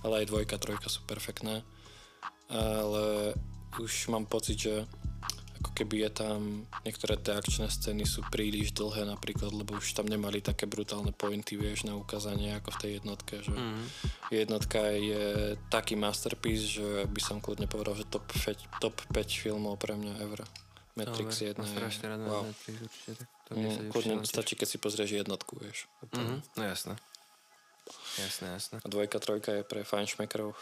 ale 0.00 0.24
aj 0.24 0.32
dvojka, 0.32 0.56
trojka 0.56 0.88
sú 0.88 1.04
perfektné, 1.04 1.68
ale 2.48 3.36
už 3.76 4.08
mám 4.08 4.24
pocit, 4.24 4.56
že 4.56 4.88
ako 5.64 5.72
keby 5.72 6.04
je 6.04 6.10
tam, 6.12 6.68
niektoré 6.84 7.16
tie 7.16 7.40
akčné 7.40 7.72
scény 7.72 8.04
sú 8.04 8.20
príliš 8.28 8.76
dlhé 8.76 9.08
napríklad, 9.08 9.48
lebo 9.48 9.80
už 9.80 9.96
tam 9.96 10.04
nemali 10.04 10.44
také 10.44 10.68
brutálne 10.68 11.16
pointy, 11.16 11.56
vieš, 11.56 11.88
na 11.88 11.96
ukázanie 11.96 12.52
ako 12.52 12.76
v 12.76 12.80
tej 12.84 12.90
jednotke, 13.00 13.40
že 13.40 13.56
mm. 13.56 13.84
jednotka 14.28 14.84
je 14.92 15.56
taký 15.72 15.96
masterpiece, 15.96 16.76
že 16.76 17.08
by 17.08 17.20
som 17.24 17.40
kľudne 17.40 17.64
povedal, 17.64 17.96
že 17.96 18.04
top 18.04 18.28
5, 18.28 18.76
top 18.84 19.00
5 19.08 19.24
filmov 19.40 19.80
pre 19.80 19.96
mňa 19.96 20.20
ever. 20.20 20.44
Matrix 21.00 21.40
no, 21.40 21.56
1 21.56 21.64
je... 21.64 21.72
strašne 21.72 22.04
rád 22.12 22.20
wow. 22.28 22.44
Matrix 22.44 22.76
určite, 22.84 23.10
tak 23.16 23.28
to 23.48 23.50
mm, 23.56 23.88
kľudne 23.88 24.14
stačí, 24.28 24.52
keď 24.60 24.68
si 24.68 24.76
pozrieš 24.76 25.10
jednotku, 25.16 25.56
vieš. 25.64 25.88
Mm-hmm. 26.12 26.60
No 26.60 26.62
jasné. 26.68 26.94
Jasné, 28.20 28.46
jasné. 28.52 28.76
A 28.84 28.86
dvojka, 28.86 29.16
trojka 29.16 29.50
je 29.56 29.64
pre 29.64 29.80
fajnšmekrov, 29.80 30.52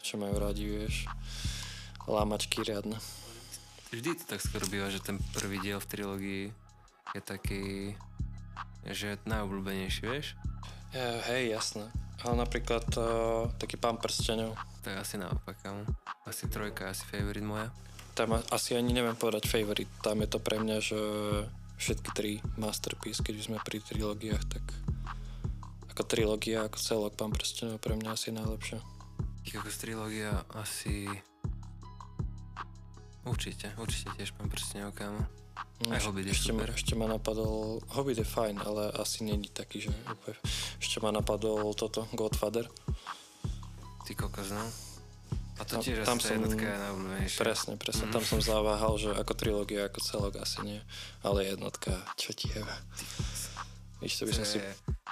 čo 0.00 0.14
majú 0.16 0.40
radi, 0.40 0.64
vieš. 0.64 1.04
Lámačky 2.08 2.64
riadne. 2.64 2.96
Vždy 3.88 4.20
to 4.20 4.24
tak 4.28 4.44
skoro 4.44 4.68
býva, 4.68 4.92
že 4.92 5.00
ten 5.00 5.16
prvý 5.32 5.64
diel 5.64 5.80
v 5.80 5.90
trilógii 5.90 6.44
je 7.16 7.20
taký, 7.24 7.64
že 8.84 9.16
najobľúbenejší, 9.24 10.02
vieš? 10.04 10.36
Ja, 10.92 11.24
hej, 11.32 11.56
jasné. 11.56 11.88
Ale 12.20 12.34
napríklad 12.36 12.84
uh, 13.00 13.48
taký 13.56 13.80
pán 13.80 13.96
prstenov. 13.96 14.60
Tak 14.84 15.00
asi 15.00 15.16
naopak, 15.16 15.56
kámo. 15.64 15.88
Asi 16.28 16.50
trojka, 16.52 16.92
asi 16.92 17.08
favorit 17.08 17.44
moja. 17.44 17.72
Tam 18.12 18.36
asi 18.52 18.76
ani 18.76 18.92
neviem 18.92 19.16
povedať 19.16 19.48
favorit. 19.48 19.88
Tam 20.04 20.20
je 20.20 20.28
to 20.28 20.42
pre 20.42 20.60
mňa, 20.60 20.76
že 20.82 21.00
všetky 21.78 22.10
tri 22.12 22.32
masterpiece, 22.58 23.22
keď 23.22 23.34
sme 23.40 23.58
pri 23.62 23.78
trilógiách, 23.80 24.44
tak 24.50 24.64
ako 25.94 26.02
trilógia, 26.04 26.66
ako 26.66 26.76
celok 26.76 27.14
pán 27.14 27.30
prstenov 27.30 27.78
pre 27.78 27.94
mňa 27.94 28.10
asi 28.12 28.34
najlepšia. 28.34 28.82
Ako 29.48 29.70
trilógia 29.72 30.44
asi 30.52 31.08
Určite, 33.28 33.76
určite 33.76 34.08
tiež 34.16 34.32
pán 34.32 34.48
prstenov, 34.48 34.96
kámo. 34.96 35.20
No, 35.84 35.94
Aj 35.94 36.00
Hobbit 36.02 36.26
je 36.26 36.34
ešte, 36.34 36.50
super. 36.50 36.70
Ma, 36.70 36.74
ešte 36.74 36.92
ma 36.98 37.06
napadol, 37.06 37.78
Hobbit 37.92 38.18
je 38.18 38.26
fajn, 38.26 38.56
ale 38.64 38.90
asi 38.96 39.22
není 39.22 39.46
taký, 39.52 39.84
že 39.84 39.94
úplne, 40.08 40.38
ešte 40.80 40.98
ma 41.04 41.12
napadol 41.12 41.70
toto, 41.76 42.08
Godfather. 42.16 42.66
Ty 44.06 44.12
kokos, 44.16 44.50
no. 44.50 44.64
A 45.58 45.66
to 45.66 45.82
tiež 45.82 46.06
tam 46.06 46.22
som, 46.22 46.38
jednotka 46.38 46.62
je 46.62 46.78
najobľúbenejšia. 46.78 47.38
Presne, 47.42 47.72
presne. 47.74 48.04
Mm. 48.06 48.12
Tam 48.14 48.22
som 48.22 48.38
zaváhal, 48.38 48.94
že 48.94 49.10
ako 49.10 49.32
trilógia, 49.34 49.90
ako 49.90 49.98
celok 49.98 50.34
asi 50.38 50.62
nie. 50.62 50.80
Ale 51.26 51.50
jednotka, 51.50 51.98
čo 52.14 52.30
ti 52.30 52.46
je. 52.46 52.62
Víš, 53.98 54.22
to 54.22 54.30
by 54.30 54.32
som 54.38 54.46
si... 54.46 54.62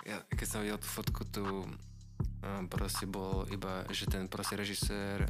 Ja, 0.06 0.22
keď 0.30 0.46
som 0.46 0.62
videl 0.62 0.78
tú 0.78 0.86
fotku, 0.86 1.26
tu 1.26 1.42
um, 1.42 2.64
proste 2.70 3.10
bol 3.10 3.42
iba, 3.50 3.82
že 3.90 4.06
ten 4.06 4.30
proste 4.30 4.54
režisér 4.54 5.26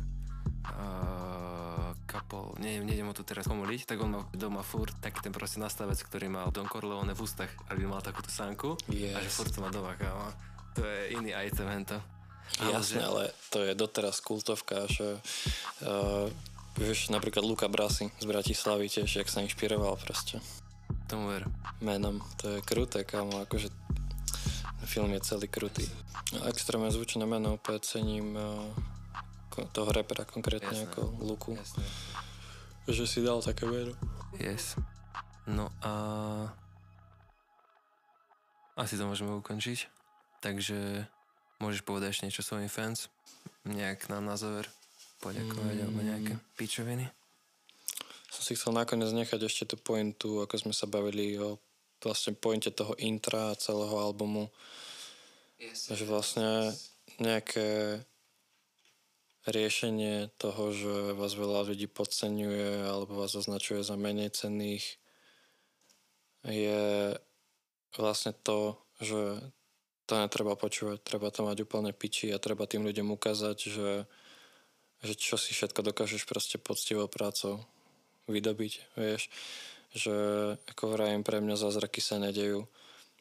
uh, 0.75 1.93
kapol, 2.09 2.55
neviem, 2.63 2.87
nejdem 2.87 3.07
ho 3.11 3.15
tu 3.15 3.27
teraz 3.27 3.47
pomoliť, 3.47 3.87
tak 3.87 4.01
on 4.01 4.11
má 4.11 4.21
doma 4.33 4.63
furt 4.63 4.95
taký 5.03 5.21
ten 5.21 5.35
proste 5.35 5.59
nastavec, 5.59 5.99
ktorý 5.99 6.31
mal 6.31 6.49
Don 6.55 6.71
Corleone 6.71 7.13
v 7.13 7.21
ústach, 7.21 7.51
aby 7.69 7.85
mal 7.85 8.01
takúto 8.01 8.31
sánku 8.31 8.79
yes. 8.89 9.15
a 9.15 9.19
že 9.21 9.31
furt 9.31 9.53
to 9.53 9.61
má 9.61 9.69
doma, 9.69 9.99
kámo. 9.99 10.33
To 10.79 10.85
je 10.85 11.17
iný 11.17 11.33
item, 11.35 11.69
hento. 11.69 11.99
Ale 12.63 12.79
Jasne, 12.79 13.03
že... 13.03 13.07
ale 13.07 13.23
to 13.51 13.59
je 13.67 13.73
doteraz 13.75 14.23
kultovka, 14.23 14.87
že 14.87 15.19
uh, 15.83 16.31
vieš, 16.79 17.11
napríklad 17.11 17.43
Luka 17.43 17.67
Brasi 17.67 18.13
z 18.17 18.25
Bratislavy 18.25 18.87
tiež, 18.87 19.11
jak 19.11 19.29
sa 19.29 19.43
inšpiroval 19.43 19.99
proste. 19.99 20.39
Tomu 21.11 21.35
ver. 21.35 21.45
Menom, 21.83 22.23
to 22.39 22.57
je 22.57 22.59
kruté, 22.63 23.03
kámo, 23.03 23.43
akože 23.45 23.69
film 24.87 25.11
je 25.19 25.21
celý 25.27 25.51
krutý. 25.51 25.83
Extrémne 26.47 26.89
zvučné 26.95 27.27
meno, 27.27 27.59
úplne 27.59 27.83
cením 27.83 28.39
uh, 28.39 28.71
toho 29.73 29.91
repera 29.93 30.29
konkrétne 30.29 30.73
jasné, 30.73 30.89
ako 30.93 31.01
Luku. 31.25 31.57
Jasné. 31.57 31.85
Že 32.87 33.05
si 33.09 33.19
dal 33.25 33.41
také 33.41 33.65
meno. 33.65 33.97
Yes. 34.37 34.77
No 35.47 35.73
a 35.81 35.93
asi 38.77 39.01
to 39.01 39.09
môžeme 39.09 39.33
ukončiť. 39.41 39.89
Takže 40.45 41.09
môžeš 41.59 41.83
povedať 41.83 42.13
ešte 42.13 42.27
niečo 42.29 42.45
svojim 42.45 42.69
fans? 42.69 43.09
Nejak 43.65 44.13
nám 44.13 44.29
na 44.29 44.37
záver 44.37 44.69
poďakovať 45.25 45.77
mm. 45.81 45.83
alebo 45.83 46.01
nejaké 46.05 46.35
pičoviny? 46.61 47.09
Som 48.29 48.43
si 48.45 48.53
chcel 48.53 48.77
nakoniec 48.77 49.09
nechať 49.17 49.49
ešte 49.49 49.65
tú 49.65 49.77
pointu, 49.81 50.45
ako 50.45 50.69
sme 50.69 50.75
sa 50.77 50.85
bavili 50.85 51.41
o 51.41 51.57
vlastne 52.05 52.37
pointe 52.37 52.69
toho 52.69 52.93
intra 53.01 53.51
a 53.51 53.59
celého 53.59 53.97
albumu. 53.97 54.53
Yes, 55.57 55.89
že 55.89 56.05
vlastne 56.05 56.77
nejaké 57.17 58.05
riešenie 59.47 60.35
toho, 60.43 60.75
že 60.75 61.15
vás 61.15 61.39
veľa 61.39 61.71
ľudí 61.71 61.87
podceňuje 61.87 62.83
alebo 62.83 63.23
vás 63.23 63.33
označuje 63.39 63.87
za 63.87 63.95
menej 63.95 64.35
cenných, 64.35 64.99
je 66.47 67.15
vlastne 67.99 68.35
to, 68.43 68.79
že 69.03 69.39
to 70.07 70.15
netreba 70.15 70.55
počúvať, 70.55 71.03
treba 71.03 71.31
to 71.35 71.43
mať 71.43 71.67
úplne 71.67 71.91
piči 71.91 72.31
a 72.31 72.43
treba 72.43 72.71
tým 72.71 72.87
ľuďom 72.87 73.15
ukázať, 73.19 73.59
že, 73.59 73.91
že 75.03 75.13
čo 75.19 75.35
si 75.35 75.51
všetko 75.55 75.83
dokážeš 75.83 76.27
proste 76.27 76.63
poctivou 76.63 77.11
prácou 77.11 77.67
vydobiť, 78.31 78.73
vieš, 78.99 79.31
že 79.95 80.15
ako 80.71 80.95
vrajím, 80.95 81.27
pre 81.27 81.43
mňa 81.43 81.59
zázraky 81.59 81.99
sa 81.99 82.23
nedejú 82.23 82.67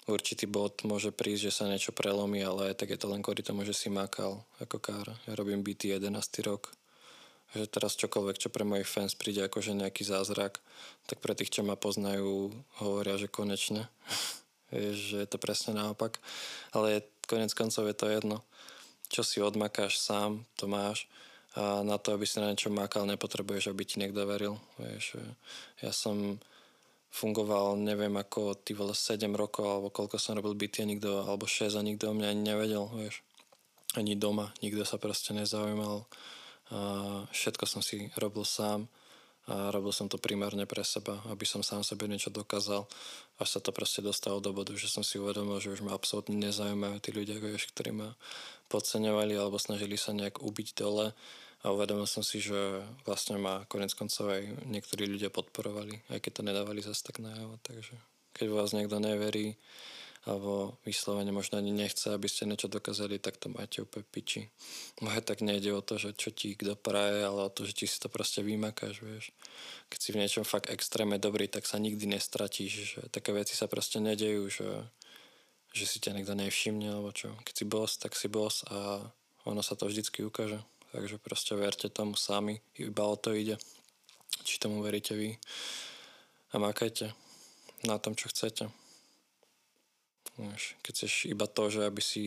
určitý 0.05 0.45
bod 0.45 0.85
môže 0.85 1.09
prísť, 1.09 1.49
že 1.49 1.55
sa 1.61 1.69
niečo 1.69 1.93
prelomí, 1.93 2.41
ale 2.41 2.77
tak 2.77 2.93
je 2.93 2.99
to 2.99 3.09
len 3.09 3.25
kvôli 3.25 3.41
tomu, 3.41 3.65
že 3.65 3.73
si 3.73 3.89
makal 3.89 4.45
ako 4.61 4.77
kár. 4.77 5.07
Ja 5.25 5.33
robím 5.33 5.65
byty 5.65 5.93
11. 5.93 6.13
rok. 6.45 6.73
Že 7.55 7.71
teraz 7.71 7.95
čokoľvek, 7.95 8.37
čo 8.41 8.49
pre 8.51 8.67
mojich 8.67 8.89
fans 8.89 9.15
príde 9.15 9.45
akože 9.45 9.77
nejaký 9.77 10.03
zázrak, 10.03 10.59
tak 11.07 11.17
pre 11.23 11.33
tých, 11.37 11.53
čo 11.53 11.61
ma 11.63 11.79
poznajú, 11.79 12.51
hovoria, 12.83 13.15
že 13.17 13.31
konečne. 13.31 13.89
Že 14.75 15.23
je 15.23 15.29
to 15.29 15.37
presne 15.37 15.77
naopak. 15.77 16.17
Ale 16.73 17.05
konec 17.29 17.53
koncov 17.53 17.85
je 17.85 17.95
to 17.95 18.09
jedno. 18.09 18.41
Čo 19.07 19.21
si 19.21 19.37
odmakáš 19.39 20.01
sám, 20.01 20.41
to 20.57 20.65
máš. 20.65 21.05
A 21.55 21.85
na 21.85 21.95
to, 22.01 22.11
aby 22.11 22.27
si 22.27 22.41
na 22.41 22.51
niečo 22.51 22.73
makal, 22.73 23.07
nepotrebuješ, 23.07 23.71
aby 23.71 23.87
ti 23.87 24.01
niekto 24.01 24.25
veril. 24.27 24.59
Vieš, 24.75 25.21
ja 25.79 25.93
som 25.95 26.41
fungoval, 27.15 27.79
neviem 27.79 28.11
ako, 28.19 28.59
ty 28.59 28.75
vole 28.75 28.91
7 28.91 29.31
rokov, 29.31 29.63
alebo 29.63 29.87
koľko 29.87 30.19
som 30.19 30.35
robil 30.35 30.51
byty 30.51 30.83
a 30.83 30.85
nikto, 30.85 31.23
alebo 31.23 31.47
6 31.47 31.79
a 31.79 31.81
nikto 31.81 32.11
o 32.11 32.13
mňa 32.13 32.27
ani 32.35 32.43
nevedel, 32.43 32.83
vieš. 32.91 33.23
Ani 33.95 34.19
doma, 34.19 34.51
nikto 34.59 34.83
sa 34.83 34.99
proste 34.99 35.31
nezaujímal. 35.31 36.03
A 36.75 36.77
všetko 37.31 37.63
som 37.63 37.79
si 37.79 38.11
robil 38.19 38.43
sám 38.43 38.91
a 39.45 39.69
robil 39.69 39.93
som 39.93 40.09
to 40.09 40.17
primárne 40.17 40.65
pre 40.65 40.81
seba, 40.81 41.21
aby 41.29 41.45
som 41.45 41.61
sám 41.61 41.85
sebe 41.85 42.09
niečo 42.09 42.33
dokázal. 42.33 42.83
Až 43.37 43.47
sa 43.47 43.59
to 43.61 43.69
proste 43.69 44.01
dostalo 44.01 44.41
do 44.41 44.49
bodu, 44.51 44.73
že 44.73 44.89
som 44.89 45.05
si 45.05 45.21
uvedomil, 45.21 45.61
že 45.61 45.69
už 45.69 45.85
ma 45.85 45.93
absolútne 45.93 46.35
nezaujímajú 46.35 46.97
tí 46.97 47.13
ľudia, 47.13 47.37
vieš, 47.37 47.69
ktorí 47.71 47.93
ma 47.93 48.17
podceňovali 48.73 49.37
alebo 49.37 49.61
snažili 49.61 49.95
sa 50.01 50.17
nejak 50.17 50.41
ubiť 50.41 50.67
dole 50.73 51.13
a 51.65 51.73
uvedomil 51.73 52.05
som 52.05 52.21
si, 52.21 52.37
že 52.37 52.85
vlastne 53.09 53.41
ma 53.41 53.65
konec 53.65 53.97
koncov 53.97 54.29
aj 54.29 54.69
niektorí 54.69 55.09
ľudia 55.09 55.33
podporovali, 55.33 56.05
aj 56.13 56.21
keď 56.21 56.31
to 56.37 56.41
nedávali 56.45 56.85
zase 56.85 57.01
tak 57.01 57.17
najavo. 57.17 57.57
Takže 57.65 57.97
keď 58.37 58.45
vás 58.53 58.77
niekto 58.77 59.01
neverí, 59.01 59.57
alebo 60.25 60.77
vyslovene 60.85 61.29
možno 61.29 61.57
ani 61.61 61.69
nechce, 61.69 62.09
aby 62.09 62.25
ste 62.25 62.49
niečo 62.49 62.65
dokázali, 62.65 63.21
tak 63.21 63.37
to 63.37 63.49
máte 63.53 63.81
úplne 63.81 64.05
piči. 64.09 64.49
Moje 65.01 65.21
tak 65.21 65.41
nejde 65.45 65.69
o 65.73 65.85
to, 65.85 66.01
že 66.01 66.17
čo 66.17 66.33
ti 66.33 66.57
kto 66.57 66.77
praje, 66.77 67.25
ale 67.25 67.45
o 67.45 67.53
to, 67.53 67.65
že 67.65 67.77
ti 67.77 67.85
si 67.85 68.01
to 68.01 68.09
proste 68.09 68.41
vymakáš, 68.41 69.05
vieš. 69.05 69.33
Keď 69.89 69.99
si 70.01 70.09
v 70.13 70.19
niečom 70.21 70.45
fakt 70.45 70.69
extrémne 70.69 71.21
dobrý, 71.21 71.45
tak 71.45 71.69
sa 71.69 71.77
nikdy 71.77 72.09
nestratíš, 72.09 72.97
že 72.97 72.99
také 73.13 73.37
veci 73.37 73.53
sa 73.53 73.69
proste 73.69 74.01
nedejú, 74.01 74.49
že, 74.49 74.69
že 75.77 75.85
si 75.85 76.01
ťa 76.01 76.17
niekto 76.17 76.33
nevšimne, 76.33 76.89
alebo 76.89 77.13
čo. 77.13 77.29
Keď 77.45 77.53
si 77.53 77.65
boss, 77.69 77.91
tak 78.01 78.17
si 78.17 78.25
boss 78.25 78.65
a 78.69 79.05
ono 79.45 79.61
sa 79.61 79.77
to 79.77 79.85
vždycky 79.85 80.25
ukáže. 80.25 80.57
Takže 80.95 81.19
proste 81.19 81.59
verte 81.59 81.91
tomu 81.91 82.15
sami, 82.15 82.63
iba 82.79 83.03
o 83.03 83.19
to 83.19 83.35
ide. 83.35 83.59
Či 84.47 84.63
tomu 84.63 84.79
veríte 84.79 85.11
vy. 85.11 85.35
A 86.55 86.55
makajte 86.55 87.11
na 87.83 87.99
tom, 87.99 88.15
čo 88.15 88.31
chcete. 88.31 88.71
Keď 90.39 90.93
chceš 90.95 91.27
iba 91.27 91.51
to, 91.51 91.67
že 91.67 91.83
aby 91.83 91.99
si 91.99 92.23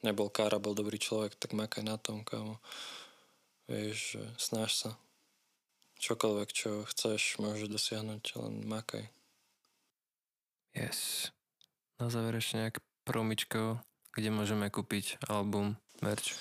nebol 0.00 0.32
kára, 0.32 0.56
bol 0.56 0.72
dobrý 0.72 0.96
človek, 0.96 1.36
tak 1.36 1.52
makaj 1.52 1.84
na 1.84 2.00
tom, 2.00 2.24
kámo. 2.24 2.56
Vieš, 3.68 4.16
snaž 4.40 4.72
sa. 4.72 4.90
Čokoľvek, 6.00 6.48
čo 6.48 6.88
chceš, 6.88 7.36
môžeš 7.44 7.68
dosiahnuť, 7.68 8.24
len 8.40 8.64
makaj. 8.64 9.04
Yes. 10.72 11.28
na 12.00 12.08
záver 12.08 12.40
ešte 12.40 12.56
nejak 12.56 12.80
promičko, 13.04 13.84
kde 14.16 14.32
môžeme 14.32 14.72
kúpiť 14.72 15.20
album, 15.28 15.76
merch. 16.00 16.32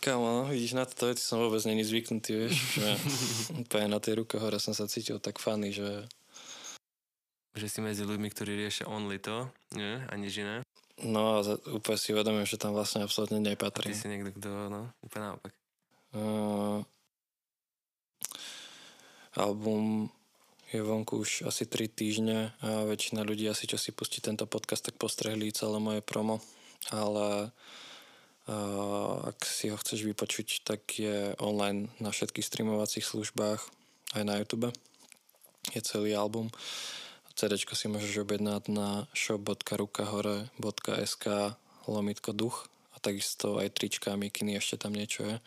Kámo, 0.00 0.24
no, 0.24 0.42
vidíš, 0.48 0.72
na 0.76 0.84
toto 0.84 1.08
veci 1.12 1.20
som 1.20 1.40
vôbec 1.40 1.60
není 1.68 1.84
zvyknutý, 1.84 2.30
vieš. 2.32 2.54
Že 2.80 2.88
úplne 3.64 3.86
na 3.92 4.00
tej 4.00 4.24
ruke 4.24 4.40
hore 4.40 4.56
som 4.60 4.72
sa 4.72 4.88
cítil 4.88 5.20
tak 5.20 5.40
funny, 5.40 5.72
že... 5.72 6.08
Že 7.54 7.66
si 7.70 7.78
medzi 7.84 8.02
ľuďmi, 8.02 8.28
ktorí 8.34 8.58
riešia 8.58 8.90
only 8.90 9.22
to, 9.22 9.46
nie? 9.78 10.02
A 10.10 10.12
nič 10.18 10.42
iné. 10.42 10.66
No 11.06 11.38
a 11.38 11.46
za- 11.46 11.60
úplne 11.70 11.98
si 11.98 12.10
uvedomím, 12.10 12.46
že 12.46 12.58
tam 12.58 12.74
vlastne 12.74 13.06
absolútne 13.06 13.38
A 13.38 13.44
ty 13.44 13.48
nepatrí. 13.54 13.94
si 13.94 14.10
niekto, 14.10 14.34
kto, 14.34 14.48
no, 14.70 14.90
úplne 15.02 15.34
naopak. 15.34 15.52
Uh, 16.14 16.82
album 19.38 20.10
je 20.70 20.82
vonku 20.82 21.22
už 21.22 21.46
asi 21.46 21.66
3 21.66 21.86
týždne 21.90 22.50
a 22.62 22.86
väčšina 22.86 23.22
ľudí 23.22 23.46
asi, 23.46 23.70
čo 23.70 23.78
si 23.78 23.94
pustí 23.94 24.18
tento 24.18 24.46
podcast, 24.46 24.90
tak 24.90 24.98
postrehli 24.98 25.54
celé 25.54 25.78
moje 25.78 26.02
promo. 26.02 26.42
Ale 26.90 27.54
ak 29.24 29.40
si 29.48 29.72
ho 29.72 29.76
chceš 29.80 30.04
vypočuť, 30.04 30.68
tak 30.68 30.84
je 31.00 31.32
online 31.40 31.88
na 31.96 32.12
všetkých 32.12 32.44
streamovacích 32.44 33.04
službách 33.04 33.60
aj 34.14 34.24
na 34.24 34.36
YouTube. 34.36 34.72
Je 35.72 35.80
celý 35.80 36.12
album. 36.12 36.52
CD 37.34 37.58
si 37.58 37.90
môžeš 37.90 38.22
objednať 38.22 38.70
na 38.70 39.10
shop.rukahore.sk 39.16 41.24
lomitko 41.90 42.30
duch 42.30 42.70
a 42.94 43.02
takisto 43.02 43.58
aj 43.58 43.74
trička, 43.74 44.14
mikiny, 44.14 44.54
ešte 44.60 44.86
tam 44.86 44.94
niečo 44.94 45.26
je. 45.26 45.42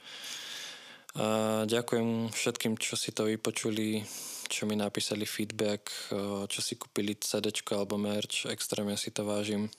A 1.18 1.65
ďakujem 1.65 2.30
všetkým, 2.30 2.78
čo 2.78 2.94
si 2.99 3.15
to 3.15 3.26
vypočuli, 3.26 4.06
čo 4.52 4.68
mi 4.69 4.76
napísali 4.76 5.26
feedback, 5.26 5.90
eh, 6.11 6.44
čo 6.45 6.61
si 6.61 6.76
kúpili 6.76 7.15
CD 7.18 7.49
alebo 7.72 7.98
merch, 7.98 8.45
extrémne 8.52 8.98
si 8.99 9.11
to 9.15 9.24
vážim. 9.24 9.72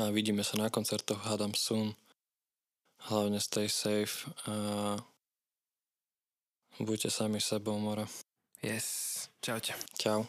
A 0.00 0.08
vidíme 0.08 0.40
sa 0.40 0.56
na 0.56 0.72
koncertoch, 0.72 1.20
hádam 1.20 1.52
soon. 1.52 1.92
Hlavne 3.12 3.40
stay 3.44 3.68
safe 3.68 4.24
a 4.48 4.96
buďte 6.80 7.10
sami 7.10 7.40
sebou, 7.40 7.76
more. 7.76 8.08
Yes. 8.62 8.86
Čaute. 9.44 9.74
Čau. 9.98 10.24